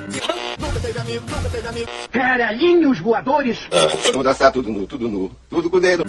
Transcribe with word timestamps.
Nunca 0.00 0.80
teve 0.80 1.00
amigo, 1.00 1.24
nunca 1.28 1.48
teve 1.48 1.68
amigo. 1.68 1.88
Caralhinhos 2.10 3.00
voadores. 3.00 3.58
Vamos 4.12 4.24
dançar 4.24 4.52
tudo 4.52 4.70
nu, 4.70 4.86
tudo 4.86 5.08
nu. 5.08 5.30
Tudo 5.48 5.70
com 5.70 5.76
o 5.76 5.80
dedo. 5.80 6.04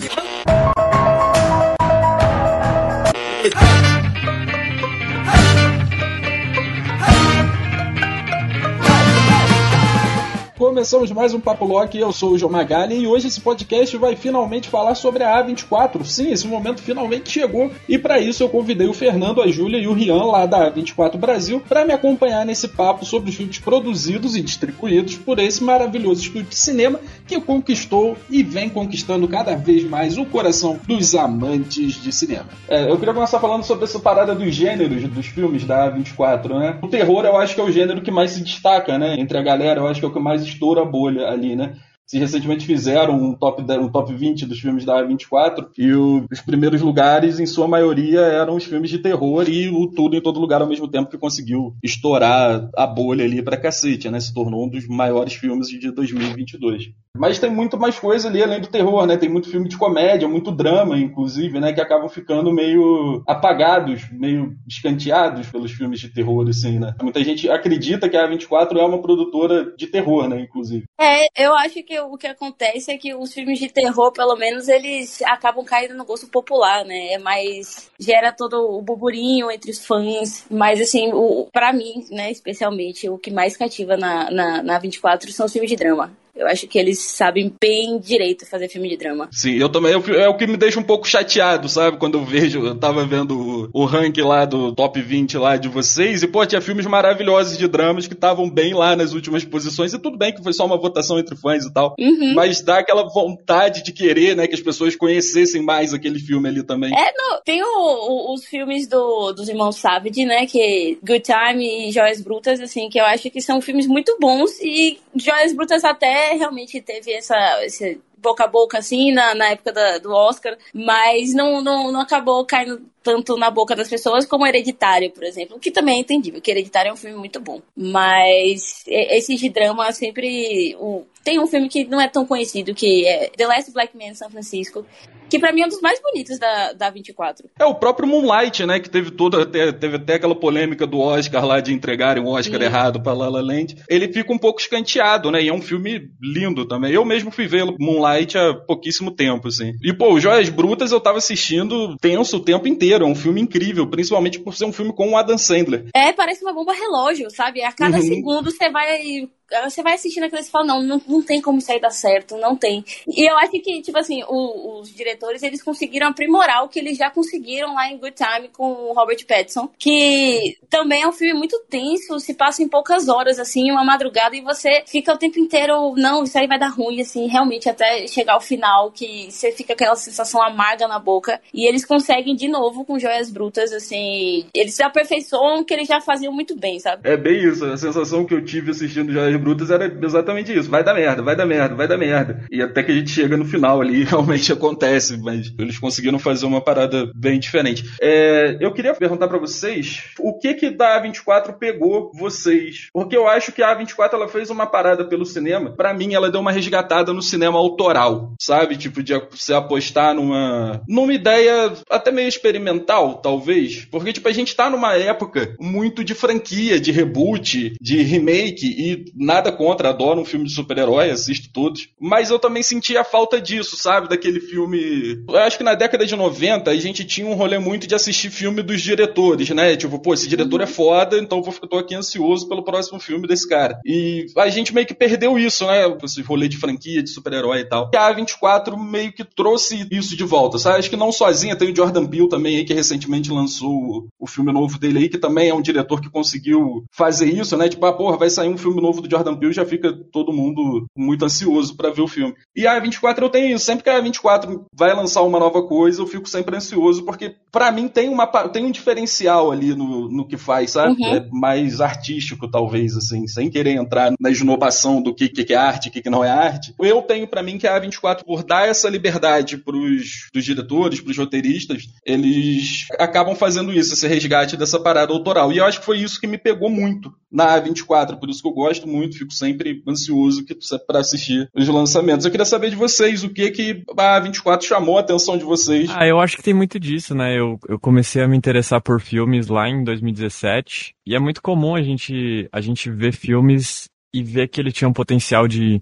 Começamos 10.79 11.11
mais 11.11 11.33
um 11.33 11.41
Papo 11.41 11.65
Lock, 11.65 11.97
eu 11.97 12.09
sou 12.13 12.31
o 12.31 12.37
João 12.37 12.53
Magali 12.53 13.01
e 13.01 13.05
hoje 13.05 13.27
esse 13.27 13.41
podcast 13.41 13.97
vai 13.97 14.15
finalmente 14.15 14.69
falar 14.69 14.95
sobre 14.95 15.25
a 15.25 15.43
A24. 15.43 16.05
Sim, 16.05 16.31
esse 16.31 16.47
momento 16.47 16.81
finalmente 16.81 17.29
chegou 17.29 17.69
e 17.87 17.97
para 17.97 18.17
isso 18.17 18.41
eu 18.41 18.47
convidei 18.47 18.87
o 18.87 18.93
Fernando, 18.93 19.41
a 19.41 19.47
Júlia 19.49 19.77
e 19.77 19.87
o 19.89 19.93
Rian 19.93 20.23
lá 20.23 20.45
da 20.45 20.71
A24 20.71 21.17
Brasil 21.17 21.61
para 21.67 21.83
me 21.83 21.91
acompanhar 21.91 22.45
nesse 22.45 22.69
papo 22.69 23.03
sobre 23.03 23.29
os 23.29 23.35
filmes 23.35 23.59
produzidos 23.59 24.37
e 24.37 24.41
distribuídos 24.41 25.17
por 25.17 25.37
esse 25.37 25.61
maravilhoso 25.61 26.21
estúdio 26.21 26.47
de 26.47 26.55
cinema 26.55 26.97
que 27.27 27.41
conquistou 27.41 28.15
e 28.29 28.41
vem 28.41 28.69
conquistando 28.69 29.27
cada 29.27 29.57
vez 29.57 29.83
mais 29.83 30.17
o 30.17 30.25
coração 30.25 30.79
dos 30.87 31.13
amantes 31.13 32.01
de 32.01 32.13
cinema. 32.13 32.45
É, 32.69 32.89
eu 32.89 32.97
queria 32.97 33.13
começar 33.13 33.41
falando 33.41 33.63
sobre 33.63 33.83
essa 33.83 33.99
parada 33.99 34.33
dos 34.33 34.55
gêneros 34.55 35.03
dos 35.09 35.25
filmes 35.25 35.65
da 35.65 35.91
A24, 35.91 36.57
né? 36.57 36.79
O 36.81 36.87
terror 36.87 37.25
eu 37.25 37.35
acho 37.35 37.53
que 37.53 37.59
é 37.59 37.63
o 37.65 37.71
gênero 37.71 38.01
que 38.01 38.09
mais 38.09 38.31
se 38.31 38.41
destaca, 38.41 38.97
né? 38.97 39.19
Entre 39.19 39.37
a 39.37 39.41
galera, 39.41 39.81
eu 39.81 39.87
acho 39.87 39.99
que 39.99 40.05
é 40.05 40.09
o 40.09 40.13
que 40.13 40.19
mais 40.19 40.41
estoura 40.69 40.81
a 40.81 40.85
bolha 40.85 41.27
ali, 41.27 41.55
né? 41.55 41.75
Se 42.05 42.17
recentemente 42.17 42.65
fizeram 42.65 43.13
um 43.15 43.35
top, 43.35 43.61
um 43.61 43.87
top 43.87 44.11
20 44.11 44.47
dos 44.47 44.59
filmes 44.59 44.83
da 44.83 44.99
A24 44.99 45.67
e 45.77 45.93
o, 45.93 46.25
os 46.31 46.41
primeiros 46.41 46.81
lugares, 46.81 47.39
em 47.39 47.45
sua 47.45 47.67
maioria, 47.67 48.21
eram 48.21 48.55
os 48.55 48.63
filmes 48.63 48.89
de 48.89 48.97
terror 48.97 49.47
e 49.47 49.69
o 49.69 49.85
Tudo 49.91 50.15
em 50.15 50.21
Todo 50.21 50.39
Lugar 50.39 50.59
ao 50.59 50.67
mesmo 50.67 50.87
tempo 50.87 51.11
que 51.11 51.19
conseguiu 51.19 51.75
estourar 51.83 52.67
a 52.75 52.87
bolha 52.87 53.23
ali 53.23 53.43
pra 53.43 53.61
cacete, 53.61 54.09
né? 54.09 54.19
Se 54.19 54.33
tornou 54.33 54.65
um 54.65 54.69
dos 54.69 54.87
maiores 54.87 55.35
filmes 55.35 55.67
de 55.67 55.91
2022. 55.91 56.91
Mas 57.17 57.39
tem 57.39 57.49
muito 57.49 57.77
mais 57.77 57.97
coisa 57.97 58.27
ali 58.27 58.41
além 58.41 58.61
do 58.61 58.67
terror, 58.67 59.05
né? 59.05 59.17
Tem 59.17 59.27
muito 59.27 59.49
filme 59.49 59.67
de 59.67 59.77
comédia, 59.77 60.27
muito 60.27 60.51
drama, 60.51 60.97
inclusive, 60.97 61.59
né? 61.59 61.73
Que 61.73 61.81
acabam 61.81 62.07
ficando 62.07 62.51
meio 62.53 63.23
apagados, 63.27 64.09
meio 64.11 64.55
escanteados 64.67 65.49
pelos 65.49 65.71
filmes 65.71 65.99
de 65.99 66.09
terror, 66.09 66.47
assim, 66.47 66.79
né? 66.79 66.93
Muita 67.01 67.23
gente 67.23 67.49
acredita 67.49 68.07
que 68.07 68.15
a 68.15 68.27
A24 68.27 68.77
é 68.77 68.83
uma 68.83 69.01
produtora 69.01 69.73
de 69.75 69.87
terror, 69.87 70.27
né? 70.27 70.41
Inclusive. 70.41 70.85
É, 70.99 71.25
eu 71.35 71.55
acho 71.55 71.83
que 71.83 71.99
o 71.99 72.15
que 72.15 72.27
acontece 72.27 72.91
é 72.91 72.97
que 72.97 73.13
os 73.15 73.33
filmes 73.33 73.59
de 73.59 73.69
terror, 73.69 74.11
pelo 74.11 74.35
menos, 74.35 74.67
eles 74.67 75.21
acabam 75.23 75.65
caindo 75.65 75.95
no 75.95 76.05
gosto 76.05 76.27
popular, 76.27 76.85
né? 76.85 77.13
É 77.13 77.17
mais. 77.17 77.89
gera 77.99 78.31
todo 78.31 78.77
o 78.77 78.81
burburinho 78.81 79.49
entre 79.49 79.71
os 79.71 79.83
fãs. 79.83 80.45
Mas, 80.49 80.79
assim, 80.79 81.11
o, 81.11 81.47
pra 81.51 81.73
mim, 81.73 82.05
né, 82.11 82.31
especialmente, 82.31 83.09
o 83.09 83.17
que 83.17 83.31
mais 83.31 83.57
cativa 83.57 83.97
na, 83.97 84.29
na, 84.29 84.63
na 84.63 84.79
24 84.79 85.31
são 85.31 85.47
os 85.47 85.51
filmes 85.51 85.71
de 85.71 85.75
drama. 85.75 86.11
Eu 86.39 86.47
acho 86.47 86.67
que 86.67 86.79
eles 86.79 86.99
sabem 86.99 87.53
bem 87.59 87.99
direito 87.99 88.45
fazer 88.45 88.69
filme 88.69 88.87
de 88.87 88.95
drama. 88.95 89.27
Sim, 89.29 89.57
eu 89.57 89.67
também. 89.67 89.91
É 89.91 90.29
o 90.29 90.37
que 90.37 90.47
me 90.47 90.55
deixa 90.55 90.79
um 90.79 90.83
pouco 90.83 91.05
chateado, 91.05 91.67
sabe? 91.67 91.97
Quando 91.97 92.17
eu 92.17 92.23
vejo. 92.23 92.65
Eu 92.65 92.75
tava 92.75 93.05
vendo 93.05 93.69
o, 93.73 93.81
o 93.81 93.85
ranking 93.85 94.21
lá 94.21 94.45
do 94.45 94.73
top 94.73 95.01
20 95.01 95.37
lá 95.37 95.57
de 95.57 95.67
vocês. 95.67 96.23
E, 96.23 96.27
pô, 96.27 96.45
tinha 96.45 96.61
filmes 96.61 96.85
maravilhosos 96.85 97.57
de 97.57 97.67
dramas 97.67 98.07
que 98.07 98.13
estavam 98.13 98.49
bem 98.49 98.73
lá 98.73 98.95
nas 98.95 99.11
últimas 99.11 99.43
posições. 99.43 99.93
E 99.93 99.99
tudo 99.99 100.17
bem 100.17 100.33
que 100.33 100.41
foi 100.41 100.53
só 100.53 100.65
uma 100.65 100.77
votação 100.77 101.19
entre 101.19 101.35
fãs 101.35 101.65
e 101.65 101.73
tal. 101.73 101.93
Uhum. 101.99 102.33
Mas 102.33 102.61
dá 102.61 102.79
aquela 102.79 103.03
vontade 103.03 103.83
de 103.83 103.91
querer, 103.91 104.37
né? 104.37 104.47
Que 104.47 104.55
as 104.55 104.61
pessoas 104.61 104.95
conhecessem 104.95 105.61
mais 105.61 105.93
aquele 105.93 106.19
filme 106.19 106.47
ali 106.47 106.63
também. 106.63 106.93
É, 106.97 107.11
no, 107.17 107.41
tem 107.43 107.61
o, 107.61 107.67
o, 107.67 108.33
os 108.33 108.45
filmes 108.45 108.87
do, 108.87 109.33
dos 109.33 109.49
irmãos 109.49 109.75
Savage, 109.75 110.23
né? 110.23 110.45
Que 110.45 110.97
Good 111.05 111.23
Time 111.23 111.89
e 111.89 111.91
Joias 111.91 112.21
Brutas, 112.21 112.61
assim, 112.61 112.87
que 112.89 112.99
eu 112.99 113.05
acho 113.05 113.29
que 113.29 113.41
são 113.41 113.59
filmes 113.59 113.87
muito 113.87 114.15
bons. 114.21 114.51
E 114.61 114.99
Joias 115.15 115.53
Brutas 115.53 115.83
até 115.83 116.28
realmente 116.35 116.81
teve 116.81 117.11
essa, 117.13 117.63
esse 117.65 118.01
boca 118.17 118.43
a 118.43 118.47
boca, 118.47 118.77
assim, 118.77 119.11
na, 119.11 119.33
na 119.33 119.49
época 119.49 119.71
da, 119.71 119.97
do 119.97 120.11
Oscar, 120.11 120.57
mas 120.73 121.33
não, 121.33 121.61
não, 121.61 121.91
não 121.91 122.01
acabou 122.01 122.45
caindo 122.45 122.85
tanto 123.03 123.37
na 123.37 123.49
boca 123.49 123.75
das 123.75 123.89
pessoas 123.89 124.25
como 124.25 124.45
Hereditário, 124.45 125.11
por 125.11 125.23
exemplo, 125.23 125.59
que 125.59 125.71
também 125.71 125.97
é 125.97 125.99
entendível, 125.99 126.41
que 126.41 126.51
Hereditário 126.51 126.89
é 126.89 126.93
um 126.93 126.97
filme 126.97 127.17
muito 127.17 127.39
bom. 127.39 127.61
Mas 127.75 128.83
esse 128.87 129.35
de 129.35 129.49
drama 129.49 129.91
sempre. 129.91 130.75
O, 130.79 131.05
tem 131.23 131.39
um 131.39 131.47
filme 131.47 131.69
que 131.69 131.85
não 131.85 131.99
é 131.99 132.07
tão 132.07 132.25
conhecido, 132.25 132.73
que 132.73 133.05
é 133.05 133.29
The 133.35 133.45
Last 133.45 133.71
Black 133.71 133.95
Man 133.95 134.11
in 134.11 134.15
San 134.15 134.29
Francisco, 134.29 134.85
que 135.29 135.37
pra 135.37 135.53
mim 135.53 135.61
é 135.61 135.65
um 135.65 135.69
dos 135.69 135.79
mais 135.79 136.01
bonitos 136.01 136.39
da, 136.39 136.73
da 136.73 136.89
24. 136.89 137.47
É 137.59 137.65
o 137.65 137.75
próprio 137.75 138.07
Moonlight, 138.07 138.65
né? 138.65 138.79
Que 138.79 138.89
teve 138.89 139.11
toda. 139.11 139.45
Teve 139.45 139.97
até 139.97 140.15
aquela 140.15 140.35
polêmica 140.35 140.87
do 140.87 140.99
Oscar 140.99 141.45
lá 141.45 141.59
de 141.59 141.71
entregarem 141.71 142.23
o 142.23 142.29
Oscar 142.29 142.59
Sim. 142.59 142.65
errado 142.65 143.01
pra 143.01 143.13
La 143.13 143.29
La 143.29 143.41
Land. 143.41 143.77
Ele 143.87 144.11
fica 144.11 144.33
um 144.33 144.37
pouco 144.37 144.59
escanteado, 144.59 145.29
né? 145.29 145.43
E 145.43 145.49
é 145.49 145.53
um 145.53 145.61
filme 145.61 146.09
lindo 146.19 146.65
também. 146.65 146.91
Eu 146.91 147.05
mesmo 147.05 147.29
fui 147.29 147.45
ver 147.47 147.65
Moonlight 147.79 148.37
há 148.37 148.53
pouquíssimo 148.55 149.11
tempo, 149.11 149.49
assim. 149.49 149.73
E, 149.83 149.93
pô, 149.93 150.19
Joias 150.19 150.49
Brutas 150.49 150.91
eu 150.91 150.99
tava 150.99 151.19
assistindo 151.19 151.95
tenso 151.97 152.37
o 152.37 152.43
tempo 152.43 152.67
inteiro. 152.67 152.98
É 153.05 153.07
um 153.07 153.15
filme 153.15 153.41
incrível, 153.41 153.87
principalmente 153.87 154.39
por 154.39 154.55
ser 154.55 154.65
um 154.65 154.73
filme 154.73 154.93
com 154.93 155.09
o 155.11 155.17
Adam 155.17 155.37
Sandler. 155.37 155.87
É, 155.93 156.11
parece 156.13 156.43
uma 156.43 156.53
bomba 156.53 156.73
relógio, 156.73 157.29
sabe? 157.31 157.63
A 157.63 157.71
cada 157.71 157.97
Uhum. 157.97 158.03
segundo 158.03 158.51
você 158.51 158.69
vai. 158.69 159.29
Você 159.63 159.81
vai 159.81 159.93
assistindo 159.93 160.23
aquilo 160.23 160.41
e 160.41 160.45
fala, 160.45 160.65
não, 160.65 160.83
não, 160.83 161.01
não 161.07 161.21
tem 161.21 161.41
como 161.41 161.57
isso 161.59 161.71
aí 161.71 161.79
dar 161.79 161.89
certo, 161.91 162.37
não 162.37 162.55
tem. 162.55 162.83
E 163.07 163.29
eu 163.29 163.37
acho 163.37 163.51
que, 163.51 163.81
tipo 163.81 163.97
assim, 163.97 164.23
o- 164.27 164.79
os 164.79 164.93
diretores, 164.93 165.41
eles 165.43 165.61
conseguiram 165.63 166.07
aprimorar 166.07 166.63
o 166.63 166.69
que 166.69 166.79
eles 166.79 166.97
já 166.97 167.09
conseguiram 167.09 167.73
lá 167.73 167.89
em 167.89 167.97
Good 167.97 168.15
Time 168.15 168.49
com 168.49 168.71
o 168.71 168.93
Robert 168.93 169.25
Pattinson, 169.27 169.69
que 169.77 170.57
também 170.69 171.03
é 171.03 171.07
um 171.07 171.11
filme 171.11 171.33
muito 171.33 171.59
tenso, 171.69 172.19
se 172.19 172.33
passa 172.33 172.61
em 172.63 172.67
poucas 172.67 173.07
horas, 173.09 173.39
assim, 173.39 173.71
uma 173.71 173.83
madrugada, 173.83 174.35
e 174.35 174.41
você 174.41 174.83
fica 174.85 175.13
o 175.13 175.17
tempo 175.17 175.39
inteiro, 175.39 175.93
não, 175.97 176.23
isso 176.23 176.37
aí 176.37 176.47
vai 176.47 176.59
dar 176.59 176.69
ruim, 176.69 177.01
assim, 177.01 177.27
realmente 177.27 177.67
até 177.69 178.05
chegar 178.07 178.33
ao 178.33 178.41
final, 178.41 178.91
que 178.91 179.29
você 179.31 179.51
fica 179.51 179.73
aquela 179.73 179.95
sensação 179.95 180.41
amarga 180.41 180.87
na 180.87 180.99
boca, 180.99 181.41
e 181.53 181.65
eles 181.67 181.85
conseguem 181.85 182.35
de 182.35 182.47
novo 182.47 182.85
com 182.85 182.99
Joias 182.99 183.29
Brutas, 183.31 183.71
assim, 183.73 184.45
eles 184.53 184.79
aperfeiçoam 184.79 185.61
o 185.61 185.65
que 185.65 185.73
eles 185.73 185.87
já 185.87 185.99
faziam 186.01 186.31
muito 186.33 186.55
bem, 186.55 186.79
sabe? 186.79 187.09
É 187.09 187.17
bem 187.17 187.43
isso. 187.43 187.65
A 187.65 187.77
sensação 187.77 188.25
que 188.25 188.33
eu 188.33 188.43
tive 188.43 188.71
assistindo 188.71 189.11
Joias 189.11 189.38
Brutas 189.39 189.71
era 189.71 189.91
exatamente 190.01 190.53
isso. 190.53 190.69
Vai 190.69 190.83
dar 190.83 190.93
merda, 190.93 191.21
vai 191.21 191.35
dar 191.35 191.45
merda, 191.45 191.75
vai 191.75 191.87
dar 191.87 191.97
merda. 191.97 192.45
E 192.51 192.61
até 192.61 192.83
que 192.83 192.91
a 192.91 192.95
gente 192.95 193.09
chega 193.09 193.37
no 193.37 193.45
final 193.45 193.81
ali, 193.81 194.03
realmente 194.05 194.51
acontece. 194.51 195.17
Mas 195.17 195.53
eles 195.57 195.79
conseguiram 195.79 196.19
fazer 196.19 196.45
uma 196.45 196.61
parada 196.61 197.11
bem 197.15 197.39
diferente. 197.39 197.83
É, 198.01 198.57
eu 198.59 198.73
queria 198.73 198.93
perguntar 198.93 199.27
pra 199.27 199.37
vocês 199.37 200.03
o 200.19 200.37
que 200.37 200.53
que 200.53 200.69
da 200.69 201.01
A24 201.01 201.57
pegou 201.57 202.11
vocês. 202.13 202.89
Porque 202.93 203.15
eu 203.15 203.27
acho 203.27 203.51
que 203.51 203.63
a 203.63 203.75
A24 203.75 204.13
ela 204.13 204.27
fez 204.27 204.49
uma 204.49 204.65
parada 204.65 205.05
pelo 205.05 205.25
cinema. 205.25 205.71
Pra 205.71 205.93
mim, 205.93 206.13
ela 206.13 206.31
deu 206.31 206.41
uma 206.41 206.51
resgatada 206.51 207.13
no 207.13 207.21
cinema 207.21 207.57
autoral, 207.57 208.33
sabe? 208.39 208.77
Tipo, 208.77 209.01
de 209.01 209.13
você 209.31 209.53
apostar 209.53 210.13
numa, 210.13 210.81
numa 210.87 211.13
ideia 211.13 211.73
até 211.89 212.11
meio 212.11 212.27
experimental, 212.27 213.15
talvez. 213.15 213.85
Porque, 213.85 214.13
tipo, 214.13 214.27
a 214.27 214.33
gente 214.33 214.55
tá 214.55 214.69
numa 214.69 214.95
época 214.95 215.55
muito 215.59 216.03
de 216.03 216.13
franquia, 216.13 216.79
de 216.79 216.91
reboot, 216.91 217.75
de 217.79 218.01
remake, 218.03 218.65
e 218.65 219.05
nada 219.29 219.51
contra, 219.51 219.89
adoro 219.89 220.19
um 220.19 220.25
filme 220.25 220.45
de 220.45 220.53
super-herói, 220.53 221.11
assisto 221.11 221.49
todos. 221.53 221.87
Mas 221.99 222.29
eu 222.31 222.39
também 222.39 222.63
senti 222.63 222.97
a 222.97 223.03
falta 223.03 223.39
disso, 223.39 223.77
sabe? 223.77 224.09
Daquele 224.09 224.39
filme. 224.39 225.23
Eu 225.27 225.37
acho 225.37 225.57
que 225.57 225.63
na 225.63 225.75
década 225.75 226.05
de 226.05 226.15
90 226.15 226.71
a 226.71 226.75
gente 226.75 227.05
tinha 227.05 227.27
um 227.27 227.35
rolê 227.35 227.59
muito 227.59 227.85
de 227.87 227.93
assistir 227.93 228.29
filme 228.31 228.61
dos 228.63 228.81
diretores, 228.81 229.49
né? 229.51 229.75
Tipo, 229.75 229.99
pô, 229.99 230.13
esse 230.13 230.27
diretor 230.27 230.61
é 230.61 230.65
foda, 230.67 231.17
então 231.19 231.43
eu 231.45 231.67
tô 231.69 231.77
aqui 231.77 231.93
ansioso 231.95 232.47
pelo 232.49 232.63
próximo 232.63 232.99
filme 232.99 233.27
desse 233.27 233.47
cara. 233.47 233.79
E 233.85 234.25
a 234.35 234.49
gente 234.49 234.73
meio 234.73 234.87
que 234.87 234.93
perdeu 234.95 235.37
isso, 235.37 235.65
né? 235.67 235.85
Esse 236.03 236.21
rolê 236.21 236.47
de 236.47 236.57
franquia, 236.57 237.03
de 237.03 237.09
super-herói 237.09 237.59
e 237.59 237.65
tal. 237.65 237.91
E 237.93 237.97
a 237.97 238.09
A24 238.13 238.75
meio 238.77 239.13
que 239.13 239.23
trouxe 239.23 239.87
isso 239.91 240.15
de 240.17 240.23
volta, 240.23 240.57
sabe? 240.57 240.79
Acho 240.79 240.89
que 240.89 240.95
não 240.97 241.11
sozinha, 241.11 241.55
tem 241.55 241.71
o 241.71 241.75
Jordan 241.75 242.05
Peele 242.07 242.27
também 242.29 242.57
aí, 242.57 242.65
que 242.65 242.73
recentemente 242.73 243.31
lançou 243.31 243.69
o- 243.71 244.07
o 244.19 244.27
filme 244.27 244.51
novo 244.51 244.79
dele 244.79 244.99
aí, 244.99 245.09
que 245.09 245.17
também 245.17 245.49
é 245.49 245.53
um 245.53 245.61
diretor 245.61 246.01
que 246.01 246.09
conseguiu 246.09 246.83
fazer 246.91 247.27
isso, 247.31 247.55
né? 247.57 247.69
Tipo, 247.69 247.85
ah, 247.85 247.93
porra, 247.93 248.17
vai 248.17 248.29
sair 248.29 248.49
um 248.49 248.57
filme 248.57 248.81
novo 248.81 249.01
do 249.01 249.09
Jordan 249.09 249.18
Peele, 249.23 249.53
já 249.53 249.65
fica 249.65 249.91
todo 250.11 250.33
mundo 250.33 250.85
muito 250.95 251.25
ansioso 251.25 251.75
pra 251.75 251.89
ver 251.89 252.01
o 252.01 252.07
filme. 252.07 252.33
E 252.55 252.67
a 252.67 252.79
A24 252.79 253.21
eu 253.21 253.29
tenho 253.29 253.55
isso, 253.55 253.65
sempre 253.65 253.83
que 253.83 253.89
a 253.89 254.01
A24 254.01 254.65
vai 254.73 254.93
lançar 254.93 255.21
uma 255.21 255.39
nova 255.39 255.63
coisa, 255.63 256.01
eu 256.01 256.07
fico 256.07 256.27
sempre 256.27 256.55
ansioso, 256.55 257.03
porque 257.03 257.35
pra 257.51 257.71
mim 257.71 257.87
tem, 257.87 258.09
uma, 258.09 258.27
tem 258.49 258.65
um 258.65 258.71
diferencial 258.71 259.51
ali 259.51 259.75
no, 259.75 260.09
no 260.09 260.27
que 260.27 260.37
faz, 260.37 260.71
sabe? 260.71 260.95
Uhum. 260.99 261.15
É 261.15 261.27
mais 261.31 261.81
artístico, 261.81 262.49
talvez, 262.49 262.95
assim, 262.95 263.27
sem 263.27 263.49
querer 263.49 263.71
entrar 263.71 264.13
na 264.19 264.29
esnobação 264.29 265.01
do 265.01 265.13
que, 265.13 265.29
que 265.29 265.53
é 265.53 265.57
arte, 265.57 265.89
o 265.89 265.91
que, 265.91 266.01
que 266.01 266.09
não 266.09 266.23
é 266.23 266.29
arte. 266.29 266.73
Eu 266.79 267.01
tenho 267.01 267.27
pra 267.27 267.43
mim 267.43 267.57
que 267.57 267.67
a 267.67 267.79
A24, 267.79 268.23
por 268.23 268.43
dar 268.43 268.67
essa 268.67 268.89
liberdade 268.89 269.57
pros 269.57 270.29
dos 270.33 270.43
diretores, 270.43 271.01
pros 271.01 271.17
roteiristas, 271.17 271.83
eles 272.05 272.85
acabam 272.99 273.35
fazendo 273.35 273.71
isso, 273.71 273.93
esse 273.93 274.07
resgate 274.07 274.57
dessa 274.57 274.79
parada 274.79 275.13
autoral. 275.13 275.51
E 275.51 275.57
eu 275.57 275.65
acho 275.65 275.79
que 275.79 275.85
foi 275.85 275.99
isso 275.99 276.19
que 276.19 276.27
me 276.27 276.37
pegou 276.37 276.69
muito 276.69 277.13
na 277.31 277.59
A24, 277.59 278.19
por 278.19 278.29
isso 278.29 278.41
que 278.41 278.47
eu 278.47 278.53
gosto 278.53 278.87
muito, 278.87 279.08
fico 279.17 279.33
sempre 279.33 279.81
ansioso 279.87 280.43
para 280.87 280.99
assistir 280.99 281.49
os 281.55 281.67
lançamentos. 281.67 282.25
Eu 282.25 282.31
queria 282.31 282.45
saber 282.45 282.69
de 282.69 282.75
vocês, 282.75 283.23
o 283.23 283.29
que 283.29 283.49
que 283.51 283.83
a 283.97 284.21
A24 284.21 284.63
chamou 284.63 284.97
a 284.97 285.01
atenção 285.01 285.37
de 285.37 285.43
vocês? 285.43 285.89
Ah, 285.93 286.07
eu 286.07 286.19
acho 286.19 286.37
que 286.37 286.43
tem 286.43 286.53
muito 286.53 286.79
disso, 286.79 287.15
né? 287.15 287.37
Eu, 287.37 287.59
eu 287.67 287.79
comecei 287.79 288.21
a 288.21 288.27
me 288.27 288.37
interessar 288.37 288.81
por 288.81 289.01
filmes 289.01 289.47
lá 289.47 289.69
em 289.69 289.83
2017, 289.83 290.93
e 291.05 291.15
é 291.15 291.19
muito 291.19 291.41
comum 291.41 291.75
a 291.75 291.81
gente, 291.81 292.47
a 292.51 292.61
gente 292.61 292.89
ver 292.89 293.13
filmes 293.13 293.89
e 294.13 294.23
ver 294.23 294.47
que 294.47 294.59
ele 294.59 294.71
tinha 294.71 294.87
um 294.87 294.93
potencial 294.93 295.47
de 295.47 295.81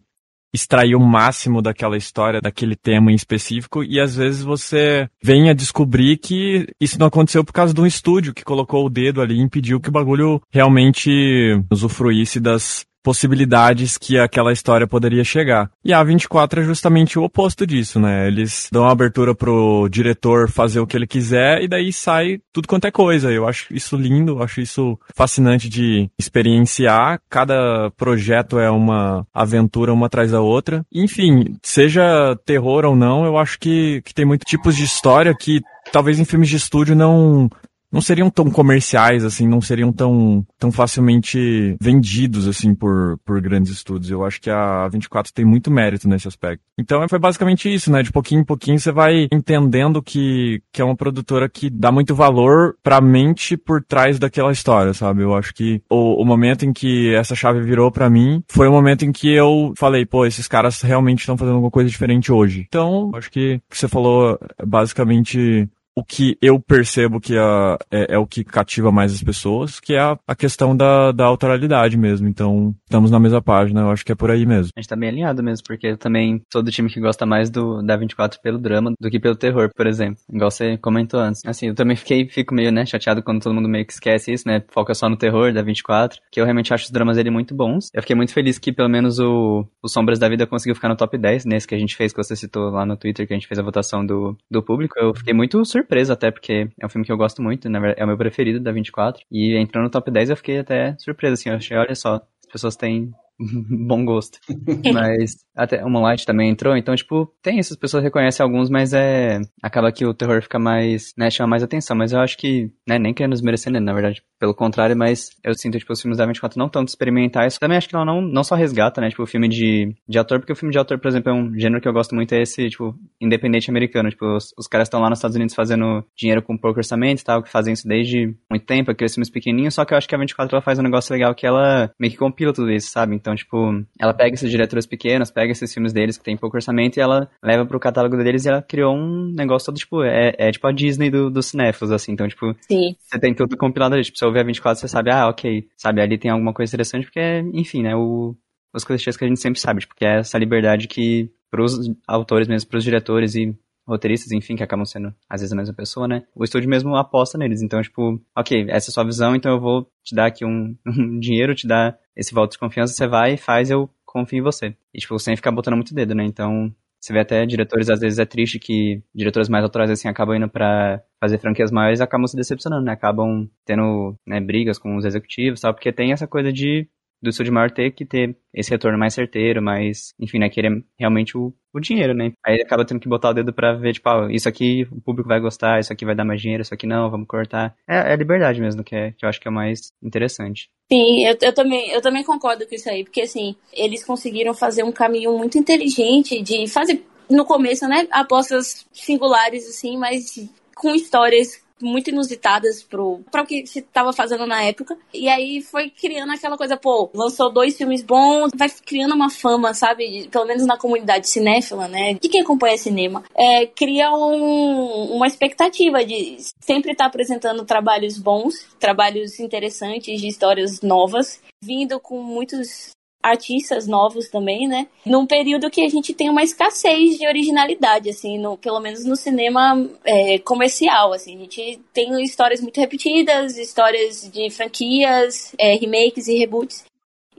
extrair 0.54 0.96
o 0.96 1.00
máximo 1.00 1.62
daquela 1.62 1.98
história, 1.98 2.42
daquele 2.42 2.76
tema 2.76 3.12
em 3.12 3.16
específico, 3.16 3.84
e 3.84 4.00
às 4.00 4.16
vezes 4.16 4.42
você 4.42 5.08
vem 5.22 5.50
a 5.50 5.54
descobrir 5.54 6.18
que 6.18 6.68
isso 6.80 7.00
não 7.00 7.08
aconteceu 7.08 7.44
por 7.44 7.54
causa 7.54 7.74
de 7.74 7.82
um 7.82 7.86
estúdio 7.86 8.34
que 8.34 8.44
colocou 8.44 8.86
o 8.86 8.90
dedo 8.90 9.22
ali 9.22 9.36
e 9.36 9.42
impediu 9.42 9.80
que 9.80 9.90
o 9.90 9.92
bagulho 9.92 10.42
realmente 10.50 11.62
usufruísse 11.72 12.40
das 12.40 12.86
possibilidades 13.08 13.98
que 13.98 14.20
aquela 14.20 14.52
história 14.52 14.86
poderia 14.86 15.24
chegar. 15.24 15.72
E 15.82 15.94
a 15.94 16.04
24 16.04 16.60
é 16.60 16.64
justamente 16.66 17.18
o 17.18 17.24
oposto 17.24 17.66
disso, 17.66 18.02
né? 18.02 18.28
Eles 18.28 18.68
dão 18.70 18.86
abertura 18.86 19.34
pro 19.34 19.88
diretor 19.90 20.52
fazer 20.52 20.82
o 20.82 20.86
que 20.86 20.98
ele 20.98 21.08
quiser 21.08 21.62
e 21.62 21.70
daí 21.70 21.94
sai 21.94 22.42
tudo 22.52 22.68
quanto 22.68 22.86
é 22.86 22.92
coisa. 22.92 23.32
Eu 23.32 23.48
acho 23.48 23.74
isso 23.74 23.96
lindo, 23.96 24.44
acho 24.44 24.60
isso 24.60 25.00
fascinante 25.16 25.70
de 25.70 26.10
experienciar. 26.20 27.22
Cada 27.30 27.90
projeto 27.96 28.60
é 28.60 28.70
uma 28.70 29.26
aventura 29.34 29.94
uma 29.94 30.08
atrás 30.08 30.32
da 30.32 30.42
outra. 30.42 30.86
Enfim, 30.94 31.56
seja 31.64 32.38
terror 32.46 32.84
ou 32.84 32.94
não, 32.94 33.24
eu 33.24 33.38
acho 33.38 33.58
que, 33.58 34.02
que 34.04 34.14
tem 34.14 34.26
muitos 34.26 34.50
tipos 34.50 34.76
de 34.76 34.84
história 34.84 35.34
que 35.34 35.62
talvez 35.94 36.20
em 36.20 36.26
filmes 36.26 36.50
de 36.50 36.58
estúdio 36.58 36.94
não 36.94 37.50
não 37.92 38.02
seriam 38.02 38.30
tão 38.30 38.50
comerciais, 38.50 39.24
assim, 39.24 39.48
não 39.48 39.62
seriam 39.62 39.92
tão, 39.92 40.46
tão 40.60 40.72
facilmente 40.72 41.76
vendidos, 41.82 42.48
assim, 42.48 42.76
por, 42.76 43.18
por 43.26 43.40
grandes 43.42 43.72
estúdios. 43.72 44.12
Eu 44.12 44.26
acho 44.26 44.42
que 44.42 44.50
a 44.50 44.88
24 44.88 45.34
tem 45.34 45.46
muito 45.46 45.72
mérito 45.72 46.08
nesse 46.08 46.28
aspecto. 46.28 46.64
Então 46.78 47.08
foi 47.08 47.20
basicamente 47.20 47.74
isso, 47.74 47.92
né? 47.92 48.04
De 48.04 48.12
pouquinho 48.12 48.42
em 48.42 48.46
pouquinho 48.46 48.80
você 48.80 48.92
vai 48.92 49.28
entendendo 49.32 50.02
que, 50.02 50.62
que 50.72 50.82
é 50.82 50.86
uma 50.86 50.96
produtora 50.96 51.50
que 51.50 51.70
dá 51.70 51.92
muito 51.92 52.14
valor 52.14 52.76
pra 52.84 53.02
mente 53.02 53.58
por 53.58 53.84
trás 53.84 54.20
daquela 54.20 54.52
história, 54.52 54.94
sabe? 54.94 55.22
Eu 55.22 55.36
acho 55.36 55.54
que 55.54 55.82
o, 55.90 56.22
o 56.22 56.26
momento 56.26 56.66
em 56.66 56.74
que 56.74 57.14
essa 57.16 57.36
chave 57.36 57.62
virou 57.62 57.92
para 57.92 58.10
mim 58.10 58.44
foi 58.48 58.68
o 58.68 58.72
momento 58.72 59.06
em 59.06 59.12
que 59.12 59.32
eu 59.34 59.74
falei, 59.78 60.06
pô, 60.06 60.26
esses 60.26 60.48
caras 60.48 60.82
realmente 60.82 61.20
estão 61.20 61.38
fazendo 61.38 61.56
alguma 61.56 61.72
coisa 61.72 61.90
diferente 61.90 62.32
hoje. 62.32 62.66
Então, 62.68 63.12
acho 63.16 63.32
que 63.32 63.56
o 63.56 63.72
que 63.72 63.78
você 63.78 63.88
falou 63.88 64.38
é 64.58 64.66
basicamente 64.66 65.68
o 65.98 66.04
que 66.04 66.38
eu 66.40 66.60
percebo 66.60 67.20
que 67.20 67.36
é, 67.36 67.78
é, 67.90 68.14
é, 68.14 68.18
o 68.20 68.28
que 68.28 68.44
cativa 68.44 68.92
mais 68.92 69.12
as 69.12 69.24
pessoas, 69.24 69.80
que 69.80 69.96
é 69.96 70.00
a, 70.00 70.16
a, 70.28 70.36
questão 70.36 70.78
da, 70.78 71.12
da 71.12 71.26
autoralidade 71.26 71.98
mesmo. 71.98 72.28
Então, 72.28 72.76
estamos 72.84 73.10
na 73.10 73.20
mesma 73.20 73.42
página, 73.42 73.82
eu 73.82 73.90
acho 73.90 74.06
que 74.06 74.12
é 74.12 74.16
por 74.16 74.30
aí 74.30 74.46
mesmo. 74.46 74.70
A 74.78 74.80
gente 74.80 74.88
tá 74.88 74.96
bem 74.96 75.10
alinhado 75.10 75.42
mesmo, 75.42 75.66
porque 75.66 75.98
também 75.98 76.40
sou 76.54 76.62
do 76.62 76.70
time 76.70 76.88
que 76.88 77.00
gosta 77.00 77.26
mais 77.26 77.50
do 77.50 77.82
da 77.82 77.98
24 77.98 78.40
pelo 78.44 78.60
drama 78.60 78.94
do 79.02 79.10
que 79.10 79.20
pelo 79.20 79.36
terror, 79.36 79.72
por 79.76 79.88
exemplo. 79.88 80.20
Igual 80.32 80.52
você 80.52 80.78
comentou 80.78 81.20
antes. 81.20 81.42
Assim, 81.44 81.70
eu 81.70 81.74
também 81.74 81.96
fiquei, 81.96 82.30
fico 82.30 82.54
meio, 82.54 82.72
né, 82.72 82.86
chateado 82.86 83.24
quando 83.24 83.42
todo 83.42 83.56
mundo 83.56 83.68
meio 83.68 83.84
que 83.84 83.94
esquece 83.94 84.32
isso, 84.32 84.48
né? 84.48 84.62
Foca 84.70 84.94
só 84.94 85.10
no 85.10 85.18
terror 85.18 85.52
da 85.52 85.64
24, 85.64 86.22
que 86.32 86.40
eu 86.40 86.46
realmente 86.46 86.72
acho 86.76 86.86
os 86.86 86.92
dramas 86.92 87.18
dele 87.18 87.32
muito 87.32 87.56
bons. 87.56 87.90
Eu 87.92 88.04
fiquei 88.04 88.16
muito 88.16 88.34
feliz 88.34 88.60
que 88.60 88.72
pelo 88.72 88.88
menos 88.88 89.18
o, 89.18 89.66
o 89.82 89.88
Sombras 89.88 90.20
da 90.20 90.30
Vida 90.30 90.46
conseguiu 90.46 90.76
ficar 90.76 90.90
no 90.90 90.96
top 90.96 91.18
10, 91.18 91.46
nesse 91.46 91.68
que 91.68 91.74
a 91.74 91.80
gente 91.80 91.96
fez, 91.96 92.14
que 92.14 92.24
você 92.24 92.36
citou 92.36 92.70
lá 92.70 92.86
no 92.86 92.96
Twitter, 92.96 93.26
que 93.26 93.34
a 93.34 93.36
gente 93.36 93.48
fez 93.48 93.58
a 93.58 93.64
votação 93.64 94.06
do, 94.06 94.38
do 94.52 94.62
público. 94.62 94.94
Eu 95.00 95.16
fiquei 95.16 95.34
muito 95.34 95.66
surpreso 95.66 95.87
surpresa 95.88 96.14
até, 96.14 96.30
porque 96.30 96.70
é 96.80 96.86
um 96.86 96.90
filme 96.90 97.06
que 97.06 97.12
eu 97.12 97.18
gosto 97.18 97.42
muito, 97.42 97.68
é 97.68 98.04
o 98.04 98.08
meu 98.08 98.18
preferido 98.18 98.60
da 98.60 98.72
24. 98.72 99.24
E 99.32 99.56
entrou 99.58 99.84
no 99.84 99.90
top 99.90 100.12
10 100.12 100.30
eu 100.30 100.38
fiquei 100.38 100.60
até 100.60 100.96
surpresa, 101.00 101.34
assim, 101.34 101.50
eu 101.50 101.56
achei, 101.56 101.78
olha 101.78 101.96
só, 101.96 102.16
as 102.16 102.52
pessoas 102.52 102.76
têm 102.76 103.12
bom 103.88 104.04
gosto. 104.06 104.38
Mas 104.94 105.46
até 105.58 105.84
o 105.84 105.90
Moonlight 105.90 106.26
também 106.26 106.50
entrou, 106.50 106.78
então, 106.78 106.96
tipo, 106.96 107.32
tem 107.42 107.60
essas 107.60 107.76
pessoas 107.76 108.04
reconhecem 108.04 108.44
alguns, 108.44 108.70
mas 108.70 108.94
é. 108.94 109.42
Acaba 109.62 109.92
que 109.92 110.06
o 110.06 110.14
terror 110.14 110.42
fica 110.42 110.60
mais. 110.60 111.14
né, 111.18 111.30
chama 111.30 111.50
mais 111.50 111.64
atenção. 111.64 111.98
Mas 111.98 112.14
eu 112.14 112.20
acho 112.20 112.38
que, 112.38 112.72
né, 112.88 113.00
nem 113.00 113.14
querendo 113.14 113.34
desmerecer, 113.34 113.72
né, 113.72 113.80
na 113.80 113.94
verdade, 113.94 114.24
pelo 114.40 114.54
contrário, 114.54 114.96
mas 114.96 115.32
eu 115.44 115.54
sinto, 115.56 115.80
tipo, 115.80 115.92
os 115.92 116.02
filmes 116.02 116.18
da 116.18 116.26
24 116.26 116.60
não 116.60 116.70
tanto 116.70 116.90
experimentais. 116.90 117.58
Também 117.58 117.78
acho 117.78 117.90
que 117.90 117.96
ela 117.96 118.06
não, 118.06 118.22
não 118.22 118.44
só 118.44 118.56
resgata, 118.56 119.02
né, 119.02 119.10
tipo, 119.10 119.24
o 119.24 119.28
filme 119.28 119.48
de, 119.48 119.96
de 120.08 120.20
ator, 120.20 120.40
porque 120.40 120.54
o 120.54 120.56
filme 120.56 120.72
de 120.72 120.80
ator, 120.80 121.00
por 121.00 121.08
exemplo, 121.08 121.32
é 121.32 121.34
um 121.34 121.58
gênero 121.58 121.82
que 121.82 121.88
eu 121.88 121.94
gosto 121.94 122.14
muito, 122.14 122.34
é 122.34 122.42
esse, 122.42 122.70
tipo, 122.70 122.96
independente 123.20 123.70
americano. 123.70 124.10
Tipo, 124.10 124.36
os, 124.36 124.54
os 124.58 124.68
caras 124.68 124.88
estão 124.88 125.02
lá 125.02 125.10
nos 125.10 125.20
Estados 125.20 125.36
Unidos 125.36 125.56
fazendo 125.56 126.06
dinheiro 126.16 126.42
com 126.42 126.58
pouco 126.58 126.80
orçamento 126.80 127.22
e 127.22 127.24
tal, 127.24 127.42
que 127.42 127.50
fazem 127.50 127.74
isso 127.74 127.88
desde 127.88 128.36
muito 128.50 128.66
tempo, 128.66 128.92
aqueles 128.92 129.14
filmes 129.14 129.30
pequenininhos, 129.30 129.74
só 129.74 129.86
que 129.86 129.94
eu 129.94 129.98
acho 129.98 130.08
que 130.08 130.16
a 130.16 130.20
24 130.20 130.56
ela 130.56 130.62
faz 130.62 130.80
um 130.80 130.84
negócio 130.84 131.12
legal 131.14 131.34
que 131.34 131.46
ela 131.46 131.92
meio 132.00 132.12
que 132.12 132.18
compila 132.18 132.54
tudo 132.54 132.72
isso, 132.72 132.90
sabe? 132.90 133.16
Então, 133.16 133.36
tipo, 133.36 133.58
ela 134.00 134.14
pega 134.14 134.36
esses 134.36 134.50
diretores 134.50 134.86
pequenos, 134.86 135.32
pega 135.32 135.47
esses 135.52 135.74
filmes 135.74 135.94
deles 135.94 136.18
que 136.18 136.24
tem 136.24 136.38
pouco 136.38 136.58
orçamento 136.58 136.98
e 136.98 137.02
ela 137.02 137.30
leva 137.44 137.66
pro 137.66 137.80
catálogo 137.80 138.18
deles 138.18 138.46
e 138.46 138.50
ela 138.50 138.62
criou 138.62 138.96
um 138.96 139.34
negócio 139.34 139.68
todo, 139.68 139.78
tipo, 139.78 140.04
é, 140.04 140.34
é 140.38 140.52
tipo 140.52 140.68
a 140.68 140.72
Disney 140.72 141.10
do, 141.10 141.30
dos 141.30 141.48
cinéfilos, 141.48 141.92
assim. 141.92 142.12
Então, 142.12 142.28
tipo, 142.28 142.56
Sim. 142.62 142.96
você 143.00 143.20
tem 143.20 143.34
tudo 143.34 143.58
compilado 143.58 143.96
ali. 143.96 144.04
Tipo, 144.04 144.18
você 144.18 144.26
ouvir 144.26 144.40
a 144.40 144.44
24, 144.44 144.80
você 144.80 144.88
sabe, 144.88 145.12
ah, 145.12 145.28
ok, 145.28 145.68
sabe, 145.76 146.02
ali 146.02 146.18
tem 146.18 146.32
alguma 146.32 146.54
coisa 146.54 146.70
interessante, 146.70 147.06
porque, 147.06 147.20
enfim, 147.54 147.84
né, 147.84 147.96
o, 147.96 148.36
os 148.74 148.84
clichês 148.84 149.18
que 149.18 149.26
a 149.26 149.28
gente 149.28 149.40
sempre 149.40 149.60
sabe, 149.60 149.82
tipo, 149.82 149.96
que 149.96 150.06
é 150.06 150.20
essa 150.20 150.38
liberdade 150.38 150.88
que 150.88 151.30
pros 151.50 151.74
autores 152.08 152.48
mesmo, 152.48 152.70
pros 152.70 152.84
diretores 152.84 153.36
e 153.36 153.56
roteiristas, 153.88 154.32
enfim, 154.34 154.56
que 154.56 154.64
acabam 154.64 154.86
sendo 154.86 155.14
às 155.30 155.40
vezes 155.40 155.54
a 155.54 155.56
mesma 155.56 155.74
pessoa, 155.74 156.08
né? 156.08 156.24
O 156.36 156.44
estúdio 156.44 156.70
mesmo 156.70 156.96
aposta 156.96 157.38
neles. 157.38 157.62
Então, 157.62 157.82
tipo, 157.82 158.22
ok, 158.36 158.66
essa 158.70 158.90
é 158.90 158.92
a 158.92 158.94
sua 158.94 159.06
visão, 159.06 159.36
então 159.36 159.54
eu 159.54 159.62
vou 159.62 159.90
te 160.04 160.14
dar 160.14 160.26
aqui 160.26 160.46
um, 160.46 160.76
um 160.86 161.20
dinheiro, 161.20 161.56
te 161.56 161.66
dar 161.66 161.98
esse 162.16 162.34
voto 162.34 162.52
de 162.52 162.60
confiança, 162.60 162.94
você 162.94 163.08
vai 163.08 163.34
e 163.34 163.38
faz, 163.38 163.70
eu 163.70 163.90
confio 164.08 164.40
em 164.40 164.42
você. 164.42 164.76
E, 164.94 165.00
tipo, 165.00 165.20
sem 165.20 165.36
ficar 165.36 165.52
botando 165.52 165.76
muito 165.76 165.94
dedo, 165.94 166.16
né? 166.16 166.24
Então, 166.26 166.74
você 167.00 167.14
vê 167.14 167.20
até 167.20 167.46
diretores, 167.46 167.90
às 167.90 168.00
vezes 168.00 168.18
é 168.20 168.26
triste 168.26 168.60
que 168.60 169.04
diretores 169.14 169.50
mais 169.50 169.64
autorais, 169.64 169.92
assim, 169.92 170.08
acabam 170.08 170.36
indo 170.36 170.50
pra 170.50 171.02
fazer 171.20 171.38
franquias 171.38 171.72
maiores 171.72 172.00
e 172.00 172.04
acabam 172.04 172.28
se 172.28 172.36
decepcionando, 172.36 172.86
né? 172.86 172.94
Acabam 172.94 173.48
tendo, 173.66 174.16
né, 174.26 174.40
brigas 174.42 174.80
com 174.80 174.96
os 174.98 175.06
executivos, 175.06 175.62
tal, 175.62 175.74
porque 175.74 175.92
tem 175.94 176.12
essa 176.12 176.28
coisa 176.28 176.52
de 176.52 176.88
do 177.22 177.30
estúdio 177.30 177.54
maior 177.54 177.72
ter 177.72 177.92
que 177.92 178.06
ter 178.06 178.36
esse 178.54 178.70
retorno 178.70 178.98
mais 178.98 179.14
certeiro, 179.14 179.62
mais, 179.62 180.14
enfim, 180.20 180.40
né, 180.40 180.50
querer 180.50 180.84
realmente 181.00 181.38
o, 181.38 181.54
o 181.74 181.80
dinheiro, 181.80 182.14
né? 182.14 182.32
Aí 182.46 182.62
acaba 182.62 182.86
tendo 182.86 183.00
que 183.00 183.10
botar 183.10 183.30
o 183.30 183.34
dedo 183.34 183.54
pra 183.54 183.74
ver, 183.74 183.94
tipo, 183.94 184.08
ah, 184.10 184.28
isso 184.32 184.48
aqui 184.48 184.88
o 184.92 185.02
público 185.02 185.28
vai 185.28 185.40
gostar, 185.40 185.80
isso 185.80 185.92
aqui 185.92 186.06
vai 186.06 186.16
dar 186.16 186.26
mais 186.26 186.42
dinheiro, 186.42 186.62
isso 186.62 186.74
aqui 186.74 186.86
não, 186.86 187.10
vamos 187.10 187.28
cortar. 187.28 187.76
É, 187.88 187.96
é 187.96 188.14
a 188.14 188.16
liberdade 188.16 188.62
mesmo 188.62 188.84
que, 188.84 188.96
é, 188.96 189.12
que 189.12 189.26
eu 189.26 189.30
acho 189.30 189.40
que 189.40 189.48
é 189.48 189.52
o 189.52 189.54
mais 189.54 189.92
interessante. 190.02 190.70
Sim, 190.92 191.26
eu, 191.26 191.38
eu, 191.42 191.54
também, 191.54 191.90
eu 191.92 192.02
também 192.02 192.24
concordo 192.24 192.66
com 192.68 192.76
isso 192.76 192.90
aí, 192.90 193.04
porque 193.04 193.22
assim, 193.22 193.56
eles 193.74 194.04
conseguiram 194.04 194.54
fazer 194.54 194.84
um 194.84 194.92
caminho 194.92 195.38
muito 195.38 195.58
inteligente 195.58 196.42
de 196.42 196.68
fazer, 196.68 197.04
no 197.30 197.46
começo, 197.46 197.88
né, 197.88 198.08
apostas 198.12 198.86
singulares, 198.94 199.68
assim, 199.68 199.98
mas 199.98 200.50
com 200.76 200.94
histórias 200.96 201.62
muito 201.82 202.10
inusitadas 202.10 202.84
pro, 202.84 203.22
o 203.34 203.46
que 203.46 203.66
se 203.66 203.80
estava 203.80 204.12
fazendo 204.14 204.46
na 204.46 204.64
época. 204.64 204.98
E 205.14 205.28
aí 205.28 205.62
foi 205.62 205.90
criando 205.90 206.32
aquela 206.32 206.58
coisa, 206.58 206.78
pô, 206.78 207.10
lançou 207.14 207.52
dois 207.52 207.78
filmes 207.78 208.04
bons, 208.04 208.52
vai 208.56 208.70
criando 208.86 209.16
uma 209.16 209.30
fama, 209.30 209.74
sabe? 209.74 210.28
Pelo 210.30 210.46
menos 210.46 210.66
na 210.66 210.78
comunidade 210.78 211.30
cinéfila, 211.30 211.88
né? 211.88 212.16
De 212.16 212.30
quem 212.30 212.42
acompanha 212.42 212.78
cinema. 212.78 213.24
É, 213.36 213.66
cria 213.66 214.12
um, 214.12 215.16
uma 215.16 215.28
expectativa 215.28 216.04
de 216.04 216.38
sempre 216.62 216.92
estar 216.92 217.06
tá 217.06 217.10
apresentando 217.10 217.66
trabalhos 217.66 218.18
bons, 218.18 218.66
trabalhos 218.80 219.40
interessantes, 219.40 220.20
de 220.20 220.28
histórias 220.28 220.82
novas, 220.82 221.42
vindo 221.64 222.00
com 222.00 222.22
muitos 222.22 222.97
artistas 223.22 223.88
novos 223.88 224.30
também, 224.30 224.68
né? 224.68 224.88
Num 225.06 225.26
período 225.26 225.70
que 225.70 225.82
a 225.82 225.90
gente 225.90 226.14
tem 226.14 226.30
uma 226.30 226.44
escassez 226.44 227.18
de 227.18 227.28
originalidade, 227.28 228.10
assim, 228.10 228.38
no, 228.38 228.58
pelo 228.58 228.80
menos 228.80 229.04
no 229.04 229.16
cinema 229.16 229.90
é, 230.04 230.40
comercial, 230.40 231.14
assim. 231.14 231.36
A 231.36 231.40
gente 231.40 231.80
tem 231.94 232.22
histórias 232.24 232.62
muito 232.62 232.80
repetidas, 232.80 233.58
histórias 233.58 234.30
de 234.32 234.50
franquias, 234.50 235.54
é, 235.58 235.76
remakes 235.76 236.28
e 236.28 236.38
reboots. 236.38 236.86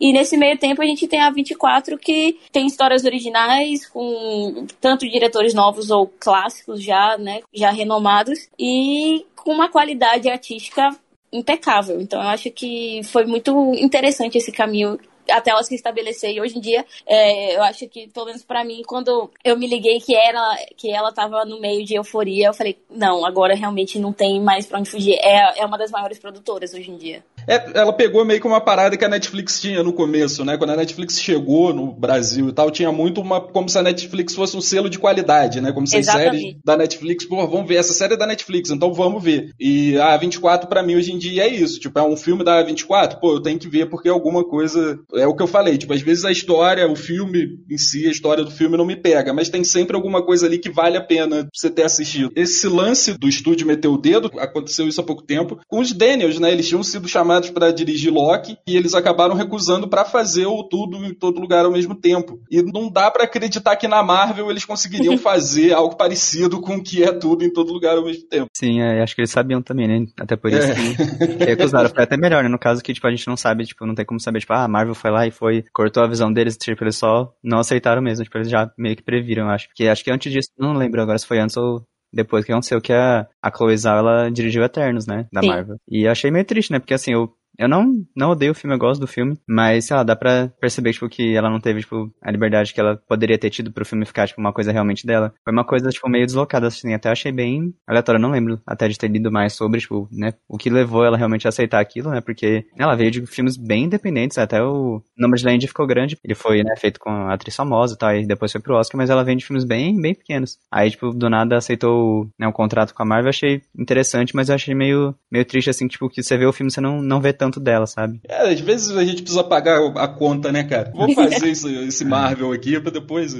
E 0.01 0.13
nesse 0.13 0.37
meio 0.37 0.57
tempo 0.57 0.81
a 0.81 0.87
gente 0.87 1.09
tem 1.09 1.21
a 1.21 1.31
24 1.31 1.99
que 1.99 2.39
tem 2.53 2.67
histórias 2.67 3.05
originais 3.05 3.85
com 3.87 4.67
tanto 4.81 5.09
diretores 5.09 5.55
novos 5.55 5.91
ou 5.91 6.07
clássicos 6.07 6.83
já, 6.83 7.19
né, 7.19 7.41
já 7.53 7.71
renomados 7.71 8.49
e 8.57 9.27
com 9.35 9.53
uma 9.53 9.69
qualidade 9.69 10.29
artística 10.29 10.97
impecável. 11.33 12.01
Então 12.01 12.23
eu 12.23 12.29
acho 12.29 12.49
que 12.51 13.01
foi 13.05 13.27
muito 13.27 13.73
interessante 13.75 14.39
esse 14.39 14.53
caminho 14.53 14.99
até 15.31 15.51
ela 15.51 15.63
se 15.63 15.75
estabelecer. 15.75 16.31
E 16.31 16.41
hoje 16.41 16.59
em 16.59 16.61
dia, 16.61 16.85
é, 17.07 17.57
eu 17.57 17.63
acho 17.63 17.89
que, 17.89 18.09
pelo 18.09 18.27
menos 18.27 18.45
para 18.45 18.65
mim, 18.65 18.83
quando 18.87 19.31
eu 19.45 19.57
me 19.57 19.67
liguei 19.67 20.01
que, 20.01 20.15
era, 20.15 20.57
que 20.77 20.91
ela 20.91 21.13
tava 21.13 21.45
no 21.45 21.61
meio 21.61 21.85
de 21.85 21.95
euforia, 21.95 22.49
eu 22.49 22.55
falei, 22.55 22.79
não, 22.91 23.25
agora 23.25 23.55
realmente 23.55 23.99
não 23.99 24.13
tem 24.13 24.41
mais 24.41 24.67
pra 24.67 24.79
onde 24.79 24.91
fugir. 24.91 25.15
É, 25.21 25.61
é 25.61 25.67
uma 25.67 25.79
das 25.79 25.91
maiores 25.91 26.19
produtoras 26.19 26.73
hoje 26.75 26.91
em 26.91 26.97
dia. 26.97 27.25
É, 27.49 27.71
ela 27.75 27.93
pegou 27.93 28.25
meio 28.27 28.41
que 28.41 28.47
uma 28.47 28.61
parada 28.61 28.97
que 28.97 29.05
a 29.05 29.09
Netflix 29.09 29.59
tinha 29.59 29.83
no 29.83 29.93
começo, 29.93 30.45
né? 30.45 30.59
Quando 30.59 30.71
a 30.71 30.77
Netflix 30.77 31.19
chegou 31.19 31.73
no 31.73 31.93
Brasil 31.93 32.51
e 32.51 32.53
tal, 32.53 32.71
tinha 32.71 32.93
muito 32.93 33.23
uma. 33.23 33.41
como 33.41 33.69
se 33.69 33.79
a 33.79 33.83
Netflix 33.83 34.35
fosse 34.35 34.55
um 34.57 34.61
selo 34.61 34.91
de 34.91 34.99
qualidade, 34.99 35.61
né? 35.61 35.73
Como 35.73 35.87
se 35.87 35.97
as 35.97 36.07
séries 36.07 36.57
da 36.63 36.77
Netflix, 36.77 37.25
pô, 37.25 37.47
vamos 37.47 37.67
ver, 37.67 37.77
essa 37.77 37.95
série 37.95 38.15
é 38.15 38.17
da 38.17 38.27
Netflix, 38.27 38.71
então 38.71 38.93
vamos 38.93 39.23
ver. 39.23 39.55
E 39.59 39.97
a 39.97 40.19
A24, 40.19 40.67
para 40.67 40.83
mim, 40.83 40.97
hoje 40.97 41.13
em 41.13 41.19
dia 41.19 41.45
é 41.45 41.49
isso. 41.49 41.81
Tipo, 41.81 41.99
é 41.99 42.03
um 42.03 42.17
filme 42.17 42.45
da 42.45 42.63
A24, 42.63 43.19
pô, 43.19 43.33
eu 43.33 43.41
tenho 43.41 43.59
que 43.59 43.69
ver 43.69 43.89
porque 43.89 44.11
alguma 44.11 44.45
coisa. 44.45 44.99
É 45.15 45.27
o 45.27 45.35
que 45.35 45.43
eu 45.43 45.47
falei, 45.47 45.79
tipo, 45.79 45.95
às 45.95 46.03
vezes 46.03 46.27
a 46.27 46.31
história, 46.31 46.87
o 46.87 46.97
filme 46.97 47.59
em 47.71 47.79
si, 47.79 48.07
a 48.07 48.11
história 48.11 48.45
do 48.45 48.51
filme 48.51 48.77
não 48.77 48.85
me 48.85 48.97
pega, 48.97 49.33
mas 49.33 49.49
tem 49.49 49.65
sempre 49.65 49.97
alguma 49.97 50.23
coisa 50.23 50.47
ali 50.47 50.59
que 50.59 50.71
vale 50.71 50.99
a 50.99 51.03
pena 51.03 51.49
você 51.55 51.71
ter 51.71 51.85
assistido. 51.85 52.31
Esse 52.37 52.69
lance 52.69 53.17
do 53.17 53.29
estúdio 53.29 53.67
meter 53.67 53.89
o 53.89 53.97
dedo, 53.97 54.31
aconteceu 54.39 54.87
isso 54.87 55.01
há 55.01 55.05
pouco 55.05 55.23
tempo, 55.23 55.59
com 55.67 55.81
os 55.81 55.93
Daniels, 55.93 56.39
né? 56.39 56.53
Eles 56.53 56.69
tinham 56.69 56.83
sido 56.83 57.09
chamados 57.09 57.38
para 57.53 57.73
dirigir 57.73 58.13
Loki 58.13 58.59
e 58.67 58.77
eles 58.77 58.95
acabaram 58.95 59.35
recusando 59.35 59.89
para 59.89 60.05
fazer 60.05 60.47
o 60.47 60.63
tudo 60.63 61.05
em 61.05 61.15
todo 61.15 61.41
lugar 61.41 61.65
ao 61.65 61.73
mesmo 61.73 61.95
tempo. 61.95 62.41
E 62.51 62.63
não 62.63 62.91
dá 62.91 63.11
para 63.11 63.25
acreditar 63.25 63.77
que 63.77 63.87
na 63.87 64.03
Marvel 64.03 64.51
eles 64.51 64.65
conseguiriam 64.65 65.17
fazer 65.19 65.73
algo 65.73 65.97
parecido 65.97 66.61
com 66.61 66.77
o 66.77 66.83
que 66.83 67.03
é 67.03 67.13
tudo 67.13 67.45
em 67.45 67.53
todo 67.53 67.73
lugar 67.73 67.97
ao 67.97 68.05
mesmo 68.05 68.27
tempo. 68.29 68.49
Sim, 68.55 68.81
é, 68.81 69.03
acho 69.03 69.15
que 69.15 69.21
eles 69.21 69.31
sabiam 69.31 69.63
também, 69.63 69.87
né? 69.87 70.07
Até 70.19 70.37
por 70.37 70.51
isso 70.51 70.71
é. 70.71 70.75
que, 70.75 71.37
que 71.37 71.45
recusaram. 71.45 71.89
Foi 71.89 72.03
até 72.03 72.17
melhor, 72.17 72.43
né? 72.43 72.49
No 72.49 72.59
caso 72.59 72.83
que, 72.83 72.93
tipo, 72.93 73.07
a 73.07 73.11
gente 73.11 73.29
não 73.29 73.37
sabe, 73.37 73.65
tipo, 73.65 73.87
não 73.87 73.95
tem 73.95 74.05
como 74.05 74.21
saber, 74.21 74.41
tipo, 74.41 74.53
ah, 74.53 74.65
a 74.65 74.69
Marvel 74.69 74.95
foi 74.95 75.11
lá 75.11 75.27
e 75.27 75.31
foi, 75.31 75.65
cortou 75.73 76.03
a 76.03 76.09
visão 76.09 76.33
deles, 76.33 76.57
tipo, 76.57 76.83
eles 76.83 76.97
só 76.97 77.33
não 77.43 77.59
aceitaram 77.59 78.03
mesmo, 78.03 78.25
tipo, 78.25 78.37
eles 78.37 78.51
já 78.51 78.71
meio 78.77 78.97
que 78.97 79.03
previram, 79.03 79.49
acho. 79.49 79.69
Porque 79.69 79.87
acho 79.87 80.05
que 80.05 80.11
antes 80.11 80.33
disso, 80.33 80.49
não 80.59 80.75
lembro 80.75 81.01
agora 81.03 81.19
se 81.19 81.27
foi 81.27 81.39
antes 81.39 81.57
ou 81.57 81.83
depois 82.13 82.45
que 82.45 82.53
aconteceu 82.53 82.81
que 82.81 82.93
a, 82.93 83.27
a 83.43 83.51
Chloe 83.51 83.77
Zhao, 83.77 83.99
ela 83.99 84.31
dirigiu 84.31 84.63
Eternos, 84.63 85.07
né, 85.07 85.27
da 85.33 85.41
Sim. 85.41 85.49
Marvel. 85.49 85.77
E 85.89 86.07
achei 86.07 86.31
meio 86.31 86.45
triste, 86.45 86.73
né, 86.73 86.79
porque 86.79 86.95
assim, 86.95 87.13
eu 87.13 87.33
eu 87.59 87.69
não, 87.69 87.93
não 88.15 88.31
odeio 88.31 88.53
o 88.53 88.55
filme, 88.55 88.75
eu 88.75 88.79
gosto 88.79 89.01
do 89.01 89.07
filme, 89.07 89.37
mas, 89.47 89.87
sei 89.87 89.97
lá, 89.97 90.03
dá 90.05 90.15
pra 90.15 90.49
perceber, 90.61 90.93
tipo, 90.93 91.09
que 91.09 91.35
ela 91.35 91.51
não 91.51 91.61
teve, 91.61 91.81
tipo, 91.81 92.11
a 92.23 92.31
liberdade 92.31 92.73
que 92.73 92.81
ela 92.81 92.97
poderia 92.97 93.37
ter 93.37 93.51
tido 93.51 93.73
pro 93.73 93.85
filme 93.85 94.07
ficar, 94.07 94.29
tipo, 94.29 94.41
uma 94.41 94.53
coisa 94.53 94.71
realmente 94.71 95.05
dela. 95.05 95.35
Foi 95.45 95.53
uma 95.53 95.65
coisa, 95.65 95.91
tipo, 95.91 96.09
meio 96.09 96.25
deslocada, 96.25 96.69
assim, 96.69 96.95
até 96.95 97.11
achei 97.11 97.33
bem 97.33 97.75
aleatório, 97.87 98.21
não 98.21 98.31
lembro 98.31 98.61
até 98.65 98.87
de 98.89 98.97
ter 98.97 99.09
lido 99.09 99.33
mais 99.33 99.55
sobre, 99.55 99.81
tipo, 99.81 100.09
né, 100.13 100.35
o 100.49 100.57
que 100.57 100.71
levou 100.71 101.05
ela 101.05 101.17
realmente 101.17 101.47
a 101.47 101.51
aceitar 101.51 101.81
aquilo, 101.81 102.11
né, 102.11 102.21
porque 102.21 102.65
ela 102.79 102.95
veio 102.95 103.11
de 103.11 103.27
filmes 103.27 103.57
bem 103.57 103.85
independentes, 103.85 104.39
até 104.39 104.63
o 104.63 105.03
Nomadland 105.17 105.67
ficou 105.67 105.87
grande, 105.87 106.17
ele 106.23 106.35
foi, 106.37 106.63
né, 106.63 106.77
feito 106.77 107.01
com 107.01 107.11
a 107.11 107.35
atriz 107.35 107.57
famosa 107.57 107.95
e 107.95 107.99
tal, 107.99 108.15
e 108.15 108.27
depois 108.27 108.53
foi 108.53 108.61
pro 108.61 108.77
Oscar, 108.77 108.97
mas 108.97 109.11
ela 109.11 109.25
vem 109.25 109.37
de 109.37 109.45
filmes 109.45 109.65
bem, 109.65 110.01
bem 110.01 110.15
pequenos. 110.15 110.59
Aí, 110.71 110.91
tipo, 110.91 111.13
do 111.13 111.29
nada 111.29 111.57
aceitou, 111.57 112.29
né, 112.39 112.47
um 112.47 112.53
contrato 112.53 112.95
com 112.95 113.03
a 113.03 113.07
Marvel, 113.07 113.31
achei 113.31 113.63
interessante, 113.77 114.35
mas 114.37 114.49
eu 114.49 114.55
achei 114.55 114.75
meio, 114.75 115.15
meio 115.31 115.45
triste, 115.45 115.71
assim, 115.71 115.89
tipo, 115.89 116.09
que 116.09 116.23
você 116.23 116.37
vê 116.37 116.47
o 116.47 116.53
filme, 116.53 116.71
você 116.71 116.81
não, 116.81 117.03
não 117.03 117.21
vê 117.21 117.33
tanto 117.33 117.48
dela, 117.57 117.87
sabe? 117.87 118.21
É, 118.29 118.53
às 118.53 118.61
vezes 118.61 118.97
a 118.97 119.05
gente 119.05 119.23
precisa 119.23 119.43
pagar 119.43 119.81
a 119.97 120.09
conta, 120.09 120.53
né, 120.53 120.65
cara? 120.65 120.93
Vamos 120.95 121.15
fazer 121.17 121.49
esse, 121.49 121.75
esse 121.87 122.05
Marvel 122.05 122.53
aqui 122.53 122.79
pra 122.81 122.91
depois. 122.91 123.35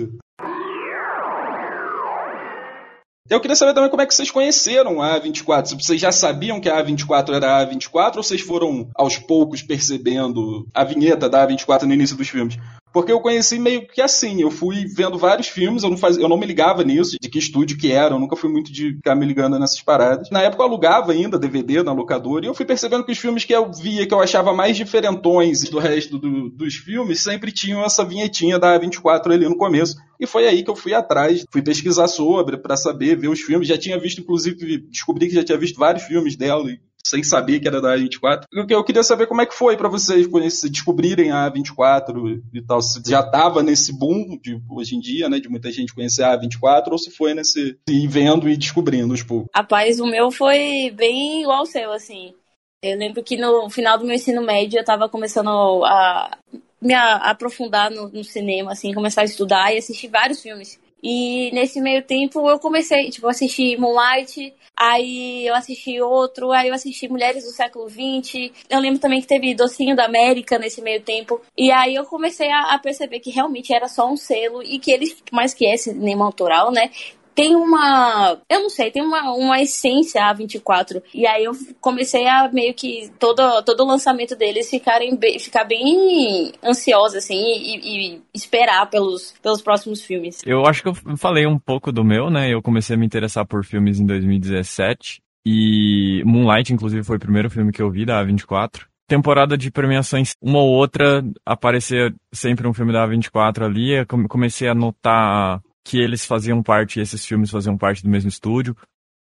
Eu 3.31 3.41
queria 3.41 3.55
saber 3.55 3.75
também 3.75 3.91
como 3.91 4.01
é 4.01 4.07
que 4.07 4.15
vocês 4.15 4.31
conheceram 4.31 5.03
a 5.03 5.21
A24. 5.21 5.67
Se 5.67 5.75
vocês 5.75 6.01
já 6.01 6.11
sabiam 6.11 6.61
que 6.61 6.69
a 6.69 6.83
A24 6.83 7.35
era 7.35 7.59
a 7.59 7.67
A24 7.67 8.17
ou 8.17 8.23
vocês 8.23 8.41
foram 8.41 8.89
aos 8.95 9.19
poucos 9.19 9.61
percebendo 9.61 10.67
a 10.73 10.83
vinheta 10.83 11.29
da 11.29 11.47
A24 11.47 11.83
no 11.83 11.93
início 11.93 12.17
dos 12.17 12.29
filmes? 12.29 12.57
Porque 12.93 13.13
eu 13.13 13.21
conheci 13.21 13.59
meio 13.59 13.87
que 13.87 14.01
assim, 14.01 14.41
eu 14.41 14.51
fui 14.51 14.87
vendo 14.87 15.19
vários 15.19 15.49
filmes, 15.49 15.83
eu 15.83 15.91
não, 15.91 15.97
faz, 15.97 16.17
eu 16.17 16.29
não 16.29 16.37
me 16.37 16.47
ligava 16.47 16.83
nisso, 16.83 17.17
de 17.21 17.29
que 17.29 17.39
estúdio 17.39 17.77
que 17.77 17.93
era, 17.93 18.15
eu 18.15 18.19
nunca 18.19 18.37
fui 18.37 18.51
muito 18.51 18.73
de 18.73 18.95
ficar 18.95 19.15
me 19.15 19.27
ligando 19.27 19.59
nessas 19.59 19.81
paradas. 19.81 20.31
Na 20.31 20.43
época 20.43 20.63
eu 20.63 20.67
alugava 20.67 21.13
ainda 21.13 21.39
DVD 21.39 21.83
na 21.83 21.93
locadora, 21.93 22.45
e 22.45 22.49
eu 22.49 22.55
fui 22.55 22.65
percebendo 22.65 23.05
que 23.05 23.13
os 23.13 23.19
filmes 23.19 23.45
que 23.45 23.55
eu 23.55 23.71
via, 23.71 24.07
que 24.07 24.15
eu 24.15 24.21
achava 24.21 24.53
mais 24.53 24.77
diferentões 24.77 25.69
do 25.69 25.79
resto 25.79 26.19
do, 26.19 26.49
dos 26.51 26.77
filmes, 26.77 27.21
sempre 27.21 27.53
tinham 27.53 27.85
essa 27.85 28.05
vinhetinha 28.05 28.59
da 28.59 28.79
A24 28.79 29.33
ali 29.33 29.49
no 29.49 29.57
começo. 29.57 29.97
E 30.21 30.27
foi 30.27 30.49
aí 30.49 30.65
que 30.65 30.71
eu 30.71 30.77
fui 30.77 30.95
atrás, 30.95 31.45
fui 31.51 31.63
pesquisar 31.63 32.09
sobre, 32.09 32.57
para 32.57 32.77
saber, 32.77 33.17
ver 33.17 33.29
os 33.29 33.41
filmes. 33.41 33.69
Já 33.69 33.79
tinha 33.79 33.99
visto, 34.01 34.21
inclusive, 34.21 34.79
descobri 34.91 35.29
que 35.29 35.35
já 35.35 35.45
tinha 35.45 35.59
visto 35.59 35.79
vários 35.79 36.03
filmes 36.05 36.37
dela, 36.37 36.69
sem 37.05 37.23
saber 37.23 37.61
que 37.61 37.69
era 37.69 37.81
da 37.81 37.97
A24. 37.97 38.45
Eu 38.69 38.85
queria 38.85 39.03
saber 39.03 39.27
como 39.27 39.41
é 39.41 39.47
que 39.47 39.55
foi 39.55 39.77
para 39.77 39.89
vocês 39.89 40.29
descobrirem 40.71 41.31
a 41.31 41.51
A24 41.51 42.43
e 42.53 42.63
tal. 42.63 42.81
Se 42.83 43.01
já 43.07 43.23
tava 43.23 43.63
nesse 43.63 43.93
boom 43.93 44.39
de 44.43 44.61
hoje 44.69 44.97
em 44.97 45.01
dia, 45.01 45.29
né, 45.29 45.41
de 45.41 45.49
muita 45.49 45.71
gente 45.73 45.95
conhecer 45.95 46.23
a 46.23 46.39
A24, 46.39 46.93
ou 46.93 46.99
se 46.99 47.11
foi 47.11 47.35
nesse 47.35 47.79
ir 47.89 48.07
vendo 48.09 48.49
e 48.49 48.57
descobrindo 48.57 49.13
aos 49.13 49.23
poucos. 49.23 49.49
Rapaz, 49.55 50.01
o 50.01 50.07
meu 50.07 50.31
foi 50.31 50.93
bem 50.95 51.43
igual 51.43 51.61
ao 51.61 51.67
seu, 51.67 51.93
assim. 51.93 52.35
Eu 52.83 52.97
lembro 52.97 53.23
que 53.25 53.37
no 53.37 53.69
final 53.69 53.99
do 53.99 54.05
meu 54.05 54.15
ensino 54.15 54.41
médio 54.43 54.79
eu 54.79 54.85
tava 54.85 55.09
começando 55.09 55.85
a 55.85 56.39
me 56.81 56.95
aprofundar 56.95 57.91
no, 57.91 58.09
no 58.09 58.23
cinema, 58.23 58.73
assim, 58.73 58.95
começar 58.95 59.23
a 59.23 59.25
estudar 59.25 59.75
e 59.75 59.79
assistir 59.79 60.09
vários 60.09 60.41
filmes. 60.41 60.79
E 61.03 61.51
nesse 61.53 61.81
meio 61.81 62.03
tempo 62.03 62.49
eu 62.49 62.59
comecei, 62.59 63.11
tipo, 63.11 63.29
assisti 63.29 63.77
Moonlight, 63.77 64.53
aí 64.77 65.47
eu 65.47 65.55
assisti 65.55 66.01
outro, 66.01 66.51
aí 66.51 66.69
eu 66.69 66.75
assisti 66.75 67.09
Mulheres 67.09 67.45
do 67.45 67.51
Século 67.51 67.89
XX. 67.89 68.51
Eu 68.69 68.81
lembro 68.81 68.99
também 68.99 69.21
que 69.21 69.27
teve 69.27 69.55
Docinho 69.55 69.95
da 69.95 70.07
América 70.07 70.59
nesse 70.59 70.83
meio 70.83 71.01
tempo. 71.01 71.41
E 71.57 71.71
aí 71.71 71.95
eu 71.95 72.05
comecei 72.05 72.51
a, 72.51 72.75
a 72.75 72.79
perceber 72.79 73.21
que 73.21 73.31
realmente 73.31 73.73
era 73.73 73.89
só 73.89 74.11
um 74.11 74.17
selo 74.17 74.63
e 74.63 74.79
que 74.79 74.91
eles, 74.91 75.23
mais 75.31 75.55
que 75.55 75.67
é 75.67 75.77
cinema 75.77 76.25
autoral, 76.25 76.73
né? 76.73 76.91
Tem 77.39 77.55
uma. 77.55 78.37
Eu 78.51 78.63
não 78.63 78.69
sei, 78.69 78.91
tem 78.91 79.01
uma, 79.01 79.33
uma 79.33 79.61
essência 79.61 80.21
A24. 80.23 81.01
E 81.15 81.25
aí 81.25 81.45
eu 81.45 81.53
comecei 81.81 82.27
a 82.27 82.51
meio 82.53 82.75
que 82.75 83.09
todo, 83.17 83.63
todo 83.63 83.85
o 83.85 83.87
lançamento 83.87 84.35
deles 84.35 84.69
ficarem 84.69 85.17
ficar 85.39 85.63
bem 85.63 86.51
ansiosa, 86.65 87.19
assim, 87.19 87.37
e, 87.37 87.77
e, 88.17 88.23
esperar 88.35 88.91
pelos, 88.91 89.35
pelos 89.41 89.63
próximos 89.63 90.03
filmes. 90.03 90.41
Eu 90.45 90.67
acho 90.67 90.83
que 90.83 90.89
eu 90.89 90.95
falei 91.17 91.47
um 91.47 91.61
pouco 91.61 91.93
do 91.93 92.03
meu, 92.03 92.29
né? 92.29 92.53
Eu 92.53 92.61
comecei 92.61 92.97
a 92.97 92.99
me 92.99 93.07
interessar 93.07 93.47
por 93.47 93.65
filmes 93.65 94.01
em 94.01 94.07
2017. 94.07 95.21
E 95.47 96.25
Moonlight, 96.27 96.73
inclusive, 96.73 97.05
foi 97.05 97.19
o 97.19 97.21
primeiro 97.21 97.49
filme 97.49 97.71
que 97.71 97.81
eu 97.81 97.89
vi 97.89 98.05
da 98.05 98.21
A24 98.21 98.89
temporada 99.07 99.57
de 99.57 99.71
premiações, 99.71 100.33
uma 100.39 100.59
ou 100.59 100.69
outra, 100.69 101.25
aparecia 101.47 102.13
sempre 102.31 102.69
um 102.69 102.75
filme 102.75 102.93
da 102.93 103.09
A24 103.09 103.65
ali. 103.65 103.93
Eu 103.93 104.07
comecei 104.29 104.69
a 104.69 104.75
notar 104.75 105.63
que 105.89 105.99
eles 105.99 106.27
faziam 106.27 106.63
parte, 106.63 107.01
esses 107.01 107.25
filmes 107.25 107.51
faziam 107.51 107.79
parte 107.79 108.03
do 108.03 108.11
mesmo 108.11 108.29
estúdio. 108.29 108.77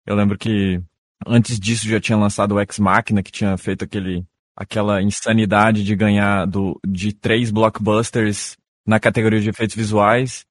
Eu 0.06 0.14
lembro 0.14 0.36
que 0.36 0.78
antes 1.26 1.58
disso 1.58 1.88
já 1.88 1.98
tinha 1.98 2.18
lançado 2.18 2.54
o 2.54 2.60
Ex 2.60 2.78
Machina, 2.78 3.22
que 3.22 3.32
tinha 3.32 3.56
feito 3.56 3.82
aquele, 3.82 4.26
aquela 4.54 5.00
insanidade 5.00 5.82
de 5.82 5.96
ganhar 5.96 6.46
do, 6.46 6.78
de 6.86 7.14
três 7.14 7.50
blockbusters 7.50 8.58
na 8.86 9.00
categoria 9.00 9.40
de 9.40 9.48
efeitos 9.48 9.74
visuais. 9.74 10.44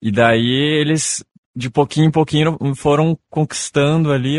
E 0.00 0.10
daí 0.10 0.48
eles, 0.48 1.22
de 1.54 1.68
pouquinho 1.68 2.06
em 2.06 2.10
pouquinho, 2.10 2.56
foram 2.74 3.18
conquistando 3.28 4.12
ali 4.12 4.38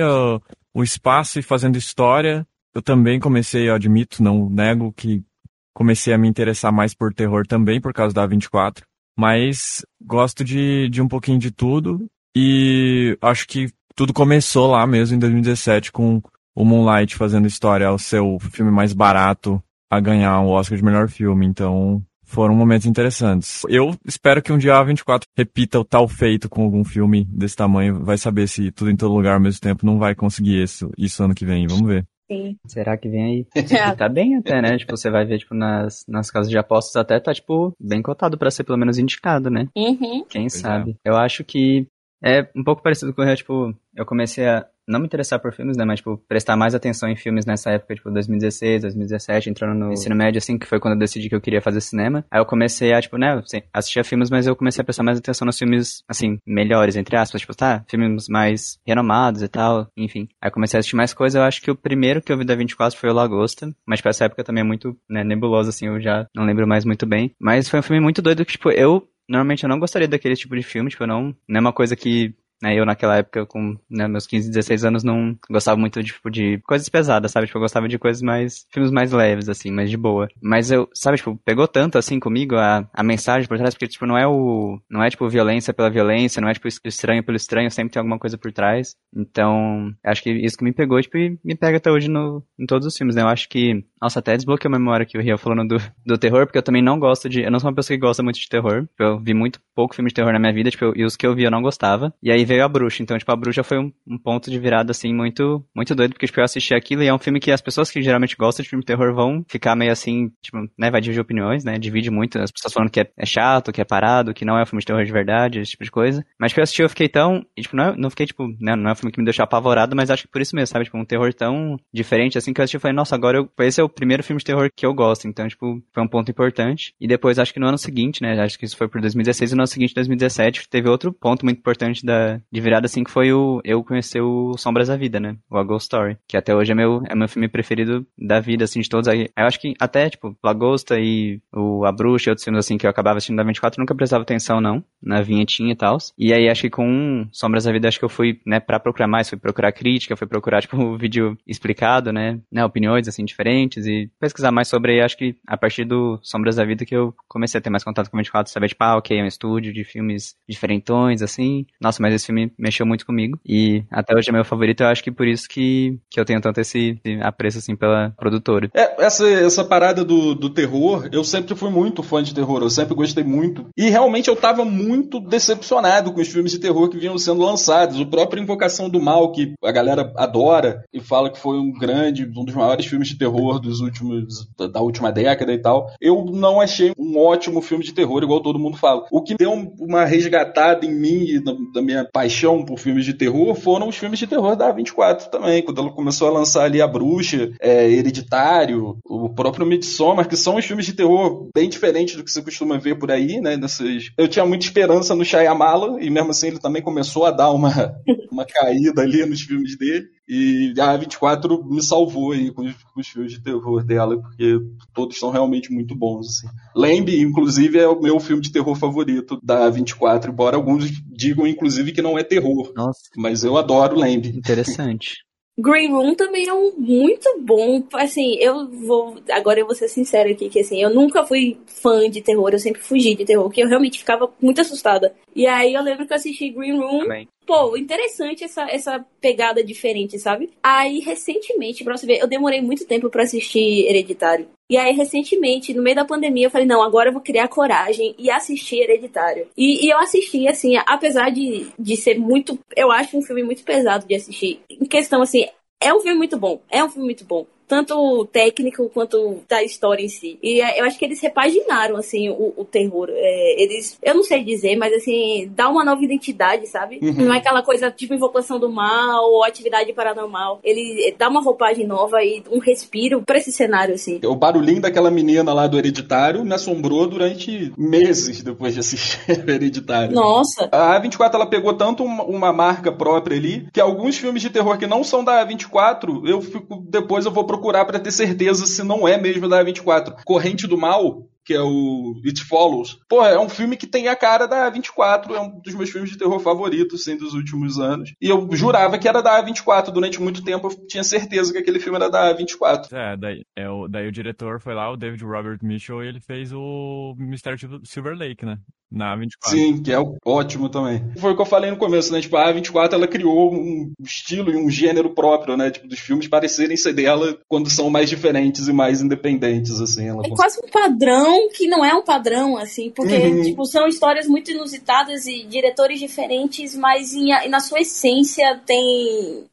o 0.73 0.83
espaço 0.83 1.37
e 1.37 1.43
fazendo 1.43 1.77
história. 1.77 2.47
Eu 2.73 2.81
também 2.81 3.19
comecei, 3.19 3.69
eu 3.69 3.75
admito, 3.75 4.23
não 4.23 4.49
nego 4.49 4.91
que 4.91 5.23
comecei 5.71 6.15
a 6.15 6.17
me 6.17 6.27
interessar 6.27 6.71
mais 6.71 6.95
por 6.95 7.13
terror 7.13 7.45
também 7.45 7.79
por 7.79 7.93
causa 7.93 8.15
da 8.15 8.25
24. 8.25 8.89
Mas 9.17 9.85
gosto 10.01 10.43
de, 10.43 10.89
de 10.89 11.01
um 11.01 11.07
pouquinho 11.07 11.39
de 11.39 11.51
tudo 11.51 12.05
e 12.35 13.17
acho 13.21 13.47
que 13.47 13.69
tudo 13.95 14.13
começou 14.13 14.71
lá 14.71 14.85
mesmo 14.87 15.15
em 15.15 15.19
2017 15.19 15.91
com 15.91 16.21
o 16.55 16.65
Moonlight 16.65 17.15
fazendo 17.15 17.47
história 17.47 17.87
ao 17.87 17.97
seu 17.97 18.37
filme 18.51 18.71
mais 18.71 18.93
barato 18.93 19.61
a 19.89 19.99
ganhar 19.99 20.39
o 20.41 20.49
Oscar 20.49 20.77
de 20.77 20.83
melhor 20.83 21.09
filme. 21.09 21.45
Então 21.45 22.01
foram 22.23 22.55
momentos 22.55 22.87
interessantes. 22.87 23.63
Eu 23.67 23.93
espero 24.05 24.41
que 24.41 24.53
um 24.53 24.57
dia 24.57 24.75
a 24.75 24.83
24 24.83 25.27
repita 25.35 25.79
o 25.79 25.85
tal 25.85 26.07
feito 26.07 26.47
com 26.47 26.63
algum 26.63 26.83
filme 26.83 27.25
desse 27.25 27.57
tamanho. 27.57 28.03
Vai 28.03 28.17
saber 28.17 28.47
se 28.47 28.71
tudo 28.71 28.89
em 28.89 28.95
todo 28.95 29.13
lugar 29.13 29.33
ao 29.33 29.41
mesmo 29.41 29.59
tempo 29.59 29.85
não 29.85 29.99
vai 29.99 30.15
conseguir 30.15 30.63
isso, 30.63 30.89
isso 30.97 31.21
ano 31.21 31.35
que 31.35 31.45
vem. 31.45 31.67
Vamos 31.67 31.85
ver. 31.85 32.05
Sim. 32.31 32.55
Será 32.65 32.95
que 32.95 33.09
vem 33.09 33.23
aí? 33.23 33.47
É. 33.91 33.95
tá 33.95 34.07
bem 34.07 34.37
até, 34.37 34.61
né? 34.61 34.77
Tipo, 34.77 34.95
você 34.95 35.09
vai 35.09 35.25
ver, 35.25 35.39
tipo, 35.39 35.53
nas, 35.53 36.05
nas 36.07 36.31
casas 36.31 36.49
de 36.49 36.57
apostas 36.57 36.95
até 36.95 37.19
tá, 37.19 37.33
tipo, 37.33 37.73
bem 37.79 38.01
cotado 38.01 38.37
para 38.37 38.49
ser 38.49 38.63
pelo 38.63 38.77
menos 38.77 38.97
indicado, 38.97 39.49
né? 39.49 39.67
Uhum. 39.75 40.23
Quem 40.29 40.43
pois 40.43 40.53
sabe. 40.53 40.97
É. 41.03 41.09
Eu 41.09 41.17
acho 41.17 41.43
que 41.43 41.87
é 42.23 42.47
um 42.55 42.63
pouco 42.63 42.81
parecido 42.81 43.13
com 43.13 43.21
o 43.21 43.35
tipo, 43.35 43.75
eu 43.95 44.05
comecei 44.05 44.47
a 44.47 44.65
não 44.91 44.99
me 44.99 45.05
interessar 45.05 45.39
por 45.39 45.53
filmes, 45.53 45.77
né, 45.77 45.85
mas, 45.85 45.99
tipo, 45.99 46.17
prestar 46.27 46.55
mais 46.55 46.75
atenção 46.75 47.09
em 47.09 47.15
filmes 47.15 47.45
nessa 47.45 47.71
época, 47.71 47.95
tipo, 47.95 48.11
2016, 48.11 48.81
2017, 48.83 49.49
entrando 49.49 49.77
no 49.77 49.91
ensino 49.93 50.15
médio, 50.15 50.37
assim, 50.37 50.57
que 50.57 50.67
foi 50.67 50.79
quando 50.79 50.95
eu 50.95 50.99
decidi 50.99 51.29
que 51.29 51.35
eu 51.35 51.41
queria 51.41 51.61
fazer 51.61 51.81
cinema. 51.81 52.25
Aí 52.29 52.39
eu 52.39 52.45
comecei 52.45 52.93
a, 52.93 53.01
tipo, 53.01 53.17
né, 53.17 53.33
assim, 53.43 53.61
assistir 53.73 53.99
a 53.99 54.03
filmes, 54.03 54.29
mas 54.29 54.47
eu 54.47 54.55
comecei 54.55 54.81
a 54.81 54.85
prestar 54.85 55.03
mais 55.03 55.17
atenção 55.17 55.45
nos 55.45 55.57
filmes, 55.57 56.03
assim, 56.07 56.37
melhores, 56.45 56.95
entre 56.95 57.15
aspas, 57.15 57.41
tipo, 57.41 57.55
tá, 57.55 57.83
filmes 57.87 58.27
mais 58.27 58.79
renomados 58.85 59.41
e 59.41 59.47
tal, 59.47 59.87
enfim. 59.97 60.27
Aí 60.41 60.49
eu 60.49 60.53
comecei 60.53 60.77
a 60.77 60.79
assistir 60.79 60.95
mais 60.95 61.13
coisas, 61.13 61.35
eu 61.35 61.43
acho 61.43 61.61
que 61.61 61.71
o 61.71 61.75
primeiro 61.75 62.21
que 62.21 62.31
eu 62.31 62.37
vi 62.37 62.45
da 62.45 62.55
24 62.55 62.99
foi 62.99 63.09
o 63.09 63.13
Lagosta, 63.13 63.67
mas, 63.85 64.01
pra 64.01 64.09
tipo, 64.09 64.09
essa 64.09 64.25
época 64.25 64.43
também 64.43 64.61
é 64.61 64.65
muito, 64.65 64.97
né, 65.09 65.23
nebuloso, 65.23 65.69
assim, 65.69 65.87
eu 65.87 66.01
já 66.01 66.27
não 66.35 66.45
lembro 66.45 66.67
mais 66.67 66.85
muito 66.85 67.05
bem. 67.05 67.31
Mas 67.39 67.69
foi 67.69 67.79
um 67.79 67.83
filme 67.83 68.01
muito 68.01 68.21
doido 68.21 68.45
que, 68.45 68.53
tipo, 68.53 68.69
eu 68.71 69.07
Normalmente 69.31 69.63
eu 69.63 69.69
não 69.69 69.79
gostaria 69.79 70.09
daquele 70.09 70.35
tipo 70.35 70.53
de 70.57 70.61
filme, 70.61 70.89
tipo, 70.89 71.07
não, 71.07 71.33
não 71.47 71.57
é 71.57 71.61
uma 71.61 71.71
coisa 71.71 71.95
que 71.95 72.35
né, 72.61 72.75
eu 72.75 72.85
naquela 72.85 73.17
época 73.17 73.45
com 73.45 73.77
né, 73.89 74.07
meus 74.07 74.27
15, 74.27 74.49
16 74.49 74.85
anos 74.85 75.03
não 75.03 75.37
gostava 75.49 75.79
muito 75.79 76.01
de, 76.01 76.11
tipo, 76.11 76.29
de 76.29 76.59
coisas 76.59 76.87
pesadas, 76.89 77.31
sabe? 77.31 77.47
Tipo, 77.47 77.57
eu 77.57 77.61
gostava 77.63 77.87
de 77.87 77.97
coisas 77.97 78.21
mais, 78.21 78.65
filmes 78.71 78.91
mais 78.91 79.11
leves, 79.11 79.49
assim, 79.49 79.71
mais 79.71 79.89
de 79.89 79.97
boa. 79.97 80.27
Mas 80.41 80.71
eu, 80.71 80.87
sabe, 80.93 81.17
tipo, 81.17 81.39
pegou 81.43 81.67
tanto, 81.67 81.97
assim, 81.97 82.19
comigo 82.19 82.55
a, 82.55 82.87
a 82.93 83.03
mensagem 83.03 83.47
por 83.47 83.57
trás, 83.57 83.73
porque, 83.73 83.87
tipo, 83.87 84.05
não 84.05 84.17
é 84.17 84.27
o, 84.27 84.79
não 84.89 85.03
é, 85.03 85.09
tipo, 85.09 85.27
violência 85.27 85.73
pela 85.73 85.89
violência, 85.89 86.41
não 86.41 86.49
é, 86.49 86.53
tipo, 86.53 86.67
estranho 86.67 87.23
pelo 87.23 87.35
estranho, 87.35 87.71
sempre 87.71 87.93
tem 87.93 87.99
alguma 87.99 88.19
coisa 88.19 88.37
por 88.37 88.51
trás. 88.51 88.95
Então, 89.15 89.93
acho 90.05 90.21
que 90.21 90.31
isso 90.31 90.57
que 90.57 90.63
me 90.63 90.71
pegou, 90.71 91.01
tipo, 91.01 91.17
e 91.17 91.39
me 91.43 91.55
pega 91.55 91.77
até 91.77 91.91
hoje 91.91 92.07
no, 92.07 92.43
em 92.59 92.65
todos 92.65 92.85
os 92.87 92.95
filmes, 92.95 93.15
né? 93.15 93.21
Eu 93.21 93.27
acho 93.27 93.49
que, 93.49 93.83
nossa, 94.01 94.19
até 94.19 94.35
desbloqueou 94.35 94.73
a 94.73 94.77
memória 94.77 95.05
que 95.05 95.17
o 95.17 95.21
Rio 95.21 95.37
falando 95.37 95.67
do, 95.67 95.91
do 96.05 96.17
terror, 96.17 96.45
porque 96.45 96.57
eu 96.57 96.63
também 96.63 96.81
não 96.81 96.99
gosto 96.99 97.27
de, 97.27 97.41
eu 97.41 97.51
não 97.51 97.59
sou 97.59 97.69
uma 97.69 97.75
pessoa 97.75 97.97
que 97.97 98.01
gosta 98.01 98.23
muito 98.23 98.39
de 98.39 98.47
terror, 98.47 98.87
eu 98.99 99.19
vi 99.19 99.33
muito 99.33 99.59
pouco 99.75 99.95
filme 99.95 100.09
de 100.09 100.15
terror 100.15 100.31
na 100.31 100.39
minha 100.39 100.53
vida, 100.53 100.69
tipo, 100.69 100.93
e 100.95 101.03
os 101.03 101.15
que 101.15 101.25
eu 101.25 101.35
vi 101.35 101.43
eu 101.43 101.51
não 101.51 101.61
gostava. 101.61 102.13
E 102.21 102.31
aí 102.31 102.45
veio 102.51 102.65
a 102.65 102.67
bruxa, 102.67 103.01
então, 103.01 103.17
tipo, 103.17 103.31
a 103.31 103.35
bruxa 103.35 103.63
foi 103.63 103.79
um, 103.79 103.91
um 104.05 104.17
ponto 104.17 104.51
de 104.51 104.59
virada, 104.59 104.91
assim, 104.91 105.13
muito, 105.13 105.65
muito 105.73 105.95
doido, 105.95 106.11
porque, 106.13 106.25
tipo, 106.25 106.39
eu 106.39 106.43
assisti 106.43 106.73
aquilo 106.73 107.01
e 107.01 107.07
é 107.07 107.13
um 107.13 107.19
filme 107.19 107.39
que 107.39 107.49
as 107.51 107.61
pessoas 107.61 107.89
que 107.89 108.01
geralmente 108.01 108.35
gostam 108.35 108.61
de 108.61 108.69
filme 108.69 108.83
terror 108.83 109.13
vão 109.13 109.45
ficar 109.47 109.75
meio 109.75 109.91
assim, 109.91 110.29
tipo, 110.41 110.57
né, 110.77 110.91
vai 110.91 110.99
dividir 110.99 111.21
opiniões, 111.21 111.63
né, 111.63 111.79
divide 111.79 112.11
muito, 112.11 112.37
as 112.39 112.51
pessoas 112.51 112.73
falando 112.73 112.89
que 112.89 112.99
é, 112.99 113.09
é 113.17 113.25
chato, 113.25 113.71
que 113.71 113.79
é 113.79 113.85
parado, 113.85 114.33
que 114.33 114.43
não 114.43 114.57
é 114.57 114.63
um 114.63 114.65
filme 114.65 114.81
de 114.81 114.85
terror 114.85 115.03
de 115.03 115.11
verdade, 115.11 115.59
esse 115.59 115.71
tipo 115.71 115.83
de 115.83 115.91
coisa. 115.91 116.25
Mas, 116.37 116.51
tipo, 116.51 116.59
eu 116.59 116.63
assisti 116.63 116.81
eu 116.81 116.89
fiquei 116.89 117.07
tão, 117.07 117.45
e, 117.55 117.61
tipo, 117.61 117.75
não, 117.75 117.95
não 117.95 118.09
fiquei, 118.09 118.25
tipo, 118.25 118.45
né, 118.59 118.75
não 118.75 118.89
é 118.89 118.91
um 118.91 118.95
filme 118.95 119.11
que 119.11 119.19
me 119.19 119.25
deixou 119.25 119.43
apavorado, 119.43 119.95
mas 119.95 120.09
acho 120.09 120.23
que 120.23 120.29
por 120.31 120.41
isso 120.41 120.55
mesmo, 120.55 120.67
sabe, 120.67 120.85
tipo, 120.85 120.97
um 120.97 121.05
terror 121.05 121.33
tão 121.33 121.77
diferente, 121.93 122.37
assim, 122.37 122.51
que 122.53 122.59
eu 122.59 122.63
assisti 122.63 122.77
e 122.77 122.79
falei, 122.79 122.95
nossa, 122.95 123.15
agora 123.15 123.37
eu, 123.37 123.49
esse 123.59 123.79
é 123.79 123.83
o 123.83 123.89
primeiro 123.89 124.23
filme 124.23 124.39
de 124.39 124.45
terror 124.45 124.69
que 124.75 124.85
eu 124.85 124.93
gosto, 124.93 125.27
então, 125.27 125.47
tipo, 125.47 125.81
foi 125.93 126.03
um 126.03 126.07
ponto 126.07 126.29
importante. 126.29 126.93
E 126.99 127.07
depois, 127.07 127.39
acho 127.39 127.53
que 127.53 127.59
no 127.59 127.67
ano 127.67 127.77
seguinte, 127.77 128.21
né, 128.21 128.39
acho 128.41 128.59
que 128.59 128.65
isso 128.65 128.75
foi 128.75 128.89
por 128.89 128.99
2016, 128.99 129.51
e 129.51 129.55
no 129.55 129.61
ano 129.61 129.67
seguinte, 129.67 129.93
2017, 129.95 130.67
teve 130.69 130.89
outro 130.89 131.13
ponto 131.13 131.45
muito 131.45 131.59
importante 131.59 132.05
da, 132.05 132.40
de 132.51 132.61
virada, 132.61 132.85
assim, 132.85 133.03
que 133.03 133.11
foi 133.11 133.33
o, 133.33 133.61
eu 133.63 133.83
conhecer 133.83 134.21
o 134.21 134.57
Sombras 134.57 134.87
da 134.87 134.97
Vida, 134.97 135.19
né, 135.19 135.35
o 135.49 135.57
A 135.57 135.63
Ghost 135.63 135.83
Story, 135.83 136.17
que 136.27 136.37
até 136.37 136.55
hoje 136.55 136.71
é 136.71 136.75
meu, 136.75 137.01
é 137.07 137.15
meu 137.15 137.27
filme 137.27 137.47
preferido 137.47 138.05
da 138.17 138.39
vida, 138.39 138.63
assim, 138.63 138.79
de 138.79 138.89
todos. 138.89 139.07
Aí, 139.07 139.29
eu 139.37 139.45
acho 139.45 139.59
que 139.59 139.73
até, 139.79 140.09
tipo, 140.09 140.35
Lagosta 140.43 140.99
e 140.99 141.41
o 141.53 141.85
A 141.85 141.91
Bruxa 141.91 142.29
e 142.29 142.31
outros 142.31 142.43
filmes, 142.43 142.65
assim, 142.65 142.77
que 142.77 142.85
eu 142.85 142.89
acabava 142.89 143.17
assistindo 143.17 143.37
da 143.37 143.43
24, 143.43 143.79
nunca 143.79 143.95
prestava 143.95 144.23
atenção, 144.23 144.61
não, 144.61 144.83
na 145.01 145.21
vinhetinha 145.21 145.71
e 145.71 145.75
tal. 145.75 145.97
E 146.17 146.33
aí, 146.33 146.49
acho 146.49 146.61
que 146.61 146.69
com 146.69 147.27
Sombras 147.31 147.65
da 147.65 147.71
Vida, 147.71 147.87
acho 147.87 147.99
que 147.99 148.05
eu 148.05 148.09
fui, 148.09 148.39
né, 148.45 148.59
pra 148.59 148.79
procurar 148.79 149.07
mais, 149.07 149.29
fui 149.29 149.37
procurar 149.37 149.71
crítica, 149.71 150.15
fui 150.15 150.27
procurar, 150.27 150.61
tipo, 150.61 150.77
o 150.77 150.97
vídeo 150.97 151.37
explicado, 151.47 152.11
né, 152.11 152.39
né, 152.51 152.63
opiniões, 152.63 153.07
assim, 153.07 153.25
diferentes 153.25 153.85
e 153.85 154.09
pesquisar 154.19 154.51
mais 154.51 154.67
sobre, 154.67 154.93
aí, 154.93 155.01
acho 155.01 155.17
que 155.17 155.35
a 155.45 155.57
partir 155.57 155.85
do 155.85 156.19
Sombras 156.21 156.55
da 156.55 156.65
Vida 156.65 156.85
que 156.85 156.95
eu 156.95 157.13
comecei 157.27 157.59
a 157.59 157.61
ter 157.61 157.69
mais 157.69 157.83
contato 157.83 158.09
com 158.09 158.17
o 158.17 158.19
24, 158.19 158.51
saber, 158.51 158.69
tipo, 158.69 158.83
ah, 158.83 158.97
ok, 158.97 159.17
é 159.17 159.23
um 159.23 159.27
estúdio 159.27 159.73
de 159.73 159.83
filmes 159.83 160.35
diferentões, 160.47 161.21
assim. 161.21 161.65
Nossa, 161.79 162.01
mas 162.01 162.13
esse 162.21 162.27
filme 162.27 162.51
mexeu 162.57 162.85
muito 162.85 163.05
comigo 163.05 163.39
e 163.45 163.83
até 163.91 164.15
hoje 164.15 164.29
é 164.29 164.33
meu 164.33 164.45
favorito, 164.45 164.81
eu 164.81 164.87
acho 164.87 165.03
que 165.03 165.11
por 165.11 165.27
isso 165.27 165.49
que, 165.49 165.97
que 166.09 166.19
eu 166.19 166.25
tenho 166.25 166.39
tanto 166.39 166.61
esse 166.61 166.99
apreço, 167.21 167.57
assim, 167.57 167.75
pela 167.75 168.13
produtora. 168.17 168.69
É, 168.73 169.03
essa, 169.03 169.27
essa 169.27 169.63
parada 169.63 170.03
do, 170.05 170.35
do 170.35 170.49
terror, 170.49 171.09
eu 171.11 171.23
sempre 171.23 171.55
fui 171.55 171.69
muito 171.69 172.03
fã 172.03 172.21
de 172.21 172.33
terror, 172.33 172.61
eu 172.61 172.69
sempre 172.69 172.95
gostei 172.95 173.23
muito. 173.23 173.67
E 173.75 173.89
realmente 173.89 174.29
eu 174.29 174.35
tava 174.35 174.63
muito 174.63 175.19
decepcionado 175.19 176.13
com 176.13 176.21
os 176.21 176.27
filmes 176.27 176.51
de 176.51 176.59
terror 176.59 176.89
que 176.89 176.97
vinham 176.97 177.17
sendo 177.17 177.41
lançados. 177.41 177.99
O 177.99 178.05
próprio 178.05 178.41
Invocação 178.41 178.89
do 178.89 179.01
Mal, 179.01 179.31
que 179.31 179.53
a 179.63 179.71
galera 179.71 180.11
adora 180.15 180.83
e 180.93 180.99
fala 180.99 181.31
que 181.31 181.39
foi 181.39 181.57
um 181.57 181.71
grande, 181.71 182.25
um 182.25 182.45
dos 182.45 182.55
maiores 182.55 182.85
filmes 182.85 183.09
de 183.09 183.17
terror 183.17 183.59
dos 183.59 183.81
últimos, 183.81 184.47
da, 184.57 184.81
última 184.81 185.11
década 185.11 185.53
e 185.53 185.57
tal. 185.57 185.91
Eu 185.99 186.25
não 186.25 186.59
achei 186.59 186.91
um 186.97 187.17
ótimo 187.17 187.61
filme 187.61 187.83
de 187.83 187.93
terror, 187.93 188.23
igual 188.23 188.41
todo 188.41 188.59
mundo 188.59 188.77
fala. 188.77 189.05
O 189.11 189.21
que 189.21 189.35
deu 189.35 189.51
uma 189.79 190.05
resgatada 190.05 190.85
em 190.85 190.93
mim 190.93 191.23
e 191.23 191.39
da 191.73 191.81
minha 191.81 192.05
paixão 192.11 192.63
por 192.63 192.79
filmes 192.79 193.05
de 193.05 193.13
terror 193.13 193.55
foram 193.55 193.87
os 193.87 193.97
filmes 193.97 194.19
de 194.19 194.27
terror 194.27 194.55
da 194.55 194.71
24 194.71 195.29
também, 195.29 195.63
quando 195.63 195.81
ela 195.81 195.91
começou 195.91 196.27
a 196.27 196.31
lançar 196.31 196.65
ali 196.65 196.81
A 196.81 196.87
Bruxa, 196.87 197.51
é, 197.59 197.89
Hereditário, 197.89 198.97
o 199.03 199.29
próprio 199.29 199.65
Midsommar, 199.65 200.27
que 200.27 200.37
são 200.37 200.55
os 200.55 200.65
filmes 200.65 200.85
de 200.85 200.93
terror 200.93 201.49
bem 201.53 201.69
diferentes 201.69 202.15
do 202.15 202.23
que 202.23 202.31
você 202.31 202.41
costuma 202.41 202.77
ver 202.77 202.95
por 202.97 203.11
aí, 203.11 203.39
né? 203.39 203.57
Nessas... 203.57 204.11
Eu 204.17 204.27
tinha 204.27 204.45
muita 204.45 204.65
esperança 204.65 205.15
no 205.15 205.25
Shyamala, 205.25 206.01
e 206.01 206.09
mesmo 206.09 206.31
assim 206.31 206.47
ele 206.47 206.59
também 206.59 206.81
começou 206.81 207.25
a 207.25 207.31
dar 207.31 207.51
uma, 207.51 207.95
uma 208.31 208.45
caída 208.45 209.01
ali 209.01 209.25
nos 209.25 209.41
filmes 209.41 209.77
dele. 209.77 210.07
E 210.33 210.73
a 210.79 210.95
24 210.95 211.61
me 211.65 211.83
salvou 211.83 212.31
aí 212.31 212.49
com 212.51 212.61
os, 212.61 212.73
com 212.73 213.01
os, 213.01 213.07
filmes 213.09 213.33
de 213.33 213.43
terror 213.43 213.83
dela, 213.83 214.17
porque 214.17 214.61
todos 214.93 215.19
são 215.19 215.29
realmente 215.29 215.73
muito 215.73 215.93
bons. 215.93 216.27
Assim. 216.27 216.47
Lembre, 216.73 217.19
inclusive, 217.19 217.77
é 217.77 217.85
o 217.85 217.99
meu 217.99 218.17
filme 218.17 218.41
de 218.41 218.49
terror 218.49 218.73
favorito 218.75 219.37
da 219.43 219.69
24, 219.69 220.31
embora 220.31 220.55
alguns 220.55 220.89
digam, 221.05 221.45
inclusive, 221.45 221.91
que 221.91 222.01
não 222.01 222.17
é 222.17 222.23
terror. 222.23 222.71
Nossa. 222.73 223.01
Mas 223.17 223.43
eu 223.43 223.57
adoro 223.57 223.99
Lembre. 223.99 224.29
Interessante. 224.29 225.17
Green 225.59 225.91
Room 225.91 226.15
também 226.15 226.47
é 226.47 226.53
um 226.53 226.71
muito 226.77 227.29
bom. 227.41 227.83
Assim, 227.93 228.35
eu 228.35 228.69
vou. 228.69 229.17
Agora 229.31 229.59
eu 229.59 229.65
vou 229.65 229.75
ser 229.75 229.89
sincera 229.89 230.31
aqui, 230.31 230.49
que 230.49 230.61
assim, 230.61 230.81
eu 230.81 230.89
nunca 230.89 231.25
fui 231.25 231.57
fã 231.65 232.09
de 232.09 232.21
terror, 232.21 232.49
eu 232.51 232.59
sempre 232.59 232.81
fugi 232.81 233.15
de 233.15 233.25
terror, 233.25 233.43
porque 233.43 233.61
eu 233.61 233.67
realmente 233.67 233.99
ficava 233.99 234.31
muito 234.41 234.61
assustada. 234.61 235.13
E 235.35 235.45
aí 235.45 235.73
eu 235.73 235.83
lembro 235.83 236.07
que 236.07 236.13
eu 236.13 236.17
assisti 236.17 236.49
Green 236.49 236.77
Room. 236.77 237.01
Também. 237.01 237.27
Pô, 237.51 237.75
interessante 237.75 238.45
essa, 238.45 238.61
essa 238.61 239.05
pegada 239.19 239.61
diferente, 239.61 240.17
sabe? 240.17 240.51
Aí, 240.63 240.99
recentemente, 240.99 241.83
pra 241.83 241.97
você 241.97 242.05
ver, 242.05 242.19
eu 242.19 242.27
demorei 242.27 242.61
muito 242.61 242.87
tempo 242.87 243.09
para 243.09 243.23
assistir 243.23 243.89
Hereditário. 243.89 244.47
E 244.69 244.77
aí, 244.77 244.93
recentemente, 244.93 245.73
no 245.73 245.83
meio 245.83 245.97
da 245.97 246.05
pandemia, 246.05 246.45
eu 246.45 246.49
falei, 246.49 246.65
não, 246.65 246.81
agora 246.81 247.09
eu 247.09 247.13
vou 247.13 247.21
criar 247.21 247.49
coragem 247.49 248.15
e 248.17 248.31
assistir 248.31 248.77
Hereditário. 248.77 249.49
E, 249.57 249.85
e, 249.85 249.89
eu 249.89 249.97
assisti, 249.97 250.47
assim, 250.47 250.77
apesar 250.85 251.29
de, 251.29 251.67
de 251.77 251.97
ser 251.97 252.17
muito. 252.17 252.57
Eu 252.73 252.89
acho 252.89 253.17
um 253.17 253.21
filme 253.21 253.43
muito 253.43 253.65
pesado 253.65 254.07
de 254.07 254.15
assistir. 254.15 254.61
Em 254.69 254.85
questão, 254.85 255.21
assim, 255.21 255.45
é 255.83 255.93
um 255.93 255.99
filme 255.99 256.17
muito 256.17 256.37
bom. 256.37 256.61
É 256.69 256.81
um 256.81 256.89
filme 256.89 257.03
muito 257.03 257.25
bom 257.25 257.45
tanto 257.71 258.25
técnico 258.25 258.89
quanto 258.93 259.39
da 259.47 259.63
história 259.63 260.03
em 260.03 260.09
si. 260.09 260.37
E 260.43 260.59
eu 260.77 260.83
acho 260.83 260.99
que 260.99 261.05
eles 261.05 261.21
repaginaram, 261.21 261.95
assim, 261.95 262.27
o, 262.27 262.53
o 262.57 262.65
terror. 262.65 263.07
É, 263.09 263.63
eles, 263.63 263.97
eu 264.03 264.13
não 264.13 264.23
sei 264.23 264.43
dizer, 264.43 264.75
mas 264.75 264.93
assim, 264.93 265.49
dá 265.55 265.69
uma 265.69 265.85
nova 265.85 266.03
identidade, 266.03 266.67
sabe? 266.67 266.99
Uhum. 267.01 267.13
Não 267.13 267.33
é 267.33 267.37
aquela 267.37 267.63
coisa 267.63 267.89
tipo 267.89 268.13
invocação 268.13 268.59
do 268.59 268.69
mal 268.69 269.23
ou 269.23 269.45
atividade 269.45 269.93
paranormal. 269.93 270.59
Ele 270.65 271.15
dá 271.17 271.29
uma 271.29 271.41
roupagem 271.41 271.87
nova 271.87 272.21
e 272.21 272.43
um 272.51 272.59
respiro 272.59 273.21
pra 273.21 273.37
esse 273.37 273.53
cenário, 273.53 273.95
assim. 273.95 274.19
O 274.25 274.35
barulhinho 274.35 274.81
daquela 274.81 275.09
menina 275.09 275.53
lá 275.53 275.65
do 275.65 275.77
Hereditário 275.77 276.43
me 276.43 276.53
assombrou 276.53 277.07
durante 277.07 277.71
meses 277.77 278.43
depois 278.43 278.73
de 278.73 278.81
assistir 278.81 279.21
Hereditário. 279.47 280.13
Nossa! 280.13 280.67
A 280.73 280.99
A24, 280.99 281.35
ela 281.35 281.45
pegou 281.45 281.73
tanto 281.73 282.03
uma, 282.03 282.25
uma 282.25 282.51
marca 282.51 282.91
própria 282.91 283.37
ali, 283.37 283.69
que 283.71 283.79
alguns 283.79 284.17
filmes 284.17 284.41
de 284.41 284.49
terror 284.49 284.77
que 284.77 284.85
não 284.85 285.05
são 285.05 285.23
da 285.23 285.47
A24, 285.47 286.27
eu 286.27 286.41
fico, 286.41 286.83
depois 286.85 287.25
eu 287.25 287.31
vou 287.31 287.45
procurar 287.45 287.60
procurar 287.61 287.85
para 287.85 287.99
ter 287.99 288.11
certeza 288.11 288.65
se 288.65 288.81
não 288.81 289.07
é 289.07 289.21
mesmo 289.21 289.47
da 289.47 289.63
A24. 289.63 290.23
Corrente 290.25 290.65
do 290.65 290.75
Mal, 290.75 291.27
que 291.45 291.53
é 291.53 291.61
o 291.61 292.21
It 292.25 292.43
Follows. 292.43 292.99
Pô, 293.09 293.25
é 293.25 293.39
um 293.39 293.49
filme 293.49 293.77
que 293.77 293.87
tem 293.87 294.07
a 294.07 294.15
cara 294.15 294.47
da 294.47 294.71
A24, 294.71 295.31
é 295.31 295.39
um 295.39 295.59
dos 295.59 295.75
meus 295.75 295.89
filmes 295.89 296.11
de 296.11 296.17
terror 296.17 296.39
favoritos, 296.39 297.03
sim, 297.03 297.17
dos 297.17 297.33
últimos 297.33 297.79
anos. 297.79 298.13
E 298.21 298.29
eu 298.29 298.47
jurava 298.51 298.97
que 298.97 299.07
era 299.07 299.21
da 299.21 299.43
A24, 299.43 299.91
durante 299.91 300.21
muito 300.21 300.43
tempo 300.43 300.67
eu 300.67 300.87
tinha 300.87 301.03
certeza 301.03 301.51
que 301.51 301.59
aquele 301.59 301.79
filme 301.79 301.97
era 301.97 302.09
da 302.09 302.33
A24. 302.33 302.91
É, 302.91 303.17
daí, 303.17 303.41
é 303.55 303.69
o, 303.69 303.87
daí 303.87 304.07
o 304.07 304.11
diretor 304.11 304.59
foi 304.59 304.73
lá, 304.73 304.91
o 304.91 304.97
David 304.97 305.23
Robert 305.23 305.59
Mitchell, 305.61 306.03
e 306.03 306.07
ele 306.07 306.19
fez 306.19 306.51
o 306.53 307.15
Mistério 307.17 307.57
de 307.57 307.89
Silver 307.89 308.15
Lake, 308.15 308.45
né? 308.45 308.57
Na 308.91 309.15
A24. 309.15 309.29
Sim, 309.45 309.81
que 309.81 309.93
é 309.93 309.97
ótimo 310.25 310.67
também. 310.67 311.01
Foi 311.17 311.31
o 311.31 311.35
que 311.35 311.41
eu 311.41 311.45
falei 311.45 311.71
no 311.71 311.77
começo, 311.77 312.11
né? 312.11 312.19
Tipo, 312.19 312.35
a 312.35 312.53
A24 312.53 312.91
ela 312.91 313.07
criou 313.07 313.53
um 313.53 313.93
estilo 314.03 314.51
e 314.51 314.57
um 314.57 314.69
gênero 314.69 315.11
próprio, 315.11 315.55
né? 315.55 315.71
Tipo, 315.71 315.87
dos 315.87 315.99
filmes 315.99 316.27
parecerem 316.27 316.75
ser 316.75 316.91
dela 316.91 317.37
quando 317.47 317.69
são 317.69 317.89
mais 317.89 318.09
diferentes 318.09 318.67
e 318.67 318.73
mais 318.73 319.01
independentes, 319.01 319.79
assim. 319.79 320.09
Ela 320.09 320.23
é 320.25 320.29
quase 320.29 320.59
um 320.61 320.69
padrão 320.69 321.30
que 321.49 321.67
não 321.67 321.83
é 321.83 321.93
um 321.93 322.03
padrão, 322.03 322.57
assim, 322.57 322.89
porque, 322.89 323.15
uhum. 323.15 323.41
tipo, 323.41 323.65
são 323.65 323.87
histórias 323.87 324.27
muito 324.27 324.51
inusitadas 324.51 325.25
e 325.25 325.43
diretores 325.43 325.99
diferentes, 325.99 326.75
mas 326.75 327.13
em, 327.13 327.29
na 327.49 327.59
sua 327.59 327.81
essência 327.81 328.59
tem 328.65 329.45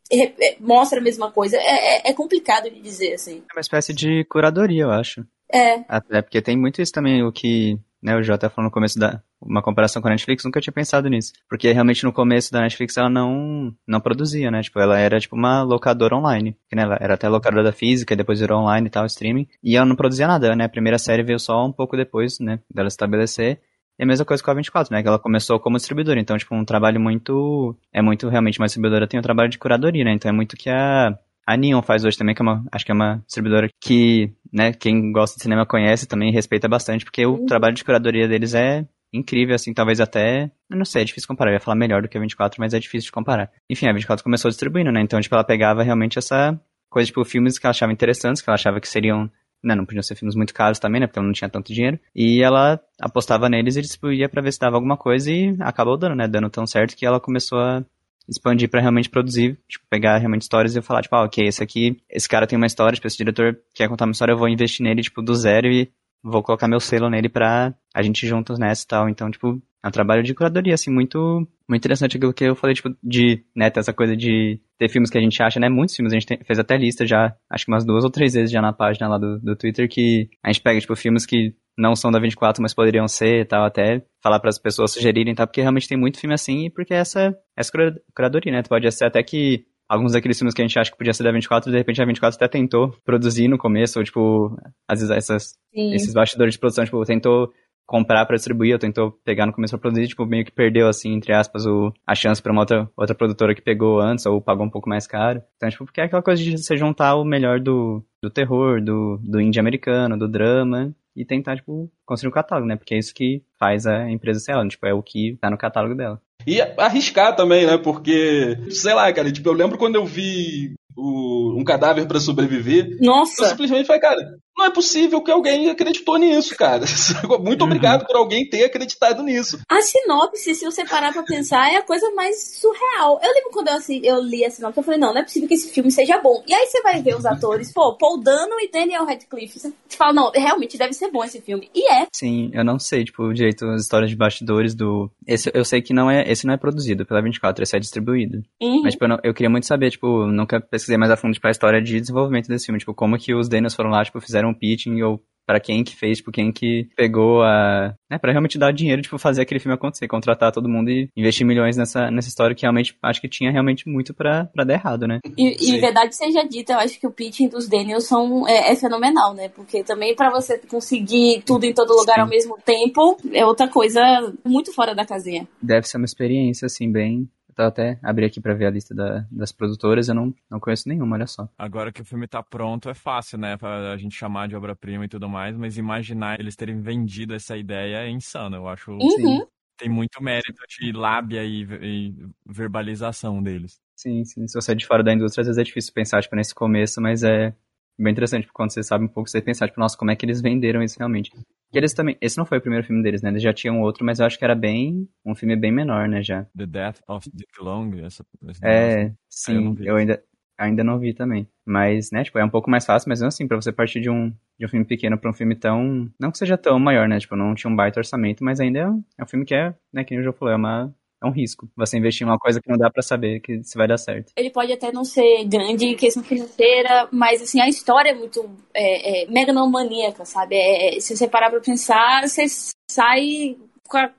mostra 0.60 1.00
a 1.00 1.02
mesma 1.02 1.30
coisa. 1.30 1.56
É, 1.56 2.08
é, 2.08 2.10
é, 2.10 2.12
complicado 2.14 2.70
de 2.70 2.80
dizer, 2.80 3.14
assim. 3.14 3.42
É 3.50 3.54
uma 3.54 3.60
espécie 3.60 3.92
de 3.92 4.24
curadoria, 4.24 4.84
eu 4.84 4.90
acho. 4.90 5.24
É. 5.52 5.84
Até 5.88 6.22
porque 6.22 6.42
tem 6.42 6.56
muito 6.56 6.82
isso 6.82 6.92
também, 6.92 7.22
o 7.22 7.32
que 7.32 7.78
né, 8.02 8.16
o 8.16 8.22
Jota 8.22 8.48
falou 8.48 8.68
no 8.68 8.72
começo 8.72 8.98
da 8.98 9.20
uma 9.40 9.62
comparação 9.62 10.02
com 10.02 10.08
a 10.08 10.11
Netflix, 10.11 10.44
nunca 10.44 10.61
tinha 10.61 10.72
pensado 10.72 11.08
nisso. 11.08 11.32
Porque 11.48 11.70
realmente 11.72 12.04
no 12.04 12.12
começo 12.12 12.52
da 12.52 12.61
Netflix 12.61 12.96
ela 12.96 13.08
não 13.08 13.72
não 13.87 14.00
produzia, 14.00 14.50
né? 14.50 14.62
Tipo, 14.62 14.80
ela 14.80 14.98
era 14.98 15.20
tipo 15.20 15.37
uma 15.37 15.62
locadora 15.62 16.16
online, 16.16 16.56
né? 16.72 16.82
Ela 16.82 16.98
era 17.00 17.14
até 17.14 17.28
locadora 17.28 17.62
da 17.62 17.72
física, 17.72 18.16
depois 18.16 18.40
virou 18.40 18.61
online 18.61 18.87
e 18.88 18.90
tal, 18.90 19.06
streaming, 19.06 19.46
e 19.62 19.76
ela 19.76 19.87
não 19.87 19.96
produzia 19.96 20.26
nada, 20.26 20.54
né? 20.56 20.64
A 20.64 20.68
primeira 20.68 20.98
série 20.98 21.22
veio 21.22 21.38
só 21.38 21.64
um 21.64 21.72
pouco 21.72 21.96
depois, 21.96 22.38
né, 22.40 22.61
dela 22.72 22.88
estabelecer. 22.88 23.61
E 23.98 24.04
a 24.04 24.06
mesma 24.06 24.24
coisa 24.24 24.42
com 24.42 24.50
a 24.50 24.54
24, 24.54 24.94
né? 24.94 25.02
Que 25.02 25.08
ela 25.08 25.18
começou 25.18 25.58
como 25.58 25.76
distribuidora. 25.76 26.20
Então, 26.20 26.38
tipo, 26.38 26.54
um 26.54 26.64
trabalho 26.64 27.00
muito. 27.00 27.76
É 27.92 28.00
muito 28.00 28.28
realmente 28.28 28.61
uma 28.61 28.66
distribuidora 28.66 29.08
tem 29.08 29.18
um 29.18 29.22
trabalho 29.22 29.48
de 29.48 29.58
curadoria, 29.58 30.04
né? 30.04 30.12
Então 30.12 30.28
é 30.28 30.32
muito 30.32 30.56
que 30.56 30.70
a, 30.70 31.18
a 31.48 31.56
Neon 31.56 31.80
faz 31.80 32.04
hoje 32.04 32.18
também, 32.18 32.34
que 32.34 32.42
é 32.42 32.44
uma, 32.44 32.62
acho 32.70 32.84
que 32.84 32.92
é 32.92 32.94
uma 32.94 33.22
distribuidora 33.24 33.70
que, 33.80 34.30
né, 34.52 34.70
quem 34.70 35.11
gosta 35.11 35.38
de 35.38 35.42
cinema 35.44 35.64
conhece 35.64 36.06
também 36.06 36.30
respeita 36.30 36.68
bastante, 36.68 37.06
porque 37.06 37.24
o 37.24 37.37
uhum. 37.37 37.46
trabalho 37.46 37.74
de 37.74 37.82
curadoria 37.82 38.28
deles 38.28 38.52
é 38.52 38.87
incrível, 39.11 39.54
assim, 39.54 39.72
talvez 39.72 39.98
até. 39.98 40.50
Não 40.68 40.84
sei, 40.84 41.00
é 41.00 41.04
difícil 41.06 41.26
comparar. 41.26 41.50
Eu 41.50 41.54
ia 41.54 41.61
falar 41.61 41.74
melhor 41.74 42.02
do 42.02 42.08
que 42.08 42.18
a 42.18 42.20
24, 42.20 42.61
mas 42.61 42.74
é 42.74 42.78
difícil 42.78 43.06
de 43.06 43.12
comparar. 43.12 43.50
Enfim, 43.70 43.88
a 43.88 43.94
24 43.94 44.22
começou 44.22 44.50
distribuindo, 44.50 44.92
né? 44.92 45.00
Então, 45.00 45.18
tipo, 45.22 45.34
ela 45.34 45.42
pegava 45.42 45.82
realmente 45.82 46.18
essa 46.18 46.61
coisa, 46.90 47.06
tipo, 47.06 47.24
filmes 47.24 47.58
que 47.58 47.64
ela 47.64 47.70
achava 47.70 47.94
interessantes, 47.94 48.42
que 48.42 48.50
ela 48.50 48.56
achava 48.56 48.78
que 48.78 48.87
seriam. 48.87 49.30
Né, 49.64 49.74
não 49.74 49.84
podiam 49.84 50.02
ser 50.02 50.14
filmes 50.14 50.37
muito 50.37 50.54
caros 50.54 50.78
também, 50.78 51.00
né? 51.00 51.06
Porque 51.06 51.18
ela 51.18 51.26
não 51.26 51.32
tinha 51.32 51.48
tanto 51.48 51.72
dinheiro. 51.72 51.98
E 52.14 52.42
ela 52.42 52.78
apostava 53.00 53.48
neles 53.48 53.74
e 53.76 53.80
distribuía 53.80 54.28
pra 54.28 54.42
ver 54.42 54.52
se 54.52 54.61
dava 54.61 54.76
alguma 54.76 54.98
coisa 54.98 55.32
e 55.32 55.56
acabou 55.61 55.96
dando, 55.96 56.14
né? 56.14 56.28
Dando 56.28 56.50
tão 56.50 56.66
certo 56.66 56.94
que 56.94 57.06
ela 57.06 57.18
começou 57.18 57.58
a 57.58 57.82
expandir 58.28 58.68
para 58.68 58.80
realmente 58.80 59.08
produzir, 59.08 59.58
tipo, 59.68 59.84
pegar 59.88 60.18
realmente 60.18 60.42
histórias 60.42 60.76
e 60.76 60.82
falar, 60.82 61.02
tipo, 61.02 61.16
ah, 61.16 61.24
ok, 61.24 61.46
esse 61.46 61.62
aqui, 61.62 61.96
esse 62.10 62.28
cara 62.28 62.46
tem 62.46 62.56
uma 62.56 62.66
história, 62.66 62.94
tipo, 62.94 63.06
esse 63.06 63.16
diretor 63.16 63.58
quer 63.74 63.88
contar 63.88 64.04
uma 64.04 64.12
história, 64.12 64.32
eu 64.32 64.38
vou 64.38 64.48
investir 64.48 64.84
nele, 64.84 65.02
tipo, 65.02 65.22
do 65.22 65.34
zero 65.34 65.66
e 65.66 65.90
vou 66.22 66.42
colocar 66.42 66.68
meu 66.68 66.80
selo 66.80 67.08
nele 67.08 67.28
pra 67.28 67.74
a 67.94 68.02
gente 68.02 68.26
juntos 68.26 68.58
nessa 68.58 68.84
e 68.84 68.86
tal. 68.86 69.08
Então, 69.08 69.30
tipo, 69.30 69.60
é 69.82 69.88
um 69.88 69.90
trabalho 69.92 70.22
de 70.22 70.34
curadoria, 70.34 70.74
assim, 70.74 70.90
muito, 70.90 71.46
muito 71.68 71.80
interessante 71.80 72.16
aquilo 72.16 72.34
que 72.34 72.44
eu 72.44 72.56
falei, 72.56 72.74
tipo, 72.74 72.94
de, 73.02 73.44
né, 73.54 73.70
ter 73.70 73.80
essa 73.80 73.92
coisa 73.92 74.16
de 74.16 74.60
ter 74.78 74.88
filmes 74.88 75.10
que 75.10 75.18
a 75.18 75.20
gente 75.20 75.42
acha, 75.42 75.60
né, 75.60 75.68
muitos 75.68 75.94
filmes, 75.94 76.12
a 76.12 76.16
gente 76.16 76.26
tem, 76.26 76.38
fez 76.44 76.58
até 76.58 76.76
lista 76.76 77.06
já, 77.06 77.34
acho 77.50 77.64
que 77.64 77.72
umas 77.72 77.84
duas 77.84 78.04
ou 78.04 78.10
três 78.10 78.34
vezes 78.34 78.50
já 78.50 78.60
na 78.60 78.72
página 78.72 79.08
lá 79.08 79.18
do, 79.18 79.38
do 79.38 79.56
Twitter, 79.56 79.88
que 79.88 80.28
a 80.42 80.52
gente 80.52 80.62
pega, 80.62 80.80
tipo, 80.80 80.94
filmes 80.96 81.24
que 81.24 81.54
não 81.76 81.94
são 81.94 82.10
da 82.10 82.18
24, 82.18 82.60
mas 82.60 82.74
poderiam 82.74 83.06
ser 83.06 83.42
e 83.42 83.44
tal, 83.44 83.64
até 83.64 84.02
falar 84.22 84.40
para 84.40 84.50
as 84.50 84.59
pessoas 84.59 84.92
sugerirem, 84.92 85.35
tá? 85.35 85.46
Porque 85.46 85.61
realmente 85.61 85.88
tem 85.88 85.98
muito 85.98 86.18
filme 86.18 86.35
assim, 86.35 86.66
e 86.66 86.70
porque 86.70 86.94
essa, 86.94 87.37
essa 87.57 87.70
curadoria, 88.14 88.52
né? 88.52 88.62
Tu 88.62 88.68
pode 88.68 88.90
ser 88.92 89.04
até 89.04 89.22
que 89.22 89.64
alguns 89.88 90.12
daqueles 90.12 90.38
filmes 90.38 90.54
que 90.54 90.61
a 90.61 90.66
gente 90.66 90.78
acha 90.78 90.90
que 90.90 90.98
podia 90.98 91.14
ser 91.14 91.22
da 91.22 91.33
24, 91.33 91.70
de 91.70 91.78
repente 91.78 92.02
a 92.02 92.04
24 92.04 92.37
até 92.37 92.48
tentou 92.48 92.94
produzir 93.04 93.48
no 93.48 93.57
começo, 93.57 93.98
ou 93.98 94.04
tipo, 94.04 94.57
às 94.87 95.00
vezes 95.00 95.16
essas, 95.16 95.59
esses 95.72 96.12
bastidores 96.12 96.54
de 96.54 96.61
produção, 96.61 96.85
tipo, 96.85 97.02
tentou 97.04 97.50
comprar 97.87 98.26
para 98.26 98.37
distribuir, 98.37 98.74
ou 98.74 98.78
tentou 98.78 99.12
pegar 99.24 99.46
no 99.46 99.52
começo 99.52 99.72
pra 99.72 99.81
produzir, 99.81 100.09
tipo, 100.09 100.26
meio 100.26 100.44
que 100.44 100.52
perdeu, 100.52 100.88
assim, 100.88 101.14
entre 101.14 101.33
aspas, 101.33 101.64
o, 101.64 101.90
a 102.07 102.14
chance 102.14 102.42
pra 102.42 102.52
uma 102.52 102.61
outra, 102.61 102.90
outra 102.94 103.14
produtora 103.14 103.54
que 103.54 103.62
pegou 103.62 103.98
antes, 103.98 104.26
ou 104.26 104.42
pagou 104.42 104.66
um 104.66 104.70
pouco 104.70 104.90
mais 104.90 105.07
caro. 105.07 105.40
Então, 105.57 105.70
tipo, 105.70 105.87
porque 105.87 106.02
é 106.02 106.04
aquela 106.04 106.22
coisa 106.22 106.42
de 106.42 106.59
você 106.59 106.76
juntar 106.76 107.14
o 107.16 107.24
melhor 107.24 107.59
do, 107.61 108.04
do 108.22 108.28
terror, 108.28 108.85
do, 108.85 109.18
do 109.22 109.40
indie 109.40 109.59
americano, 109.59 110.18
do 110.18 110.28
drama, 110.28 110.94
e 111.18 111.24
tentar, 111.24 111.57
tipo, 111.57 111.90
construir 112.07 112.31
um 112.31 112.33
catálogo, 112.33 112.68
né? 112.68 112.76
Porque 112.76 112.94
é 112.94 112.98
isso 112.98 113.12
que 113.12 113.42
faz 113.59 113.87
a 113.87 114.09
empresa 114.09 114.38
ser 114.38 114.52
ela, 114.52 114.66
tipo, 114.68 114.87
é 114.87 114.94
o 114.94 115.02
que 115.02 115.37
tá 115.40 115.50
no 115.50 115.59
catálogo 115.59 115.96
dela. 115.96 116.22
E 116.46 116.61
arriscar 116.61 117.35
também, 117.35 117.66
né? 117.66 117.76
Porque, 117.76 118.57
sei 118.70 118.94
lá, 118.94 119.12
cara, 119.12 119.33
tipo, 119.33 119.48
eu 119.48 119.52
lembro 119.52 119.76
quando 119.76 119.96
eu 119.96 120.07
vi 120.07 120.74
o, 120.96 121.59
um 121.59 121.64
cadáver 121.64 122.07
para 122.07 122.20
sobreviver. 122.20 122.96
Nossa! 123.00 123.42
Eu 123.42 123.48
simplesmente 123.48 123.87
falei, 123.87 124.00
cara, 124.00 124.38
não 124.58 124.66
é 124.66 124.70
possível 124.70 125.22
que 125.22 125.30
alguém 125.30 125.70
acreditou 125.70 126.18
nisso, 126.18 126.56
cara. 126.56 126.84
Muito 127.40 127.62
obrigado 127.62 128.00
uhum. 128.00 128.06
por 128.08 128.16
alguém 128.16 128.48
ter 128.48 128.64
acreditado 128.64 129.22
nisso. 129.22 129.60
A 129.68 129.80
sinopse, 129.80 130.54
se 130.54 130.64
você 130.64 130.84
parar 130.84 131.12
pra 131.12 131.22
pensar, 131.22 131.72
é 131.72 131.76
a 131.76 131.82
coisa 131.82 132.10
mais 132.14 132.58
surreal. 132.58 133.20
Eu 133.22 133.32
lembro 133.32 133.50
quando 133.52 133.68
eu, 133.68 133.74
assim, 133.74 134.00
eu 134.02 134.20
li 134.20 134.44
a 134.44 134.50
sinopse, 134.50 134.78
eu 134.78 134.82
falei, 134.82 134.98
não, 134.98 135.12
não 135.12 135.20
é 135.20 135.22
possível 135.22 135.48
que 135.48 135.54
esse 135.54 135.70
filme 135.70 135.90
seja 135.92 136.18
bom. 136.18 136.42
E 136.46 136.52
aí 136.52 136.66
você 136.66 136.82
vai 136.82 137.00
ver 137.00 137.16
os 137.16 137.24
atores, 137.24 137.72
pô, 137.72 137.96
Paul 137.96 138.20
Dano 138.20 138.58
e 138.60 138.70
Daniel 138.70 139.04
Radcliffe. 139.04 139.60
Você 139.60 139.72
fala, 139.90 140.12
não, 140.12 140.30
realmente 140.34 140.76
deve 140.76 140.92
ser 140.92 141.10
bom 141.10 141.22
esse 141.22 141.40
filme. 141.40 141.70
E 141.72 141.90
é. 141.92 142.06
Sim, 142.12 142.50
eu 142.52 142.64
não 142.64 142.78
sei, 142.78 143.04
tipo, 143.04 143.32
direito 143.32 143.64
as 143.66 143.82
histórias 143.82 144.10
de 144.10 144.16
bastidores 144.16 144.74
do. 144.74 145.08
Esse 145.26 145.50
eu 145.54 145.64
sei 145.64 145.80
que 145.80 145.94
não 145.94 146.10
é. 146.10 146.28
Esse 146.30 146.46
não 146.46 146.54
é 146.54 146.56
produzido 146.56 147.06
pela 147.06 147.22
24, 147.22 147.62
esse 147.62 147.76
é 147.76 147.78
distribuído. 147.78 148.42
Uhum. 148.60 148.82
Mas, 148.82 148.94
tipo, 148.94 149.04
eu, 149.04 149.08
não, 149.08 149.18
eu, 149.22 149.32
queria 149.32 149.50
muito 149.50 149.66
saber, 149.66 149.90
tipo, 149.90 150.26
nunca 150.26 150.60
pesquisei 150.60 150.96
mais 150.96 151.10
a 151.12 151.16
fundo, 151.16 151.34
tipo, 151.34 151.46
a 151.46 151.50
história 151.50 151.80
de 151.80 152.00
desenvolvimento 152.00 152.48
desse 152.48 152.66
filme. 152.66 152.78
Tipo, 152.80 152.94
como 152.94 153.18
que 153.18 153.34
os 153.34 153.48
Daniels 153.48 153.74
foram 153.74 153.90
lá, 153.90 154.04
tipo, 154.04 154.20
fizeram 154.20 154.47
um 154.48 154.54
pitching 154.54 155.02
ou 155.02 155.22
para 155.48 155.58
quem 155.58 155.82
que 155.82 155.96
fez, 155.96 156.18
tipo, 156.18 156.30
quem 156.30 156.52
que 156.52 156.87
pegou 156.94 157.42
a. 157.42 157.94
né, 158.11 158.18
pra 158.18 158.30
realmente 158.30 158.58
dar 158.58 158.70
dinheiro, 158.70 159.00
tipo, 159.00 159.16
fazer 159.18 159.40
aquele 159.40 159.58
filme 159.58 159.74
acontecer, 159.74 160.06
contratar 160.06 160.52
todo 160.52 160.68
mundo 160.68 160.90
e 160.90 161.08
investir 161.16 161.46
milhões 161.46 161.74
nessa, 161.74 162.11
nessa 162.11 162.28
história 162.28 162.54
que 162.54 162.62
realmente 162.62 162.94
acho 163.02 163.18
que 163.18 163.30
tinha 163.30 163.50
realmente 163.50 163.88
muito 163.88 164.12
para 164.12 164.50
dar 164.54 164.74
errado, 164.74 165.08
né? 165.08 165.20
E, 165.38 165.74
e 165.74 165.80
verdade 165.80 166.14
seja 166.14 166.42
dita, 166.46 166.74
eu 166.74 166.78
acho 166.80 167.00
que 167.00 167.06
o 167.06 167.11
pitching 167.11 167.48
dos 167.48 167.66
Daniels 167.66 168.04
são, 168.04 168.46
é, 168.46 168.72
é 168.72 168.76
fenomenal, 168.76 169.32
né? 169.32 169.48
Porque 169.48 169.82
também 169.82 170.14
para 170.14 170.30
você 170.30 170.58
conseguir 170.58 171.42
tudo 171.46 171.64
em 171.64 171.72
todo 171.72 171.96
lugar 171.96 172.16
Sim. 172.16 172.20
ao 172.20 172.28
mesmo 172.28 172.58
tempo 172.62 173.16
é 173.32 173.46
outra 173.46 173.68
coisa 173.68 174.02
muito 174.44 174.70
fora 174.74 174.94
da 174.94 175.06
casinha. 175.06 175.48
Deve 175.62 175.88
ser 175.88 175.96
uma 175.96 176.04
experiência, 176.04 176.66
assim, 176.66 176.92
bem 176.92 177.26
Tá 177.58 177.66
até 177.66 177.98
abri 178.04 178.24
aqui 178.24 178.40
para 178.40 178.54
ver 178.54 178.66
a 178.66 178.70
lista 178.70 178.94
da, 178.94 179.26
das 179.28 179.50
produtoras, 179.50 180.08
eu 180.08 180.14
não, 180.14 180.32
não 180.48 180.60
conheço 180.60 180.88
nenhuma, 180.88 181.16
olha 181.16 181.26
só. 181.26 181.48
Agora 181.58 181.90
que 181.90 182.00
o 182.00 182.04
filme 182.04 182.28
tá 182.28 182.40
pronto 182.40 182.88
é 182.88 182.94
fácil, 182.94 183.36
né, 183.36 183.56
pra 183.56 183.90
a 183.90 183.96
gente 183.96 184.14
chamar 184.14 184.46
de 184.46 184.54
obra-prima 184.54 185.06
e 185.06 185.08
tudo 185.08 185.28
mais, 185.28 185.56
mas 185.56 185.76
imaginar 185.76 186.38
eles 186.38 186.54
terem 186.54 186.80
vendido 186.80 187.34
essa 187.34 187.56
ideia 187.56 187.96
é 187.96 188.10
insano, 188.10 188.54
eu 188.54 188.68
acho. 188.68 188.92
Uhum. 188.92 189.44
Tem 189.76 189.88
muito 189.88 190.22
mérito 190.22 190.62
de 190.68 190.92
lábia 190.92 191.42
e, 191.42 191.66
e, 191.82 192.14
verbalização 192.46 193.42
deles. 193.42 193.80
Sim, 193.96 194.24
sim. 194.24 194.46
Se 194.46 194.54
você 194.54 194.70
é 194.70 194.74
de 194.76 194.86
fora 194.86 195.02
da 195.02 195.12
indústria, 195.12 195.40
às 195.42 195.48
vezes 195.48 195.58
é 195.58 195.64
difícil 195.64 195.92
pensar, 195.92 196.22
tipo, 196.22 196.36
nesse 196.36 196.54
começo, 196.54 197.00
mas 197.00 197.24
é 197.24 197.52
bem 197.98 198.12
interessante, 198.12 198.44
porque 198.44 198.54
quando 198.54 198.70
você 198.70 198.84
sabe 198.84 199.04
um 199.04 199.08
pouco, 199.08 199.28
você 199.28 199.42
pensar, 199.42 199.66
tipo, 199.66 199.80
nossa, 199.80 199.98
como 199.98 200.12
é 200.12 200.14
que 200.14 200.24
eles 200.24 200.40
venderam 200.40 200.80
isso 200.80 200.96
realmente. 200.96 201.32
E 201.72 201.78
eles 201.78 201.92
também. 201.92 202.16
Esse 202.20 202.38
não 202.38 202.46
foi 202.46 202.59
o 202.59 202.61
primeiro 202.61 202.87
filme 202.87 203.02
deles, 203.02 203.22
né? 203.22 203.31
Eles 203.31 203.42
já 203.42 203.52
tinham 203.52 203.81
outro, 203.81 204.04
mas 204.04 204.20
eu 204.20 204.26
acho 204.26 204.38
que 204.38 204.44
era 204.44 204.54
bem. 204.54 205.09
Um 205.24 205.35
filme 205.35 205.54
bem 205.57 205.70
menor, 205.70 206.09
né? 206.09 206.22
Já. 206.22 206.44
The 206.57 206.66
Death 206.66 207.00
of 207.07 207.31
Dick 207.33 207.52
Long. 207.61 207.92
Essa, 208.04 208.24
é, 208.62 209.12
sim. 209.28 209.76
Eu, 209.81 209.85
eu, 209.85 209.96
ainda, 209.96 210.22
ainda 210.57 210.83
não 210.83 210.98
vi 210.98 211.12
também. 211.12 211.46
Mas, 211.66 212.11
né? 212.11 212.24
Tipo, 212.24 212.38
é 212.38 212.44
um 212.44 212.50
pouco 212.50 212.70
mais 212.70 212.87
fácil, 212.87 213.09
mas 213.09 213.22
assim, 213.22 213.46
pra 213.46 213.57
você 213.57 213.70
partir 213.70 214.00
de 214.00 214.09
um, 214.09 214.33
de 214.59 214.64
um 214.64 214.68
filme 214.68 214.85
pequeno 214.85 215.18
pra 215.18 215.31
um 215.31 215.35
filme 215.35 215.54
tão. 215.54 216.11
Não 216.18 216.31
que 216.31 216.38
seja 216.38 216.57
tão 216.57 216.78
maior, 216.78 217.07
né? 217.07 217.18
Tipo, 217.18 217.37
não 217.37 217.54
tinha 217.54 217.70
um 217.70 217.76
baita 217.76 218.00
orçamento, 218.00 218.42
mas 218.42 218.61
ainda 218.61 218.78
é 218.78 218.88
um, 218.88 219.04
é 219.18 219.24
um 219.24 219.26
filme 219.26 219.44
que 219.44 219.54
é, 219.54 219.74
né? 219.92 220.04
Que 220.04 220.18
o 220.18 220.22
João 220.22 220.35
falou, 220.35 220.52
é 220.52 220.57
uma 220.57 220.94
é 221.22 221.26
um 221.26 221.33
risco 221.33 221.68
você 221.76 221.98
investir 221.98 222.26
em 222.26 222.31
uma 222.31 222.38
coisa 222.38 222.61
que 222.61 222.68
não 222.68 222.78
dá 222.78 222.90
para 222.90 223.02
saber 223.02 223.40
que 223.40 223.62
se 223.64 223.76
vai 223.76 223.88
dar 223.88 223.98
certo. 223.98 224.33
Ele 224.37 224.50
pode 224.50 224.72
até 224.72 224.92
não 224.92 225.04
ser 225.04 225.44
grande 225.44 225.87
em 225.87 225.96
questão 225.96 226.22
financeira, 226.22 227.09
mas 227.11 227.42
assim, 227.42 227.61
a 227.61 227.68
história 227.68 228.11
é 228.11 228.14
muito 228.14 228.48
é, 228.72 229.24
é, 229.24 229.26
megalomaníaca, 229.31 230.24
sabe? 230.24 230.54
É, 230.57 230.96
é 230.96 231.00
se 231.00 231.16
você 231.16 231.26
parar 231.26 231.50
pra 231.50 231.61
pensar, 231.61 232.26
você 232.26 232.46
sai 232.90 233.57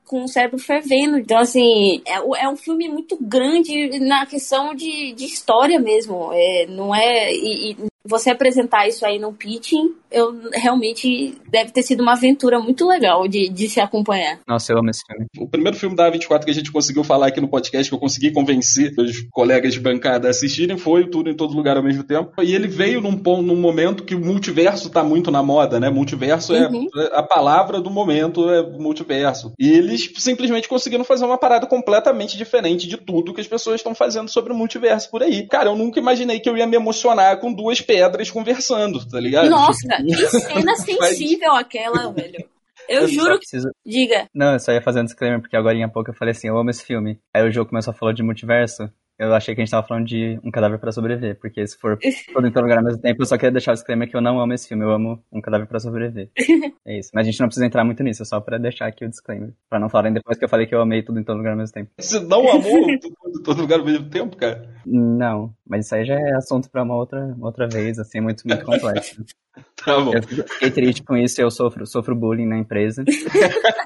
com 0.06 0.24
o 0.24 0.28
cérebro 0.28 0.58
fervendo. 0.58 1.18
Então, 1.18 1.38
assim, 1.38 2.02
é, 2.06 2.44
é 2.44 2.50
um 2.50 2.56
filme 2.56 2.90
muito 2.90 3.18
grande 3.22 4.00
na 4.00 4.26
questão 4.26 4.74
de, 4.74 5.14
de 5.14 5.26
história 5.26 5.80
mesmo. 5.80 6.32
É, 6.34 6.66
não 6.68 6.94
é. 6.94 7.32
E, 7.32 7.72
e 7.72 7.89
você 8.10 8.32
apresentar 8.32 8.88
isso 8.88 9.06
aí 9.06 9.20
no 9.20 9.32
pitching, 9.32 9.94
eu 10.12 10.50
realmente 10.52 11.36
deve 11.48 11.72
ter 11.72 11.84
sido 11.84 12.02
uma 12.02 12.14
aventura 12.14 12.60
muito 12.60 12.88
legal 12.88 13.28
de, 13.28 13.48
de 13.50 13.70
se 13.70 13.80
acompanhar. 13.80 14.40
Nossa, 14.48 14.74
eu 14.74 14.80
amo 14.80 14.90
esse 14.90 15.04
filme. 15.06 15.28
O 15.38 15.48
primeiro 15.48 15.78
filme 15.78 15.96
da 15.96 16.12
A24 16.12 16.46
que 16.46 16.52
a 16.52 16.54
gente 16.54 16.72
conseguiu 16.72 17.04
falar 17.04 17.28
aqui 17.28 17.40
no 17.40 17.48
podcast, 17.48 17.88
que 17.88 17.96
eu 17.96 18.00
consegui 18.00 18.32
convencer 18.32 18.92
os 18.98 19.22
colegas 19.32 19.74
de 19.74 19.80
bancada 19.80 20.28
a 20.28 20.32
assistirem, 20.32 20.78
foi 20.78 21.04
o 21.04 21.10
Tudo 21.10 21.30
em 21.30 21.36
Todo 21.36 21.56
Lugar 21.56 21.78
ao 21.78 21.84
mesmo 21.84 22.04
tempo. 22.04 22.32
E 22.42 22.56
ele 22.56 22.68
veio 22.68 23.00
num, 23.00 23.12
num 23.12 23.56
momento 23.56 24.04
que 24.04 24.16
o 24.16 24.20
multiverso 24.20 24.90
tá 24.90 25.04
muito 25.04 25.30
na 25.30 25.44
moda, 25.44 25.80
né? 25.80 25.90
Multiverso 25.90 26.56
é 26.56 26.68
uhum. 26.68 26.88
é 26.96 27.20
a 27.20 27.24
palavra 27.24 27.80
do 27.80 27.92
momento, 27.92 28.50
é 28.50 28.64
multiverso. 28.64 29.54
E 29.60 29.70
eles 29.70 30.12
simplesmente 30.18 30.68
conseguiram 30.68 31.04
fazer 31.04 31.26
uma 31.26 31.38
parada 31.38 31.68
completamente 31.68 32.36
diferente 32.36 32.88
de 32.88 32.98
tudo 32.98 33.34
que 33.34 33.42
as 33.42 33.48
pessoas 33.48 33.76
estão 33.76 33.94
fazendo 33.94 34.30
sobre 34.30 34.52
o 34.52 34.56
multiverso 34.56 35.12
por 35.12 35.22
aí. 35.22 35.48
Cara, 35.48 35.70
eu 35.70 35.76
nunca 35.76 36.00
imaginei 36.00 36.40
que 36.40 36.50
eu 36.50 36.58
ia 36.58 36.66
me 36.66 36.76
emocionar 36.76 37.40
com 37.40 37.54
duas 37.54 37.82
pedras 38.00 38.32
conversando, 38.32 39.06
tá 39.08 39.20
ligado? 39.20 39.50
Nossa, 39.50 39.88
que 39.98 40.16
cena 40.28 40.76
sensível 40.78 41.54
aquela, 41.54 42.12
velho. 42.12 42.48
Eu, 42.88 43.02
eu 43.02 43.08
juro 43.08 43.34
que. 43.34 43.40
Preciso... 43.40 43.70
Diga. 43.86 44.28
Não, 44.34 44.54
eu 44.54 44.60
só 44.60 44.72
ia 44.72 44.82
fazer 44.82 45.02
um 45.02 45.06
disclaimer, 45.06 45.40
porque 45.40 45.56
agora 45.56 45.76
em 45.76 45.90
pouco 45.90 46.10
eu 46.10 46.16
falei 46.16 46.32
assim, 46.32 46.48
eu 46.48 46.58
amo 46.58 46.70
esse 46.70 46.84
filme. 46.84 47.20
Aí 47.34 47.48
o 47.48 47.52
jogo 47.52 47.70
começou 47.70 47.92
a 47.92 47.96
falar 47.96 48.14
de 48.14 48.24
multiverso. 48.24 48.90
Eu 49.20 49.34
achei 49.34 49.54
que 49.54 49.60
a 49.60 49.66
gente 49.66 49.72
tava 49.72 49.86
falando 49.86 50.06
de 50.08 50.40
Um 50.42 50.50
Cadáver 50.50 50.80
para 50.80 50.94
Sobreviver, 50.94 51.38
porque 51.42 51.68
se 51.68 51.78
for 51.78 52.00
todo 52.34 52.48
em 52.48 52.52
todo 52.52 52.64
lugar 52.64 52.78
ao 52.78 52.84
mesmo 52.86 53.02
tempo, 53.02 53.22
eu 53.22 53.26
só 53.26 53.36
queria 53.36 53.52
deixar 53.52 53.72
o 53.72 53.74
disclaimer 53.74 54.10
que 54.10 54.16
eu 54.16 54.22
não 54.22 54.40
amo 54.40 54.54
esse 54.54 54.66
filme, 54.66 54.86
eu 54.86 54.92
amo 54.92 55.22
Um 55.30 55.42
Cadáver 55.42 55.68
para 55.68 55.78
Sobreviver. 55.78 56.30
é 56.88 57.00
isso. 57.00 57.10
Mas 57.14 57.28
a 57.28 57.30
gente 57.30 57.40
não 57.42 57.48
precisa 57.48 57.66
entrar 57.66 57.84
muito 57.84 58.02
nisso, 58.02 58.24
é 58.24 58.26
só 58.26 58.40
pra 58.40 58.58
deixar 58.58 58.88
aqui 58.88 59.04
o 59.04 59.10
disclaimer. 59.10 59.52
Pra 59.70 59.78
não 59.78 59.90
falarem 59.90 60.14
depois 60.14 60.38
que 60.38 60.46
eu 60.46 60.50
falei 60.50 60.68
que 60.68 60.74
eu 60.74 60.82
amei 60.82 61.04
tudo 61.04 61.20
em 61.20 61.24
todo 61.26 61.36
lugar 61.36 61.52
ao 61.52 61.58
mesmo 61.58 61.74
tempo. 61.74 61.92
Você 62.00 62.18
não 62.22 62.50
amou 62.50 62.98
tudo 62.98 63.40
em 63.40 63.44
todo 63.44 63.62
lugar 63.62 63.80
ao 63.80 63.86
mesmo 63.86 64.10
tempo, 64.10 64.38
cara? 64.38 64.70
Não, 64.86 65.54
mas 65.68 65.86
isso 65.86 65.96
aí 65.96 66.06
já 66.06 66.16
é 66.16 66.36
assunto 66.36 66.70
pra 66.70 66.84
uma 66.84 66.96
outra, 66.96 67.36
outra 67.42 67.68
vez, 67.68 68.00
assim, 68.00 68.22
muito, 68.22 68.48
muito 68.48 68.64
complexo. 68.64 69.22
Tá 69.84 70.00
bom. 70.00 70.14
Eu 70.14 70.24
fiquei 70.24 70.72
triste 70.72 71.04
com 71.04 71.18
isso, 71.18 71.42
eu 71.42 71.52
sofro, 71.52 71.86
sofro 71.86 72.16
bullying 72.16 72.48
na 72.48 72.58
empresa. 72.58 73.04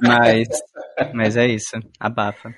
mas, 0.03 0.47
mas 1.15 1.35
é 1.35 1.47
isso, 1.47 1.79
abafa. 1.99 2.53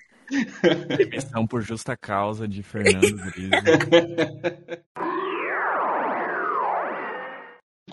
Demissão 0.97 1.45
por 1.45 1.61
justa 1.61 1.95
causa 1.95 2.47
de 2.47 2.63
Fernando 2.63 3.31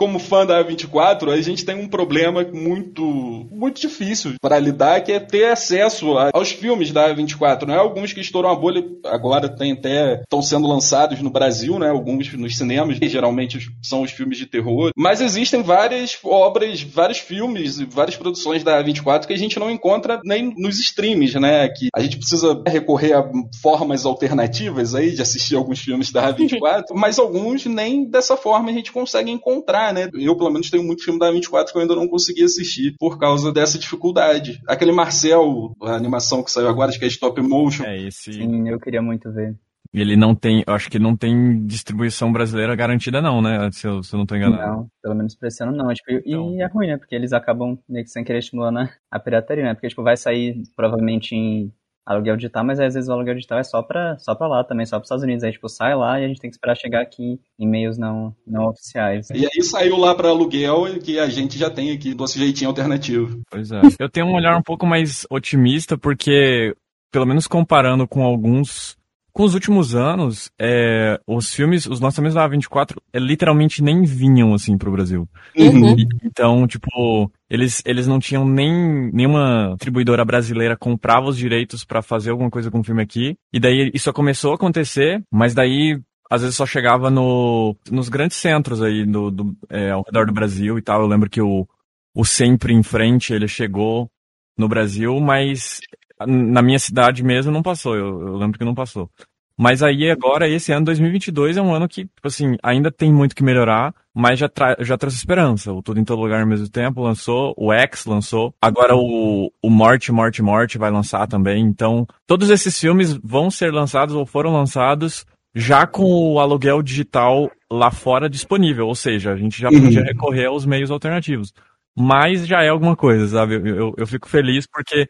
como 0.02 0.18
fã 0.18 0.44
da 0.44 0.64
A24, 0.64 1.32
a 1.32 1.40
gente 1.40 1.64
tem 1.64 1.76
um 1.76 1.86
problema 1.86 2.44
muito, 2.52 3.46
muito 3.52 3.80
difícil 3.80 4.34
para 4.42 4.58
lidar, 4.58 5.00
que 5.00 5.12
é 5.12 5.20
ter 5.20 5.44
acesso 5.44 6.18
aos 6.34 6.50
filmes 6.50 6.90
da 6.90 7.08
A24, 7.08 7.68
né? 7.68 7.76
Alguns 7.76 8.12
que 8.12 8.20
estouram 8.20 8.50
a 8.50 8.54
bolha 8.56 8.84
agora 9.04 9.48
tem 9.48 9.70
até 9.70 10.22
estão 10.22 10.42
sendo 10.42 10.66
lançados 10.66 11.22
no 11.22 11.30
Brasil, 11.30 11.78
né? 11.78 11.88
Alguns 11.88 12.32
nos 12.32 12.56
cinemas, 12.56 12.98
que 12.98 13.08
geralmente 13.08 13.60
são 13.80 14.02
os 14.02 14.10
filmes 14.10 14.38
de 14.38 14.46
terror, 14.46 14.90
mas 14.96 15.20
existem 15.20 15.62
várias 15.62 16.18
obras, 16.24 16.82
vários 16.82 17.18
filmes, 17.18 17.78
várias 17.78 18.16
produções 18.16 18.64
da 18.64 18.82
A24 18.82 19.26
que 19.26 19.32
a 19.32 19.38
gente 19.38 19.56
não 19.60 19.70
encontra 19.70 20.20
nem 20.24 20.52
nos 20.56 20.80
streams, 20.80 21.38
né? 21.38 21.68
Que 21.68 21.90
a 21.94 22.00
gente 22.00 22.16
precisa 22.16 22.60
recorrer 22.66 23.12
a 23.12 23.24
formas 23.62 24.04
alternativas 24.04 24.96
aí 24.96 25.12
de 25.12 25.22
assistir 25.22 25.54
alguns 25.54 25.78
filmes 25.78 26.10
da 26.10 26.34
A24, 26.34 26.86
mas 26.92 27.20
alguns 27.20 27.66
nem 27.66 28.04
dessa 28.04 28.36
forma 28.36 28.68
a 28.68 28.72
gente 28.72 28.90
consegue 28.90 29.30
encontrar, 29.30 29.91
né? 29.92 30.08
Eu, 30.14 30.36
pelo 30.36 30.50
menos, 30.50 30.70
tenho 30.70 30.84
muito 30.84 31.04
filme 31.04 31.18
da 31.18 31.30
A24 31.30 31.70
que 31.70 31.76
eu 31.76 31.82
ainda 31.82 31.94
não 31.94 32.08
consegui 32.08 32.44
assistir 32.44 32.94
por 32.98 33.18
causa 33.18 33.52
dessa 33.52 33.78
dificuldade. 33.78 34.60
Aquele 34.66 34.92
Marcel, 34.92 35.74
a 35.82 35.94
animação 35.94 36.42
que 36.42 36.50
saiu 36.50 36.68
agora, 36.68 36.90
acho 36.90 36.98
que 36.98 37.04
é 37.04 37.08
stop 37.08 37.40
motion. 37.40 37.84
É 37.84 38.06
esse. 38.06 38.32
Sim, 38.32 38.68
eu 38.68 38.78
queria 38.78 39.02
muito 39.02 39.32
ver. 39.32 39.56
Ele 39.94 40.16
não 40.16 40.34
tem, 40.34 40.64
eu 40.66 40.72
acho 40.72 40.90
que 40.90 40.98
não 40.98 41.14
tem 41.14 41.66
distribuição 41.66 42.32
brasileira 42.32 42.74
garantida 42.74 43.20
não, 43.20 43.42
né? 43.42 43.70
Se 43.72 43.86
eu, 43.86 44.02
se 44.02 44.14
eu 44.14 44.18
não 44.18 44.24
tô 44.24 44.34
enganado. 44.34 44.62
Não, 44.62 44.88
pelo 45.02 45.14
menos 45.14 45.36
pra 45.36 45.48
esse 45.48 45.62
ano 45.62 45.72
não. 45.72 45.92
Tipo, 45.92 46.12
Então. 46.12 46.54
E 46.54 46.62
é 46.62 46.66
ruim, 46.66 46.86
né? 46.86 46.96
Porque 46.96 47.14
eles 47.14 47.34
acabam 47.34 47.78
meio 47.86 48.04
que 48.04 48.10
sem 48.10 48.24
querer 48.24 48.38
estimulando 48.38 48.78
a, 48.78 48.90
a 49.10 49.20
pirataria, 49.20 49.64
né? 49.64 49.74
Porque, 49.74 49.88
tipo, 49.88 50.02
vai 50.02 50.16
sair 50.16 50.62
provavelmente 50.74 51.34
em 51.34 51.70
aluguel 52.04 52.36
digital, 52.36 52.64
mas 52.64 52.80
às 52.80 52.94
vezes 52.94 53.08
o 53.08 53.12
aluguel 53.12 53.34
digital 53.34 53.58
é 53.58 53.64
só 53.64 53.82
pra, 53.82 54.18
só 54.18 54.34
pra 54.34 54.48
lá 54.48 54.64
também, 54.64 54.84
só 54.84 54.98
pros 54.98 55.06
Estados 55.06 55.24
Unidos. 55.24 55.44
Aí, 55.44 55.52
tipo, 55.52 55.68
sai 55.68 55.94
lá 55.94 56.20
e 56.20 56.24
a 56.24 56.28
gente 56.28 56.40
tem 56.40 56.50
que 56.50 56.56
esperar 56.56 56.76
chegar 56.76 57.00
aqui 57.00 57.40
em 57.58 57.68
meios 57.68 57.96
não, 57.96 58.34
não 58.46 58.66
oficiais. 58.66 59.30
E 59.30 59.46
aí 59.46 59.62
saiu 59.62 59.96
lá 59.96 60.14
para 60.14 60.28
aluguel 60.28 60.98
que 61.00 61.18
a 61.18 61.28
gente 61.28 61.58
já 61.58 61.70
tem 61.70 61.90
aqui 61.92 62.14
do 62.14 62.26
jeitinho 62.26 62.70
alternativo. 62.70 63.40
Pois 63.50 63.70
é. 63.70 63.80
Eu 63.98 64.08
tenho 64.08 64.26
um 64.26 64.34
olhar 64.34 64.56
um 64.56 64.62
pouco 64.62 64.86
mais 64.86 65.26
otimista 65.30 65.96
porque, 65.96 66.74
pelo 67.10 67.26
menos 67.26 67.46
comparando 67.46 68.06
com 68.06 68.22
alguns, 68.22 68.96
com 69.32 69.44
os 69.44 69.54
últimos 69.54 69.94
anos, 69.94 70.50
é, 70.60 71.18
os 71.26 71.54
filmes, 71.54 71.86
os 71.86 72.00
lançamentos 72.00 72.34
da 72.34 72.46
A24 72.48 72.96
é, 73.12 73.18
literalmente 73.18 73.82
nem 73.82 74.02
vinham 74.02 74.52
assim 74.54 74.76
pro 74.76 74.92
Brasil. 74.92 75.28
Uhum. 75.56 75.98
E- 75.98 76.06
Então, 76.24 76.66
tipo, 76.66 77.30
eles, 77.48 77.82
eles 77.86 78.06
não 78.06 78.18
tinham 78.18 78.46
nem 78.46 79.10
nenhuma 79.12 79.70
distribuidora 79.76 80.24
brasileira 80.24 80.76
comprava 80.76 81.28
os 81.28 81.36
direitos 81.36 81.84
pra 81.84 82.02
fazer 82.02 82.30
alguma 82.30 82.50
coisa 82.50 82.70
com 82.70 82.80
o 82.80 82.84
filme 82.84 83.02
aqui. 83.02 83.36
E 83.52 83.58
daí 83.60 83.90
isso 83.94 84.12
começou 84.12 84.52
a 84.52 84.54
acontecer, 84.56 85.22
mas 85.30 85.54
daí 85.54 85.98
às 86.30 86.40
vezes 86.40 86.56
só 86.56 86.64
chegava 86.64 87.10
no, 87.10 87.76
nos 87.90 88.08
grandes 88.08 88.38
centros 88.38 88.82
aí 88.82 89.04
do, 89.04 89.30
do, 89.30 89.56
é, 89.68 89.90
ao 89.90 90.02
redor 90.02 90.26
do 90.26 90.32
Brasil 90.32 90.78
e 90.78 90.82
tal. 90.82 91.02
Eu 91.02 91.06
lembro 91.06 91.28
que 91.28 91.40
o, 91.42 91.66
o 92.14 92.24
Sempre 92.24 92.72
em 92.72 92.82
Frente 92.82 93.32
ele 93.34 93.46
chegou 93.48 94.08
no 94.56 94.68
Brasil, 94.68 95.18
mas 95.20 95.80
na 96.26 96.62
minha 96.62 96.78
cidade 96.78 97.22
mesmo 97.22 97.50
não 97.52 97.62
passou. 97.62 97.96
Eu, 97.96 98.20
eu 98.28 98.36
lembro 98.36 98.58
que 98.58 98.64
não 98.64 98.74
passou. 98.74 99.10
Mas 99.56 99.82
aí 99.82 100.10
agora, 100.10 100.48
esse 100.48 100.72
ano 100.72 100.86
2022 100.86 101.56
é 101.58 101.62
um 101.62 101.74
ano 101.74 101.86
que, 101.86 102.04
tipo 102.06 102.26
assim, 102.26 102.56
ainda 102.62 102.90
tem 102.90 103.12
muito 103.12 103.36
que 103.36 103.44
melhorar, 103.44 103.94
mas 104.14 104.38
já, 104.38 104.48
tra 104.48 104.76
já 104.80 104.96
trouxe 104.96 105.18
esperança. 105.18 105.72
O 105.72 105.82
Tudo 105.82 106.00
em 106.00 106.04
Todo 106.04 106.22
Lugar 106.22 106.40
ao 106.40 106.46
mesmo 106.46 106.68
tempo 106.68 107.02
lançou, 107.02 107.54
o 107.56 107.70
X 107.72 108.06
lançou, 108.06 108.54
agora 108.60 108.96
o, 108.96 109.52
o 109.62 109.70
Morte, 109.70 110.10
Morte, 110.10 110.42
Morte 110.42 110.78
vai 110.78 110.90
lançar 110.90 111.26
também. 111.28 111.62
Então, 111.62 112.06
todos 112.26 112.48
esses 112.50 112.78
filmes 112.80 113.12
vão 113.22 113.50
ser 113.50 113.72
lançados 113.72 114.14
ou 114.14 114.24
foram 114.24 114.52
lançados 114.52 115.24
já 115.54 115.86
com 115.86 116.02
o 116.32 116.40
aluguel 116.40 116.82
digital 116.82 117.50
lá 117.70 117.90
fora 117.90 118.28
disponível, 118.28 118.86
ou 118.88 118.94
seja, 118.94 119.32
a 119.32 119.36
gente 119.36 119.60
já 119.60 119.68
Uhum. 119.68 119.82
podia 119.82 120.02
recorrer 120.02 120.46
aos 120.46 120.64
meios 120.64 120.90
alternativos. 120.90 121.52
Mas 121.96 122.46
já 122.46 122.62
é 122.62 122.68
alguma 122.68 122.96
coisa, 122.96 123.26
sabe? 123.28 123.54
Eu, 123.54 123.66
eu, 123.66 123.94
eu 123.98 124.06
fico 124.06 124.28
feliz 124.28 124.66
porque 124.66 125.08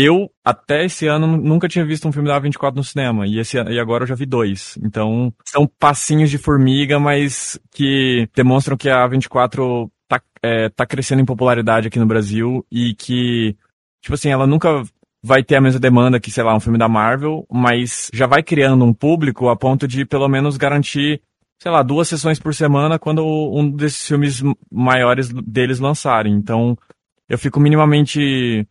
eu, 0.00 0.30
até 0.44 0.84
esse 0.84 1.08
ano, 1.08 1.26
nunca 1.36 1.68
tinha 1.68 1.84
visto 1.84 2.06
um 2.06 2.12
filme 2.12 2.28
da 2.28 2.40
A24 2.40 2.76
no 2.76 2.84
cinema. 2.84 3.26
E, 3.26 3.40
esse, 3.40 3.56
e 3.56 3.80
agora 3.80 4.04
eu 4.04 4.06
já 4.06 4.14
vi 4.14 4.26
dois. 4.26 4.78
Então, 4.80 5.34
são 5.44 5.66
passinhos 5.66 6.30
de 6.30 6.38
formiga, 6.38 7.00
mas 7.00 7.58
que 7.72 8.28
demonstram 8.32 8.76
que 8.76 8.88
a 8.88 9.08
A24 9.08 9.90
tá, 10.06 10.22
é, 10.40 10.68
tá 10.68 10.86
crescendo 10.86 11.22
em 11.22 11.26
popularidade 11.26 11.88
aqui 11.88 11.98
no 11.98 12.06
Brasil 12.06 12.64
e 12.70 12.94
que, 12.94 13.56
tipo 14.00 14.14
assim, 14.14 14.30
ela 14.30 14.46
nunca 14.46 14.84
vai 15.20 15.42
ter 15.42 15.56
a 15.56 15.60
mesma 15.60 15.80
demanda 15.80 16.20
que, 16.20 16.30
sei 16.30 16.44
lá, 16.44 16.54
um 16.54 16.60
filme 16.60 16.78
da 16.78 16.88
Marvel, 16.88 17.44
mas 17.50 18.08
já 18.14 18.28
vai 18.28 18.40
criando 18.40 18.84
um 18.84 18.94
público 18.94 19.48
a 19.48 19.56
ponto 19.56 19.88
de, 19.88 20.04
pelo 20.04 20.28
menos, 20.28 20.56
garantir, 20.56 21.20
sei 21.58 21.70
lá, 21.70 21.82
duas 21.82 22.08
sessões 22.08 22.38
por 22.38 22.54
semana 22.54 22.98
quando 22.98 23.24
um 23.26 23.70
desses 23.70 24.06
filmes 24.06 24.42
maiores 24.70 25.28
deles 25.28 25.80
lançarem. 25.80 26.34
Então, 26.34 26.76
eu 27.28 27.38
fico 27.38 27.60
minimamente 27.60 28.66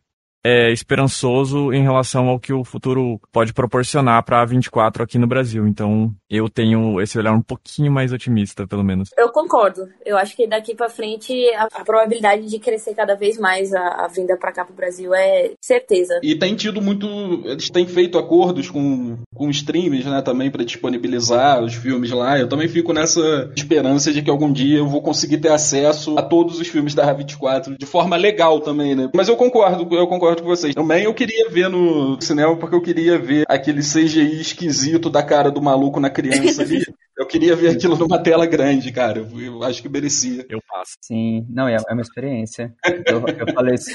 é, 0.48 0.72
esperançoso 0.72 1.74
em 1.74 1.84
relação 1.84 2.30
ao 2.30 2.40
que 2.40 2.54
o 2.54 2.64
futuro 2.64 3.20
pode 3.34 3.54
proporcionar 3.54 4.24
para 4.24 4.42
a 4.42 4.46
24 4.46 5.04
aqui 5.04 5.18
no 5.18 5.28
Brasil. 5.28 5.68
Então, 5.68 6.10
eu 6.30 6.50
tenho 6.50 7.02
esse 7.02 7.20
olhar 7.20 7.34
um 7.34 7.42
pouquinho 7.42 7.92
mais 7.92 8.14
otimista, 8.14 8.66
pelo 8.66 8.82
menos. 8.82 9.10
Eu 9.18 9.30
concordo. 9.30 9.82
Eu 10.06 10.18
acho 10.18 10.38
que 10.38 10.48
daqui 10.48 10.74
pra 10.74 10.88
frente 10.88 11.34
a, 11.54 11.66
a 11.66 11.84
probabilidade 11.84 12.48
de 12.48 12.60
crescer 12.60 12.96
cada 12.96 13.14
vez 13.14 13.38
mais 13.38 13.74
a, 13.74 14.06
a 14.06 14.08
vinda 14.08 14.38
pra 14.38 14.54
cá 14.54 14.64
pro 14.64 14.74
Brasil 14.74 15.14
é 15.14 15.52
certeza. 15.62 16.18
E 16.24 16.34
tem 16.34 16.56
tido 16.56 16.82
muito. 16.82 17.08
Eles 17.44 17.70
têm 17.70 17.86
feito 17.86 18.18
acordos 18.18 18.70
com, 18.70 19.18
com 19.36 19.50
streams, 19.50 20.06
né, 20.06 20.22
também, 20.22 20.50
para 20.50 20.64
disponibilizar 20.64 21.62
os 21.62 21.74
filmes 21.74 22.12
lá. 22.12 22.40
Eu 22.40 22.48
também 22.48 22.70
fico 22.70 22.94
nessa 22.94 23.52
esperança 23.54 24.14
de 24.14 24.22
que 24.22 24.30
algum 24.30 24.54
dia 24.54 24.78
eu 24.78 24.88
vou 24.88 25.02
conseguir 25.02 25.40
ter 25.40 25.52
acesso 25.52 26.18
a 26.18 26.22
todos 26.22 26.58
os 26.58 26.70
filmes 26.70 26.96
da 26.96 27.14
A24 27.14 27.76
de 27.78 27.86
forma 27.86 28.16
legal 28.16 28.62
também, 28.62 28.96
né? 28.96 29.10
Mas 29.14 29.28
eu 29.28 29.36
concordo, 29.36 29.94
eu 29.94 30.08
concordo 30.08 30.37
com 30.42 30.48
vocês. 30.48 30.74
Também 30.74 31.04
eu 31.04 31.14
queria 31.14 31.50
ver 31.50 31.70
no 31.70 32.20
cinema 32.22 32.56
porque 32.58 32.76
eu 32.76 32.82
queria 32.82 33.18
ver 33.18 33.46
aquele 33.48 33.82
CGI 33.82 34.42
esquisito 34.42 35.10
da 35.10 35.24
cara 35.24 35.52
do 35.52 35.62
maluco 35.62 36.00
na 36.00 36.10
criança 36.10 36.62
ali. 36.62 36.84
Eu 37.18 37.26
queria 37.26 37.56
ver 37.56 37.70
aquilo 37.70 37.98
numa 37.98 38.22
tela 38.22 38.46
grande, 38.46 38.92
cara. 38.92 39.18
Eu, 39.18 39.42
eu 39.42 39.64
acho 39.64 39.82
que 39.82 39.90
merecia. 39.90 40.46
Eu 40.48 40.60
passo. 40.70 40.92
Sim, 41.02 41.48
não, 41.50 41.68
é, 41.68 41.76
é 41.76 41.92
uma 41.94 42.02
experiência. 42.04 42.76
Eu, 43.08 43.24
eu, 43.28 43.54
falei 43.56 43.74
isso, 43.74 43.90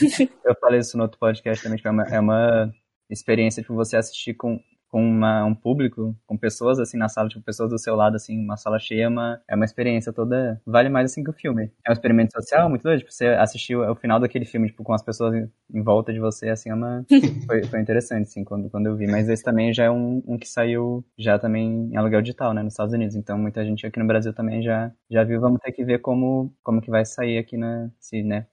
eu 0.44 0.56
falei 0.60 0.80
isso 0.80 0.96
no 0.96 1.04
outro 1.04 1.20
podcast 1.20 1.62
também, 1.62 1.76
tipo, 1.76 1.88
é 1.88 1.92
uma, 1.92 2.02
é 2.02 2.18
uma 2.18 2.74
experiência 3.08 3.62
tipo, 3.62 3.76
você 3.76 3.96
assistir 3.96 4.34
com, 4.34 4.58
com 4.92 5.02
uma, 5.02 5.42
um 5.46 5.54
público, 5.54 6.14
com 6.26 6.36
pessoas 6.36 6.78
assim 6.78 6.98
na 6.98 7.08
sala, 7.08 7.26
tipo, 7.26 7.42
pessoas 7.42 7.70
do 7.70 7.78
seu 7.78 7.96
lado, 7.96 8.14
assim, 8.14 8.38
uma 8.38 8.58
sala 8.58 8.78
cheia, 8.78 9.04
é 9.04 9.08
uma, 9.08 9.40
é 9.48 9.56
uma 9.56 9.64
experiência 9.64 10.12
toda, 10.12 10.60
vale 10.66 10.90
mais 10.90 11.10
assim 11.10 11.24
que 11.24 11.30
o 11.30 11.32
filme. 11.32 11.72
É 11.86 11.90
um 11.90 11.94
experimento 11.94 12.32
social 12.34 12.68
muito 12.68 12.82
doido, 12.82 12.98
tipo, 12.98 13.10
você 13.10 13.28
assistiu 13.28 13.80
o 13.90 13.94
final 13.96 14.20
daquele 14.20 14.44
filme, 14.44 14.68
tipo, 14.68 14.84
com 14.84 14.92
as 14.92 15.02
pessoas 15.02 15.34
em, 15.72 15.82
volta 15.82 16.12
de 16.12 16.20
você, 16.20 16.50
assim, 16.50 16.68
é 16.68 16.74
uma, 16.74 17.06
foi, 17.48 17.64
foi 17.64 17.80
interessante, 17.80 18.24
assim, 18.24 18.44
quando, 18.44 18.68
quando 18.68 18.86
eu 18.86 18.94
vi. 18.94 19.06
Mas 19.06 19.30
esse 19.30 19.42
também 19.42 19.72
já 19.72 19.84
é 19.84 19.90
um, 19.90 20.22
um 20.26 20.36
que 20.36 20.46
saiu 20.46 21.02
já 21.16 21.38
também 21.38 21.88
em 21.90 21.96
aluguel 21.96 22.20
digital, 22.20 22.52
né, 22.52 22.62
nos 22.62 22.74
Estados 22.74 22.92
Unidos. 22.92 23.16
Então 23.16 23.38
muita 23.38 23.64
gente 23.64 23.86
aqui 23.86 23.98
no 23.98 24.06
Brasil 24.06 24.34
também 24.34 24.62
já, 24.62 24.92
já 25.10 25.24
viu, 25.24 25.40
vamos 25.40 25.58
ter 25.60 25.72
que 25.72 25.84
ver 25.84 26.00
como, 26.00 26.54
como 26.62 26.82
que 26.82 26.90
vai 26.90 27.06
sair 27.06 27.38
aqui 27.38 27.56
na, 27.56 27.90
se, 27.98 28.22
né, 28.22 28.46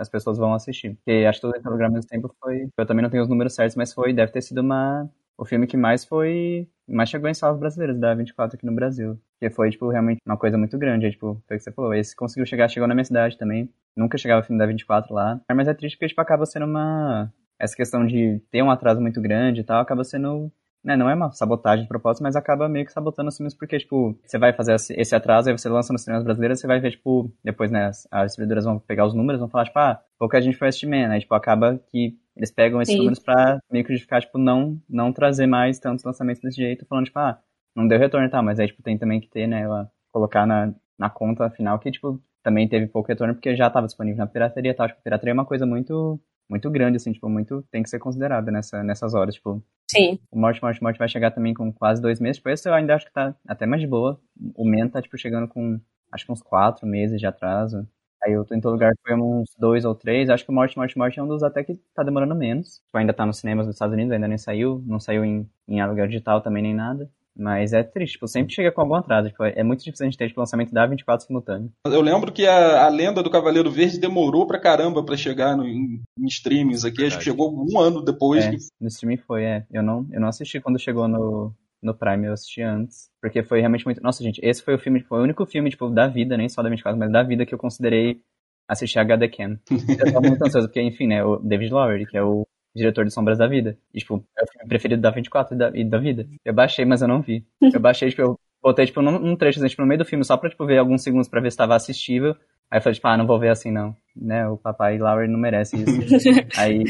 as 0.00 0.08
pessoas 0.08 0.38
vão 0.38 0.54
assistir. 0.54 0.94
Porque 0.94 1.26
acho 1.28 1.38
que 1.38 1.42
todo 1.42 1.54
esse 1.54 1.62
programa 1.62 1.94
mesmo 1.94 2.08
tempo 2.08 2.34
foi. 2.40 2.68
Eu 2.76 2.86
também 2.86 3.02
não 3.02 3.10
tenho 3.10 3.22
os 3.22 3.28
números 3.28 3.54
certos, 3.54 3.76
mas 3.76 3.92
foi, 3.92 4.12
deve 4.12 4.32
ter 4.32 4.42
sido 4.42 4.60
uma. 4.62 5.08
O 5.40 5.46
filme 5.46 5.66
que 5.66 5.74
mais 5.74 6.04
foi. 6.04 6.68
Mais 6.86 7.08
chegou 7.08 7.26
em 7.26 7.32
salas 7.32 7.58
brasileiras 7.58 7.98
da 7.98 8.14
24 8.14 8.56
aqui 8.58 8.66
no 8.66 8.74
Brasil. 8.74 9.18
Que 9.40 9.48
foi, 9.48 9.70
tipo, 9.70 9.88
realmente 9.88 10.20
uma 10.26 10.36
coisa 10.36 10.58
muito 10.58 10.76
grande. 10.76 11.06
Aí, 11.06 11.12
tipo, 11.12 11.42
foi 11.48 11.56
o 11.56 11.58
que 11.58 11.64
você 11.64 11.72
falou. 11.72 11.94
Esse 11.94 12.14
conseguiu 12.14 12.44
chegar, 12.44 12.68
chegou 12.68 12.86
na 12.86 12.94
minha 12.94 13.06
cidade 13.06 13.38
também. 13.38 13.72
Nunca 13.96 14.18
chegava 14.18 14.42
o 14.42 14.44
filme 14.44 14.58
da 14.58 14.66
24 14.66 15.14
lá. 15.14 15.40
Mas 15.50 15.66
é 15.66 15.72
triste 15.72 15.96
porque, 15.96 16.08
tipo, 16.08 16.20
acaba 16.20 16.44
sendo 16.44 16.66
uma. 16.66 17.32
Essa 17.58 17.74
questão 17.74 18.06
de 18.06 18.38
ter 18.50 18.62
um 18.62 18.70
atraso 18.70 19.00
muito 19.00 19.18
grande 19.18 19.62
e 19.62 19.64
tal, 19.64 19.80
acaba 19.80 20.04
sendo 20.04 20.52
né, 20.82 20.96
não 20.96 21.08
é 21.08 21.14
uma 21.14 21.30
sabotagem 21.32 21.84
de 21.84 21.88
propósito, 21.88 22.22
mas 22.22 22.36
acaba 22.36 22.68
meio 22.68 22.86
que 22.86 22.92
sabotando 22.92 23.28
os 23.28 23.36
filmes, 23.36 23.54
porque, 23.54 23.78
tipo, 23.78 24.18
você 24.24 24.38
vai 24.38 24.52
fazer 24.52 24.74
esse 24.74 25.14
atraso, 25.14 25.48
aí 25.48 25.56
você 25.56 25.68
lança 25.68 25.92
nos 25.92 26.02
cinemas 26.02 26.24
brasileiros, 26.24 26.58
você 26.58 26.66
vai 26.66 26.80
ver, 26.80 26.92
tipo, 26.92 27.30
depois, 27.44 27.70
né, 27.70 27.86
as, 27.86 28.08
as 28.10 28.26
distribuidoras 28.26 28.64
vão 28.64 28.78
pegar 28.78 29.06
os 29.06 29.14
números, 29.14 29.40
vão 29.40 29.48
falar, 29.48 29.66
tipo, 29.66 29.78
ah, 29.78 30.00
pouca 30.18 30.40
gente 30.40 30.56
foi 30.56 30.68
assistir 30.68 30.86
Man, 30.86 31.10
aí, 31.10 31.20
tipo, 31.20 31.34
acaba 31.34 31.78
que 31.90 32.16
eles 32.34 32.50
pegam 32.50 32.80
esses 32.80 32.92
Sim. 32.92 32.98
números 32.98 33.18
pra 33.18 33.58
meio 33.70 33.84
que 33.84 33.92
justificar, 33.92 34.20
tipo, 34.22 34.38
não, 34.38 34.80
não 34.88 35.12
trazer 35.12 35.46
mais 35.46 35.78
tantos 35.78 36.04
lançamentos 36.04 36.40
desse 36.42 36.56
jeito, 36.56 36.86
falando, 36.86 37.04
tipo, 37.06 37.18
ah, 37.18 37.38
não 37.76 37.86
deu 37.86 37.98
retorno 37.98 38.26
e 38.26 38.30
tal, 38.30 38.42
mas 38.42 38.58
aí, 38.58 38.66
tipo, 38.66 38.82
tem 38.82 38.96
também 38.96 39.20
que 39.20 39.28
ter, 39.28 39.46
né, 39.46 39.62
ela 39.62 39.90
colocar 40.10 40.46
na, 40.46 40.72
na 40.98 41.10
conta 41.10 41.50
final 41.50 41.78
que, 41.78 41.90
tipo, 41.90 42.20
também 42.42 42.66
teve 42.68 42.86
pouco 42.86 43.08
retorno 43.08 43.34
porque 43.34 43.54
já 43.54 43.66
estava 43.66 43.86
disponível 43.86 44.18
na 44.18 44.26
pirataria 44.26 44.70
e 44.70 44.74
tal, 44.74 44.88
tipo, 44.88 45.02
pirataria 45.02 45.32
é 45.32 45.34
uma 45.34 45.44
coisa 45.44 45.66
muito 45.66 46.18
muito 46.50 46.68
grande, 46.68 46.96
assim, 46.96 47.12
tipo, 47.12 47.28
muito, 47.28 47.64
tem 47.70 47.82
que 47.82 47.88
ser 47.88 48.00
considerada 48.00 48.50
nessa, 48.50 48.82
nessas 48.82 49.14
horas, 49.14 49.36
tipo, 49.36 49.62
Sim. 49.90 50.18
o 50.30 50.38
Morte, 50.38 50.60
Morte, 50.62 50.82
Morte 50.82 50.98
vai 50.98 51.08
chegar 51.08 51.30
também 51.30 51.54
com 51.54 51.72
quase 51.72 52.02
dois 52.02 52.20
meses. 52.20 52.36
Tipo, 52.36 52.50
esse 52.50 52.68
eu 52.68 52.74
ainda 52.74 52.94
acho 52.94 53.06
que 53.06 53.12
tá 53.12 53.34
até 53.46 53.66
mais 53.66 53.80
de 53.80 53.88
boa. 53.88 54.20
O 54.54 54.64
Men 54.64 54.88
tá, 54.88 55.00
tipo, 55.00 55.16
chegando 55.16 55.48
com, 55.48 55.80
acho 56.12 56.26
que 56.26 56.32
uns 56.32 56.42
quatro 56.42 56.86
meses 56.86 57.18
de 57.18 57.26
atraso. 57.26 57.86
Aí 58.22 58.32
eu 58.32 58.44
tô 58.44 58.54
em 58.54 58.60
todo 58.60 58.72
lugar 58.72 58.92
foi 59.02 59.16
uns 59.16 59.48
dois 59.58 59.84
ou 59.84 59.94
três. 59.94 60.28
Acho 60.28 60.44
que 60.44 60.50
o 60.50 60.54
Morte, 60.54 60.76
Morte, 60.76 60.98
Morte 60.98 61.18
é 61.18 61.22
um 61.22 61.28
dos 61.28 61.42
até 61.42 61.64
que 61.64 61.74
tá 61.94 62.02
demorando 62.02 62.34
menos. 62.34 62.80
Tipo, 62.84 62.98
ainda 62.98 63.14
tá 63.14 63.24
nos 63.24 63.38
cinemas 63.38 63.66
dos 63.66 63.74
Estados 63.76 63.94
Unidos, 63.94 64.12
ainda 64.12 64.28
nem 64.28 64.36
saiu. 64.38 64.82
Não 64.86 65.00
saiu 65.00 65.24
em, 65.24 65.48
em 65.66 65.80
aluguel 65.80 66.06
digital 66.06 66.40
também, 66.42 66.62
nem 66.62 66.74
nada. 66.74 67.10
Mas 67.36 67.72
é 67.72 67.82
triste, 67.82 68.12
tipo, 68.14 68.26
sempre 68.28 68.52
chega 68.52 68.70
com 68.72 68.80
algum 68.80 68.94
atraso. 68.94 69.28
Tipo, 69.28 69.44
é 69.44 69.62
muito 69.62 69.84
difícil 69.84 70.04
a 70.04 70.10
gente 70.10 70.18
ter 70.18 70.28
tipo, 70.28 70.40
lançamento 70.40 70.72
da 70.72 70.86
24 70.86 71.26
simultâneo. 71.26 71.70
Eu 71.86 72.00
lembro 72.00 72.32
que 72.32 72.46
a, 72.46 72.84
a 72.84 72.88
lenda 72.88 73.22
do 73.22 73.30
Cavaleiro 73.30 73.70
Verde 73.70 73.98
demorou 74.00 74.46
pra 74.46 74.58
caramba 74.58 75.02
pra 75.04 75.16
chegar 75.16 75.56
no, 75.56 75.66
em, 75.66 76.02
em 76.18 76.26
streamings 76.26 76.84
aqui. 76.84 77.04
Acho 77.06 77.18
que 77.18 77.24
chegou 77.24 77.52
um 77.54 77.78
ano 77.80 78.02
depois. 78.02 78.44
É, 78.44 78.50
que- 78.50 78.56
no 78.80 78.88
streaming 78.88 79.18
foi, 79.18 79.44
é. 79.44 79.64
Eu 79.70 79.82
não, 79.82 80.06
eu 80.12 80.20
não 80.20 80.28
assisti 80.28 80.60
quando 80.60 80.78
chegou 80.78 81.06
no, 81.08 81.54
no 81.82 81.94
Prime, 81.94 82.26
eu 82.26 82.32
assisti 82.32 82.62
antes. 82.62 83.08
Porque 83.22 83.42
foi 83.42 83.60
realmente 83.60 83.84
muito. 83.84 84.02
Nossa, 84.02 84.22
gente, 84.22 84.40
esse 84.44 84.62
foi 84.62 84.74
o 84.74 84.78
filme, 84.78 85.00
foi 85.00 85.20
o 85.20 85.22
único 85.22 85.46
filme, 85.46 85.70
tipo, 85.70 85.88
da 85.88 86.06
vida, 86.08 86.36
nem 86.36 86.48
só 86.48 86.62
da 86.62 86.68
24, 86.68 86.98
mas 86.98 87.10
da 87.12 87.22
vida 87.22 87.46
que 87.46 87.54
eu 87.54 87.58
considerei 87.58 88.20
assistir 88.68 88.98
HD 88.98 89.28
Cam. 89.28 89.58
Eu 89.98 90.12
tava 90.12 90.20
muito 90.28 90.44
ansioso, 90.44 90.68
porque, 90.68 90.80
enfim, 90.82 91.06
né, 91.08 91.24
o 91.24 91.36
David 91.38 91.72
Lowery, 91.72 92.06
que 92.06 92.16
é 92.16 92.22
o 92.22 92.46
diretor 92.74 93.04
de 93.04 93.12
Sombras 93.12 93.38
da 93.38 93.46
Vida. 93.46 93.76
E, 93.92 93.98
tipo, 93.98 94.24
é 94.38 94.42
o 94.42 94.46
filme 94.46 94.68
preferido 94.68 95.02
da 95.02 95.10
24 95.10 95.54
e 95.54 95.58
da, 95.58 95.70
e 95.74 95.84
da 95.84 95.98
vida. 95.98 96.26
Eu 96.44 96.54
baixei, 96.54 96.84
mas 96.84 97.02
eu 97.02 97.08
não 97.08 97.20
vi. 97.20 97.44
Eu 97.74 97.80
baixei, 97.80 98.10
tipo, 98.10 98.22
eu 98.22 98.40
botei, 98.62 98.86
tipo, 98.86 99.00
num, 99.02 99.18
num 99.18 99.36
trecho, 99.36 99.58
assim, 99.58 99.68
tipo, 99.68 99.82
no 99.82 99.88
meio 99.88 99.98
do 99.98 100.04
filme, 100.04 100.24
só 100.24 100.36
pra, 100.36 100.50
tipo, 100.50 100.66
ver 100.66 100.78
alguns 100.78 101.02
segundos 101.02 101.28
pra 101.28 101.40
ver 101.40 101.50
se 101.50 101.56
tava 101.56 101.74
assistível. 101.74 102.36
Aí 102.70 102.78
eu 102.78 102.82
falei, 102.82 102.94
tipo, 102.94 103.08
ah, 103.08 103.16
não 103.16 103.26
vou 103.26 103.38
ver 103.38 103.48
assim, 103.48 103.70
não. 103.70 103.96
Né, 104.14 104.46
o 104.48 104.56
papai 104.56 104.98
Lowery 104.98 105.28
não 105.28 105.38
merece 105.38 105.76
isso. 105.76 105.90
Aí, 106.56 106.84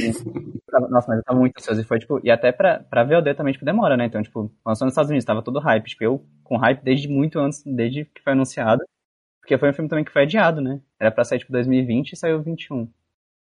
nossa, 0.90 1.08
mas 1.08 1.18
eu 1.18 1.24
tava 1.24 1.38
muito 1.38 1.58
ansioso. 1.58 1.80
E 1.80 1.84
foi, 1.84 1.98
tipo, 1.98 2.20
e 2.22 2.30
até 2.30 2.52
pra, 2.52 2.80
pra 2.80 3.04
VOD 3.04 3.34
também, 3.34 3.52
tipo, 3.52 3.64
demora, 3.64 3.96
né? 3.96 4.04
Então, 4.06 4.22
tipo, 4.22 4.50
lançou 4.64 4.84
nos 4.84 4.92
Estados 4.92 5.10
Unidos, 5.10 5.24
tava 5.24 5.42
todo 5.42 5.58
hype. 5.58 5.88
Tipo, 5.88 6.04
eu 6.04 6.26
com 6.44 6.56
hype 6.56 6.82
desde 6.82 7.08
muito 7.08 7.38
antes, 7.38 7.62
desde 7.64 8.04
que 8.04 8.22
foi 8.22 8.32
anunciado. 8.32 8.84
Porque 9.40 9.58
foi 9.58 9.70
um 9.70 9.72
filme 9.72 9.88
também 9.88 10.04
que 10.04 10.12
foi 10.12 10.22
adiado, 10.22 10.60
né? 10.60 10.80
Era 10.98 11.10
pra 11.10 11.24
sair, 11.24 11.38
tipo, 11.40 11.52
2020 11.52 12.12
e 12.12 12.16
saiu 12.16 12.42
21. 12.42 12.88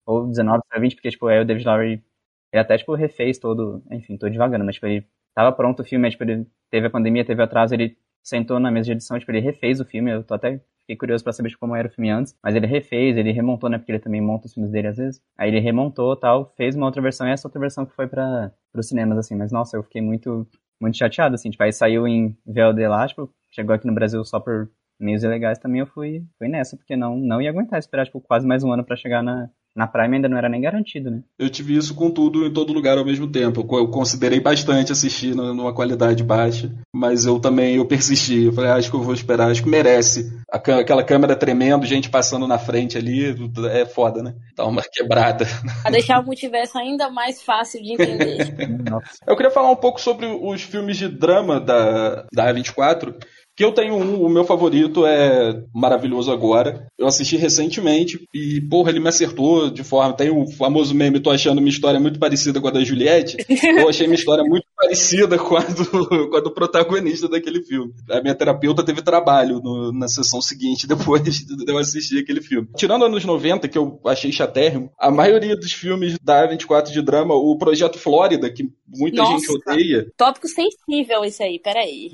Ou 0.06 0.28
19, 0.28 0.62
saiu 0.72 0.82
20, 0.82 0.96
porque, 0.96 1.10
tipo, 1.12 1.28
aí 1.28 1.42
o 1.42 1.46
David 1.46 1.66
Lowery, 1.68 2.04
ele 2.52 2.62
até, 2.62 2.78
tipo, 2.78 2.94
refez 2.96 3.38
todo, 3.38 3.84
enfim, 3.92 4.18
tô 4.18 4.30
devagando, 4.30 4.66
mas, 4.66 4.76
tipo, 4.76 4.88
ele 4.88 5.06
tava 5.34 5.52
pronto 5.52 5.82
o 5.82 5.86
filme, 5.86 6.06
aí, 6.08 6.12
tipo, 6.12 6.24
ele 6.24 6.46
teve 6.70 6.88
a 6.88 6.90
pandemia, 6.90 7.26
teve 7.26 7.42
atraso, 7.42 7.74
ele 7.74 7.98
sentou 8.24 8.60
na 8.60 8.72
mesa 8.72 8.88
de 8.88 8.92
edição, 8.94 9.20
tipo, 9.20 9.32
ele 9.32 9.40
refez 9.40 9.80
o 9.80 9.86
filme, 9.86 10.12
eu 10.12 10.24
tô 10.24 10.34
até 10.34 10.60
fiquei 10.88 10.96
curioso 10.96 11.22
pra 11.24 11.34
saber 11.34 11.50
tipo, 11.50 11.60
como 11.60 11.76
era 11.76 11.88
o 11.88 11.92
filme 11.92 12.10
antes, 12.10 12.34
mas 12.42 12.56
ele 12.56 12.66
refez, 12.66 13.18
ele 13.18 13.32
remontou, 13.34 13.70
né, 13.70 13.78
porque 13.78 13.92
ele 13.92 14.00
também 14.00 14.22
monta 14.22 14.48
os 14.48 14.54
filmes 14.54 14.72
dele 14.72 14.88
às 14.88 14.98
vezes. 14.98 15.22
Aí 15.38 15.50
ele 15.50 15.60
remontou, 15.60 16.16
tal, 16.16 16.54
fez 16.56 16.76
uma 16.76 16.86
outra 16.86 17.02
versão, 17.02 17.28
e 17.28 17.32
essa 17.32 17.48
outra 17.48 17.60
versão 17.60 17.86
que 17.86 17.94
foi 17.94 18.08
para 18.08 18.54
os 18.74 18.88
cinemas 18.88 19.18
assim, 19.18 19.36
mas 19.36 19.52
nossa, 19.52 19.76
eu 19.76 19.84
fiquei 19.84 20.02
muito 20.02 20.48
muito 20.80 20.96
chateado 20.98 21.34
assim, 21.36 21.50
tipo, 21.50 21.62
aí 21.64 21.74
saiu 21.74 22.08
em 22.08 22.38
VLD 22.46 22.88
lá, 22.88 23.08
tipo, 23.08 23.30
chegou 23.52 23.76
aqui 23.76 23.88
no 23.88 23.94
Brasil 23.94 24.24
só 24.24 24.40
por 24.40 24.70
meios 25.00 25.24
ilegais 25.24 25.60
também, 25.60 25.80
eu 25.82 25.88
fui 25.88 26.24
fui 26.38 26.48
nessa, 26.48 26.78
porque 26.78 26.96
não 26.96 27.18
não 27.18 27.42
ia 27.42 27.50
aguentar 27.50 27.80
esperar 27.80 28.06
tipo 28.06 28.22
quase 28.22 28.48
mais 28.48 28.64
um 28.64 28.72
ano 28.72 28.84
pra 28.84 28.96
chegar 28.96 29.22
na 29.24 29.50
na 29.78 29.88
Prime 29.88 30.16
ainda 30.16 30.28
não 30.28 30.38
era 30.38 30.50
nem 30.50 30.60
garantido, 30.60 31.12
né? 31.12 31.22
Eu 31.38 31.50
tive 31.50 31.78
isso 31.78 31.94
com 31.94 32.10
tudo 32.10 32.46
em 32.46 32.52
todo 32.52 32.74
lugar 32.74 32.98
ao 32.98 33.06
mesmo 33.06 33.28
tempo. 33.28 33.62
Eu 33.72 33.78
eu 33.78 33.88
considerei 33.90 34.40
bastante 34.40 34.92
assistir 34.92 35.36
nu- 35.36 35.54
numa 35.54 35.74
qualidade 35.74 36.24
baixa, 36.24 36.72
mas 36.94 37.26
eu 37.26 37.40
também 37.40 37.76
eu 37.76 37.86
persisti. 37.86 38.46
Eu 38.46 38.54
falei, 38.54 38.72
ah, 38.72 38.76
acho 38.76 38.90
que 38.90 38.96
eu 38.96 39.02
vou 39.04 39.14
esperar, 39.14 39.52
acho 39.52 39.62
que 39.64 39.70
merece. 39.70 40.36
Aquela 40.52 41.04
câmera 41.04 41.36
tremendo, 41.36 41.86
gente 41.86 42.10
passando 42.10 42.48
na 42.48 42.58
frente 42.58 42.98
ali, 42.98 43.36
é 43.72 43.86
foda, 43.86 44.24
né? 44.24 44.34
Dá 44.56 44.66
uma 44.66 44.82
quebrada. 44.92 45.46
Pra 45.84 45.92
deixar 45.92 46.20
o 46.20 46.26
multiverso 46.26 46.78
ainda 46.78 47.10
mais 47.10 47.44
fácil 47.44 47.82
de 47.84 47.94
entender. 47.94 48.56
Eu 49.28 49.36
queria 49.36 49.52
falar 49.52 49.70
um 49.70 49.76
pouco 49.76 50.02
sobre 50.02 50.26
os 50.26 50.62
filmes 50.64 50.98
de 50.98 51.08
drama 51.08 51.60
da, 51.60 52.26
da 52.34 52.52
A24. 52.54 53.14
Que 53.58 53.66
eu 53.66 53.72
tenho 53.72 53.96
um, 53.96 54.24
o 54.24 54.30
meu 54.30 54.44
favorito 54.44 55.04
é 55.04 55.64
Maravilhoso 55.74 56.32
Agora. 56.32 56.86
Eu 56.96 57.08
assisti 57.08 57.38
recentemente 57.38 58.20
e, 58.32 58.62
porra, 58.62 58.92
ele 58.92 59.00
me 59.00 59.10
acertou 59.10 59.72
de 59.72 59.84
forma. 59.84 60.14
Tem 60.14 60.30
o 60.30 60.46
famoso 60.46 60.94
meme, 60.94 61.20
tô 61.20 61.32
achando 61.32 61.60
minha 61.60 61.72
história 61.72 62.00
muito 62.00 62.20
parecida 62.20 62.62
com 62.62 62.68
a 62.68 62.72
da 62.72 62.84
Juliette. 62.84 63.36
Eu 63.64 63.90
achei 63.90 64.06
minha 64.06 64.20
história 64.20 64.44
muito 64.44 64.67
parecida 64.78 65.38
com 65.38 65.58
a 65.58 65.62
do, 65.62 66.08
com 66.30 66.38
a 66.38 66.40
do 66.40 66.52
protagonista 66.52 67.28
daquele 67.28 67.64
filme. 67.64 67.92
A 68.10 68.22
minha 68.22 68.36
terapeuta 68.36 68.86
teve 68.86 69.02
trabalho 69.02 69.60
no- 69.60 69.92
na 69.92 70.08
sessão 70.08 70.42
seguinte, 70.42 70.86
depois 70.88 71.24
de 71.24 71.70
eu 71.70 71.78
assistir 71.78 72.20
aquele 72.20 72.42
filme. 72.42 72.68
Tirando 72.78 73.06
anos 73.06 73.26
90, 73.26 73.68
que 73.68 73.78
eu 73.78 74.00
achei 74.06 74.32
chatérrimo, 74.32 74.92
a 74.98 75.10
maioria 75.10 75.56
dos 75.56 75.74
filmes 75.74 76.18
da 76.20 76.48
A24 76.48 76.92
de 76.92 77.02
drama, 77.02 77.34
o 77.34 77.58
Projeto 77.58 77.98
Flórida, 77.98 78.52
que 78.52 78.70
muita 78.88 79.18
Nossa. 79.24 79.32
gente 79.34 79.52
odeia, 79.52 80.08
Tópico 80.16 80.48
sensível 80.48 81.26
isso 81.26 81.42
aí, 81.44 81.60
peraí. 81.60 82.12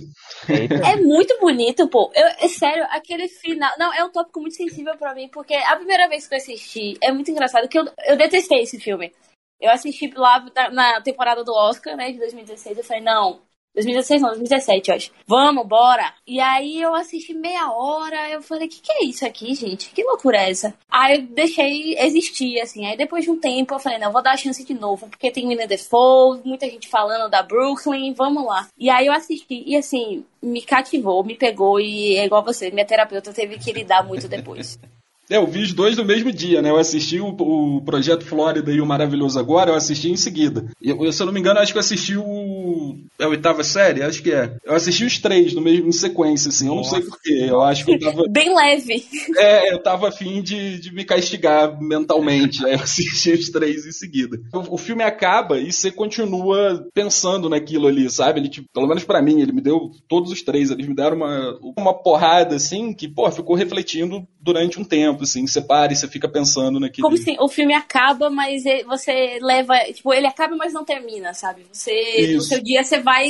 Eita. 0.49 0.75
É 0.75 0.95
muito 0.95 1.37
bonito, 1.39 1.87
pô. 1.89 2.11
Eu, 2.15 2.25
é 2.39 2.47
sério, 2.47 2.85
aquele 2.89 3.27
final. 3.27 3.71
Não, 3.77 3.93
é 3.93 4.03
um 4.03 4.11
tópico 4.11 4.39
muito 4.39 4.55
sensível 4.55 4.95
pra 4.97 5.13
mim, 5.13 5.29
porque 5.31 5.53
a 5.53 5.75
primeira 5.75 6.07
vez 6.07 6.27
que 6.27 6.33
eu 6.33 6.37
assisti 6.37 6.97
é 7.03 7.11
muito 7.11 7.29
engraçado, 7.29 7.67
que 7.67 7.77
eu, 7.77 7.85
eu 8.07 8.15
detestei 8.17 8.61
esse 8.61 8.79
filme. 8.79 9.11
Eu 9.59 9.71
assisti 9.71 10.11
lá 10.15 10.45
na, 10.71 11.01
temporada 11.01 11.43
do 11.43 11.53
Oscar, 11.53 11.95
né, 11.95 12.11
de 12.11 12.17
2016. 12.19 12.77
Eu 12.77 12.83
falei, 12.83 13.03
não. 13.03 13.41
2016 13.75 14.21
não, 14.21 14.29
2017, 14.29 14.89
eu 14.89 14.95
acho. 14.95 15.11
Vamos, 15.25 15.67
bora. 15.67 16.13
E 16.27 16.39
aí 16.39 16.79
eu 16.79 16.93
assisti 16.93 17.33
meia 17.33 17.71
hora, 17.71 18.29
eu 18.29 18.41
falei, 18.41 18.67
que 18.67 18.79
que 18.79 18.91
é 18.91 19.05
isso 19.05 19.25
aqui, 19.25 19.55
gente? 19.55 19.89
Que 19.89 20.03
loucura 20.03 20.37
é 20.37 20.51
essa? 20.51 20.75
Aí 20.87 21.15
eu 21.15 21.21
deixei 21.23 21.97
existir, 21.97 22.59
assim. 22.61 22.85
Aí 22.85 22.95
depois 22.95 23.23
de 23.23 23.31
um 23.31 23.39
tempo 23.39 23.73
eu 23.73 23.79
falei, 23.79 23.97
não, 23.97 24.11
vou 24.11 24.21
dar 24.21 24.33
a 24.33 24.37
chance 24.37 24.63
de 24.63 24.73
novo, 24.75 25.07
porque 25.09 25.31
tem 25.31 25.47
William 25.47 25.65
Defoe, 25.65 26.41
muita 26.45 26.69
gente 26.69 26.87
falando 26.87 27.31
da 27.31 27.41
Brooklyn, 27.41 28.13
vamos 28.13 28.45
lá. 28.45 28.67
E 28.77 28.91
aí 28.91 29.07
eu 29.07 29.13
assisti, 29.13 29.63
e 29.65 29.75
assim, 29.75 30.23
me 30.41 30.61
cativou, 30.61 31.23
me 31.23 31.35
pegou, 31.35 31.79
e 31.79 32.15
é 32.17 32.25
igual 32.25 32.43
você, 32.43 32.69
minha 32.69 32.85
terapeuta 32.85 33.33
teve 33.33 33.57
que 33.57 33.73
lidar 33.73 34.03
muito 34.03 34.27
depois. 34.27 34.77
É, 35.29 35.37
eu 35.37 35.47
vi 35.47 35.61
os 35.61 35.73
dois 35.73 35.97
no 35.97 36.05
mesmo 36.05 36.31
dia, 36.31 36.61
né? 36.61 36.69
Eu 36.69 36.77
assisti 36.77 37.19
o, 37.19 37.27
o 37.27 37.81
Projeto 37.81 38.25
Flórida 38.25 38.71
e 38.71 38.81
o 38.81 38.85
Maravilhoso 38.85 39.39
Agora, 39.39 39.71
eu 39.71 39.75
assisti 39.75 40.09
em 40.09 40.17
seguida. 40.17 40.65
Eu, 40.81 41.11
se 41.11 41.21
eu 41.21 41.25
não 41.25 41.33
me 41.33 41.39
engano, 41.39 41.59
acho 41.59 41.71
que 41.71 41.77
eu 41.77 41.81
assisti 41.81 42.15
o. 42.17 42.95
É 43.19 43.23
a 43.23 43.29
oitava 43.29 43.63
série? 43.63 44.03
Acho 44.03 44.21
que 44.21 44.31
é. 44.31 44.55
Eu 44.63 44.75
assisti 44.75 45.05
os 45.05 45.17
três 45.17 45.53
no 45.53 45.61
mesmo, 45.61 45.87
em 45.87 45.91
sequência, 45.91 46.49
assim. 46.49 46.67
Eu 46.67 46.75
não 46.75 46.83
sei 46.83 47.01
porquê. 47.01 47.45
Eu 47.47 47.61
acho 47.61 47.85
que 47.85 47.93
eu 47.93 47.99
tava. 47.99 48.23
Bem 48.29 48.53
leve. 48.53 49.03
É, 49.37 49.73
eu 49.73 49.81
tava 49.81 50.09
afim 50.09 50.41
de, 50.41 50.79
de 50.79 50.93
me 50.93 51.03
castigar 51.03 51.79
mentalmente. 51.81 52.65
Aí 52.65 52.73
eu 52.73 52.79
assisti 52.79 53.31
os 53.31 53.49
três 53.49 53.85
em 53.85 53.91
seguida. 53.91 54.37
O, 54.53 54.75
o 54.75 54.77
filme 54.77 55.03
acaba 55.03 55.59
e 55.59 55.71
você 55.71 55.91
continua 55.91 56.87
pensando 56.93 57.49
naquilo 57.49 57.87
ali, 57.87 58.09
sabe? 58.09 58.39
Ele, 58.39 58.49
tipo, 58.49 58.67
pelo 58.73 58.87
menos 58.87 59.03
pra 59.03 59.21
mim, 59.21 59.41
ele 59.41 59.51
me 59.51 59.61
deu 59.61 59.91
todos 60.07 60.31
os 60.31 60.41
três, 60.41 60.69
eles 60.69 60.87
me 60.87 60.95
deram 60.95 61.17
uma, 61.17 61.59
uma 61.77 61.93
porrada, 61.93 62.55
assim, 62.55 62.93
que, 62.93 63.07
pô, 63.07 63.29
ficou 63.31 63.55
refletindo 63.55 64.27
durante 64.41 64.79
um 64.79 64.83
tempo, 64.83 65.12
assim. 65.21 65.45
Você 65.45 65.61
para 65.61 65.93
e 65.93 65.95
você 65.95 66.07
fica 66.07 66.27
pensando 66.27 66.79
naquilo. 66.79 67.05
Como 67.07 67.15
se 67.17 67.35
o 67.39 67.47
filme 67.47 67.75
acaba, 67.75 68.29
mas 68.31 68.65
ele- 68.65 68.83
você 68.85 69.37
leva. 69.39 69.77
Tipo, 69.93 70.11
ele 70.13 70.25
acaba, 70.25 70.55
mas 70.55 70.73
não 70.73 70.83
termina, 70.83 71.33
sabe? 71.35 71.65
Você, 71.71 71.91
no 71.91 72.37
Isso. 72.39 72.47
seu 72.47 72.63
dia, 72.63 72.83
você 72.83 72.99
vai 72.99 73.27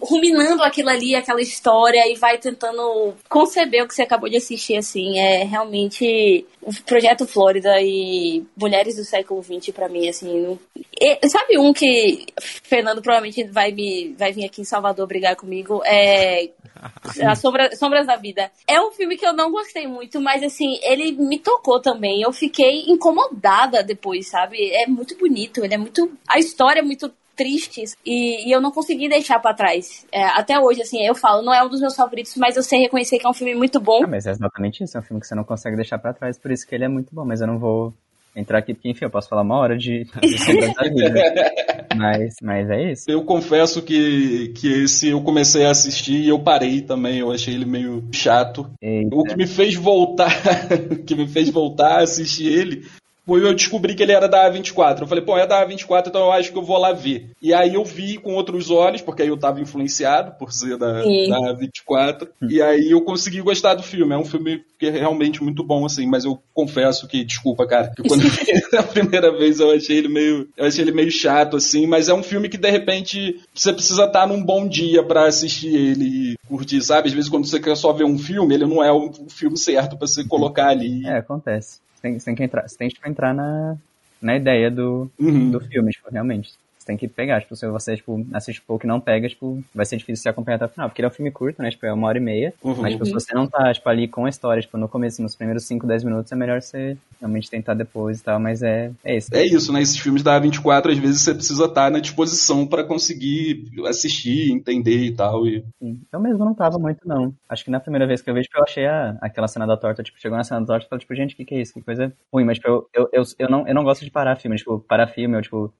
ruminando 0.00 0.62
aquilo 0.62 0.88
ali, 0.88 1.14
aquela 1.14 1.40
história, 1.40 2.02
e 2.10 2.14
vai 2.16 2.38
tentando 2.38 3.12
conceber 3.28 3.84
o 3.84 3.88
que 3.88 3.94
você 3.94 4.02
acabou 4.02 4.28
de 4.30 4.36
assistir, 4.36 4.76
assim. 4.76 5.18
É 5.18 5.44
realmente. 5.44 6.46
O 6.62 6.72
Projeto 6.84 7.26
Flórida 7.26 7.80
e 7.80 8.42
Mulheres 8.56 8.96
do 8.96 9.04
Século 9.04 9.40
XX, 9.42 9.70
pra 9.72 9.88
mim, 9.88 10.08
assim. 10.08 10.40
não- 10.40 10.58
E- 11.00 11.28
sabe 11.28 11.58
um 11.58 11.72
que 11.72 12.24
Fernando 12.40 13.02
provavelmente 13.02 13.44
vai, 13.44 13.70
me, 13.70 14.14
vai 14.18 14.32
vir 14.32 14.44
aqui 14.46 14.62
em 14.62 14.64
Salvador 14.64 15.06
brigar 15.06 15.36
comigo? 15.36 15.82
É. 15.84 16.48
Sombra, 17.36 17.74
Sombras 17.76 18.06
da 18.06 18.16
Vida. 18.16 18.50
É 18.66 18.80
um 18.80 18.90
filme 18.92 19.16
que 19.16 19.26
eu 19.26 19.32
não 19.32 19.50
gostei 19.50 19.86
muito, 19.86 20.20
mas 20.20 20.42
assim, 20.42 20.78
ele 20.82 21.12
me 21.12 21.38
tocou 21.38 21.80
também. 21.80 22.22
Eu 22.22 22.32
fiquei 22.32 22.84
incomodada 22.88 23.82
depois, 23.82 24.28
sabe? 24.28 24.70
É 24.72 24.86
muito 24.86 25.16
bonito, 25.16 25.64
ele 25.64 25.74
é 25.74 25.78
muito. 25.78 26.10
A 26.28 26.38
história 26.38 26.80
é 26.80 26.82
muito 26.82 27.10
triste 27.36 27.84
e, 28.04 28.48
e 28.48 28.50
eu 28.50 28.60
não 28.60 28.72
consegui 28.72 29.08
deixar 29.08 29.38
pra 29.38 29.54
trás. 29.54 30.06
É, 30.10 30.24
até 30.24 30.58
hoje, 30.58 30.80
assim, 30.80 31.04
eu 31.04 31.14
falo, 31.14 31.42
não 31.42 31.52
é 31.52 31.62
um 31.62 31.68
dos 31.68 31.80
meus 31.80 31.94
favoritos, 31.94 32.34
mas 32.36 32.56
eu 32.56 32.62
sei 32.62 32.80
reconhecer 32.80 33.18
que 33.18 33.26
é 33.26 33.28
um 33.28 33.34
filme 33.34 33.54
muito 33.54 33.78
bom. 33.78 34.02
Ah, 34.02 34.06
mas 34.08 34.26
é 34.26 34.30
exatamente 34.30 34.82
isso, 34.82 34.96
é 34.96 35.00
um 35.00 35.04
filme 35.04 35.20
que 35.20 35.26
você 35.26 35.34
não 35.34 35.44
consegue 35.44 35.76
deixar 35.76 35.98
pra 35.98 36.14
trás, 36.14 36.38
por 36.38 36.50
isso 36.50 36.66
que 36.66 36.74
ele 36.74 36.84
é 36.84 36.88
muito 36.88 37.14
bom, 37.14 37.24
mas 37.24 37.42
eu 37.42 37.46
não 37.46 37.58
vou 37.58 37.92
entrar 38.36 38.58
aqui, 38.58 38.74
porque 38.74 38.90
enfim, 38.90 39.06
eu 39.06 39.10
posso 39.10 39.28
falar 39.28 39.42
uma 39.42 39.56
hora 39.56 39.76
de. 39.76 40.06
Mas, 41.96 42.34
mas 42.42 42.68
é 42.68 42.92
isso. 42.92 43.10
Eu 43.10 43.24
confesso 43.24 43.80
que, 43.80 44.52
que 44.54 44.84
esse 44.84 45.08
eu 45.08 45.22
comecei 45.22 45.64
a 45.64 45.70
assistir 45.70 46.16
e 46.16 46.28
eu 46.28 46.38
parei 46.38 46.82
também. 46.82 47.20
Eu 47.20 47.32
achei 47.32 47.54
ele 47.54 47.64
meio 47.64 48.06
chato. 48.12 48.70
Eita. 48.82 49.16
O 49.16 49.22
que 49.22 49.34
me 49.34 49.46
fez 49.46 49.74
voltar, 49.74 50.30
o 50.92 51.02
que 51.02 51.14
me 51.14 51.26
fez 51.26 51.48
voltar 51.48 52.00
a 52.00 52.02
assistir 52.02 52.46
ele 52.46 52.84
foi 53.26 53.42
eu 53.44 53.54
descobri 53.54 53.94
que 53.94 54.02
ele 54.02 54.12
era 54.12 54.28
da 54.28 54.48
A24. 54.50 55.00
Eu 55.00 55.06
falei, 55.06 55.24
pô, 55.24 55.36
é 55.36 55.46
da 55.46 55.66
A24, 55.66 56.08
então 56.08 56.22
eu 56.22 56.32
acho 56.32 56.52
que 56.52 56.58
eu 56.58 56.62
vou 56.62 56.78
lá 56.78 56.92
ver. 56.92 57.30
E 57.42 57.52
aí 57.52 57.74
eu 57.74 57.84
vi 57.84 58.18
com 58.18 58.34
outros 58.34 58.70
olhos, 58.70 59.02
porque 59.02 59.22
aí 59.22 59.28
eu 59.28 59.36
tava 59.36 59.60
influenciado 59.60 60.32
por 60.38 60.52
ser 60.52 60.76
da, 60.76 61.02
Sim. 61.02 61.28
da 61.28 61.38
A24. 61.38 62.28
E 62.48 62.62
aí 62.62 62.90
eu 62.90 63.00
consegui 63.02 63.40
gostar 63.40 63.74
do 63.74 63.82
filme. 63.82 64.14
É 64.14 64.18
um 64.18 64.24
filme 64.24 64.62
que 64.78 64.86
é 64.86 64.90
realmente 64.90 65.42
muito 65.42 65.64
bom, 65.64 65.84
assim, 65.84 66.06
mas 66.06 66.24
eu 66.24 66.38
confesso 66.54 67.08
que, 67.08 67.24
desculpa, 67.24 67.66
cara, 67.66 67.92
que 67.96 68.02
quando 68.06 68.22
eu 68.22 68.30
vi 68.30 68.76
a 68.76 68.82
primeira 68.82 69.36
vez 69.36 69.58
eu 69.58 69.70
achei 69.70 69.96
ele 69.96 70.08
meio. 70.08 70.48
Eu 70.56 70.66
achei 70.66 70.84
ele 70.84 70.92
meio 70.92 71.10
chato, 71.10 71.56
assim, 71.56 71.86
mas 71.86 72.08
é 72.08 72.14
um 72.14 72.22
filme 72.22 72.48
que 72.48 72.58
de 72.58 72.70
repente 72.70 73.40
você 73.54 73.72
precisa 73.72 74.04
estar 74.04 74.26
num 74.26 74.42
bom 74.42 74.68
dia 74.68 75.02
pra 75.02 75.26
assistir 75.26 75.74
ele 75.74 76.04
e 76.04 76.36
curtir, 76.46 76.82
sabe? 76.82 77.08
Às 77.08 77.14
vezes 77.14 77.30
quando 77.30 77.46
você 77.46 77.58
quer 77.58 77.76
só 77.76 77.92
ver 77.92 78.04
um 78.04 78.18
filme, 78.18 78.54
ele 78.54 78.66
não 78.66 78.84
é 78.84 78.92
o 78.92 79.06
o 79.26 79.30
filme 79.30 79.56
certo 79.56 79.96
pra 79.96 80.06
você 80.06 80.24
colocar 80.24 80.68
ali. 80.68 81.06
É, 81.06 81.18
acontece. 81.18 81.80
Tem, 82.06 82.18
tem 82.18 82.34
que 82.36 82.44
entrar, 82.44 82.68
você 82.68 82.76
tem 82.76 82.88
que 82.88 83.08
entrar 83.08 83.34
na, 83.34 83.76
na 84.22 84.36
ideia 84.36 84.70
do, 84.70 85.10
Uhum. 85.18 85.50
do 85.50 85.60
filme, 85.60 85.90
tipo, 85.90 86.08
realmente. 86.08 86.54
Tem 86.86 86.96
que 86.96 87.08
pegar. 87.08 87.40
Tipo, 87.40 87.56
se 87.56 87.66
você, 87.66 87.96
tipo, 87.96 88.24
assiste 88.32 88.62
pouco 88.62 88.86
e 88.86 88.88
não 88.88 89.00
pega, 89.00 89.28
tipo, 89.28 89.60
vai 89.74 89.84
ser 89.84 89.96
difícil 89.96 90.22
se 90.22 90.28
acompanhar 90.28 90.54
até 90.54 90.66
o 90.66 90.68
final. 90.68 90.88
Porque 90.88 91.02
ele 91.02 91.06
é 91.06 91.10
um 91.10 91.12
filme 91.12 91.32
curto, 91.32 91.60
né? 91.60 91.68
Tipo, 91.68 91.84
é 91.84 91.92
uma 91.92 92.06
hora 92.06 92.16
e 92.16 92.20
meia. 92.20 92.54
Uhum. 92.62 92.76
Mas, 92.80 92.92
tipo, 92.92 93.04
se 93.04 93.12
você 93.12 93.34
não 93.34 93.48
tá, 93.48 93.74
tipo, 93.74 93.88
ali 93.88 94.06
com 94.06 94.24
a 94.24 94.28
história, 94.28 94.62
tipo, 94.62 94.78
no 94.78 94.88
começo, 94.88 95.20
nos 95.20 95.34
primeiros 95.34 95.64
5, 95.64 95.84
10 95.84 96.04
minutos, 96.04 96.30
é 96.30 96.36
melhor 96.36 96.62
você 96.62 96.96
realmente 97.18 97.50
tentar 97.50 97.74
depois 97.74 98.20
e 98.20 98.22
tal. 98.22 98.38
Mas 98.38 98.62
é, 98.62 98.92
é 99.04 99.16
isso. 99.16 99.34
É 99.34 99.44
isso, 99.44 99.72
né? 99.72 99.82
Esses 99.82 99.98
filmes 99.98 100.22
da 100.22 100.40
A24, 100.40 100.92
às 100.92 100.98
vezes 100.98 101.22
você 101.22 101.34
precisa 101.34 101.64
estar 101.64 101.90
na 101.90 101.98
disposição 101.98 102.64
para 102.64 102.84
conseguir 102.84 103.68
assistir, 103.86 104.52
entender 104.52 105.06
e 105.06 105.12
tal. 105.12 105.44
E... 105.44 105.64
Sim. 105.82 106.00
Eu 106.12 106.20
mesmo 106.20 106.44
não 106.44 106.54
tava 106.54 106.78
muito, 106.78 107.00
não. 107.04 107.34
Acho 107.48 107.64
que 107.64 107.70
na 107.70 107.80
primeira 107.80 108.06
vez 108.06 108.22
que 108.22 108.30
eu 108.30 108.34
vi, 108.34 108.42
tipo, 108.42 108.58
eu 108.58 108.62
achei 108.62 108.86
a, 108.86 109.18
aquela 109.20 109.48
cena 109.48 109.66
da 109.66 109.76
torta, 109.76 110.04
tipo, 110.04 110.20
chegou 110.20 110.38
na 110.38 110.44
cena 110.44 110.60
da 110.60 110.66
torta 110.66 110.86
e 110.86 110.88
falei, 110.88 111.00
tipo, 111.00 111.14
gente, 111.16 111.34
o 111.34 111.36
que, 111.36 111.44
que 111.44 111.54
é 111.56 111.60
isso? 111.62 111.74
Que 111.74 111.82
coisa 111.82 112.12
ruim. 112.32 112.44
Mas, 112.44 112.58
tipo, 112.58 112.68
eu, 112.68 112.88
eu, 112.94 113.08
eu, 113.12 113.22
eu, 113.40 113.50
não, 113.50 113.66
eu 113.66 113.74
não 113.74 113.82
gosto 113.82 114.04
de 114.04 114.10
parar 114.12 114.36
filme. 114.36 114.56
Tipo, 114.56 114.78
parar 114.78 115.08
filme, 115.08 115.36
eu, 115.36 115.42
tipo, 115.42 115.74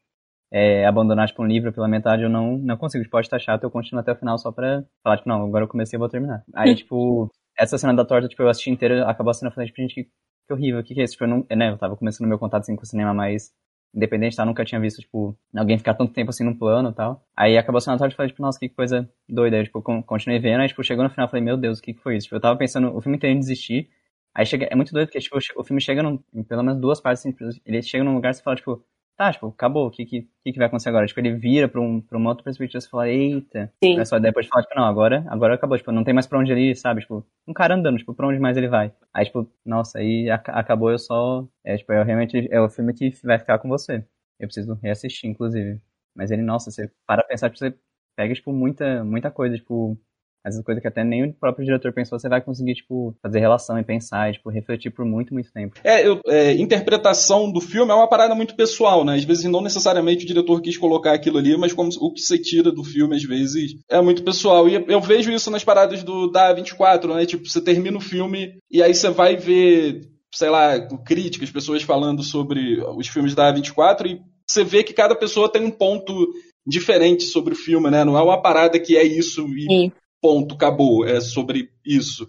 é, 0.56 0.86
abandonar, 0.86 1.28
tipo, 1.28 1.42
um 1.42 1.46
livro 1.46 1.70
pela 1.70 1.86
metade, 1.86 2.22
eu 2.22 2.30
não, 2.30 2.56
não 2.56 2.78
consigo. 2.78 3.04
Tipo, 3.04 3.12
pode 3.12 3.26
estar 3.26 3.38
chato, 3.38 3.62
eu 3.64 3.70
continuo 3.70 4.00
até 4.00 4.12
o 4.12 4.16
final 4.16 4.38
só 4.38 4.50
pra 4.50 4.82
falar, 5.02 5.18
tipo, 5.18 5.28
não, 5.28 5.44
agora 5.44 5.64
eu 5.64 5.68
comecei, 5.68 5.98
eu 5.98 6.00
vou 6.00 6.08
terminar. 6.08 6.42
Aí, 6.54 6.74
tipo, 6.74 7.30
essa 7.58 7.76
cena 7.76 7.92
da 7.92 8.06
torta, 8.06 8.26
tipo, 8.26 8.42
eu 8.42 8.48
assisti 8.48 8.70
inteira, 8.70 9.06
acabou 9.06 9.30
a 9.32 9.34
cena, 9.34 9.50
eu 9.50 9.54
falei, 9.54 9.68
tipo, 9.68 9.82
gente, 9.82 9.94
que, 9.94 10.04
que 10.04 10.52
horrível, 10.54 10.80
o 10.80 10.82
que, 10.82 10.94
que 10.94 11.00
é 11.02 11.04
isso? 11.04 11.12
Tipo, 11.12 11.24
eu 11.24 11.28
não, 11.28 11.46
né, 11.54 11.70
eu 11.70 11.76
tava 11.76 11.94
começando 11.94 12.26
meu 12.26 12.38
contato, 12.38 12.62
assim, 12.62 12.74
com 12.74 12.84
o 12.84 12.86
cinema 12.86 13.12
mais 13.12 13.52
independente, 13.94 14.34
tá? 14.34 14.46
Nunca 14.46 14.64
tinha 14.64 14.80
visto, 14.80 15.02
tipo, 15.02 15.36
alguém 15.54 15.76
ficar 15.76 15.92
tanto 15.94 16.12
tempo 16.14 16.30
assim 16.30 16.44
num 16.44 16.56
plano 16.56 16.88
e 16.90 16.94
tal. 16.94 17.22
Aí 17.36 17.58
acabou 17.58 17.80
sendo 17.80 17.96
a 17.96 17.98
tarde 17.98 18.14
e 18.14 18.16
falei, 18.16 18.30
tipo, 18.30 18.42
nossa, 18.42 18.58
que 18.58 18.68
coisa 18.70 19.06
doida. 19.28 19.58
Aí, 19.58 19.64
tipo, 19.64 19.82
continuei 19.82 20.38
vendo, 20.40 20.62
aí, 20.62 20.68
tipo, 20.68 20.82
chegou 20.82 21.04
no 21.04 21.10
final, 21.10 21.28
falei, 21.28 21.44
meu 21.44 21.56
Deus, 21.58 21.78
o 21.78 21.82
que, 21.82 21.92
que 21.94 22.00
foi 22.00 22.16
isso? 22.16 22.24
Tipo, 22.26 22.36
eu 22.36 22.40
tava 22.40 22.58
pensando 22.58 22.96
o 22.96 23.00
filme 23.02 23.16
inteiro 23.16 23.36
em 23.36 23.38
desistir. 23.40 23.90
Aí 24.34 24.44
chega, 24.46 24.66
é 24.70 24.74
muito 24.74 24.92
doido, 24.92 25.08
porque, 25.08 25.18
tipo, 25.20 25.36
o 25.56 25.64
filme 25.64 25.80
chega 25.82 26.02
num, 26.02 26.18
em 26.34 26.42
pelo 26.42 26.62
menos 26.62 26.80
duas 26.80 27.00
partes, 27.00 27.24
assim, 27.24 27.34
ele 27.64 27.82
chega 27.82 28.04
num 28.04 28.14
lugar 28.14 28.30
e 28.30 28.34
você 28.34 28.42
fala, 28.42 28.56
tipo, 28.56 28.82
tá, 29.16 29.32
tipo, 29.32 29.48
acabou, 29.48 29.86
o 29.86 29.90
que, 29.90 30.04
que, 30.04 30.28
que 30.44 30.58
vai 30.58 30.66
acontecer 30.66 30.88
agora? 30.88 31.06
Tipo, 31.06 31.20
ele 31.20 31.32
vira 31.34 31.68
pra, 31.68 31.80
um, 31.80 32.00
pra 32.00 32.18
uma 32.18 32.30
outra 32.30 32.44
perspectiva 32.44 32.84
e 32.84 32.88
fala, 32.88 33.08
eita. 33.08 33.72
Sim. 33.82 33.98
É 33.98 34.04
só 34.04 34.18
depois 34.18 34.46
falar, 34.46 34.62
tipo, 34.64 34.74
não, 34.76 34.84
agora, 34.84 35.24
agora 35.28 35.54
acabou, 35.54 35.76
tipo, 35.78 35.90
não 35.92 36.04
tem 36.04 36.14
mais 36.14 36.26
pra 36.26 36.38
onde 36.38 36.52
ele 36.52 36.70
ir, 36.70 36.76
sabe? 36.76 37.00
Tipo, 37.00 37.26
um 37.46 37.52
cara 37.52 37.74
andando, 37.74 37.98
tipo, 37.98 38.14
pra 38.14 38.26
onde 38.28 38.38
mais 38.38 38.56
ele 38.56 38.68
vai? 38.68 38.92
Aí, 39.12 39.24
tipo, 39.24 39.50
nossa, 39.64 39.98
aí 39.98 40.30
ac 40.30 40.48
acabou, 40.50 40.90
eu 40.90 40.98
só, 40.98 41.46
é, 41.64 41.76
tipo, 41.76 41.92
é 41.92 42.02
realmente, 42.02 42.48
é 42.50 42.60
o 42.60 42.68
filme 42.68 42.92
que 42.94 43.10
vai 43.24 43.38
ficar 43.38 43.58
com 43.58 43.68
você. 43.68 44.04
Eu 44.38 44.46
preciso 44.48 44.74
reassistir, 44.82 45.30
inclusive. 45.30 45.80
Mas 46.14 46.30
ele, 46.30 46.42
nossa, 46.42 46.70
você 46.70 46.90
para 47.06 47.22
pensar, 47.24 47.48
tipo, 47.50 47.58
você 47.58 47.74
pega, 48.16 48.34
tipo, 48.34 48.52
muita, 48.52 49.02
muita 49.04 49.30
coisa, 49.30 49.56
tipo, 49.56 49.98
às 50.46 50.54
vezes 50.54 50.64
coisa 50.64 50.80
que 50.80 50.86
até 50.86 51.02
nem 51.02 51.24
o 51.24 51.32
próprio 51.32 51.64
diretor 51.64 51.92
pensou, 51.92 52.20
você 52.20 52.28
vai 52.28 52.40
conseguir, 52.40 52.74
tipo, 52.74 53.12
fazer 53.20 53.40
relação 53.40 53.76
e 53.80 53.82
pensar, 53.82 54.30
e, 54.30 54.34
tipo, 54.34 54.48
refletir 54.48 54.90
por 54.90 55.04
muito, 55.04 55.34
muito 55.34 55.52
tempo. 55.52 55.74
É, 55.82 56.06
eu, 56.06 56.20
é, 56.24 56.52
interpretação 56.52 57.50
do 57.50 57.60
filme 57.60 57.90
é 57.90 57.94
uma 57.94 58.08
parada 58.08 58.32
muito 58.32 58.54
pessoal, 58.54 59.04
né? 59.04 59.16
Às 59.16 59.24
vezes 59.24 59.44
não 59.46 59.60
necessariamente 59.60 60.24
o 60.24 60.28
diretor 60.28 60.62
quis 60.62 60.78
colocar 60.78 61.12
aquilo 61.12 61.38
ali, 61.38 61.56
mas 61.56 61.72
como 61.72 61.90
o 62.00 62.12
que 62.12 62.20
você 62.20 62.38
tira 62.38 62.70
do 62.70 62.84
filme, 62.84 63.16
às 63.16 63.24
vezes, 63.24 63.74
é 63.90 64.00
muito 64.00 64.22
pessoal. 64.22 64.68
E 64.68 64.74
eu 64.86 65.00
vejo 65.00 65.32
isso 65.32 65.50
nas 65.50 65.64
paradas 65.64 66.04
do 66.04 66.30
da 66.30 66.52
24, 66.52 67.12
né? 67.12 67.26
Tipo, 67.26 67.48
você 67.48 67.60
termina 67.60 67.98
o 67.98 68.00
filme 68.00 68.56
e 68.70 68.80
aí 68.80 68.94
você 68.94 69.10
vai 69.10 69.36
ver 69.36 70.02
sei 70.32 70.50
lá, 70.50 70.78
críticas, 70.98 71.50
pessoas 71.50 71.82
falando 71.82 72.22
sobre 72.22 72.78
os 72.94 73.08
filmes 73.08 73.34
da 73.34 73.50
A24 73.50 74.06
e 74.06 74.20
você 74.46 74.62
vê 74.62 74.84
que 74.84 74.92
cada 74.92 75.16
pessoa 75.16 75.50
tem 75.50 75.64
um 75.64 75.70
ponto 75.70 76.28
diferente 76.66 77.24
sobre 77.24 77.54
o 77.54 77.56
filme, 77.56 77.90
né? 77.90 78.04
Não 78.04 78.18
é 78.18 78.22
uma 78.22 78.42
parada 78.42 78.78
que 78.78 78.96
é 78.96 79.04
isso 79.04 79.46
e 79.56 79.62
Sim. 79.62 79.92
Ponto, 80.20 80.54
acabou, 80.54 81.06
é 81.06 81.20
sobre 81.20 81.70
isso. 81.84 82.26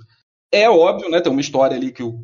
É 0.51 0.69
óbvio, 0.69 1.09
né? 1.09 1.21
Tem 1.21 1.31
uma 1.31 1.41
história 1.41 1.75
ali 1.75 1.91
que 1.91 2.01
eu, 2.01 2.19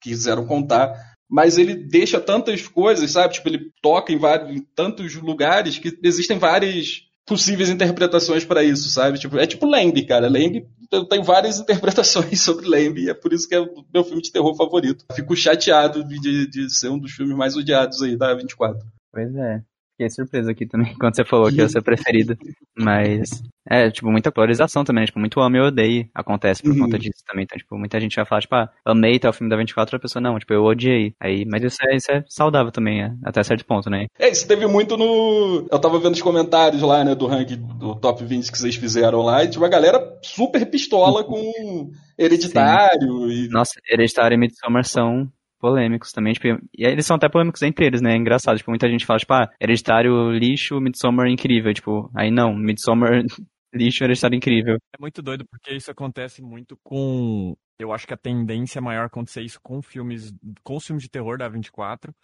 quiseram 0.00 0.46
contar, 0.46 0.94
mas 1.28 1.58
ele 1.58 1.74
deixa 1.74 2.20
tantas 2.20 2.66
coisas, 2.66 3.10
sabe? 3.10 3.34
Tipo, 3.34 3.48
ele 3.48 3.70
toca 3.82 4.12
em, 4.12 4.18
vários, 4.18 4.56
em 4.56 4.60
tantos 4.74 5.14
lugares 5.16 5.78
que 5.78 5.98
existem 6.02 6.38
várias 6.38 7.06
possíveis 7.26 7.68
interpretações 7.68 8.44
para 8.44 8.62
isso, 8.62 8.88
sabe? 8.88 9.18
Tipo, 9.18 9.36
é 9.36 9.46
tipo 9.46 9.66
Lamb, 9.66 10.00
cara. 10.06 10.28
Lamb, 10.28 10.64
eu 10.92 11.04
tenho 11.04 11.24
várias 11.24 11.58
interpretações 11.60 12.40
sobre 12.40 12.66
Lamb 12.66 13.00
e 13.00 13.10
é 13.10 13.14
por 13.14 13.32
isso 13.32 13.48
que 13.48 13.54
é 13.54 13.60
o 13.60 13.84
meu 13.92 14.04
filme 14.04 14.22
de 14.22 14.30
terror 14.30 14.54
favorito. 14.56 15.04
Fico 15.14 15.34
chateado 15.34 16.04
de, 16.04 16.48
de 16.48 16.70
ser 16.70 16.88
um 16.88 16.98
dos 16.98 17.12
filmes 17.12 17.36
mais 17.36 17.56
odiados 17.56 18.00
aí 18.00 18.16
da 18.16 18.32
24. 18.32 18.78
Pois 19.12 19.34
é. 19.34 19.62
Fiquei 19.96 20.10
surpreso 20.10 20.50
aqui 20.50 20.66
também 20.66 20.94
quando 21.00 21.16
você 21.16 21.24
falou 21.24 21.50
que 21.50 21.60
é 21.60 21.64
o 21.64 21.68
seu 21.68 21.82
preferido. 21.82 22.36
Mas 22.76 23.42
é, 23.68 23.90
tipo, 23.90 24.10
muita 24.10 24.30
polarização 24.30 24.84
também, 24.84 25.02
né? 25.02 25.06
Tipo, 25.06 25.18
muito 25.18 25.40
amo 25.40 25.56
e 25.56 25.60
odeio 25.60 26.08
acontece 26.14 26.62
por 26.62 26.72
uhum. 26.72 26.80
conta 26.80 26.98
disso 26.98 27.24
também. 27.26 27.44
Então, 27.44 27.58
tipo, 27.58 27.76
muita 27.76 27.98
gente 27.98 28.14
vai 28.14 28.24
falar, 28.24 28.40
tipo, 28.42 28.54
ah, 28.54 28.70
amei 28.84 29.18
tal 29.18 29.32
filme 29.32 29.50
da 29.50 29.56
24, 29.56 29.96
a 29.96 29.98
pessoa, 29.98 30.22
não, 30.22 30.38
tipo, 30.38 30.52
eu 30.52 30.64
odiei. 30.64 31.14
Aí, 31.18 31.44
mas 31.44 31.62
isso 31.64 31.78
é, 31.82 31.96
isso 31.96 32.10
é 32.12 32.24
saudável 32.28 32.70
também, 32.70 33.02
é, 33.02 33.12
até 33.24 33.42
certo 33.42 33.64
ponto, 33.64 33.90
né? 33.90 34.06
É, 34.18 34.28
isso 34.28 34.46
teve 34.46 34.66
muito 34.66 34.96
no. 34.96 35.66
Eu 35.70 35.78
tava 35.78 35.98
vendo 35.98 36.14
os 36.14 36.22
comentários 36.22 36.82
lá, 36.82 37.02
né, 37.02 37.14
do 37.14 37.26
ranking 37.26 37.56
do 37.56 37.96
top 37.96 38.24
20 38.24 38.52
que 38.52 38.58
vocês 38.58 38.76
fizeram 38.76 39.22
lá, 39.22 39.42
e 39.42 39.48
tipo, 39.48 39.64
a 39.64 39.68
galera 39.68 40.00
super 40.22 40.64
pistola 40.66 41.24
com 41.24 41.90
Hereditário 42.18 43.28
Sim. 43.28 43.46
e. 43.46 43.48
Nossa, 43.48 43.80
Hereditário 43.90 44.34
e 44.34 44.38
Midsommar 44.38 44.84
são 44.84 45.28
polêmicos 45.58 46.12
também, 46.12 46.32
tipo, 46.32 46.46
e 46.46 46.84
eles 46.84 47.06
são 47.06 47.16
até 47.16 47.28
polêmicos 47.28 47.62
entre 47.62 47.86
eles, 47.86 48.00
né? 48.00 48.12
É 48.12 48.16
engraçado, 48.16 48.56
tipo, 48.56 48.70
muita 48.70 48.88
gente 48.88 49.06
fala, 49.06 49.18
tipo, 49.18 49.32
ah, 49.32 49.50
Hereditário 49.60 50.30
lixo, 50.32 50.80
Midsommar 50.80 51.28
incrível, 51.28 51.72
tipo, 51.72 52.10
aí 52.14 52.30
não, 52.30 52.54
Midsommar 52.54 53.22
lixo, 53.72 54.04
Hereditário 54.04 54.36
incrível. 54.36 54.76
É 54.94 55.00
muito 55.00 55.22
doido 55.22 55.44
porque 55.50 55.74
isso 55.74 55.90
acontece 55.90 56.42
muito 56.42 56.78
com, 56.82 57.56
eu 57.78 57.92
acho 57.92 58.06
que 58.06 58.14
a 58.14 58.18
tendência 58.18 58.80
maior 58.80 59.02
a 59.02 59.06
acontecer 59.06 59.42
isso 59.42 59.60
com 59.62 59.82
filmes, 59.82 60.34
com 60.62 60.76
os 60.76 60.86
filmes 60.86 61.02
de 61.02 61.10
terror 61.10 61.38
da 61.38 61.48
24, 61.48 62.14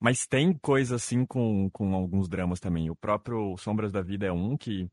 mas 0.00 0.26
tem 0.26 0.52
coisa 0.52 0.96
assim 0.96 1.24
com, 1.24 1.70
com 1.70 1.94
alguns 1.94 2.28
dramas 2.28 2.60
também. 2.60 2.90
O 2.90 2.96
próprio 2.96 3.56
Sombras 3.56 3.92
da 3.92 4.02
Vida 4.02 4.26
é 4.26 4.32
um 4.32 4.56
que, 4.56 4.86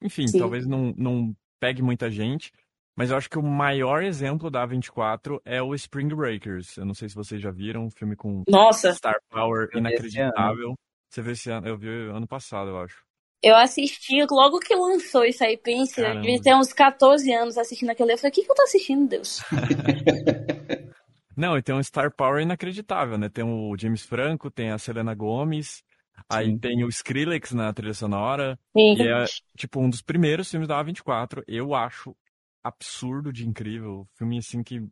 enfim, 0.00 0.26
Sim. 0.26 0.38
talvez 0.38 0.66
não, 0.66 0.94
não 0.96 1.34
pegue 1.60 1.82
muita 1.82 2.10
gente, 2.10 2.52
mas 2.96 3.10
eu 3.10 3.16
acho 3.16 3.30
que 3.30 3.38
o 3.38 3.42
maior 3.42 4.02
exemplo 4.02 4.50
da 4.50 4.66
A24 4.66 5.40
é 5.44 5.62
o 5.62 5.74
Spring 5.74 6.08
Breakers. 6.08 6.76
Eu 6.76 6.84
não 6.84 6.94
sei 6.94 7.08
se 7.08 7.14
vocês 7.14 7.40
já 7.40 7.50
viram, 7.50 7.86
um 7.86 7.90
filme 7.90 8.14
com 8.14 8.44
Nossa. 8.48 8.92
Star 8.92 9.16
Power 9.30 9.68
inacreditável. 9.74 10.74
Você 11.08 11.22
viu 11.22 11.32
esse 11.32 11.50
ano? 11.50 11.68
Eu 11.68 11.76
vi 11.76 11.88
ano 11.88 12.26
passado, 12.26 12.70
eu 12.70 12.78
acho. 12.78 13.02
Eu 13.42 13.56
assisti 13.56 14.24
logo 14.30 14.60
que 14.60 14.74
lançou 14.74 15.24
isso 15.24 15.42
aí, 15.42 15.56
pense, 15.56 16.00
eu 16.00 16.20
devia 16.20 16.40
ter 16.40 16.54
uns 16.54 16.72
14 16.72 17.32
anos 17.32 17.58
assistindo 17.58 17.90
aquele. 17.90 18.12
Eu 18.12 18.18
falei, 18.18 18.30
o 18.30 18.34
que, 18.34 18.44
que 18.44 18.50
eu 18.50 18.54
tô 18.54 18.62
assistindo, 18.62 19.08
Deus? 19.08 19.42
Não, 21.36 21.56
e 21.56 21.62
tem 21.62 21.74
um 21.74 21.82
Star 21.82 22.14
Power 22.14 22.40
inacreditável, 22.40 23.18
né? 23.18 23.28
Tem 23.28 23.42
o 23.42 23.74
James 23.76 24.04
Franco, 24.04 24.50
tem 24.50 24.70
a 24.70 24.78
Selena 24.78 25.12
Gomez, 25.14 25.66
Sim. 25.66 25.82
aí 26.30 26.58
tem 26.58 26.84
o 26.84 26.88
Skrillex 26.88 27.52
na 27.52 27.72
trilha 27.72 27.94
sonora. 27.94 28.58
Sim. 28.76 28.94
E 28.96 29.08
é, 29.08 29.24
tipo, 29.56 29.80
um 29.80 29.90
dos 29.90 30.02
primeiros 30.02 30.48
filmes 30.48 30.68
da 30.68 30.82
A24. 30.82 31.42
Eu 31.48 31.74
acho 31.74 32.14
absurdo 32.62 33.32
de 33.32 33.46
incrível. 33.48 34.06
Filme 34.14 34.38
assim 34.38 34.62
que. 34.62 34.82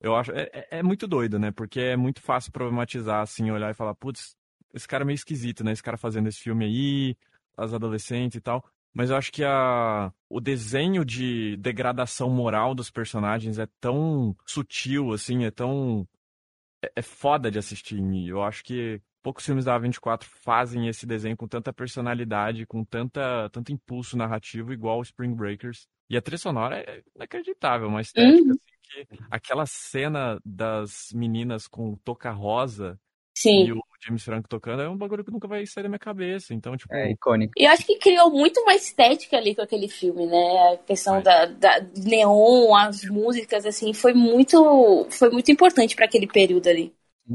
Eu 0.00 0.14
acho. 0.16 0.32
É, 0.32 0.50
é, 0.52 0.78
é 0.78 0.82
muito 0.82 1.06
doido, 1.06 1.38
né? 1.38 1.50
Porque 1.50 1.80
é 1.80 1.96
muito 1.96 2.20
fácil 2.20 2.52
problematizar, 2.52 3.22
assim, 3.22 3.50
olhar 3.50 3.70
e 3.70 3.74
falar, 3.74 3.94
putz, 3.94 4.36
esse 4.72 4.88
cara 4.88 5.04
é 5.04 5.06
meio 5.06 5.14
esquisito, 5.14 5.64
né? 5.64 5.72
Esse 5.72 5.82
cara 5.82 5.96
fazendo 5.96 6.28
esse 6.28 6.40
filme 6.40 6.64
aí, 6.64 7.16
as 7.56 7.72
adolescentes 7.72 8.36
e 8.36 8.40
tal. 8.40 8.64
Mas 8.92 9.10
eu 9.10 9.16
acho 9.16 9.32
que 9.32 9.42
a, 9.44 10.12
o 10.28 10.40
desenho 10.40 11.04
de 11.04 11.56
degradação 11.56 12.30
moral 12.30 12.74
dos 12.74 12.90
personagens 12.90 13.58
é 13.58 13.66
tão 13.80 14.36
sutil, 14.46 15.12
assim, 15.12 15.44
é 15.44 15.50
tão. 15.50 16.06
É, 16.84 16.92
é 16.96 17.02
foda 17.02 17.50
de 17.50 17.58
assistir. 17.58 17.98
Eu 18.28 18.42
acho 18.42 18.62
que 18.64 19.00
poucos 19.22 19.44
filmes 19.44 19.64
da 19.64 19.78
A24 19.80 20.24
fazem 20.24 20.86
esse 20.86 21.06
desenho 21.06 21.36
com 21.36 21.48
tanta 21.48 21.72
personalidade, 21.72 22.66
com 22.66 22.84
tanta, 22.84 23.48
tanto 23.50 23.72
impulso 23.72 24.16
narrativo, 24.16 24.72
igual 24.72 25.02
Spring 25.02 25.34
Breakers. 25.34 25.88
E 26.08 26.16
a 26.16 26.22
trilha 26.22 26.38
sonora 26.38 26.78
é 26.78 27.02
inacreditável, 27.14 27.88
uma 27.88 28.00
estética, 28.00 28.42
uhum. 28.42 28.50
assim, 28.50 28.58
que 28.82 29.24
aquela 29.30 29.64
cena 29.66 30.38
das 30.44 31.08
meninas 31.12 31.66
com 31.66 31.96
toca 31.96 32.30
rosa 32.30 32.98
Sim. 33.36 33.66
e 33.66 33.72
o 33.72 33.80
James 34.04 34.22
Franco 34.22 34.48
tocando 34.48 34.82
é 34.82 34.88
um 34.88 34.96
bagulho 34.96 35.24
que 35.24 35.30
nunca 35.30 35.48
vai 35.48 35.66
sair 35.66 35.82
da 35.82 35.88
minha 35.88 35.98
cabeça. 35.98 36.54
Então, 36.54 36.76
tipo. 36.76 36.94
É 36.94 37.10
icônico. 37.10 37.52
E 37.56 37.64
eu 37.64 37.70
acho 37.70 37.84
que 37.84 37.98
criou 37.98 38.30
muito 38.30 38.60
uma 38.60 38.74
estética 38.74 39.36
ali 39.36 39.54
com 39.54 39.62
aquele 39.62 39.88
filme, 39.88 40.26
né? 40.26 40.72
A 40.72 40.76
questão 40.78 41.20
da, 41.22 41.46
da 41.46 41.80
neon, 41.96 42.74
as 42.74 43.04
músicas, 43.04 43.66
assim, 43.66 43.92
foi 43.92 44.12
muito, 44.12 45.06
foi 45.10 45.30
muito 45.30 45.50
importante 45.50 45.96
para 45.96 46.04
aquele 46.04 46.26
período 46.26 46.68
ali. 46.68 46.92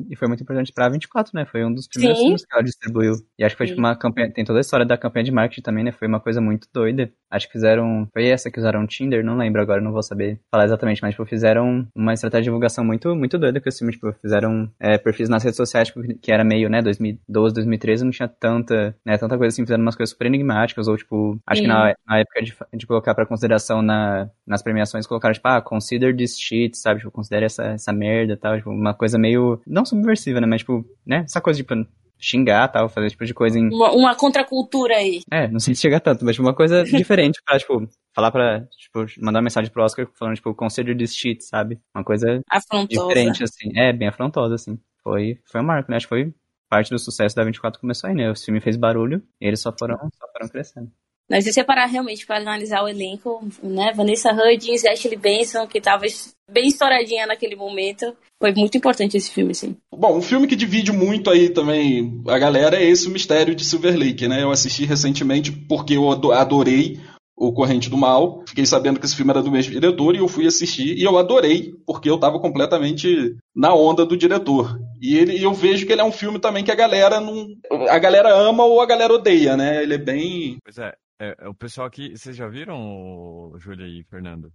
E 0.09 0.15
foi 0.15 0.27
muito 0.27 0.43
importante 0.43 0.71
pra 0.71 0.89
24, 0.89 1.31
né? 1.35 1.45
Foi 1.45 1.65
um 1.65 1.73
dos 1.73 1.87
primeiros 1.87 2.17
Sim. 2.17 2.25
filmes 2.25 2.45
que 2.45 2.53
ela 2.53 2.63
distribuiu. 2.63 3.13
E 3.37 3.43
acho 3.43 3.55
que 3.55 3.57
foi 3.57 3.67
tipo 3.67 3.79
uma 3.79 3.95
campanha. 3.95 4.31
Tem 4.31 4.45
toda 4.45 4.59
a 4.59 4.61
história 4.61 4.85
da 4.85 4.97
campanha 4.97 5.23
de 5.23 5.31
marketing 5.31 5.61
também, 5.61 5.83
né? 5.83 5.91
Foi 5.91 6.07
uma 6.07 6.19
coisa 6.19 6.39
muito 6.41 6.67
doida. 6.73 7.11
Acho 7.29 7.47
que 7.47 7.53
fizeram. 7.53 8.07
Foi 8.13 8.27
essa 8.27 8.51
que 8.51 8.59
usaram 8.59 8.85
Tinder, 8.87 9.23
não 9.23 9.37
lembro 9.37 9.61
agora, 9.61 9.81
não 9.81 9.91
vou 9.91 10.03
saber 10.03 10.39
falar 10.51 10.65
exatamente, 10.65 11.01
mas 11.01 11.11
tipo, 11.11 11.25
fizeram 11.25 11.87
uma 11.95 12.13
estratégia 12.13 12.43
de 12.43 12.45
divulgação 12.45 12.83
muito, 12.83 13.15
muito 13.15 13.37
doida 13.37 13.59
com 13.59 13.69
esse 13.69 13.79
filme. 13.79 13.93
Tipo, 13.93 14.13
fizeram 14.21 14.69
é, 14.79 14.97
perfis 14.97 15.29
nas 15.29 15.43
redes 15.43 15.57
sociais, 15.57 15.87
tipo, 15.87 16.01
que 16.19 16.31
era 16.31 16.43
meio, 16.43 16.69
né, 16.69 16.81
2012, 16.81 17.53
2013, 17.53 18.03
não 18.03 18.11
tinha 18.11 18.27
tanta, 18.27 18.95
né, 19.05 19.17
tanta 19.17 19.37
coisa 19.37 19.53
assim, 19.53 19.63
fizeram 19.63 19.81
umas 19.81 19.95
coisas 19.95 20.11
super 20.11 20.27
enigmáticas, 20.27 20.87
ou 20.87 20.97
tipo, 20.97 21.39
acho 21.45 21.61
Sim. 21.61 21.67
que 21.67 21.73
na, 21.73 21.93
na 22.07 22.19
época 22.19 22.41
de, 22.41 22.55
de 22.73 22.87
colocar 22.87 23.13
pra 23.15 23.25
consideração 23.25 23.81
na, 23.81 24.29
nas 24.45 24.61
premiações, 24.61 25.07
colocaram, 25.07 25.33
tipo, 25.33 25.47
ah, 25.47 25.61
consider 25.61 26.15
this 26.15 26.37
shit, 26.39 26.77
sabe? 26.77 26.99
Tipo, 26.99 27.11
considere 27.11 27.45
essa, 27.45 27.63
essa 27.65 27.93
merda 27.93 28.33
e 28.33 28.37
tal, 28.37 28.57
tipo, 28.57 28.69
uma 28.69 28.93
coisa 28.93 29.17
meio, 29.17 29.61
não 29.65 29.78
subversiva, 29.85 30.41
né, 30.41 30.47
mas 30.47 30.61
tipo, 30.61 30.85
né, 31.05 31.23
essa 31.25 31.41
coisa, 31.41 31.57
tipo, 31.57 31.73
xingar 32.19 32.67
tal, 32.67 32.89
fazer 32.89 33.09
tipo 33.09 33.25
de 33.25 33.33
coisa 33.33 33.57
em. 33.57 33.67
Uma, 33.67 33.91
uma 33.91 34.15
contracultura 34.15 34.95
aí. 34.95 35.21
É, 35.31 35.47
não 35.47 35.59
sei 35.59 35.73
se 35.73 35.81
chegar 35.81 36.01
tanto, 36.01 36.25
mas 36.25 36.35
tipo, 36.35 36.45
uma 36.45 36.53
coisa 36.53 36.83
diferente 36.83 37.41
pra, 37.45 37.57
tipo, 37.57 37.87
falar 38.13 38.31
pra, 38.31 38.61
tipo, 38.77 39.05
mandar 39.21 39.39
uma 39.39 39.43
mensagem 39.43 39.71
pro 39.71 39.83
Oscar 39.83 40.07
falando, 40.13 40.35
tipo, 40.35 40.53
consider 40.53 40.95
this 40.97 41.15
shit, 41.15 41.43
sabe? 41.43 41.79
Uma 41.95 42.03
coisa 42.03 42.41
Afrontosa. 42.51 43.07
diferente, 43.07 43.43
assim. 43.43 43.71
É, 43.75 43.93
bem 43.93 44.09
afrontosa, 44.09 44.55
assim. 44.55 44.77
Foi, 45.01 45.39
foi 45.45 45.61
um 45.61 45.63
marco, 45.63 45.89
né? 45.89 45.97
Acho 45.97 46.07
que 46.07 46.09
foi 46.09 46.33
parte 46.69 46.91
do 46.91 46.99
sucesso 46.99 47.35
da 47.35 47.43
24 47.43 47.79
começou 47.79 48.09
aí, 48.09 48.15
né? 48.15 48.29
O 48.29 48.35
filme 48.35 48.61
fez 48.61 48.77
barulho 48.77 49.23
e 49.41 49.47
eles 49.47 49.59
só 49.59 49.73
foram, 49.77 49.97
só 49.97 50.27
foram 50.31 50.47
crescendo. 50.49 50.91
Mas 51.29 51.43
se 51.43 51.53
você 51.53 51.63
parar 51.63 51.85
realmente 51.85 52.25
para 52.25 52.37
analisar 52.37 52.83
o 52.83 52.87
elenco, 52.87 53.47
né? 53.61 53.93
Vanessa 53.93 54.31
Hudgens, 54.31 54.83
Ashley 54.85 55.15
Benson, 55.17 55.67
que 55.67 55.79
tava 55.79 56.05
bem 56.49 56.67
estouradinha 56.67 57.27
naquele 57.27 57.55
momento. 57.55 58.15
Foi 58.41 58.53
muito 58.53 58.77
importante 58.77 59.17
esse 59.17 59.31
filme, 59.31 59.53
sim. 59.53 59.75
Bom, 59.93 60.17
um 60.17 60.21
filme 60.21 60.47
que 60.47 60.55
divide 60.55 60.91
muito 60.91 61.29
aí 61.29 61.49
também 61.49 62.23
a 62.27 62.39
galera 62.39 62.77
é 62.77 62.83
esse 62.83 63.07
O 63.07 63.11
Mistério 63.11 63.53
de 63.53 63.65
Silver 63.65 63.97
Lake, 63.97 64.27
né? 64.27 64.41
Eu 64.41 64.49
assisti 64.51 64.85
recentemente 64.85 65.51
porque 65.51 65.95
eu 65.95 66.09
ado- 66.09 66.31
adorei 66.31 66.99
o 67.37 67.53
Corrente 67.53 67.89
do 67.89 67.97
Mal. 67.97 68.43
Fiquei 68.47 68.65
sabendo 68.65 68.99
que 68.99 69.05
esse 69.05 69.15
filme 69.15 69.31
era 69.31 69.41
do 69.41 69.51
mesmo 69.51 69.71
diretor 69.71 70.15
e 70.15 70.19
eu 70.19 70.27
fui 70.27 70.47
assistir 70.47 70.97
e 70.97 71.03
eu 71.03 71.17
adorei 71.17 71.73
porque 71.85 72.09
eu 72.09 72.17
tava 72.17 72.39
completamente 72.39 73.35
na 73.55 73.73
onda 73.73 74.05
do 74.05 74.17
diretor. 74.17 74.79
E 75.01 75.17
ele, 75.17 75.37
e 75.37 75.43
eu 75.43 75.53
vejo 75.53 75.85
que 75.85 75.91
ele 75.91 76.01
é 76.01 76.05
um 76.05 76.11
filme 76.11 76.39
também 76.39 76.63
que 76.63 76.71
a 76.71 76.75
galera 76.75 77.19
não, 77.21 77.47
a 77.89 77.99
galera 77.99 78.33
ama 78.33 78.63
ou 78.65 78.81
a 78.81 78.85
galera 78.85 79.13
odeia, 79.13 79.55
né? 79.55 79.83
Ele 79.83 79.93
é 79.93 79.97
bem 79.97 80.57
Pois 80.63 80.77
é, 80.77 80.93
é, 81.19 81.35
é 81.39 81.47
o 81.47 81.53
pessoal 81.53 81.87
aqui. 81.87 82.17
Vocês 82.17 82.35
já 82.35 82.47
viram, 82.47 82.79
o 82.79 83.59
Júlia 83.59 83.85
e 83.85 84.03
Fernando? 84.03 84.51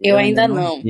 Eu 0.00 0.16
ainda 0.16 0.46
não. 0.46 0.82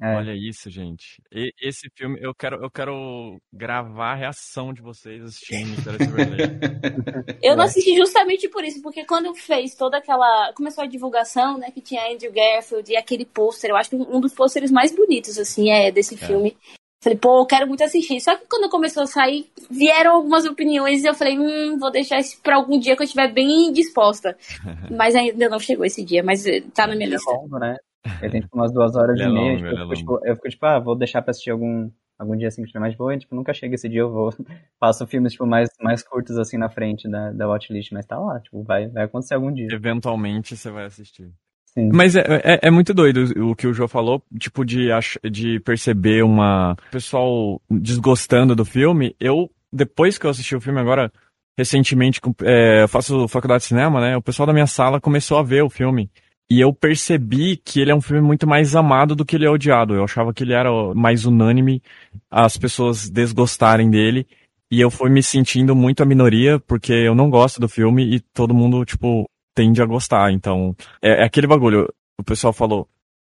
É. 0.00 0.16
Olha 0.16 0.32
isso, 0.32 0.70
gente. 0.70 1.20
E- 1.32 1.52
esse 1.60 1.90
filme, 1.96 2.18
eu 2.22 2.32
quero, 2.32 2.62
eu 2.62 2.70
quero 2.70 3.40
gravar 3.52 4.12
a 4.12 4.14
reação 4.14 4.72
de 4.72 4.80
vocês 4.80 5.22
assistindo. 5.24 5.74
Eu 7.42 7.56
não 7.56 7.64
assisti 7.64 7.96
justamente 7.96 8.48
por 8.48 8.62
isso, 8.64 8.80
porque 8.80 9.04
quando 9.04 9.34
fez 9.34 9.74
toda 9.74 9.98
aquela. 9.98 10.52
Começou 10.52 10.84
a 10.84 10.86
divulgação, 10.86 11.58
né? 11.58 11.72
Que 11.72 11.80
tinha 11.80 12.12
Andrew 12.12 12.32
Garfield 12.32 12.92
e 12.92 12.96
aquele 12.96 13.24
pôster, 13.24 13.70
eu 13.70 13.76
acho 13.76 13.90
que 13.90 13.96
um 13.96 14.20
dos 14.20 14.32
pôsteres 14.32 14.70
mais 14.70 14.94
bonitos, 14.94 15.36
assim, 15.36 15.70
é 15.70 15.90
desse 15.90 16.16
filme. 16.16 16.56
Falei, 17.00 17.16
pô, 17.16 17.40
eu 17.40 17.46
quero 17.46 17.66
muito 17.68 17.84
assistir. 17.84 18.20
Só 18.20 18.36
que 18.36 18.46
quando 18.48 18.68
começou 18.68 19.04
a 19.04 19.06
sair, 19.06 19.48
vieram 19.70 20.16
algumas 20.16 20.44
opiniões 20.44 21.04
e 21.04 21.06
eu 21.06 21.14
falei, 21.14 21.38
hum, 21.38 21.78
vou 21.78 21.92
deixar 21.92 22.18
isso 22.18 22.40
pra 22.42 22.56
algum 22.56 22.78
dia 22.78 22.96
que 22.96 23.02
eu 23.02 23.04
estiver 23.04 23.32
bem 23.32 23.72
disposta. 23.72 24.36
mas 24.90 25.14
ainda 25.14 25.48
não 25.48 25.60
chegou 25.60 25.84
esse 25.84 26.04
dia, 26.04 26.22
mas 26.22 26.44
eh, 26.46 26.60
tá 26.74 26.86
na 26.86 26.96
minha 26.96 27.08
é 27.08 27.12
lista. 27.12 27.30
longo, 27.30 27.58
né? 27.58 27.76
Ele 28.20 28.30
tem 28.32 28.40
tipo 28.40 28.56
umas 28.56 28.72
duas 28.72 28.96
horas 28.96 29.18
Ele 29.18 29.28
e 29.28 29.30
é 29.30 29.32
meia. 29.32 29.52
longo, 29.52 29.56
tipo, 29.58 29.68
ele 29.68 29.80
eu, 29.80 29.84
é 29.84 29.96
fico, 29.96 29.96
tipo, 29.96 30.26
eu 30.26 30.36
fico 30.36 30.48
tipo, 30.48 30.66
ah, 30.66 30.78
vou 30.80 30.96
deixar 30.96 31.22
pra 31.22 31.30
assistir 31.30 31.50
algum, 31.50 31.88
algum 32.18 32.36
dia 32.36 32.48
assim 32.48 32.62
que 32.62 32.66
estiver 32.66 32.80
mais 32.80 32.96
boa, 32.96 33.14
e 33.14 33.18
tipo, 33.18 33.34
nunca 33.34 33.54
chega 33.54 33.76
esse 33.76 33.88
dia, 33.88 34.00
eu 34.00 34.10
vou. 34.10 34.30
Faço 34.80 35.06
filmes, 35.06 35.32
tipo, 35.32 35.46
mais, 35.46 35.68
mais 35.80 36.02
curtos 36.02 36.36
assim 36.36 36.56
na 36.56 36.68
frente 36.68 37.08
da, 37.08 37.30
da 37.30 37.46
watchlist, 37.48 37.92
mas 37.92 38.06
tá 38.06 38.18
lá, 38.18 38.40
tipo, 38.40 38.62
vai, 38.64 38.88
vai 38.88 39.04
acontecer 39.04 39.34
algum 39.34 39.52
dia. 39.52 39.68
Eventualmente 39.70 40.56
você 40.56 40.70
vai 40.70 40.86
assistir. 40.86 41.30
Mas 41.76 42.16
é, 42.16 42.22
é, 42.42 42.58
é 42.62 42.70
muito 42.70 42.92
doido 42.92 43.32
o 43.50 43.54
que 43.54 43.66
o 43.66 43.72
João 43.72 43.88
falou, 43.88 44.22
tipo, 44.38 44.64
de, 44.64 44.88
de 45.30 45.60
perceber 45.60 46.24
uma. 46.24 46.72
o 46.72 46.90
pessoal 46.90 47.60
desgostando 47.70 48.54
do 48.56 48.64
filme. 48.64 49.14
Eu, 49.20 49.50
depois 49.72 50.18
que 50.18 50.26
eu 50.26 50.30
assisti 50.30 50.56
o 50.56 50.60
filme 50.60 50.80
agora, 50.80 51.12
recentemente, 51.56 52.20
é, 52.42 52.82
eu 52.82 52.88
faço 52.88 53.28
faculdade 53.28 53.62
de 53.62 53.68
cinema, 53.68 54.00
né? 54.00 54.16
O 54.16 54.22
pessoal 54.22 54.46
da 54.46 54.52
minha 54.52 54.66
sala 54.66 55.00
começou 55.00 55.38
a 55.38 55.42
ver 55.42 55.62
o 55.62 55.70
filme. 55.70 56.10
E 56.50 56.60
eu 56.60 56.72
percebi 56.72 57.58
que 57.58 57.78
ele 57.78 57.90
é 57.90 57.94
um 57.94 58.00
filme 58.00 58.22
muito 58.22 58.46
mais 58.46 58.74
amado 58.74 59.14
do 59.14 59.24
que 59.24 59.36
ele 59.36 59.44
é 59.44 59.50
odiado. 59.50 59.94
Eu 59.94 60.04
achava 60.04 60.32
que 60.32 60.42
ele 60.42 60.54
era 60.54 60.70
mais 60.94 61.26
unânime 61.26 61.82
as 62.30 62.56
pessoas 62.56 63.10
desgostarem 63.10 63.90
dele. 63.90 64.26
E 64.70 64.80
eu 64.80 64.90
fui 64.90 65.10
me 65.10 65.22
sentindo 65.22 65.76
muito 65.76 66.02
a 66.02 66.06
minoria, 66.06 66.58
porque 66.60 66.92
eu 66.92 67.14
não 67.14 67.28
gosto 67.28 67.60
do 67.60 67.68
filme 67.68 68.14
e 68.14 68.20
todo 68.20 68.54
mundo, 68.54 68.84
tipo, 68.84 69.28
tende 69.58 69.82
a 69.82 69.86
gostar. 69.86 70.30
Então, 70.32 70.76
é, 71.02 71.22
é 71.22 71.24
aquele 71.24 71.48
bagulho. 71.48 71.92
O 72.20 72.22
pessoal 72.22 72.52
falou, 72.52 72.88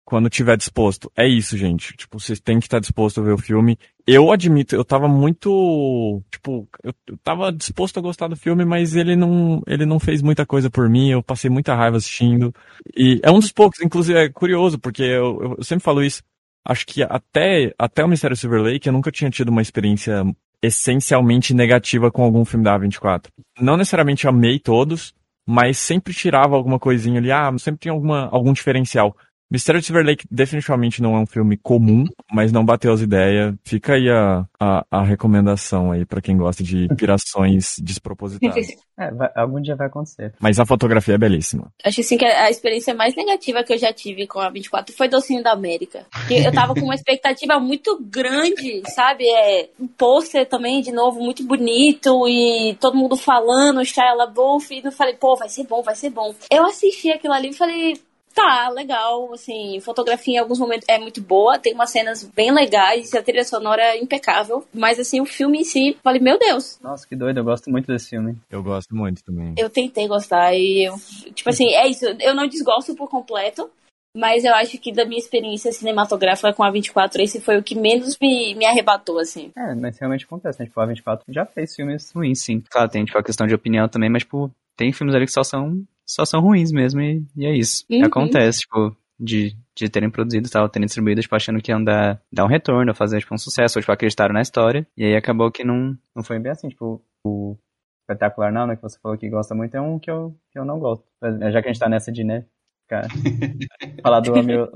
quando 0.04 0.28
tiver 0.30 0.56
disposto. 0.56 1.10
É 1.16 1.26
isso, 1.26 1.56
gente. 1.56 1.96
Tipo, 1.96 2.20
vocês 2.20 2.38
têm 2.38 2.58
que 2.60 2.66
estar 2.66 2.78
disposto 2.78 3.20
a 3.20 3.24
ver 3.24 3.32
o 3.32 3.38
filme. 3.38 3.76
Eu 4.06 4.30
admito, 4.30 4.74
eu 4.76 4.84
tava 4.84 5.08
muito. 5.08 6.22
Tipo, 6.30 6.68
eu, 6.82 6.92
eu 7.08 7.16
tava 7.24 7.50
disposto 7.52 7.98
a 7.98 8.02
gostar 8.02 8.28
do 8.28 8.36
filme, 8.36 8.64
mas 8.64 8.94
ele 8.94 9.16
não, 9.16 9.62
ele 9.66 9.84
não 9.84 9.98
fez 9.98 10.22
muita 10.22 10.46
coisa 10.46 10.70
por 10.70 10.88
mim. 10.88 11.10
Eu 11.10 11.22
passei 11.22 11.50
muita 11.50 11.74
raiva 11.74 11.96
assistindo. 11.96 12.54
E 12.96 13.20
é 13.22 13.30
um 13.30 13.40
dos 13.40 13.52
poucos, 13.52 13.80
inclusive 13.80 14.18
é 14.18 14.28
curioso, 14.28 14.78
porque 14.78 15.02
eu, 15.02 15.56
eu- 15.58 15.64
sempre 15.64 15.82
falo 15.84 16.02
isso. 16.02 16.22
Acho 16.64 16.86
que 16.86 17.02
até, 17.02 17.74
até 17.76 18.04
o 18.04 18.08
Mistério 18.08 18.36
Silver 18.36 18.62
Lake 18.62 18.86
eu 18.88 18.92
nunca 18.92 19.10
tinha 19.10 19.28
tido 19.30 19.48
uma 19.48 19.62
experiência 19.62 20.22
essencialmente 20.62 21.52
negativa 21.52 22.10
com 22.10 22.22
algum 22.22 22.44
filme 22.44 22.64
da 22.64 22.78
A24. 22.78 23.26
Não 23.60 23.76
necessariamente 23.76 24.28
amei 24.28 24.58
todos, 24.60 25.12
mas 25.47 25.78
sempre 25.78 26.14
tirava 26.14 26.55
alguma 26.55 26.78
coisinha 26.78 27.18
ali, 27.18 27.30
ah, 27.30 27.51
sempre 27.59 27.80
tinha 27.80 27.93
alguma, 27.93 28.28
algum 28.30 28.53
diferencial. 28.53 29.16
Mistério 29.53 29.80
de 29.82 29.86
Silver 29.86 30.05
Lake 30.07 30.24
definitivamente 30.30 31.03
não 31.03 31.14
é 31.14 31.18
um 31.18 31.26
filme 31.26 31.59
comum, 31.59 32.05
mas 32.32 32.50
não 32.50 32.64
bateu 32.64 32.90
as 32.90 33.03
ideias. 33.03 33.55
Fica 33.62 33.92
aí 33.94 34.09
a, 34.09 34.46
a, 34.59 34.86
a 34.90 35.03
recomendação 35.03 35.92
aí 35.92 36.07
pra 36.07 36.22
quem 36.22 36.38
gosta 36.38 36.62
de 36.64 36.88
pirações 36.96 37.74
despropositadas. 37.84 38.66
É, 38.98 39.11
vai- 39.11 39.30
algum 39.36 39.61
dia 39.61 39.76
vai 39.76 39.88
acontecer. 39.88 40.32
Mas 40.40 40.59
a 40.59 40.64
fotografia 40.64 41.16
é 41.16 41.18
belíssima. 41.18 41.70
Acho 41.84 42.00
assim 42.00 42.16
que 42.16 42.24
a 42.24 42.48
experiência 42.50 42.94
mais 42.94 43.14
negativa 43.14 43.62
que 43.62 43.74
eu 43.74 43.78
já 43.78 43.92
tive 43.92 44.26
com 44.26 44.38
a 44.40 44.48
24 44.48 44.96
foi 44.96 45.07
Docinho 45.09 45.42
da 45.42 45.53
América. 45.53 46.07
Porque 46.11 46.34
eu 46.34 46.53
tava 46.53 46.72
com 46.74 46.84
uma 46.86 46.94
expectativa 46.94 47.61
muito 47.61 47.98
grande, 48.03 48.82
sabe? 48.94 49.24
É, 49.28 49.68
um 49.78 49.86
pôster 49.86 50.48
também, 50.48 50.80
de 50.80 50.92
novo, 50.92 51.20
muito 51.20 51.44
bonito 51.44 52.26
e 52.26 52.74
todo 52.80 52.96
mundo 52.96 53.16
falando, 53.16 53.84
Shia 53.84 54.14
LaBeouf, 54.14 54.72
e 54.74 54.82
eu 54.82 54.92
falei, 54.92 55.14
pô, 55.14 55.36
vai 55.36 55.48
ser 55.50 55.64
bom, 55.66 55.82
vai 55.82 55.94
ser 55.94 56.09
bom. 56.09 56.34
Eu 56.50 56.64
assisti 56.64 57.11
aquilo 57.11 57.34
ali 57.34 57.50
e 57.50 57.55
falei, 57.55 58.00
tá, 58.32 58.68
legal, 58.70 59.32
assim, 59.32 59.78
fotografia 59.80 60.36
em 60.36 60.38
alguns 60.38 60.58
momentos 60.58 60.88
é 60.88 60.98
muito 60.98 61.20
boa, 61.20 61.58
tem 61.58 61.74
umas 61.74 61.90
cenas 61.90 62.24
bem 62.24 62.52
legais, 62.52 63.14
a 63.14 63.22
trilha 63.22 63.44
sonora 63.44 63.82
é 63.82 63.98
impecável, 63.98 64.64
mas 64.72 64.98
assim, 64.98 65.20
o 65.20 65.26
filme 65.26 65.60
em 65.60 65.64
si, 65.64 65.96
falei, 66.02 66.20
meu 66.20 66.38
Deus, 66.38 66.78
Nossa, 66.82 67.06
que 67.06 67.16
doido, 67.16 67.38
eu 67.38 67.44
gosto 67.44 67.70
muito 67.70 67.86
desse 67.86 68.10
filme. 68.10 68.36
Eu 68.50 68.62
gosto 68.62 68.94
muito 68.94 69.22
também. 69.22 69.54
eu 69.56 69.70
tentei 69.70 70.08
gostar 70.08 70.54
e 70.54 70.88
eu, 70.88 70.94
tipo 71.34 71.48
assim, 71.50 71.72
é 71.74 71.88
isso, 71.88 72.04
eu 72.20 72.34
não 72.34 72.46
desgosto 72.46 72.94
por 72.94 73.08
completo, 73.08 73.70
mas 74.14 74.44
eu 74.44 74.54
acho 74.54 74.78
que 74.78 74.92
da 74.92 75.06
minha 75.06 75.18
experiência 75.18 75.72
cinematográfica 75.72 76.52
com 76.52 76.62
a 76.62 76.70
24, 76.70 77.22
esse 77.22 77.40
foi 77.40 77.56
o 77.56 77.62
que 77.62 77.74
menos 77.74 78.18
me, 78.20 78.54
me 78.54 78.66
arrebatou, 78.66 79.18
assim. 79.18 79.50
É, 79.56 79.74
mas 79.74 79.98
realmente 79.98 80.26
acontece, 80.26 80.60
né? 80.60 80.66
Tipo, 80.66 80.80
a 80.80 80.86
24 80.86 81.24
já 81.32 81.46
fez 81.46 81.74
filmes 81.74 82.12
ruins, 82.12 82.42
sim. 82.42 82.62
Claro, 82.70 82.90
tem, 82.90 83.04
tipo, 83.04 83.18
a 83.18 83.22
questão 83.22 83.46
de 83.46 83.54
opinião 83.54 83.88
também, 83.88 84.10
mas, 84.10 84.22
tipo, 84.22 84.50
tem 84.76 84.92
filmes 84.92 85.14
ali 85.14 85.24
que 85.24 85.32
só 85.32 85.42
são, 85.42 85.82
só 86.07 86.24
são 86.24 86.40
ruins 86.40 86.72
mesmo, 86.72 87.00
e, 87.00 87.24
e 87.36 87.46
é 87.46 87.57
isso. 87.57 87.84
Uhum. 87.90 88.05
Acontece, 88.05 88.61
tipo, 88.61 88.96
de, 89.18 89.57
de 89.76 89.88
terem 89.88 90.11
produzido 90.11 90.46
e 90.46 90.50
tal, 90.50 90.68
terem 90.68 90.86
distribuído, 90.86 91.20
tipo, 91.20 91.34
achando 91.34 91.61
que 91.61 91.70
iam 91.70 91.82
dar, 91.82 92.20
dar 92.32 92.44
um 92.44 92.48
retorno, 92.48 92.94
fazer, 92.94 93.20
tipo, 93.20 93.34
um 93.34 93.38
sucesso, 93.38 93.78
ou, 93.78 93.82
tipo, 93.82 93.92
acreditaram 93.92 94.34
na 94.34 94.42
história, 94.42 94.86
e 94.96 95.05
aí 95.05 95.16
acabou 95.16 95.50
que 95.50 95.64
não, 95.64 95.96
não 96.14 96.22
foi 96.22 96.38
bem 96.38 96.53
assim, 96.53 96.68
tipo, 96.68 97.03
o 97.24 97.57
Espetacular 98.03 98.53
Não, 98.53 98.66
né, 98.66 98.76
que 98.76 98.82
você 98.82 98.98
falou 99.00 99.16
que 99.16 99.28
gosta 99.28 99.55
muito, 99.55 99.76
é 99.76 99.80
um 99.80 99.98
que 99.98 100.11
eu, 100.11 100.36
que 100.50 100.59
eu 100.59 100.64
não 100.64 100.78
gosto. 100.78 101.05
Já 101.53 101.62
que 101.62 101.68
a 101.68 101.72
gente 101.72 101.80
tá 101.80 101.88
nessa 101.88 102.11
de, 102.11 102.24
né, 102.24 102.44
ficar, 102.82 103.07
falar 104.03 104.20
do 104.20 104.32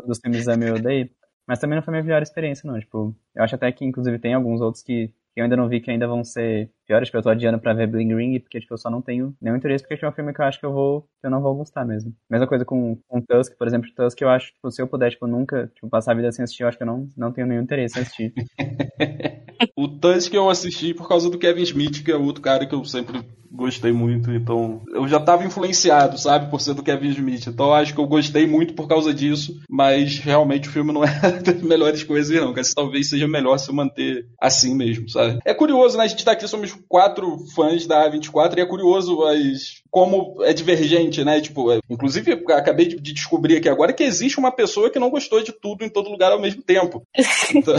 dos 0.07 0.21
filmes 0.21 0.49
Ame 0.49 0.67
e 0.67 0.71
Odeio, 0.71 1.11
mas 1.47 1.59
também 1.59 1.77
não 1.77 1.83
foi 1.83 1.93
minha 1.93 2.03
melhor 2.03 2.23
experiência, 2.23 2.71
não. 2.71 2.79
Tipo, 2.79 3.15
eu 3.35 3.45
acho 3.45 3.55
até 3.55 3.71
que, 3.71 3.85
inclusive, 3.85 4.19
tem 4.19 4.35
alguns 4.35 4.61
outros 4.61 4.83
que, 4.83 5.09
que 5.33 5.41
eu 5.41 5.45
ainda 5.45 5.57
não 5.57 5.69
vi 5.69 5.81
que 5.81 5.91
ainda 5.91 6.07
vão 6.07 6.25
ser 6.25 6.71
piores. 6.87 7.09
Tipo, 7.09 7.19
eu 7.19 7.23
tô 7.23 7.31
adiando 7.31 7.59
pra 7.59 7.75
ver 7.75 7.87
Bling 7.87 8.15
Ring, 8.15 8.41
porque, 8.41 8.61
tipo, 8.61 8.75
eu 8.75 8.79
só 8.79 8.91
não 8.91 9.03
tenho 9.03 9.35
nenhum 9.41 9.57
interesse, 9.57 9.87
porque 9.87 10.05
é 10.05 10.09
um 10.09 10.13
filme 10.13 10.33
que 10.33 10.41
eu 10.41 10.45
acho 10.45 10.61
que 10.61 10.67
eu 10.67 10.73
vou, 10.73 11.03
que 11.03 11.27
eu 11.27 11.31
não 11.31 11.43
vou 11.43 11.55
gostar 11.55 11.85
mesmo. 11.85 12.15
Mesma 12.31 12.47
coisa 12.47 12.65
com, 12.65 12.99
com 13.09 13.21
Tusk, 13.21 13.57
por 13.59 13.67
exemplo, 13.67 13.91
Tusk 13.95 14.21
eu 14.21 14.29
acho, 14.29 14.53
tipo, 14.53 14.71
se 14.71 14.81
eu 14.81 14.89
puder, 14.89 15.11
tipo, 15.11 15.27
nunca, 15.27 15.71
tipo, 15.75 15.89
passar 15.89 16.13
a 16.13 16.15
vida 16.15 16.33
sem 16.33 16.43
assistir, 16.43 16.63
eu 16.63 16.69
acho 16.69 16.77
que 16.79 16.83
eu 16.83 16.87
não, 16.87 17.09
não 17.17 17.33
tenho 17.33 17.47
nenhum 17.47 17.63
interesse 17.63 17.99
em 17.99 18.03
assistir. 18.03 18.33
O 19.75 19.89
Tusk 19.89 20.35
eu 20.35 20.51
assisti 20.51 20.93
por 20.93 21.09
causa 21.09 21.31
do 21.31 21.39
Kevin 21.39 21.63
Smith, 21.63 22.05
que 22.05 22.11
é 22.11 22.17
outro 22.17 22.43
cara 22.43 22.67
que 22.67 22.75
eu 22.75 22.85
sempre 22.85 23.25
gostei 23.51 23.91
muito, 23.91 24.31
então 24.31 24.83
eu 24.93 25.09
já 25.09 25.19
tava 25.19 25.45
influenciado, 25.45 26.19
sabe, 26.19 26.51
por 26.51 26.61
ser 26.61 26.75
do 26.75 26.83
Kevin 26.83 27.09
Smith. 27.09 27.47
Então 27.47 27.73
acho 27.73 27.95
que 27.95 28.01
eu 28.01 28.07
gostei 28.07 28.47
muito 28.47 28.75
por 28.75 28.87
causa 28.87 29.15
disso, 29.15 29.59
mas 29.69 30.19
realmente 30.19 30.69
o 30.69 30.73
filme 30.73 30.93
não 30.93 31.03
é 31.05 31.41
das 31.43 31.63
melhores 31.63 32.03
coisas 32.05 32.37
não, 32.39 32.53
cara. 32.53 32.67
Talvez 32.75 33.09
seja 33.09 33.27
melhor 33.27 33.57
se 33.59 33.73
manter 33.73 34.27
assim 34.41 34.75
mesmo, 34.75 35.09
sabe? 35.09 35.39
É 35.45 35.55
curioso, 35.55 35.97
né? 35.97 36.05
A 36.05 36.07
gente 36.07 36.25
tá 36.25 36.33
aqui, 36.33 36.47
somos 36.47 36.76
quatro 36.89 37.39
fãs 37.55 37.87
da 37.87 38.09
A24 38.11 38.59
e 38.59 38.61
é 38.61 38.67
curioso 38.67 39.25
as 39.25 39.83
como 39.91 40.43
é 40.43 40.53
divergente, 40.53 41.25
né? 41.25 41.41
Tipo, 41.41 41.73
é- 41.73 41.79
inclusive 41.89 42.45
acabei 42.51 42.87
de 42.87 42.97
de 42.97 43.13
descobrir 43.13 43.57
aqui 43.57 43.69
agora 43.69 43.93
que 43.93 44.03
existe 44.03 44.39
uma 44.39 44.51
pessoa 44.51 44.91
que 44.91 44.99
não 44.99 45.11
gostou 45.11 45.43
de 45.43 45.53
tudo 45.53 45.85
em 45.85 45.89
todo 45.89 46.11
lugar 46.11 46.33
ao 46.33 46.41
mesmo 46.41 46.63
tempo. 46.63 47.03
Então, 47.55 47.77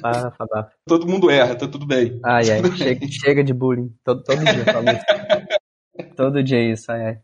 tá. 0.00 0.70
todo 0.86 1.06
mundo 1.06 1.30
erra, 1.30 1.54
tá 1.54 1.68
tudo 1.68 1.86
bem. 1.86 2.18
Ai, 2.24 2.50
ai, 2.50 2.76
chega, 2.76 3.06
chega 3.08 3.44
de 3.44 3.52
bullying. 3.52 3.92
Todo, 4.04 4.22
todo 4.22 4.38
dia 4.38 4.64
falo 4.64 4.86
isso. 4.90 6.14
Todo 6.16 6.42
dia 6.42 6.72
isso, 6.72 6.90
ai, 6.90 7.06
ai. 7.06 7.18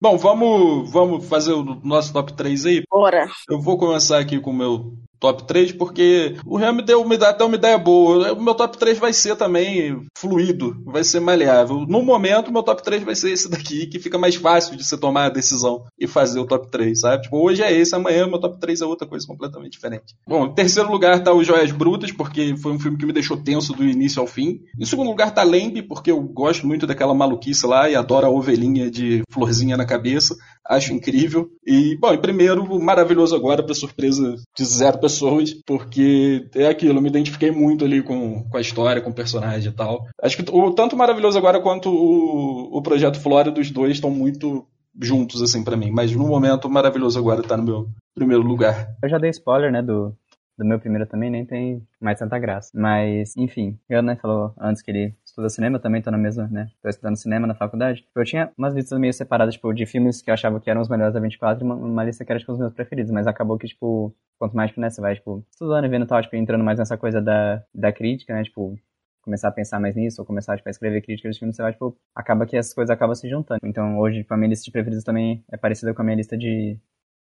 Bom, 0.00 0.18
vamos, 0.18 0.90
vamos 0.90 1.26
fazer 1.26 1.52
o 1.52 1.64
nosso 1.82 2.12
top 2.12 2.34
3 2.34 2.66
aí. 2.66 2.82
Bora. 2.90 3.26
Eu 3.48 3.58
vou 3.60 3.78
começar 3.78 4.18
aqui 4.18 4.38
com 4.38 4.50
o 4.50 4.54
meu 4.54 4.92
top 5.24 5.44
3, 5.44 5.72
porque 5.72 6.36
o 6.44 6.58
Real 6.58 6.74
me 6.74 6.82
deu, 6.82 7.02
dá 7.16 7.30
até 7.30 7.42
uma 7.42 7.54
ideia 7.54 7.78
boa. 7.78 8.34
O 8.34 8.42
meu 8.42 8.54
top 8.54 8.76
3 8.76 8.98
vai 8.98 9.10
ser 9.14 9.34
também 9.36 10.04
fluido, 10.14 10.76
vai 10.84 11.02
ser 11.02 11.18
maleável. 11.18 11.86
No 11.88 12.02
momento, 12.02 12.52
meu 12.52 12.62
top 12.62 12.82
3 12.82 13.02
vai 13.04 13.14
ser 13.14 13.30
esse 13.30 13.48
daqui, 13.48 13.86
que 13.86 13.98
fica 13.98 14.18
mais 14.18 14.34
fácil 14.34 14.76
de 14.76 14.84
você 14.84 14.98
tomar 14.98 15.24
a 15.24 15.30
decisão 15.30 15.84
e 15.98 16.06
fazer 16.06 16.38
o 16.40 16.44
top 16.44 16.68
3, 16.70 17.00
sabe? 17.00 17.22
Tipo, 17.22 17.38
hoje 17.38 17.62
é 17.62 17.72
esse, 17.72 17.94
amanhã 17.94 18.26
meu 18.26 18.38
top 18.38 18.60
3 18.60 18.82
é 18.82 18.86
outra 18.86 19.08
coisa 19.08 19.26
completamente 19.26 19.72
diferente. 19.72 20.14
Bom, 20.28 20.44
em 20.44 20.54
terceiro 20.54 20.90
lugar 20.90 21.22
tá 21.24 21.32
o 21.32 21.42
Joias 21.42 21.72
Brutas, 21.72 22.12
porque 22.12 22.54
foi 22.58 22.72
um 22.72 22.78
filme 22.78 22.98
que 22.98 23.06
me 23.06 23.12
deixou 23.12 23.38
tenso 23.38 23.72
do 23.72 23.82
início 23.82 24.20
ao 24.20 24.26
fim. 24.26 24.60
Em 24.78 24.84
segundo 24.84 25.08
lugar 25.08 25.32
tá 25.32 25.42
Lembe, 25.42 25.82
porque 25.82 26.10
eu 26.10 26.20
gosto 26.20 26.66
muito 26.66 26.86
daquela 26.86 27.14
maluquice 27.14 27.66
lá 27.66 27.88
e 27.88 27.96
adoro 27.96 28.26
a 28.26 28.30
ovelhinha 28.30 28.90
de 28.90 29.22
florzinha 29.30 29.76
na 29.76 29.86
cabeça. 29.86 30.36
Acho 30.66 30.92
incrível. 30.92 31.50
E, 31.66 31.96
bom, 31.98 32.12
em 32.12 32.20
primeiro, 32.20 32.80
maravilhoso 32.80 33.36
agora, 33.36 33.62
pra 33.62 33.74
surpresa 33.74 34.36
de 34.56 34.64
zero 34.64 34.98
pessoas, 34.98 35.52
porque 35.66 36.48
é 36.54 36.66
aquilo, 36.68 36.98
eu 36.98 37.02
me 37.02 37.08
identifiquei 37.08 37.50
muito 37.50 37.84
ali 37.84 38.02
com, 38.02 38.44
com 38.44 38.56
a 38.56 38.60
história, 38.60 39.02
com 39.02 39.10
o 39.10 39.14
personagem 39.14 39.70
e 39.70 39.74
tal. 39.74 40.06
Acho 40.22 40.36
que 40.36 40.50
o 40.50 40.72
tanto 40.72 40.96
maravilhoso 40.96 41.36
agora 41.36 41.60
quanto 41.60 41.90
o, 41.90 42.78
o 42.78 42.82
projeto 42.82 43.20
Flora 43.20 43.50
dos 43.50 43.70
dois 43.70 43.92
estão 43.92 44.10
muito 44.10 44.66
juntos, 45.00 45.42
assim, 45.42 45.62
para 45.62 45.76
mim. 45.76 45.90
Mas 45.90 46.12
no 46.12 46.26
momento, 46.26 46.70
maravilhoso 46.70 47.18
agora 47.18 47.42
tá 47.42 47.56
no 47.56 47.64
meu 47.64 47.88
primeiro 48.14 48.42
lugar. 48.42 48.96
Eu 49.02 49.08
já 49.08 49.18
dei 49.18 49.30
spoiler, 49.30 49.70
né, 49.72 49.82
do, 49.82 50.16
do 50.56 50.64
meu 50.64 50.78
primeiro 50.78 51.06
também, 51.06 51.30
nem 51.30 51.44
tem 51.44 51.82
mais 52.00 52.18
tanta 52.18 52.38
graça. 52.38 52.70
Mas, 52.74 53.36
enfim, 53.36 53.78
eu, 53.88 54.02
né, 54.02 54.16
falou 54.16 54.54
antes 54.58 54.82
que 54.82 54.90
ele 54.90 55.14
estuda 55.34 55.48
cinema, 55.48 55.80
também 55.80 56.00
tô 56.00 56.10
na 56.10 56.18
mesma, 56.18 56.46
né, 56.46 56.70
tô 56.80 56.88
estudando 56.88 57.16
cinema 57.16 57.46
na 57.46 57.54
faculdade. 57.54 58.06
Eu 58.14 58.24
tinha 58.24 58.52
umas 58.56 58.72
listas 58.72 58.98
meio 58.98 59.12
separadas, 59.12 59.54
tipo, 59.54 59.72
de 59.72 59.84
filmes 59.84 60.22
que 60.22 60.30
eu 60.30 60.34
achava 60.34 60.60
que 60.60 60.70
eram 60.70 60.80
os 60.80 60.88
melhores 60.88 61.12
da 61.12 61.20
24 61.20 61.64
e 61.64 61.66
uma, 61.66 61.74
uma 61.74 62.04
lista 62.04 62.24
que 62.24 62.30
era, 62.30 62.38
tipo, 62.38 62.52
os 62.52 62.58
meus 62.58 62.72
preferidos, 62.72 63.10
mas 63.10 63.26
acabou 63.26 63.58
que, 63.58 63.66
tipo, 63.66 64.14
quanto 64.38 64.56
mais, 64.56 64.70
tipo, 64.70 64.80
né, 64.80 64.90
você 64.90 65.00
vai, 65.00 65.14
tipo, 65.16 65.44
estudando 65.50 65.84
e 65.84 65.88
vendo 65.88 66.06
tal, 66.06 66.22
tipo, 66.22 66.36
entrando 66.36 66.62
mais 66.62 66.78
nessa 66.78 66.96
coisa 66.96 67.20
da, 67.20 67.62
da 67.74 67.92
crítica, 67.92 68.32
né, 68.32 68.44
tipo, 68.44 68.78
começar 69.22 69.48
a 69.48 69.52
pensar 69.52 69.80
mais 69.80 69.96
nisso, 69.96 70.20
ou 70.22 70.26
começar 70.26 70.56
tipo, 70.56 70.68
a 70.68 70.70
escrever 70.70 71.00
críticas 71.02 71.34
de 71.34 71.38
filmes, 71.40 71.56
você 71.56 71.62
vai, 71.62 71.72
tipo, 71.72 71.96
acaba 72.14 72.46
que 72.46 72.56
essas 72.56 72.74
coisas 72.74 72.90
acabam 72.90 73.14
se 73.14 73.28
juntando. 73.28 73.60
Então, 73.64 73.98
hoje, 73.98 74.18
tipo, 74.18 74.34
a 74.34 74.36
minha 74.36 74.50
lista 74.50 74.64
de 74.64 74.70
preferidos 74.70 75.04
também 75.04 75.42
é 75.50 75.56
parecida 75.56 75.94
com 75.94 76.02
a 76.02 76.04
minha 76.04 76.16
lista 76.16 76.36
de 76.36 76.78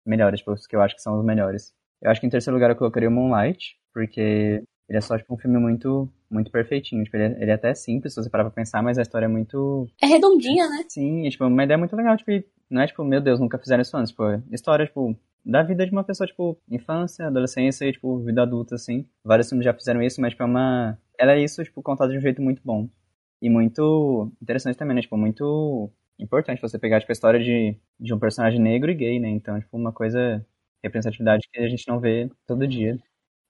melhores, 0.04 0.40
tipo, 0.40 0.52
os 0.52 0.66
que 0.66 0.74
eu 0.74 0.82
acho 0.82 0.96
que 0.96 1.02
são 1.02 1.18
os 1.18 1.24
melhores. 1.24 1.72
Eu 2.02 2.10
acho 2.10 2.20
que 2.20 2.26
em 2.26 2.30
terceiro 2.30 2.56
lugar 2.56 2.70
eu 2.70 2.76
colocaria 2.76 3.08
o 3.08 3.12
Moonlight, 3.12 3.76
porque 3.92 4.64
ele 4.88 4.98
é 4.98 5.00
só, 5.00 5.16
tipo, 5.18 5.32
um 5.34 5.38
filme 5.38 5.58
muito, 5.58 6.08
muito 6.30 6.50
perfeitinho. 6.50 7.02
Tipo, 7.04 7.16
ele 7.16 7.34
é, 7.34 7.42
ele 7.42 7.50
é 7.50 7.54
até 7.54 7.74
simples, 7.74 8.14
se 8.14 8.22
você 8.22 8.30
parar 8.30 8.44
pra 8.44 8.52
pensar, 8.52 8.82
mas 8.82 8.98
a 8.98 9.02
história 9.02 9.26
é 9.26 9.28
muito... 9.28 9.88
É 10.00 10.06
redondinha, 10.06 10.68
né? 10.68 10.84
Sim, 10.88 11.26
e, 11.26 11.30
tipo, 11.30 11.44
uma 11.44 11.64
ideia 11.64 11.76
muito 11.76 11.96
legal, 11.96 12.16
tipo, 12.16 12.30
não 12.70 12.82
é, 12.82 12.86
tipo, 12.86 13.04
meu 13.04 13.20
Deus, 13.20 13.40
nunca 13.40 13.58
fizeram 13.58 13.82
isso 13.82 13.96
antes, 13.96 14.10
tipo, 14.10 14.22
história, 14.52 14.86
tipo, 14.86 15.16
da 15.44 15.62
vida 15.62 15.84
de 15.84 15.92
uma 15.92 16.04
pessoa, 16.04 16.26
tipo, 16.26 16.56
infância, 16.70 17.26
adolescência 17.26 17.84
e, 17.86 17.92
tipo, 17.92 18.18
vida 18.20 18.42
adulta, 18.42 18.74
assim. 18.76 19.06
Vários 19.24 19.48
filmes 19.48 19.64
já 19.64 19.74
fizeram 19.74 20.02
isso, 20.02 20.20
mas, 20.20 20.30
tipo, 20.30 20.42
é 20.42 20.46
uma... 20.46 20.98
Ela 21.18 21.32
é 21.32 21.42
isso, 21.42 21.62
tipo, 21.64 21.82
contado 21.82 22.12
de 22.12 22.18
um 22.18 22.20
jeito 22.20 22.40
muito 22.40 22.62
bom. 22.64 22.88
E 23.42 23.50
muito 23.50 24.30
interessante 24.40 24.76
também, 24.76 24.94
né? 24.94 25.02
Tipo, 25.02 25.16
muito 25.16 25.90
importante 26.18 26.62
você 26.62 26.78
pegar, 26.78 27.00
tipo, 27.00 27.10
a 27.10 27.14
história 27.14 27.40
de, 27.40 27.76
de 27.98 28.14
um 28.14 28.18
personagem 28.18 28.60
negro 28.60 28.90
e 28.90 28.94
gay, 28.94 29.18
né? 29.18 29.28
Então, 29.28 29.58
tipo, 29.58 29.76
uma 29.76 29.92
coisa... 29.92 30.44
Representatividade 30.82 31.46
que 31.52 31.60
a 31.60 31.68
gente 31.68 31.86
não 31.86 32.00
vê 32.00 32.30
todo 32.46 32.66
dia. 32.66 32.98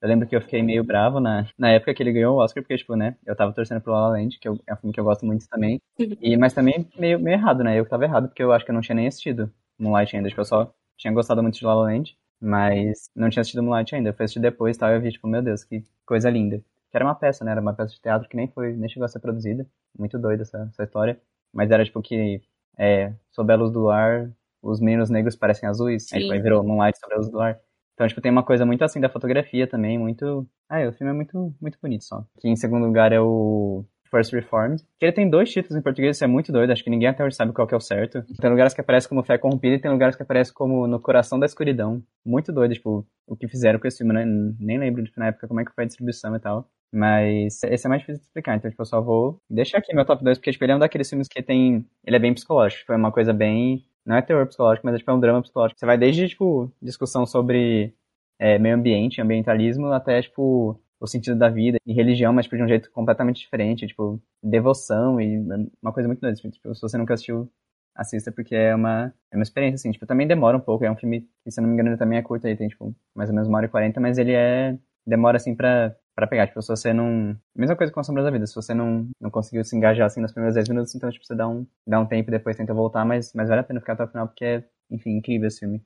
Eu 0.02 0.08
lembro 0.08 0.26
que 0.26 0.34
eu 0.34 0.40
fiquei 0.40 0.62
meio 0.62 0.82
bravo 0.82 1.20
na, 1.20 1.46
na 1.58 1.70
época 1.70 1.94
que 1.94 2.02
ele 2.02 2.12
ganhou 2.12 2.36
o 2.36 2.42
Oscar, 2.42 2.62
porque, 2.62 2.76
tipo, 2.78 2.96
né, 2.96 3.16
eu 3.26 3.36
tava 3.36 3.52
torcendo 3.52 3.80
pro 3.82 3.92
La 3.92 4.00
La 4.00 4.08
Land, 4.10 4.38
que 4.38 4.48
eu, 4.48 4.58
é 4.66 4.72
um 4.72 4.76
filme 4.76 4.94
que 4.94 5.00
eu 5.00 5.04
gosto 5.04 5.26
muito 5.26 5.46
também. 5.48 5.80
E, 6.20 6.36
mas 6.36 6.54
também 6.54 6.88
meio, 6.98 7.20
meio 7.20 7.34
errado, 7.34 7.62
né? 7.62 7.78
Eu 7.78 7.84
que 7.84 7.90
tava 7.90 8.04
errado, 8.04 8.28
porque 8.28 8.42
eu 8.42 8.52
acho 8.52 8.64
que 8.64 8.70
eu 8.70 8.74
não 8.74 8.80
tinha 8.80 8.94
nem 8.94 9.06
assistido 9.06 9.52
Moonlight 9.78 10.16
ainda. 10.16 10.28
Tipo, 10.28 10.40
eu 10.40 10.44
só 10.46 10.72
tinha 10.96 11.12
gostado 11.12 11.42
muito 11.42 11.58
de 11.58 11.64
La 11.64 11.74
La 11.74 11.82
Land, 11.82 12.16
mas 12.40 13.10
não 13.14 13.28
tinha 13.28 13.42
assistido 13.42 13.62
Moonlight 13.62 13.94
ainda. 13.94 14.08
Eu 14.10 14.14
fui 14.14 14.24
assistir 14.24 14.40
depois 14.40 14.76
e 14.76 14.78
tal, 14.80 14.90
e 14.90 14.94
eu 14.96 15.00
vi, 15.00 15.12
tipo, 15.12 15.28
meu 15.28 15.42
Deus, 15.42 15.64
que 15.64 15.84
coisa 16.06 16.30
linda. 16.30 16.58
Que 16.90 16.96
era 16.96 17.04
uma 17.04 17.14
peça, 17.14 17.44
né? 17.44 17.52
Era 17.52 17.60
uma 17.60 17.74
peça 17.74 17.94
de 17.94 18.00
teatro 18.00 18.28
que 18.28 18.36
nem 18.36 18.48
foi, 18.48 18.72
nem 18.72 18.88
chegou 18.88 19.04
a 19.04 19.08
ser 19.08 19.20
produzida. 19.20 19.66
Muito 19.98 20.18
doida 20.18 20.42
essa, 20.42 20.66
essa 20.72 20.84
história. 20.84 21.20
Mas 21.52 21.70
era, 21.70 21.84
tipo, 21.84 22.00
que, 22.00 22.40
é, 22.78 23.12
sob 23.30 23.52
a 23.52 23.56
luz 23.56 23.70
do 23.70 23.80
luar, 23.80 24.30
os 24.62 24.80
meninos 24.80 25.10
negros 25.10 25.36
parecem 25.36 25.68
azuis. 25.68 26.10
Aí, 26.12 26.20
tipo, 26.20 26.32
aí 26.32 26.40
virou 26.40 26.64
Moonlight 26.64 26.98
sobre 26.98 27.14
a 27.14 27.18
luz 27.18 27.28
do 27.28 27.36
luar. 27.36 27.60
Então, 28.00 28.08
tipo, 28.08 28.22
tem 28.22 28.32
uma 28.32 28.42
coisa 28.42 28.64
muito 28.64 28.82
assim 28.82 28.98
da 28.98 29.10
fotografia 29.10 29.66
também, 29.66 29.98
muito... 29.98 30.48
Ah, 30.70 30.88
o 30.88 30.92
filme 30.94 31.12
é 31.12 31.14
muito, 31.14 31.54
muito 31.60 31.78
bonito 31.82 32.02
só. 32.02 32.24
Que 32.40 32.48
em 32.48 32.56
segundo 32.56 32.86
lugar 32.86 33.12
é 33.12 33.20
o 33.20 33.84
First 34.10 34.32
Reformed. 34.32 34.82
Que 34.98 35.04
ele 35.04 35.12
tem 35.12 35.28
dois 35.28 35.50
títulos 35.50 35.76
em 35.76 35.82
português, 35.82 36.16
isso 36.16 36.24
é 36.24 36.26
muito 36.26 36.50
doido, 36.50 36.70
acho 36.70 36.82
que 36.82 36.88
ninguém 36.88 37.10
até 37.10 37.22
hoje 37.22 37.36
sabe 37.36 37.52
qual 37.52 37.68
que 37.68 37.74
é 37.74 37.76
o 37.76 37.80
certo. 37.80 38.24
Tem 38.40 38.48
lugares 38.48 38.72
que 38.72 38.80
aparece 38.80 39.06
como 39.06 39.22
Fé 39.22 39.36
Corrompida 39.36 39.74
e 39.74 39.78
tem 39.78 39.90
lugares 39.90 40.16
que 40.16 40.22
aparece 40.22 40.50
como 40.50 40.86
No 40.86 40.98
Coração 40.98 41.38
da 41.38 41.44
Escuridão. 41.44 42.02
Muito 42.24 42.50
doido, 42.54 42.72
tipo, 42.72 43.06
o 43.26 43.36
que 43.36 43.46
fizeram 43.46 43.78
com 43.78 43.86
esse 43.86 43.98
filme, 43.98 44.14
né? 44.14 44.24
Nem 44.58 44.78
lembro, 44.78 45.04
na 45.18 45.26
época 45.26 45.46
como 45.46 45.60
é 45.60 45.64
que 45.66 45.74
foi 45.74 45.84
a 45.84 45.86
distribuição 45.86 46.34
e 46.34 46.40
tal. 46.40 46.70
Mas 46.92 47.62
esse 47.64 47.86
é 47.86 47.88
mais 47.88 48.00
difícil 48.02 48.20
de 48.20 48.26
explicar, 48.26 48.56
então 48.56 48.68
tipo, 48.70 48.82
eu 48.82 48.86
só 48.86 49.00
vou 49.00 49.40
deixar 49.48 49.78
aqui 49.78 49.94
meu 49.94 50.04
top 50.04 50.24
2, 50.24 50.38
porque 50.38 50.50
tipo, 50.52 50.64
ele 50.64 50.72
é 50.72 50.76
um 50.76 50.78
daqueles 50.78 51.08
filmes 51.08 51.28
que 51.28 51.42
tem. 51.42 51.86
Ele 52.04 52.16
é 52.16 52.18
bem 52.18 52.34
psicológico. 52.34 52.84
Foi 52.86 52.96
uma 52.96 53.12
coisa 53.12 53.32
bem. 53.32 53.84
Não 54.04 54.16
é 54.16 54.22
terror 54.22 54.46
psicológico, 54.46 54.86
mas 54.86 54.94
é, 54.96 54.98
tipo, 54.98 55.10
é 55.10 55.14
um 55.14 55.20
drama 55.20 55.42
psicológico. 55.42 55.78
Você 55.78 55.86
vai 55.86 55.96
desde, 55.98 56.28
tipo, 56.28 56.72
discussão 56.82 57.26
sobre 57.26 57.94
é, 58.38 58.58
meio 58.58 58.74
ambiente, 58.74 59.20
ambientalismo, 59.20 59.86
até, 59.92 60.20
tipo, 60.22 60.80
o 60.98 61.06
sentido 61.06 61.38
da 61.38 61.48
vida 61.48 61.78
e 61.86 61.92
religião, 61.92 62.32
mas 62.32 62.46
tipo, 62.46 62.56
de 62.56 62.62
um 62.62 62.68
jeito 62.68 62.90
completamente 62.92 63.40
diferente, 63.40 63.86
tipo, 63.86 64.20
devoção 64.42 65.20
e 65.20 65.38
uma 65.82 65.92
coisa 65.92 66.08
muito 66.08 66.20
doida. 66.20 66.36
Tipo, 66.36 66.74
se 66.74 66.80
você 66.82 66.98
nunca 66.98 67.14
assistiu, 67.14 67.50
assista 67.94 68.32
porque 68.32 68.54
é 68.54 68.74
uma, 68.74 69.12
é 69.30 69.36
uma 69.36 69.42
experiência, 69.42 69.76
assim, 69.76 69.92
tipo, 69.92 70.06
também 70.06 70.26
demora 70.26 70.56
um 70.56 70.60
pouco, 70.60 70.84
é 70.84 70.90
um 70.90 70.96
filme 70.96 71.28
que, 71.44 71.50
se 71.50 71.60
não 71.60 71.68
me 71.68 71.74
engano, 71.74 71.96
também 71.98 72.18
é 72.18 72.22
curto, 72.22 72.46
aí 72.46 72.56
tem, 72.56 72.68
tipo, 72.68 72.94
mais 73.14 73.28
ou 73.30 73.34
menos 73.34 73.48
uma 73.48 73.58
hora 73.58 73.66
e 73.66 73.68
quarenta, 73.70 74.00
mas 74.00 74.18
ele 74.18 74.32
é, 74.32 74.78
demora, 75.06 75.36
assim, 75.36 75.54
pra, 75.54 75.94
pra 76.20 76.26
pegar, 76.26 76.46
tipo, 76.46 76.60
se 76.60 76.68
você 76.68 76.92
não, 76.92 77.34
mesma 77.56 77.74
coisa 77.74 77.90
com 77.90 77.98
a 77.98 78.04
Sombra 78.04 78.22
da 78.22 78.30
Vida, 78.30 78.46
se 78.46 78.54
você 78.54 78.74
não, 78.74 79.08
não 79.18 79.30
conseguiu 79.30 79.64
se 79.64 79.74
engajar, 79.74 80.06
assim, 80.06 80.20
nos 80.20 80.32
primeiros 80.32 80.54
10 80.54 80.68
minutos, 80.68 80.94
então, 80.94 81.10
tipo, 81.10 81.24
você 81.24 81.34
dá 81.34 81.48
um, 81.48 81.66
dá 81.86 81.98
um 81.98 82.06
tempo 82.06 82.28
e 82.28 82.32
depois 82.32 82.56
tenta 82.56 82.74
voltar, 82.74 83.04
mas, 83.06 83.32
mas 83.34 83.48
vale 83.48 83.62
a 83.62 83.64
pena 83.64 83.80
ficar 83.80 83.94
até 83.94 84.04
o 84.04 84.08
final, 84.08 84.28
porque 84.28 84.44
é, 84.44 84.64
enfim, 84.90 85.16
incrível 85.16 85.48
esse 85.48 85.60
filme. 85.60 85.82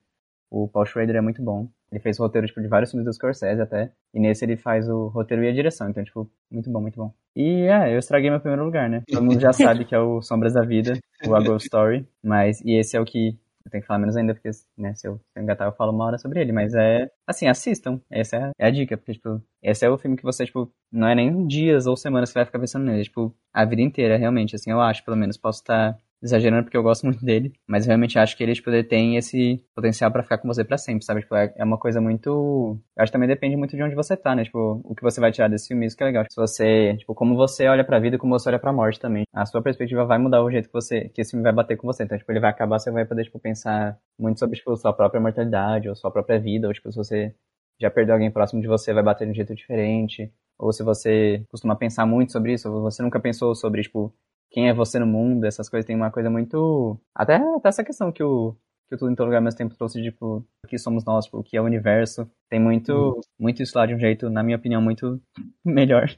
O 0.51 0.69
Paul 0.69 0.87
Schrader 0.87 1.17
é 1.17 1.21
muito 1.21 1.43
bom. 1.43 1.69
Ele 1.91 2.01
fez 2.01 2.19
o 2.19 2.23
roteiro, 2.23 2.47
tipo, 2.47 2.61
de 2.61 2.69
vários 2.69 2.91
filmes 2.91 3.05
do 3.05 3.13
Scorsese 3.13 3.61
até. 3.61 3.93
E 4.13 4.21
nesse 4.21 4.45
ele 4.45 4.57
faz 4.57 4.89
o 4.89 5.09
roteiro 5.09 5.45
e 5.45 5.49
a 5.49 5.53
direção. 5.53 5.89
Então, 5.89 6.03
tipo, 6.03 6.31
muito 6.51 6.71
bom, 6.71 6.81
muito 6.81 6.97
bom. 6.97 7.13
E, 7.35 7.63
é, 7.63 7.95
eu 7.95 7.99
estraguei 7.99 8.31
meu 8.31 8.41
primeiro 8.41 8.65
lugar, 8.65 8.89
né? 8.89 9.03
Todo 9.09 9.25
mundo 9.25 9.41
já 9.41 9.53
sabe 9.53 9.85
que 9.85 9.95
é 9.95 9.99
o 9.99 10.21
Sombras 10.23 10.53
da 10.53 10.63
Vida, 10.63 10.99
o 11.27 11.35
A 11.35 11.41
Ghost 11.41 11.67
Story. 11.67 12.07
Mas, 12.23 12.61
e 12.61 12.73
esse 12.79 12.97
é 12.97 13.01
o 13.01 13.05
que 13.05 13.39
eu 13.65 13.71
tenho 13.71 13.83
que 13.83 13.87
falar 13.87 13.99
menos 13.99 14.17
ainda, 14.17 14.35
porque, 14.35 14.51
né, 14.77 14.95
se 14.95 15.09
eu, 15.09 15.21
engatar, 15.37 15.67
eu 15.67 15.73
falo 15.73 15.93
uma 15.93 16.05
hora 16.05 16.19
sobre 16.19 16.41
ele. 16.41 16.53
Mas 16.53 16.75
é, 16.75 17.11
assim, 17.27 17.49
assistam. 17.49 18.01
Essa 18.11 18.37
é, 18.37 18.51
é 18.59 18.67
a 18.67 18.71
dica, 18.71 18.97
porque, 18.97 19.15
tipo, 19.15 19.43
esse 19.63 19.85
é 19.87 19.91
o 19.91 19.99
filme 19.99 20.17
que 20.17 20.23
você, 20.23 20.45
tipo, 20.45 20.71
não 20.93 21.09
é 21.09 21.15
nem 21.15 21.47
dias 21.47 21.87
ou 21.87 21.97
semanas 21.97 22.31
que 22.31 22.35
vai 22.35 22.45
ficar 22.45 22.59
pensando 22.59 22.85
nele. 22.85 23.01
É, 23.01 23.05
tipo, 23.05 23.35
a 23.53 23.65
vida 23.65 23.83
inteira, 23.83 24.17
realmente, 24.17 24.55
assim, 24.55 24.71
eu 24.71 24.81
acho, 24.81 25.05
pelo 25.05 25.17
menos. 25.17 25.37
Posso 25.37 25.61
estar 25.61 25.99
exagerando 26.25 26.65
porque 26.65 26.77
eu 26.77 26.83
gosto 26.83 27.05
muito 27.05 27.23
dele, 27.25 27.53
mas 27.69 27.87
realmente 27.87 28.19
acho 28.19 28.37
que 28.37 28.43
ele 28.43 28.55
tipo, 28.55 28.71
ele 28.71 28.83
tem 28.83 29.17
esse 29.17 29.63
potencial 29.75 30.11
para 30.11 30.23
ficar 30.23 30.39
com 30.39 30.49
você 30.49 30.65
para 30.65 30.79
sempre, 30.79 31.05
sabe? 31.05 31.21
Tipo, 31.21 31.37
é, 31.37 31.53
é 31.57 31.65
uma 31.65 31.79
coisa 31.79 32.01
muito, 32.01 32.81
eu 32.97 33.03
acho 33.03 33.11
que 33.11 33.13
também 33.13 33.29
depende 33.29 33.57
muito 33.57 33.77
de 33.77 33.83
onde 33.83 33.95
você 33.95 34.17
tá, 34.17 34.35
né? 34.35 34.45
Tipo, 34.45 34.81
o 34.85 34.95
que 34.95 35.03
você 35.03 35.21
vai 35.21 35.31
tirar 35.31 35.49
desse 35.49 35.69
filme, 35.69 35.87
isso 35.87 35.97
que 35.97 36.03
é 36.03 36.07
legal. 36.07 36.25
Se 36.31 36.37
você, 36.37 36.97
tipo, 36.97 37.15
como 37.15 37.37
você 37.37 37.69
olha 37.69 37.85
para 37.85 37.99
a 37.99 38.01
vida, 38.01 38.19
como 38.19 38.39
você 38.39 38.49
olha 38.49 38.59
para 38.59 38.71
a 38.71 38.73
morte 38.73 38.99
também. 38.99 39.25
A 39.33 39.45
sua 39.45 39.63
perspectiva 39.63 40.05
vai 40.07 40.19
mudar 40.19 40.43
o 40.43 40.51
jeito 40.51 40.69
que 40.69 40.73
você, 40.73 41.09
que 41.11 41.21
esse 41.21 41.33
filme 41.33 41.45
vai 41.45 41.53
bater 41.53 41.77
com 41.77 41.87
você. 41.87 42.05
Então, 42.05 42.17
tipo, 42.17 42.31
ele 42.33 42.41
vai 42.41 42.51
acabar, 42.51 42.79
você 42.79 42.91
vai 42.91 43.05
poder 43.05 43.25
tipo 43.25 43.39
pensar 43.39 43.99
muito 44.19 44.39
sobre 44.39 44.57
tipo 44.57 44.75
sua 44.77 44.93
própria 44.93 45.21
mortalidade 45.21 45.89
ou 45.89 45.95
sua 45.95 46.11
própria 46.11 46.39
vida, 46.39 46.67
ou 46.67 46.73
tipo, 46.73 46.91
se 46.91 46.97
você 46.97 47.35
já 47.81 47.91
perdeu 47.91 48.15
alguém 48.15 48.31
próximo 48.31 48.63
de 48.63 48.69
você, 48.69 48.93
vai 48.93 49.03
bater 49.03 49.27
de 49.27 49.33
um 49.33 49.35
jeito 49.35 49.55
diferente. 49.55 50.33
Ou 50.59 50.73
se 50.73 50.83
você 50.83 51.45
costuma 51.51 51.77
pensar 51.77 52.07
muito 52.07 52.33
sobre 52.33 52.55
isso, 52.55 52.71
ou 52.71 52.83
você 52.83 53.03
nunca 53.03 53.21
pensou 53.21 53.55
sobre, 53.55 53.83
tipo, 53.83 54.15
quem 54.55 54.69
é 54.69 54.73
você 54.73 55.01
no 55.01 55.07
mundo, 55.07 55.45
essas 55.45 55.69
coisas 55.69 55.85
tem 55.85 55.97
uma 55.97 56.13
coisa 56.13 56.31
muito. 56.31 56.97
Até, 57.13 57.35
até 57.35 57.69
essa 57.69 57.83
questão 57.83 58.13
que 58.13 58.23
o, 58.23 58.57
que 58.89 58.95
o 58.95 58.99
Tudo 58.99 59.11
em 59.11 59.17
Todo 59.17 59.27
Lugar 59.27 59.39
ao 59.39 59.43
mesmo 59.43 59.59
tempo 59.59 59.75
trouxe, 59.75 60.01
tipo, 60.01 60.47
o 60.65 60.69
que 60.69 60.79
somos 60.79 61.05
nós, 61.05 61.25
tipo, 61.25 61.39
o 61.39 61.43
que 61.43 61.57
é 61.57 61.61
o 61.61 61.65
universo. 61.65 62.31
Tem 62.49 62.61
muito, 62.61 62.93
uhum. 62.93 63.21
muito 63.37 63.61
isso 63.65 63.77
lá 63.77 63.85
de 63.85 63.97
um 63.97 63.99
jeito, 63.99 64.31
na 64.31 64.45
minha 64.45 64.57
opinião, 64.57 64.81
muito 64.81 65.21
melhor. 65.65 66.09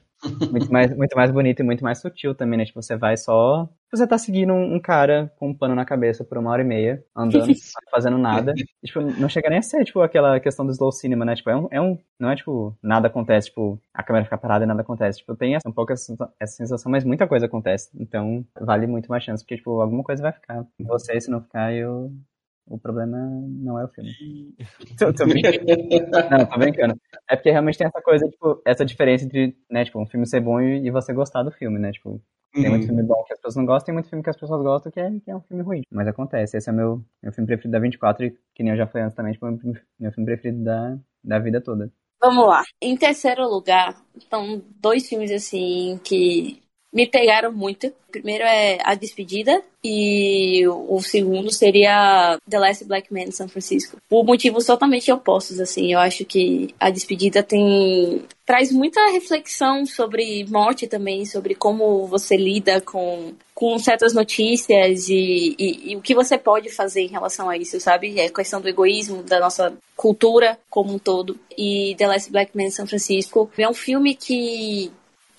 Muito, 0.51 0.71
mais, 0.71 0.95
muito 0.95 1.15
mais 1.15 1.31
bonito 1.31 1.59
e 1.59 1.63
muito 1.63 1.83
mais 1.83 1.99
sutil 1.99 2.33
também, 2.33 2.57
né? 2.57 2.65
Tipo, 2.65 2.81
você 2.81 2.95
vai 2.95 3.15
só. 3.15 3.69
Você 3.91 4.05
tá 4.05 4.17
seguindo 4.17 4.51
um, 4.51 4.75
um 4.75 4.79
cara 4.79 5.31
com 5.37 5.49
um 5.49 5.53
pano 5.53 5.75
na 5.75 5.85
cabeça 5.85 6.23
por 6.23 6.37
uma 6.37 6.51
hora 6.51 6.61
e 6.61 6.65
meia, 6.65 7.03
andando, 7.15 7.45
fazendo 7.91 8.17
nada. 8.17 8.53
E, 8.55 8.87
tipo, 8.87 8.99
não 9.01 9.29
chega 9.29 9.49
nem 9.49 9.59
a 9.59 9.61
ser, 9.61 9.85
tipo, 9.85 10.01
aquela 10.01 10.39
questão 10.39 10.65
do 10.65 10.71
slow 10.71 10.91
cinema, 10.91 11.23
né? 11.23 11.35
Tipo, 11.35 11.49
é 11.49 11.55
um, 11.55 11.67
é 11.71 11.81
um. 11.81 11.97
Não 12.19 12.29
é 12.29 12.35
tipo, 12.35 12.75
nada 12.81 13.07
acontece, 13.07 13.47
tipo, 13.49 13.79
a 13.93 14.03
câmera 14.03 14.25
fica 14.25 14.37
parada 14.37 14.65
e 14.65 14.67
nada 14.67 14.81
acontece. 14.81 15.19
Tipo, 15.19 15.35
tem 15.35 15.55
essa, 15.55 15.69
um 15.69 15.73
pouco 15.73 15.93
essa, 15.93 16.15
essa 16.39 16.55
sensação, 16.55 16.91
mas 16.91 17.03
muita 17.03 17.27
coisa 17.27 17.45
acontece. 17.45 17.89
Então, 17.95 18.43
vale 18.59 18.87
muito 18.87 19.09
mais 19.09 19.23
chance, 19.23 19.43
porque, 19.43 19.57
tipo, 19.57 19.79
alguma 19.81 20.03
coisa 20.03 20.21
vai 20.21 20.31
ficar. 20.31 20.65
Você, 20.79 21.19
se 21.21 21.29
não 21.29 21.41
ficar, 21.41 21.73
eu, 21.73 22.11
o 22.67 22.77
problema 22.77 23.17
não 23.17 23.79
é 23.79 23.85
o 23.85 23.87
filme. 23.87 24.11
tô, 24.99 25.13
tô 25.13 25.25
brincando. 25.25 25.57
Não, 26.29 26.45
tô 26.45 26.57
brincando. 26.59 26.95
É 27.29 27.35
porque 27.35 27.51
realmente 27.51 27.77
tem 27.77 27.87
essa 27.87 28.01
coisa, 28.01 28.27
tipo, 28.27 28.61
essa 28.65 28.85
diferença 28.85 29.25
entre, 29.25 29.55
né, 29.69 29.85
tipo, 29.85 30.01
um 30.01 30.05
filme 30.05 30.27
ser 30.27 30.41
bom 30.41 30.59
e, 30.59 30.85
e 30.85 30.91
você 30.91 31.13
gostar 31.13 31.43
do 31.43 31.51
filme, 31.51 31.79
né? 31.79 31.91
Tipo, 31.91 32.21
tem 32.53 32.65
uhum. 32.65 32.71
muito 32.71 32.85
filme 32.85 33.03
bom 33.03 33.23
que 33.23 33.33
as 33.33 33.39
pessoas 33.39 33.55
não 33.55 33.65
gostam, 33.65 33.85
tem 33.85 33.93
muito 33.93 34.09
filme 34.09 34.23
que 34.23 34.29
as 34.29 34.37
pessoas 34.37 34.61
gostam 34.61 34.91
que 34.91 34.99
é, 34.99 35.09
que 35.19 35.31
é 35.31 35.35
um 35.35 35.41
filme 35.41 35.63
ruim. 35.63 35.81
Mas 35.91 36.07
acontece, 36.07 36.57
esse 36.57 36.69
é 36.69 36.73
meu, 36.73 37.03
meu 37.21 37.31
filme 37.31 37.47
preferido 37.47 37.71
da 37.71 37.79
24 37.79 38.25
e 38.25 38.37
que 38.53 38.63
nem 38.63 38.71
eu 38.71 38.77
já 38.77 38.87
falei 38.87 39.05
antes 39.05 39.15
também, 39.15 39.33
tipo, 39.33 39.45
meu 39.99 40.11
filme 40.11 40.25
preferido 40.25 40.63
da, 40.63 40.97
da 41.23 41.39
vida 41.39 41.61
toda. 41.61 41.91
Vamos 42.19 42.47
lá. 42.47 42.63
Em 42.81 42.97
terceiro 42.97 43.47
lugar, 43.47 43.95
estão 44.15 44.61
dois 44.81 45.07
filmes 45.07 45.31
assim 45.31 45.99
que 46.03 46.63
me 46.93 47.05
pegaram 47.05 47.51
muito. 47.51 47.87
O 47.87 48.11
primeiro 48.11 48.43
é 48.43 48.79
A 48.83 48.95
Despedida 48.95 49.61
e 49.83 50.67
o 50.67 50.99
segundo 51.01 51.51
seria 51.51 52.37
The 52.49 52.57
Last 52.57 52.85
Black 52.85 53.13
Man 53.13 53.23
em 53.23 53.31
São 53.31 53.47
Francisco. 53.47 53.97
Por 54.09 54.25
motivos 54.25 54.65
totalmente 54.65 55.11
opostos, 55.11 55.59
assim. 55.59 55.93
Eu 55.93 55.99
acho 55.99 56.25
que 56.25 56.73
A 56.79 56.89
Despedida 56.89 57.43
tem 57.43 58.23
traz 58.45 58.71
muita 58.71 59.11
reflexão 59.11 59.85
sobre 59.85 60.45
morte 60.49 60.87
também, 60.87 61.25
sobre 61.25 61.53
como 61.53 62.07
você 62.07 62.37
lida 62.37 62.79
com, 62.79 63.33
com 63.53 63.77
certas 63.77 64.13
notícias 64.13 65.09
e, 65.09 65.53
e, 65.59 65.91
e 65.91 65.95
o 65.97 66.01
que 66.01 66.15
você 66.15 66.37
pode 66.37 66.69
fazer 66.69 67.01
em 67.01 67.09
relação 67.09 67.49
a 67.49 67.57
isso, 67.57 67.77
sabe? 67.81 68.17
É 68.17 68.29
questão 68.29 68.61
do 68.61 68.69
egoísmo, 68.69 69.21
da 69.21 69.41
nossa 69.41 69.73
cultura 69.97 70.57
como 70.69 70.93
um 70.93 70.97
todo. 70.97 71.37
E 71.57 71.93
The 71.97 72.07
Last 72.07 72.31
Black 72.31 72.55
Man 72.55 72.69
São 72.69 72.87
Francisco 72.87 73.51
é 73.57 73.67
um 73.67 73.73
filme 73.73 74.15
que 74.15 74.93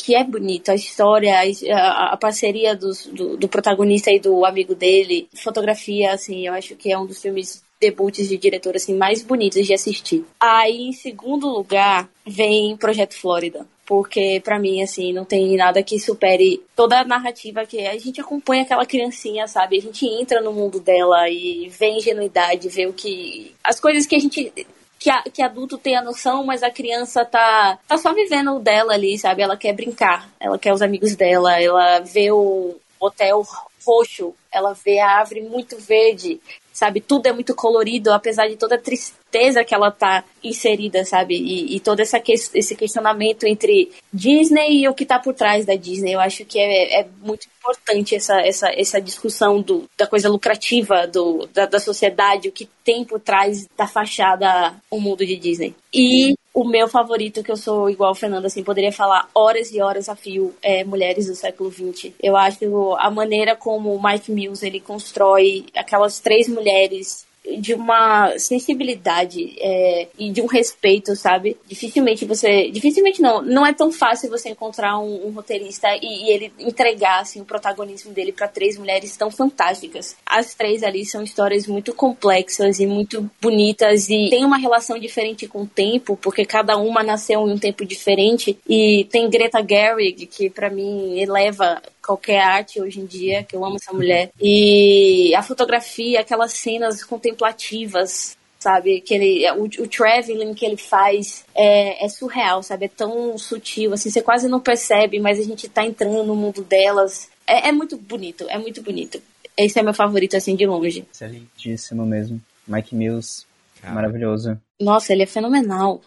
que 0.08 0.14
é 0.14 0.24
bonito, 0.24 0.70
a 0.70 0.74
história, 0.74 1.34
a, 1.70 2.14
a 2.14 2.16
parceria 2.16 2.74
dos, 2.74 3.04
do, 3.08 3.36
do, 3.36 3.46
protagonista 3.46 4.10
e 4.10 4.18
do 4.18 4.42
amigo 4.46 4.74
dele, 4.74 5.28
fotografia, 5.34 6.14
assim, 6.14 6.46
eu 6.46 6.54
acho 6.54 6.74
que 6.76 6.90
é 6.90 6.98
um 6.98 7.04
dos 7.04 7.20
filmes 7.20 7.62
debuts 7.78 8.26
de 8.26 8.38
diretor 8.38 8.74
assim 8.74 8.96
mais 8.96 9.22
bonitos 9.22 9.66
de 9.66 9.74
assistir. 9.74 10.24
Aí, 10.40 10.88
em 10.88 10.94
segundo 10.94 11.46
lugar, 11.46 12.08
vem 12.26 12.74
Projeto 12.78 13.14
Flórida, 13.20 13.66
porque 13.84 14.40
para 14.42 14.58
mim 14.58 14.82
assim 14.82 15.12
não 15.12 15.26
tem 15.26 15.54
nada 15.58 15.82
que 15.82 16.00
supere 16.00 16.62
toda 16.74 17.00
a 17.00 17.04
narrativa 17.04 17.66
que 17.66 17.86
a 17.86 17.98
gente 17.98 18.18
acompanha 18.18 18.62
aquela 18.62 18.86
criancinha, 18.86 19.46
sabe? 19.46 19.76
A 19.76 19.82
gente 19.82 20.06
entra 20.06 20.40
no 20.40 20.54
mundo 20.54 20.80
dela 20.80 21.28
e 21.28 21.68
vê 21.68 21.90
ingenuidade, 21.90 22.70
vê 22.70 22.86
o 22.86 22.94
que 22.94 23.54
as 23.62 23.78
coisas 23.78 24.06
que 24.06 24.16
a 24.16 24.18
gente 24.18 24.50
que, 24.98 25.10
a, 25.10 25.22
que 25.22 25.42
adulto 25.42 25.78
tem 25.78 25.96
a 25.96 26.02
noção, 26.02 26.44
mas 26.44 26.62
a 26.62 26.70
criança 26.70 27.24
tá, 27.24 27.78
tá 27.86 27.96
só 27.96 28.12
vivendo 28.12 28.56
o 28.56 28.58
dela 28.58 28.94
ali, 28.94 29.18
sabe? 29.18 29.42
Ela 29.42 29.56
quer 29.56 29.72
brincar, 29.72 30.28
ela 30.40 30.58
quer 30.58 30.72
os 30.72 30.82
amigos 30.82 31.14
dela, 31.14 31.60
ela 31.60 32.00
vê 32.00 32.30
o 32.32 32.76
hotel 32.98 33.46
roxo, 33.86 34.34
ela 34.52 34.74
vê 34.74 34.98
a 34.98 35.18
árvore 35.18 35.42
muito 35.42 35.78
verde, 35.78 36.40
sabe? 36.78 37.00
Tudo 37.00 37.26
é 37.26 37.32
muito 37.32 37.54
colorido, 37.56 38.12
apesar 38.12 38.46
de 38.46 38.56
toda 38.56 38.76
a 38.76 38.80
tristeza 38.80 39.64
que 39.64 39.74
ela 39.74 39.90
tá 39.90 40.24
inserida, 40.44 41.04
sabe? 41.04 41.34
E, 41.34 41.74
e 41.74 41.80
todo 41.80 41.98
essa 41.98 42.20
que, 42.20 42.32
esse 42.32 42.76
questionamento 42.76 43.44
entre 43.44 43.90
Disney 44.12 44.82
e 44.82 44.88
o 44.88 44.94
que 44.94 45.04
tá 45.04 45.18
por 45.18 45.34
trás 45.34 45.66
da 45.66 45.74
Disney. 45.74 46.14
Eu 46.14 46.20
acho 46.20 46.44
que 46.44 46.58
é, 46.58 47.00
é 47.00 47.08
muito 47.20 47.48
importante 47.58 48.14
essa, 48.14 48.40
essa, 48.40 48.68
essa 48.70 49.00
discussão 49.00 49.60
do, 49.60 49.90
da 49.98 50.06
coisa 50.06 50.28
lucrativa 50.28 51.04
do, 51.06 51.48
da, 51.52 51.66
da 51.66 51.80
sociedade, 51.80 52.48
o 52.48 52.52
que 52.52 52.68
tem 52.84 53.04
por 53.04 53.18
trás 53.18 53.66
da 53.76 53.88
fachada 53.88 54.76
o 54.88 55.00
mundo 55.00 55.26
de 55.26 55.36
Disney. 55.36 55.74
E 55.92 56.34
o 56.60 56.64
meu 56.64 56.88
favorito, 56.88 57.44
que 57.44 57.52
eu 57.52 57.56
sou 57.56 57.88
igual 57.88 58.10
o 58.10 58.16
Fernando, 58.16 58.46
assim, 58.46 58.64
poderia 58.64 58.90
falar 58.90 59.28
horas 59.32 59.70
e 59.72 59.80
horas 59.80 60.08
a 60.08 60.16
fio, 60.16 60.52
é 60.60 60.82
Mulheres 60.82 61.26
do 61.26 61.36
século 61.36 61.70
XX. 61.70 62.12
Eu 62.20 62.36
acho 62.36 62.96
a 62.98 63.08
maneira 63.12 63.54
como 63.54 63.94
o 63.94 64.02
Mike 64.02 64.32
Mills 64.32 64.66
ele 64.66 64.80
constrói 64.80 65.66
aquelas 65.72 66.18
três 66.18 66.48
mulheres 66.48 67.27
de 67.56 67.74
uma 67.74 68.38
sensibilidade 68.38 69.56
é, 69.58 70.08
e 70.18 70.30
de 70.30 70.42
um 70.42 70.46
respeito, 70.46 71.16
sabe? 71.16 71.56
Dificilmente 71.66 72.24
você. 72.24 72.70
Dificilmente 72.70 73.22
não. 73.22 73.42
Não 73.42 73.66
é 73.66 73.72
tão 73.72 73.90
fácil 73.90 74.28
você 74.28 74.50
encontrar 74.50 74.98
um, 74.98 75.28
um 75.28 75.30
roteirista 75.30 75.88
e, 76.02 76.26
e, 76.26 76.30
ele 76.30 76.52
entregar 76.58 77.20
assim, 77.20 77.40
o 77.40 77.44
protagonismo 77.44 78.12
dele 78.12 78.32
para 78.32 78.48
três 78.48 78.76
mulheres 78.76 79.16
tão 79.16 79.30
fantásticas. 79.30 80.16
As 80.26 80.54
três 80.54 80.82
ali 80.82 81.06
são 81.06 81.22
histórias 81.22 81.66
muito 81.66 81.94
complexas 81.94 82.80
e 82.80 82.86
muito 82.86 83.30
bonitas 83.40 84.08
e 84.08 84.28
tem 84.30 84.44
uma 84.44 84.58
relação 84.58 84.98
diferente 84.98 85.46
com 85.46 85.62
o 85.62 85.66
tempo, 85.66 86.18
porque 86.20 86.44
cada 86.44 86.76
uma 86.76 87.02
nasceu 87.02 87.48
em 87.48 87.52
um 87.52 87.58
tempo 87.58 87.84
diferente. 87.84 88.58
E 88.68 89.06
tem 89.10 89.30
Greta 89.30 89.64
Gerwig, 89.66 90.26
que 90.26 90.50
para 90.50 90.70
mim 90.70 91.18
eleva 91.18 91.80
qualquer 92.08 92.40
arte 92.40 92.80
hoje 92.80 93.00
em 93.00 93.04
dia, 93.04 93.44
que 93.44 93.54
eu 93.54 93.62
amo 93.62 93.76
essa 93.76 93.92
mulher. 93.92 94.30
E 94.40 95.34
a 95.34 95.42
fotografia, 95.42 96.20
aquelas 96.20 96.52
cenas 96.54 97.04
contemplativas, 97.04 98.34
sabe? 98.58 98.96
Aquele, 98.96 99.44
o, 99.52 99.64
o 99.64 99.86
traveling 99.86 100.54
que 100.54 100.64
ele 100.64 100.78
faz 100.78 101.44
é, 101.54 102.02
é, 102.02 102.08
surreal, 102.08 102.62
sabe? 102.62 102.86
É 102.86 102.88
tão 102.88 103.36
sutil, 103.36 103.92
assim, 103.92 104.08
você 104.08 104.22
quase 104.22 104.48
não 104.48 104.58
percebe, 104.58 105.20
mas 105.20 105.38
a 105.38 105.42
gente 105.42 105.68
tá 105.68 105.84
entrando 105.84 106.24
no 106.24 106.34
mundo 106.34 106.62
delas. 106.62 107.28
É, 107.46 107.68
é 107.68 107.72
muito 107.72 107.98
bonito, 107.98 108.46
é 108.48 108.56
muito 108.56 108.82
bonito. 108.82 109.20
Esse 109.54 109.78
é 109.78 109.82
meu 109.82 109.92
favorito, 109.92 110.34
assim, 110.34 110.56
de 110.56 110.64
longe. 110.64 111.04
Excelentíssimo 111.12 112.06
mesmo. 112.06 112.40
Mike 112.66 112.94
Mills, 112.94 113.44
Cara. 113.80 113.94
maravilhoso. 113.94 114.58
Nossa, 114.80 115.12
ele 115.12 115.22
é 115.22 115.26
fenomenal. 115.26 116.00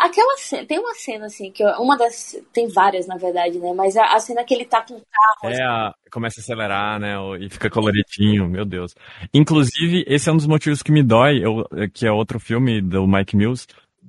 Aquela 0.00 0.36
cena, 0.38 0.66
tem 0.66 0.78
uma 0.78 0.94
cena 0.94 1.26
assim, 1.26 1.50
que 1.50 1.64
uma 1.78 1.96
das. 1.96 2.36
Tem 2.52 2.68
várias, 2.68 3.06
na 3.06 3.16
verdade, 3.16 3.58
né? 3.58 3.72
Mas 3.72 3.96
a, 3.96 4.14
a 4.14 4.18
cena 4.18 4.44
que 4.44 4.52
ele 4.52 4.64
tá 4.64 4.82
com 4.82 4.94
o 4.94 5.00
carro. 5.00 5.52
É, 5.52 5.52
assim, 5.52 5.62
a, 5.62 5.94
começa 6.10 6.40
a 6.40 6.42
acelerar, 6.42 6.98
né? 6.98 7.14
E 7.40 7.48
fica 7.48 7.70
coloridinho, 7.70 8.48
meu 8.48 8.64
Deus. 8.64 8.94
Inclusive, 9.32 10.04
esse 10.06 10.28
é 10.28 10.32
um 10.32 10.36
dos 10.36 10.46
motivos 10.46 10.82
que 10.82 10.92
me 10.92 11.02
dói, 11.02 11.38
eu, 11.42 11.64
que 11.92 12.06
é 12.06 12.12
outro 12.12 12.40
filme 12.40 12.80
do 12.80 13.06
Mike 13.06 13.36
Mills, 13.36 13.66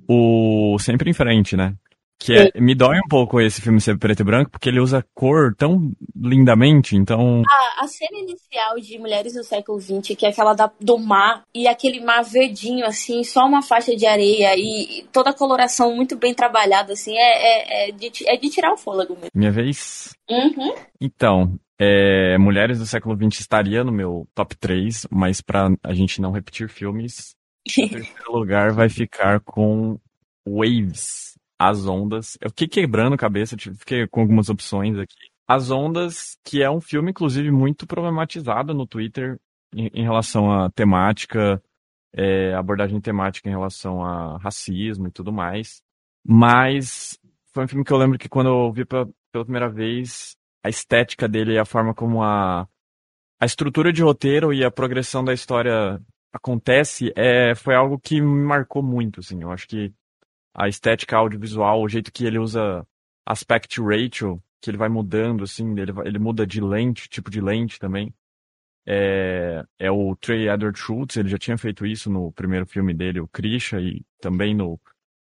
o 0.08 0.76
Sempre 0.78 1.08
em 1.08 1.14
Frente, 1.14 1.56
né? 1.56 1.74
Que 2.22 2.34
é, 2.54 2.60
me 2.60 2.74
dói 2.74 2.98
um 2.98 3.08
pouco 3.08 3.40
esse 3.40 3.62
filme 3.62 3.80
ser 3.80 3.98
preto 3.98 4.20
e 4.20 4.24
branco, 4.24 4.50
porque 4.50 4.68
ele 4.68 4.78
usa 4.78 5.02
cor 5.14 5.54
tão 5.56 5.90
lindamente, 6.14 6.94
então... 6.94 7.42
A, 7.48 7.84
a 7.84 7.88
cena 7.88 8.20
inicial 8.20 8.78
de 8.78 8.98
Mulheres 8.98 9.32
do 9.32 9.42
Século 9.42 9.80
XX, 9.80 10.14
que 10.14 10.26
é 10.26 10.28
aquela 10.28 10.52
da, 10.52 10.70
do 10.78 10.98
mar, 10.98 11.44
e 11.54 11.66
aquele 11.66 11.98
mar 11.98 12.22
verdinho, 12.22 12.84
assim, 12.84 13.24
só 13.24 13.46
uma 13.46 13.62
faixa 13.62 13.96
de 13.96 14.04
areia, 14.04 14.54
e 14.54 15.06
toda 15.10 15.30
a 15.30 15.34
coloração 15.34 15.96
muito 15.96 16.14
bem 16.14 16.34
trabalhada, 16.34 16.92
assim, 16.92 17.16
é, 17.16 17.22
é, 17.22 17.88
é, 17.88 17.92
de, 17.92 18.10
é 18.26 18.36
de 18.36 18.50
tirar 18.50 18.74
o 18.74 18.76
fôlego 18.76 19.14
mesmo. 19.14 19.30
Minha 19.34 19.50
vez? 19.50 20.14
Uhum. 20.28 20.74
Então, 21.00 21.58
é, 21.80 22.36
Mulheres 22.36 22.78
do 22.78 22.86
Século 22.86 23.16
XX 23.16 23.40
estaria 23.40 23.82
no 23.82 23.90
meu 23.90 24.28
top 24.34 24.54
3, 24.58 25.06
mas 25.10 25.40
para 25.40 25.70
a 25.82 25.94
gente 25.94 26.20
não 26.20 26.32
repetir 26.32 26.68
filmes, 26.68 27.34
o 27.78 27.88
terceiro 27.88 28.32
lugar 28.32 28.72
vai 28.72 28.90
ficar 28.90 29.40
com 29.40 29.98
Waves 30.46 31.30
as 31.60 31.86
Ondas. 31.86 32.38
Eu 32.40 32.48
fiquei 32.48 32.66
quebrando 32.66 33.12
a 33.12 33.18
cabeça, 33.18 33.54
fiquei 33.58 34.06
com 34.08 34.22
algumas 34.22 34.48
opções 34.48 34.96
aqui. 34.96 35.28
As 35.46 35.70
Ondas, 35.70 36.38
que 36.42 36.62
é 36.62 36.70
um 36.70 36.80
filme, 36.80 37.10
inclusive, 37.10 37.50
muito 37.50 37.86
problematizado 37.86 38.72
no 38.72 38.86
Twitter 38.86 39.38
em, 39.74 39.90
em 39.92 40.02
relação 40.02 40.50
à 40.50 40.70
temática, 40.70 41.62
é, 42.14 42.54
abordagem 42.54 42.98
temática 42.98 43.46
em 43.46 43.52
relação 43.52 44.02
a 44.02 44.38
racismo 44.38 45.08
e 45.08 45.10
tudo 45.10 45.30
mais. 45.30 45.82
Mas 46.26 47.18
foi 47.52 47.64
um 47.64 47.68
filme 47.68 47.84
que 47.84 47.92
eu 47.92 47.98
lembro 47.98 48.18
que 48.18 48.28
quando 48.28 48.48
eu 48.48 48.72
vi 48.72 48.86
pela, 48.86 49.06
pela 49.30 49.44
primeira 49.44 49.68
vez, 49.68 50.34
a 50.64 50.70
estética 50.70 51.28
dele 51.28 51.52
e 51.52 51.58
a 51.58 51.66
forma 51.66 51.92
como 51.92 52.22
a, 52.22 52.66
a 53.38 53.44
estrutura 53.44 53.92
de 53.92 54.02
roteiro 54.02 54.50
e 54.50 54.64
a 54.64 54.70
progressão 54.70 55.22
da 55.22 55.34
história 55.34 56.00
acontece 56.32 57.12
é, 57.14 57.54
foi 57.54 57.74
algo 57.74 57.98
que 57.98 58.18
me 58.18 58.46
marcou 58.46 58.82
muito, 58.82 59.20
assim. 59.20 59.42
Eu 59.42 59.52
acho 59.52 59.68
que 59.68 59.92
a 60.54 60.68
estética 60.68 61.16
audiovisual, 61.16 61.82
o 61.82 61.88
jeito 61.88 62.12
que 62.12 62.24
ele 62.24 62.38
usa 62.38 62.86
aspect 63.26 63.80
ratio, 63.80 64.42
que 64.60 64.70
ele 64.70 64.76
vai 64.76 64.88
mudando, 64.88 65.44
assim, 65.44 65.78
ele, 65.78 65.92
ele 66.04 66.18
muda 66.18 66.46
de 66.46 66.60
lente, 66.60 67.08
tipo 67.08 67.30
de 67.30 67.40
lente 67.40 67.78
também. 67.78 68.12
É, 68.86 69.64
é 69.78 69.90
o 69.90 70.16
Trey 70.16 70.48
Edward 70.48 70.78
Schultz, 70.78 71.16
ele 71.16 71.28
já 71.28 71.38
tinha 71.38 71.56
feito 71.56 71.86
isso 71.86 72.10
no 72.10 72.32
primeiro 72.32 72.66
filme 72.66 72.92
dele, 72.92 73.20
o 73.20 73.28
Krisha, 73.28 73.80
e 73.80 74.04
também 74.20 74.54
no 74.54 74.80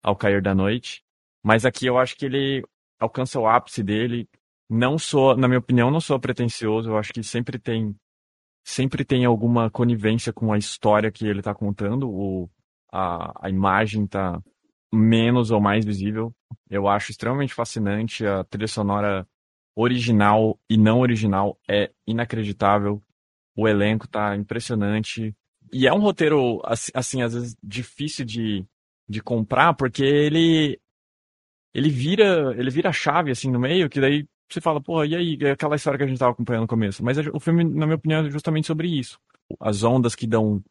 Ao 0.03 0.15
Cair 0.15 0.41
da 0.41 0.53
Noite. 0.53 1.03
Mas 1.43 1.65
aqui 1.65 1.85
eu 1.85 1.97
acho 1.97 2.15
que 2.17 2.25
ele 2.25 2.63
alcança 2.99 3.39
o 3.39 3.47
ápice 3.47 3.83
dele. 3.83 4.27
Não 4.69 4.97
sou, 4.97 5.37
na 5.37 5.47
minha 5.47 5.59
opinião, 5.59 5.91
não 5.91 6.01
sou 6.01 6.19
pretencioso, 6.19 6.89
eu 6.89 6.97
acho 6.97 7.13
que 7.13 7.23
sempre 7.23 7.59
tem 7.59 7.95
sempre 8.65 9.05
tem 9.05 9.25
alguma 9.25 9.69
conivência 9.69 10.33
com 10.33 10.51
a 10.51 10.57
história 10.57 11.11
que 11.11 11.27
ele 11.27 11.39
está 11.39 11.53
contando, 11.53 12.09
o, 12.09 12.49
a, 12.91 13.45
a 13.45 13.49
imagem 13.49 14.05
está 14.05 14.41
menos 14.95 15.51
ou 15.51 15.61
mais 15.61 15.85
visível. 15.85 16.33
Eu 16.69 16.87
acho 16.87 17.11
extremamente 17.11 17.53
fascinante. 17.53 18.25
A 18.25 18.43
trilha 18.43 18.67
sonora 18.67 19.27
original 19.75 20.59
e 20.69 20.77
não 20.77 21.01
original 21.01 21.59
é 21.69 21.91
inacreditável. 22.07 23.01
O 23.55 23.67
elenco 23.67 24.07
tá 24.07 24.35
impressionante. 24.35 25.35
E 25.71 25.87
é 25.87 25.93
um 25.93 25.99
roteiro, 25.99 26.61
assim, 26.93 27.21
às 27.21 27.33
vezes 27.33 27.55
difícil 27.61 28.25
de, 28.25 28.65
de 29.07 29.21
comprar, 29.21 29.73
porque 29.73 30.03
ele 30.03 30.79
ele 31.73 31.89
vira 31.89 32.55
ele 32.57 32.69
vira 32.69 32.93
chave, 32.93 33.31
assim, 33.31 33.51
no 33.51 33.59
meio, 33.59 33.89
que 33.89 33.99
daí 33.99 34.25
você 34.49 34.61
fala, 34.61 34.81
pô, 34.81 35.03
e 35.03 35.15
aí, 35.15 35.37
é 35.41 35.51
aquela 35.51 35.75
história 35.75 35.97
que 35.97 36.03
a 36.03 36.07
gente 36.07 36.19
tava 36.19 36.31
acompanhando 36.31 36.61
no 36.63 36.67
começo. 36.67 37.03
Mas 37.03 37.17
o 37.17 37.39
filme, 37.39 37.63
na 37.63 37.85
minha 37.85 37.95
opinião, 37.95 38.25
é 38.25 38.29
justamente 38.29 38.67
sobre 38.67 38.87
isso. 38.87 39.19
As 39.59 39.83
ondas 39.83 40.15
que 40.15 40.27
dão 40.27 40.63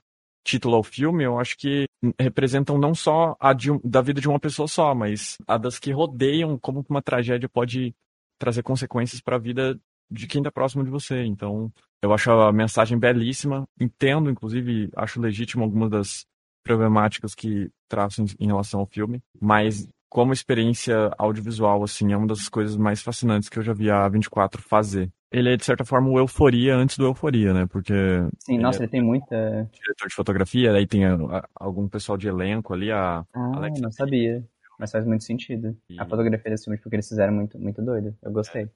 título 0.45 0.77
ao 0.77 0.83
filme, 0.83 1.25
eu 1.25 1.39
acho 1.39 1.57
que 1.57 1.87
representam 2.21 2.79
não 2.79 2.95
só 2.95 3.35
a 3.41 3.53
de, 3.53 3.71
da 3.83 4.03
vida 4.03 4.21
de 4.21 4.29
uma 4.29 4.39
pessoa 4.39 4.69
só, 4.69 4.95
mas 4.95 5.39
a 5.47 5.57
das 5.57 5.79
que 5.79 5.91
rodeiam 5.91 6.59
como 6.59 6.85
uma 6.89 7.03
tragédia 7.03 7.49
pode 7.49 7.95
trazer 8.39 8.63
consequências 8.63 9.21
para 9.21 9.37
a 9.37 9.39
vida 9.39 9.81
de 10.11 10.27
quem 10.27 10.41
está 10.41 10.53
próximo 10.53 10.85
de 10.85 10.91
você. 10.91 11.25
Então, 11.25 11.73
eu 12.03 12.13
acho 12.13 12.31
a 12.31 12.53
mensagem 12.53 12.99
belíssima, 12.99 13.67
entendo, 13.81 14.31
inclusive, 14.31 14.91
acho 14.95 15.21
legítimo 15.21 15.65
algumas 15.65 15.91
das 15.91 16.27
problemáticas 16.63 17.35
que 17.35 17.71
traçam 17.89 18.27
em 18.39 18.47
relação 18.47 18.81
ao 18.81 18.87
filme, 18.87 19.23
mas 19.41 19.89
como 20.09 20.33
experiência 20.33 21.11
audiovisual, 21.19 21.83
assim, 21.83 22.13
é 22.13 22.17
uma 22.17 22.27
das 22.27 22.49
coisas 22.49 22.77
mais 22.77 23.03
fascinantes 23.03 23.49
que 23.49 23.59
eu 23.59 23.63
já 23.63 23.73
vi 23.73 23.91
a 23.91 24.09
24 24.09 24.63
fazer. 24.63 25.11
Ele 25.37 25.53
é, 25.53 25.57
de 25.57 25.65
certa 25.65 25.85
forma, 25.85 26.09
o 26.11 26.17
Euforia 26.17 26.77
antes 26.77 26.97
do 26.97 27.07
Euforia, 27.07 27.53
né? 27.53 27.67
Porque. 27.67 27.93
Sim, 28.39 28.57
nossa, 28.59 28.79
ele, 28.79 28.85
ele 28.85 28.91
tem 28.93 29.03
muita. 29.03 29.69
Diretor 29.73 30.07
de 30.07 30.15
fotografia, 30.15 30.71
aí 30.73 30.87
tem 30.87 31.05
a, 31.05 31.15
a, 31.15 31.49
algum 31.57 31.89
pessoal 31.89 32.17
de 32.17 32.29
elenco 32.29 32.73
ali, 32.73 32.93
a. 32.93 33.27
Ah, 33.35 33.57
Alex 33.57 33.81
não 33.81 33.91
sabia. 33.91 34.45
Mas 34.79 34.93
faz 34.93 35.05
muito 35.05 35.25
sentido. 35.25 35.77
E- 35.91 35.99
A 36.01 36.05
fotografia 36.07 36.51
desse 36.53 36.65
filme, 36.65 36.77
tipo, 36.77 36.89
que 36.89 36.95
eles 36.95 37.09
fizeram, 37.09 37.33
é 37.33 37.37
muito, 37.37 37.59
muito 37.59 37.83
doido. 37.83 38.17
Eu 38.23 38.31
gostei. 38.31 38.69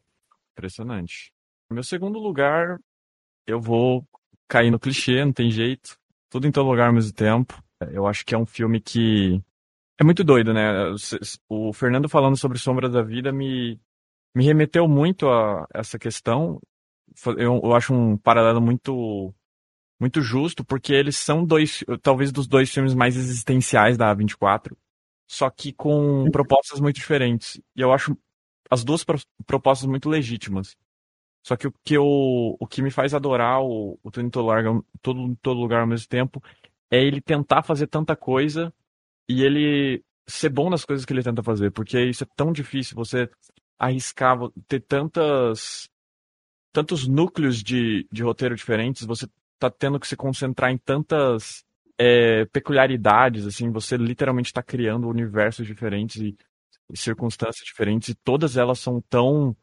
Impressionante. 0.53 1.33
Meu 1.71 1.85
segundo 1.85 2.19
lugar, 2.19 2.77
eu 3.47 3.61
vou 3.61 4.05
cair 4.49 4.73
no 4.73 4.81
clichê, 4.81 5.25
não 5.25 5.33
tem 5.33 5.53
jeito. 5.53 5.97
Tudo 6.29 6.49
em 6.49 6.51
todo 6.53 6.69
lugar 6.69 6.89
ao 6.89 6.93
mesmo 6.93 7.13
tempo. 7.13 7.63
Eu 7.93 8.05
acho 8.09 8.27
que 8.27 8.35
é 8.35 8.39
um 8.39 8.47
filme 8.47 8.81
que 8.81 9.41
é 10.01 10.03
muito 10.03 10.25
doido, 10.25 10.53
né? 10.53 10.63
O 11.49 11.73
Fernando 11.73 12.09
falando 12.09 12.37
sobre 12.37 12.59
Sombra 12.59 12.89
da 12.89 13.03
Vida 13.03 13.31
me, 13.31 13.81
me 14.35 14.45
remeteu 14.45 14.89
muito 14.89 15.29
a 15.29 15.67
essa 15.75 15.99
questão. 15.99 16.61
Eu, 17.39 17.61
eu 17.65 17.75
acho 17.75 17.95
um 17.95 18.17
paralelo 18.17 18.61
muito 18.61 19.35
muito 20.01 20.21
justo, 20.23 20.65
porque 20.65 20.93
eles 20.93 21.17
são 21.17 21.45
dois, 21.45 21.85
talvez 22.03 22.33
dos 22.33 22.47
dois 22.47 22.71
filmes 22.73 22.95
mais 22.95 23.17
existenciais 23.17 23.97
da 23.97 24.11
A24, 24.11 24.77
só 25.29 25.51
que 25.51 25.73
com 25.73 26.31
propostas 26.31 26.81
muito 26.81 26.97
diferentes. 26.97 27.61
E 27.77 27.81
eu 27.81 27.93
acho 27.93 28.17
as 28.71 28.85
duas 28.85 29.05
pro- 29.05 29.19
propostas 29.47 29.89
muito 29.89 30.09
legítimas. 30.09 30.77
Só 31.45 31.57
que 31.57 31.67
o 31.67 31.73
que, 31.85 31.95
eu, 31.95 32.05
o 32.61 32.67
que 32.67 32.83
me 32.83 32.91
faz 32.91 33.15
adorar 33.15 33.63
o, 33.63 33.99
o 34.03 34.11
Tudo 34.11 34.27
em 34.27 34.31
todo 34.31 35.37
todo 35.43 35.61
lugar 35.61 35.81
ao 35.81 35.87
mesmo 35.87 36.09
tempo 36.09 36.43
é 36.91 37.03
ele 37.03 37.21
tentar 37.21 37.63
fazer 37.63 37.87
tanta 37.87 38.15
coisa 38.17 38.73
e 39.29 39.43
ele 39.45 40.05
ser 40.29 40.51
bom 40.51 40.71
nas 40.71 40.85
coisas 40.85 41.05
que 41.07 41.13
ele 41.13 41.23
tenta 41.23 41.43
fazer, 41.43 41.71
porque 41.73 42.01
isso 42.05 42.25
é 42.25 42.29
tão 42.37 42.53
difícil, 42.53 42.97
você 42.97 43.31
arriscar, 43.79 44.39
ter 44.67 44.81
tantas 44.81 45.89
tantos 46.73 47.09
núcleos 47.09 47.63
de, 47.63 48.07
de 48.13 48.23
roteiro 48.23 48.55
diferentes, 48.55 49.05
você 49.05 49.27
tá 49.59 49.71
tendo 49.71 49.99
que 49.99 50.07
se 50.07 50.17
concentrar 50.17 50.71
em 50.71 50.79
tantas 50.79 51.65
é, 51.99 52.45
peculiaridades, 52.47 53.47
assim, 53.47 53.71
você 53.71 53.97
literalmente 53.97 54.51
está 54.51 54.63
criando 54.63 55.09
universos 55.09 55.67
diferentes 55.67 56.21
e, 56.21 56.37
e 56.93 56.97
circunstâncias 56.97 57.65
diferentes, 57.67 58.11
e 58.11 58.15
todas 58.15 58.57
elas 58.57 58.79
são 58.79 59.01
tão 59.09 59.57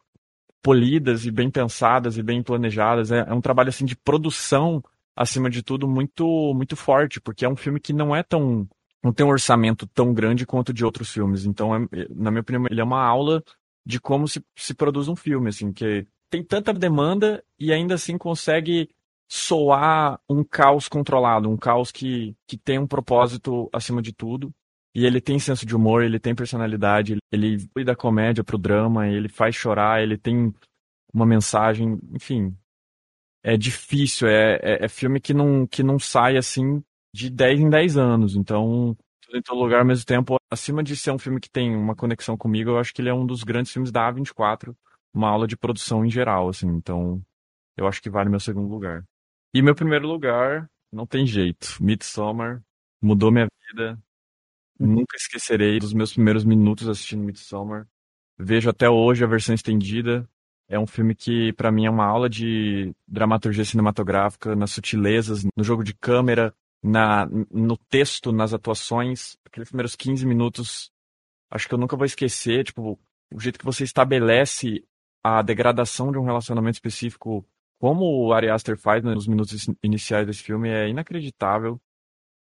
polidas 0.61 1.25
e 1.25 1.31
bem 1.31 1.49
pensadas 1.49 2.17
e 2.17 2.23
bem 2.23 2.41
planejadas. 2.43 3.11
É, 3.11 3.19
é 3.19 3.33
um 3.33 3.41
trabalho 3.41 3.69
assim 3.69 3.85
de 3.85 3.95
produção, 3.95 4.83
acima 5.15 5.49
de 5.49 5.61
tudo, 5.63 5.87
muito 5.87 6.25
muito 6.55 6.75
forte, 6.75 7.21
porque 7.21 7.45
é 7.45 7.49
um 7.49 7.55
filme 7.55 7.79
que 7.79 7.93
não 7.93 8.15
é 8.15 8.23
tão 8.23 8.67
não 9.03 9.13
tem 9.13 9.23
um 9.25 9.29
orçamento 9.29 9.85
tão 9.87 10.11
grande 10.13 10.45
quanto 10.45 10.73
de 10.73 10.83
outros 10.83 11.11
filmes. 11.11 11.45
Então, 11.45 11.75
é- 11.75 12.07
na 12.09 12.31
minha 12.31 12.41
opinião, 12.41 12.65
ele 12.69 12.81
é 12.81 12.83
uma 12.83 13.03
aula 13.03 13.43
de 13.85 13.99
como 13.99 14.27
se, 14.27 14.43
se 14.55 14.73
produz 14.73 15.07
um 15.07 15.15
filme, 15.15 15.49
assim, 15.49 15.71
que 15.71 16.07
tem 16.29 16.43
tanta 16.43 16.73
demanda 16.73 17.43
e 17.59 17.71
ainda 17.71 17.95
assim 17.95 18.17
consegue 18.17 18.89
soar 19.29 20.19
um 20.29 20.43
caos 20.43 20.87
controlado, 20.87 21.49
um 21.49 21.57
caos 21.57 21.91
que, 21.91 22.35
que 22.47 22.57
tem 22.57 22.79
um 22.79 22.87
propósito 22.87 23.69
acima 23.73 24.01
de 24.01 24.13
tudo. 24.13 24.53
E 24.93 25.05
ele 25.05 25.19
tem 25.19 25.37
senso 25.37 25.65
de 25.65 25.75
humor, 25.75 26.03
ele 26.03 26.19
tem 26.19 26.33
personalidade, 26.33 27.17
ele 27.31 27.57
vai 27.75 27.83
da 27.83 27.95
comédia 27.95 28.45
pro 28.45 28.57
drama, 28.57 29.07
ele 29.07 29.27
faz 29.27 29.53
chorar, 29.53 30.01
ele 30.01 30.17
tem 30.17 30.53
uma 31.13 31.25
mensagem, 31.25 31.99
enfim. 32.13 32.55
É 33.43 33.57
difícil, 33.57 34.27
é, 34.27 34.55
é, 34.61 34.85
é 34.85 34.87
filme 34.87 35.19
que 35.19 35.33
não, 35.33 35.67
que 35.67 35.83
não 35.83 35.99
sai 35.99 36.37
assim 36.37 36.81
de 37.13 37.29
10 37.29 37.59
em 37.59 37.69
10 37.69 37.97
anos. 37.97 38.35
Então, 38.35 38.95
tudo 39.25 39.37
em 39.37 39.41
todo 39.41 39.59
lugar 39.59 39.79
ao 39.79 39.85
mesmo 39.85 40.05
tempo, 40.05 40.37
acima 40.49 40.83
de 40.83 40.95
ser 40.95 41.11
um 41.11 41.19
filme 41.19 41.39
que 41.39 41.49
tem 41.49 41.75
uma 41.75 41.95
conexão 41.95 42.37
comigo, 42.37 42.71
eu 42.71 42.77
acho 42.77 42.93
que 42.93 43.01
ele 43.01 43.09
é 43.09 43.13
um 43.13 43.25
dos 43.25 43.43
grandes 43.43 43.71
filmes 43.71 43.91
da 43.91 44.11
A24, 44.11 44.75
uma 45.13 45.29
aula 45.29 45.47
de 45.47 45.57
produção 45.57 46.05
em 46.05 46.09
geral, 46.09 46.49
assim. 46.49 46.67
Então, 46.67 47.21
eu 47.77 47.87
acho 47.87 48.01
que 48.01 48.09
vale 48.09 48.29
meu 48.29 48.39
segundo 48.39 48.69
lugar. 48.69 49.03
E 49.53 49.61
meu 49.61 49.75
primeiro 49.75 50.07
lugar, 50.07 50.69
não 50.91 51.05
tem 51.05 51.25
jeito. 51.25 51.77
Midsommar 51.81 52.61
mudou 53.01 53.31
minha 53.31 53.47
vida. 53.69 53.97
Nunca 54.79 55.15
esquecerei 55.15 55.79
dos 55.79 55.93
meus 55.93 56.13
primeiros 56.13 56.43
minutos 56.43 56.87
assistindo 56.87 57.23
Midsommar. 57.23 57.87
Vejo 58.37 58.69
até 58.69 58.89
hoje 58.89 59.23
a 59.23 59.27
versão 59.27 59.55
estendida. 59.55 60.27
É 60.67 60.79
um 60.79 60.87
filme 60.87 61.15
que, 61.15 61.53
pra 61.53 61.71
mim, 61.71 61.85
é 61.85 61.89
uma 61.89 62.05
aula 62.05 62.29
de 62.29 62.93
dramaturgia 63.07 63.63
cinematográfica, 63.63 64.55
nas 64.55 64.71
sutilezas, 64.71 65.45
no 65.55 65.63
jogo 65.63 65.83
de 65.83 65.93
câmera, 65.93 66.53
na, 66.85 67.25
no 67.51 67.75
texto, 67.89 68.31
nas 68.31 68.53
atuações. 68.53 69.37
Aqueles 69.43 69.69
primeiros 69.69 69.95
15 69.95 70.23
minutos, 70.25 70.91
acho 71.49 71.67
que 71.67 71.73
eu 71.73 71.79
nunca 71.79 71.97
vou 71.97 72.05
esquecer. 72.05 72.63
Tipo, 72.63 72.99
o 73.33 73.39
jeito 73.39 73.57
que 73.57 73.65
você 73.65 73.83
estabelece 73.83 74.85
a 75.23 75.41
degradação 75.41 76.11
de 76.11 76.19
um 76.19 76.23
relacionamento 76.23 76.75
específico, 76.75 77.43
como 77.79 78.05
o 78.05 78.31
Ari 78.33 78.49
Aster 78.49 78.77
faz 78.77 79.03
né, 79.03 79.15
nos 79.15 79.27
minutos 79.27 79.67
iniciais 79.83 80.27
desse 80.27 80.43
filme, 80.43 80.69
é 80.69 80.87
inacreditável. 80.87 81.81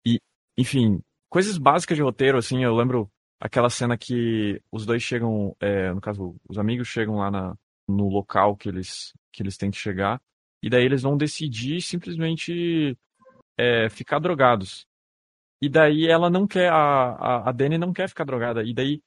E, 0.05 0.19
enfim, 0.57 0.99
coisas 1.29 1.59
básicas 1.59 1.95
de 1.95 2.01
roteiro, 2.01 2.39
assim, 2.39 2.63
eu 2.63 2.75
lembro 2.75 3.11
aquela 3.39 3.69
cena 3.69 3.95
que 3.95 4.59
os 4.71 4.87
dois 4.87 5.03
chegam, 5.03 5.55
é, 5.59 5.93
no 5.93 6.01
caso, 6.01 6.35
os 6.49 6.57
amigos 6.57 6.87
chegam 6.87 7.17
lá 7.17 7.29
na, 7.29 7.55
no 7.87 8.09
local 8.09 8.57
que 8.57 8.69
eles, 8.69 9.13
que 9.31 9.43
eles 9.43 9.55
têm 9.55 9.69
que 9.69 9.77
chegar, 9.77 10.19
e 10.63 10.69
daí 10.69 10.83
eles 10.83 11.03
vão 11.03 11.15
decidir 11.15 11.81
simplesmente 11.81 12.97
é, 13.61 13.89
ficar 13.89 14.17
drogados. 14.17 14.87
E 15.61 15.69
daí 15.69 16.07
ela 16.07 16.31
não 16.31 16.47
quer, 16.47 16.71
a, 16.71 16.75
a, 16.75 17.49
a 17.49 17.51
Dani 17.51 17.77
não 17.77 17.93
quer 17.93 18.09
ficar 18.09 18.23
drogada, 18.23 18.63
e 18.63 18.73
daí 18.73 18.99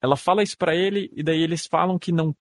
ela 0.00 0.16
fala 0.16 0.42
isso 0.42 0.56
pra 0.56 0.74
ele, 0.74 1.10
e 1.14 1.22
daí 1.22 1.42
eles 1.42 1.66
falam 1.66 1.98
que 1.98 2.10
não, 2.10 2.34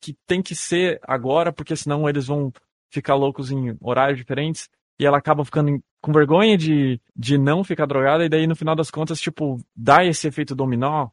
que 0.00 0.16
tem 0.26 0.40
que 0.40 0.54
ser 0.54 0.98
agora, 1.02 1.52
porque 1.52 1.76
senão 1.76 2.08
eles 2.08 2.26
vão 2.26 2.50
ficar 2.90 3.14
loucos 3.14 3.50
em 3.50 3.76
horários 3.82 4.16
diferentes, 4.16 4.70
e 4.98 5.04
ela 5.04 5.18
acaba 5.18 5.44
ficando 5.44 5.82
com 6.00 6.12
vergonha 6.12 6.56
de, 6.56 6.98
de 7.14 7.36
não 7.36 7.62
ficar 7.62 7.84
drogada, 7.84 8.24
e 8.24 8.30
daí 8.30 8.46
no 8.46 8.56
final 8.56 8.74
das 8.74 8.90
contas, 8.90 9.20
tipo, 9.20 9.60
dá 9.76 10.02
esse 10.02 10.26
efeito 10.26 10.54
dominó, 10.54 11.10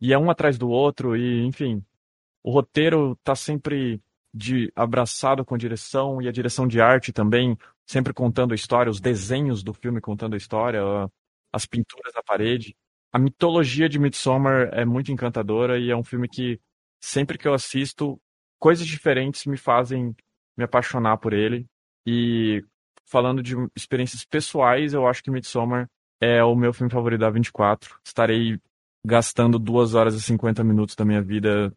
e 0.00 0.12
é 0.12 0.18
um 0.18 0.28
atrás 0.28 0.58
do 0.58 0.68
outro, 0.68 1.16
e 1.16 1.46
enfim. 1.46 1.84
O 2.42 2.50
roteiro 2.50 3.16
tá 3.22 3.36
sempre 3.36 4.00
de 4.34 4.72
abraçado 4.74 5.44
com 5.44 5.56
direção, 5.56 6.20
e 6.20 6.28
a 6.28 6.32
direção 6.32 6.66
de 6.66 6.80
arte 6.80 7.12
também, 7.12 7.56
sempre 7.86 8.12
contando 8.12 8.52
a 8.52 8.54
história, 8.54 8.90
os 8.90 9.00
desenhos 9.00 9.62
do 9.62 9.72
filme 9.72 10.00
contando 10.00 10.34
a 10.34 10.36
história, 10.36 10.80
as 11.52 11.64
pinturas 11.66 12.12
na 12.14 12.22
parede. 12.22 12.76
A 13.12 13.18
mitologia 13.18 13.88
de 13.88 13.98
Midsommar 13.98 14.68
é 14.72 14.84
muito 14.84 15.12
encantadora, 15.12 15.78
e 15.78 15.90
é 15.90 15.96
um 15.96 16.04
filme 16.04 16.28
que, 16.28 16.60
sempre 17.00 17.38
que 17.38 17.46
eu 17.46 17.54
assisto, 17.54 18.20
coisas 18.58 18.86
diferentes 18.86 19.46
me 19.46 19.56
fazem 19.56 20.14
me 20.56 20.64
apaixonar 20.64 21.16
por 21.18 21.32
ele. 21.32 21.66
E 22.06 22.64
falando 23.06 23.42
de 23.42 23.54
experiências 23.74 24.24
pessoais, 24.24 24.92
eu 24.92 25.06
acho 25.06 25.22
que 25.22 25.30
Midsommar 25.30 25.88
é 26.20 26.42
o 26.42 26.54
meu 26.54 26.72
filme 26.72 26.92
favorito 26.92 27.20
da 27.20 27.30
24. 27.30 27.98
Estarei 28.04 28.58
gastando 29.04 29.58
2 29.58 29.94
horas 29.94 30.14
e 30.14 30.20
50 30.20 30.64
minutos 30.64 30.96
da 30.96 31.04
minha 31.04 31.22
vida, 31.22 31.72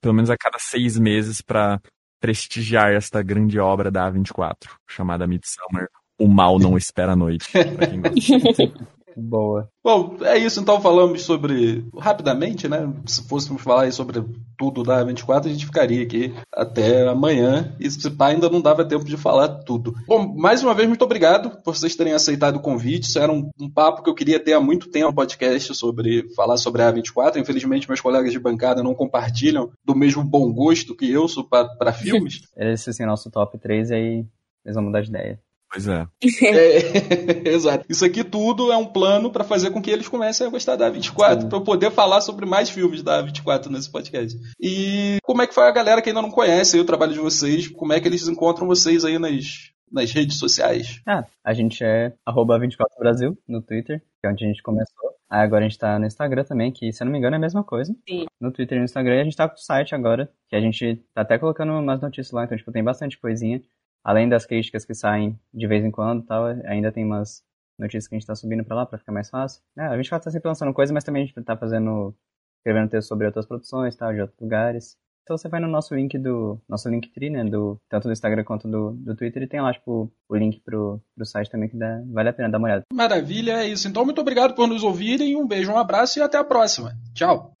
pelo 0.00 0.14
menos 0.14 0.30
a 0.30 0.36
cada 0.36 0.58
seis 0.58 0.98
meses, 0.98 1.40
para 1.40 1.80
prestigiar 2.20 2.92
esta 2.92 3.22
grande 3.22 3.58
obra 3.58 3.90
da 3.90 4.10
A24, 4.10 4.68
chamada 4.86 5.26
Midsommar. 5.26 5.88
O 6.18 6.26
mal 6.28 6.58
não 6.58 6.76
espera 6.76 7.12
a 7.12 7.16
noite. 7.16 7.50
Boa. 9.16 9.68
Bom, 9.82 10.16
é 10.22 10.36
isso 10.36 10.60
então. 10.60 10.80
Falamos 10.80 11.22
sobre. 11.22 11.84
Rapidamente, 11.98 12.68
né? 12.68 12.92
Se 13.06 13.26
fôssemos 13.26 13.62
falar 13.62 13.90
sobre 13.92 14.22
tudo 14.58 14.82
da 14.82 15.02
24, 15.02 15.48
a 15.48 15.52
gente 15.52 15.64
ficaria 15.64 16.02
aqui 16.02 16.34
até 16.52 17.08
amanhã. 17.08 17.74
E 17.80 17.90
se 17.90 18.10
pá, 18.10 18.28
ainda 18.28 18.50
não 18.50 18.60
dava 18.60 18.84
tempo 18.84 19.04
de 19.04 19.16
falar 19.16 19.48
tudo. 19.64 19.94
Bom, 20.06 20.34
mais 20.36 20.62
uma 20.62 20.74
vez, 20.74 20.86
muito 20.86 21.02
obrigado 21.02 21.62
por 21.62 21.74
vocês 21.74 21.96
terem 21.96 22.12
aceitado 22.12 22.56
o 22.56 22.60
convite. 22.60 23.04
Isso 23.04 23.18
era 23.18 23.32
um, 23.32 23.48
um 23.58 23.70
papo 23.70 24.02
que 24.02 24.10
eu 24.10 24.14
queria 24.14 24.38
ter 24.38 24.52
há 24.52 24.60
muito 24.60 24.90
tempo, 24.90 25.08
um 25.08 25.14
podcast 25.14 25.74
sobre 25.74 26.28
falar 26.34 26.58
sobre 26.58 26.82
a 26.82 26.90
24. 26.90 27.40
Infelizmente, 27.40 27.88
meus 27.88 28.00
colegas 28.00 28.32
de 28.32 28.38
bancada 28.38 28.82
não 28.82 28.94
compartilham 28.94 29.70
do 29.84 29.94
mesmo 29.94 30.22
bom 30.22 30.52
gosto 30.52 30.94
que 30.94 31.10
eu 31.10 31.26
sou 31.26 31.44
para 31.48 31.92
filmes. 31.92 32.42
Esse 32.56 32.90
assim, 32.90 33.06
nosso 33.06 33.30
top 33.30 33.58
3 33.58 33.90
e 33.90 33.94
aí 33.94 34.26
eles 34.64 34.74
vão 34.74 34.84
mudar 34.84 35.00
de 35.00 35.08
ideia. 35.08 35.40
Pois 35.76 35.86
é. 35.88 36.06
É, 36.42 37.48
exato. 37.52 37.84
Isso 37.88 38.04
aqui 38.04 38.24
tudo 38.24 38.72
é 38.72 38.76
um 38.78 38.86
plano 38.86 39.30
para 39.30 39.44
fazer 39.44 39.70
com 39.70 39.82
que 39.82 39.90
eles 39.90 40.08
comecem 40.08 40.46
a 40.46 40.50
gostar 40.50 40.76
da 40.76 40.88
24, 40.88 41.48
para 41.48 41.58
eu 41.58 41.62
poder 41.62 41.90
falar 41.90 42.22
sobre 42.22 42.46
mais 42.46 42.70
filmes 42.70 43.02
da 43.02 43.20
24 43.20 43.70
nesse 43.70 43.90
podcast. 43.90 44.38
E 44.58 45.18
como 45.22 45.42
é 45.42 45.46
que 45.46 45.54
foi 45.54 45.64
a 45.64 45.70
galera 45.72 46.00
que 46.00 46.08
ainda 46.08 46.22
não 46.22 46.30
conhece 46.30 46.76
aí 46.76 46.82
o 46.82 46.86
trabalho 46.86 47.12
de 47.12 47.20
vocês? 47.20 47.68
Como 47.68 47.92
é 47.92 48.00
que 48.00 48.08
eles 48.08 48.26
encontram 48.26 48.66
vocês 48.66 49.04
aí 49.04 49.18
nas, 49.18 49.70
nas 49.92 50.10
redes 50.12 50.38
sociais? 50.38 51.02
Ah, 51.06 51.24
a 51.44 51.52
gente 51.52 51.84
é 51.84 52.14
arroba 52.24 52.58
24Brasil 52.58 53.36
no 53.46 53.60
Twitter, 53.60 54.00
que 54.20 54.26
é 54.26 54.30
onde 54.30 54.44
a 54.44 54.48
gente 54.48 54.62
começou. 54.62 55.14
Aí 55.28 55.40
agora 55.40 55.66
a 55.66 55.68
gente 55.68 55.78
tá 55.78 55.98
no 55.98 56.06
Instagram 56.06 56.44
também, 56.44 56.72
que 56.72 56.90
se 56.90 57.02
eu 57.02 57.04
não 57.04 57.12
me 57.12 57.18
engano 57.18 57.34
é 57.34 57.38
a 57.38 57.40
mesma 57.40 57.62
coisa. 57.62 57.94
Sim. 58.08 58.24
No 58.40 58.50
Twitter 58.50 58.76
e 58.76 58.78
no 58.78 58.84
Instagram 58.84 59.16
e 59.16 59.20
a 59.20 59.24
gente 59.24 59.36
tá 59.36 59.46
com 59.46 59.56
o 59.56 59.58
site 59.58 59.94
agora, 59.94 60.30
que 60.48 60.56
a 60.56 60.60
gente 60.60 61.04
tá 61.12 61.20
até 61.20 61.36
colocando 61.36 61.72
umas 61.72 62.00
notícias 62.00 62.30
lá, 62.30 62.44
então 62.44 62.56
tipo, 62.56 62.72
tem 62.72 62.82
bastante 62.82 63.18
coisinha. 63.18 63.60
Além 64.04 64.28
das 64.28 64.46
críticas 64.46 64.84
que 64.84 64.94
saem 64.94 65.38
de 65.52 65.66
vez 65.66 65.84
em 65.84 65.90
quando 65.90 66.22
e 66.22 66.26
tal, 66.26 66.46
ainda 66.64 66.92
tem 66.92 67.04
umas 67.04 67.42
notícias 67.78 68.08
que 68.08 68.14
a 68.14 68.18
gente 68.18 68.26
tá 68.26 68.34
subindo 68.34 68.64
pra 68.64 68.76
lá 68.76 68.86
pra 68.86 68.98
ficar 68.98 69.12
mais 69.12 69.28
fácil. 69.28 69.62
É, 69.76 69.82
a 69.82 69.96
24 69.96 70.24
tá 70.24 70.30
sempre 70.30 70.48
lançando 70.48 70.72
coisa, 70.72 70.92
mas 70.92 71.04
também 71.04 71.22
a 71.22 71.26
gente 71.26 71.42
tá 71.42 71.56
fazendo 71.56 72.14
escrevendo 72.58 72.90
texto 72.90 73.08
sobre 73.08 73.26
outras 73.26 73.46
produções, 73.46 73.94
tal, 73.94 74.12
de 74.12 74.20
outros 74.20 74.40
lugares. 74.40 74.96
Então 75.22 75.36
você 75.36 75.48
vai 75.48 75.58
no 75.58 75.66
nosso 75.66 75.92
link 75.92 76.16
do. 76.18 76.60
Nosso 76.68 76.88
Linktree, 76.88 77.30
né? 77.30 77.44
Do, 77.44 77.80
tanto 77.88 78.06
do 78.06 78.12
Instagram 78.12 78.44
quanto 78.44 78.68
do, 78.68 78.92
do 78.92 79.16
Twitter, 79.16 79.42
e 79.42 79.48
tem 79.48 79.60
lá, 79.60 79.72
tipo, 79.72 80.08
o 80.28 80.36
link 80.36 80.60
pro, 80.60 81.00
pro 81.16 81.26
site 81.26 81.50
também 81.50 81.68
que 81.68 81.76
dá, 81.76 82.00
vale 82.12 82.28
a 82.28 82.32
pena 82.32 82.48
dar 82.48 82.58
uma 82.58 82.68
olhada. 82.68 82.84
Maravilha, 82.92 83.54
é 83.54 83.66
isso. 83.66 83.88
Então, 83.88 84.04
muito 84.04 84.20
obrigado 84.20 84.54
por 84.54 84.68
nos 84.68 84.84
ouvirem. 84.84 85.34
Um 85.34 85.46
beijo, 85.46 85.72
um 85.72 85.78
abraço 85.78 86.20
e 86.20 86.22
até 86.22 86.38
a 86.38 86.44
próxima. 86.44 86.92
Tchau. 87.12 87.52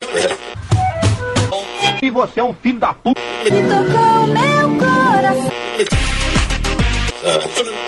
E 2.00 2.10
você 2.10 2.38
é 2.38 2.44
um 2.44 2.54
filho 2.54 2.78
da 2.78 2.94
puta. 2.94 3.20
Me 3.44 3.50
tocou 3.50 4.26
meu 4.28 4.78
coração. 4.78 6.15
Good 7.26 7.85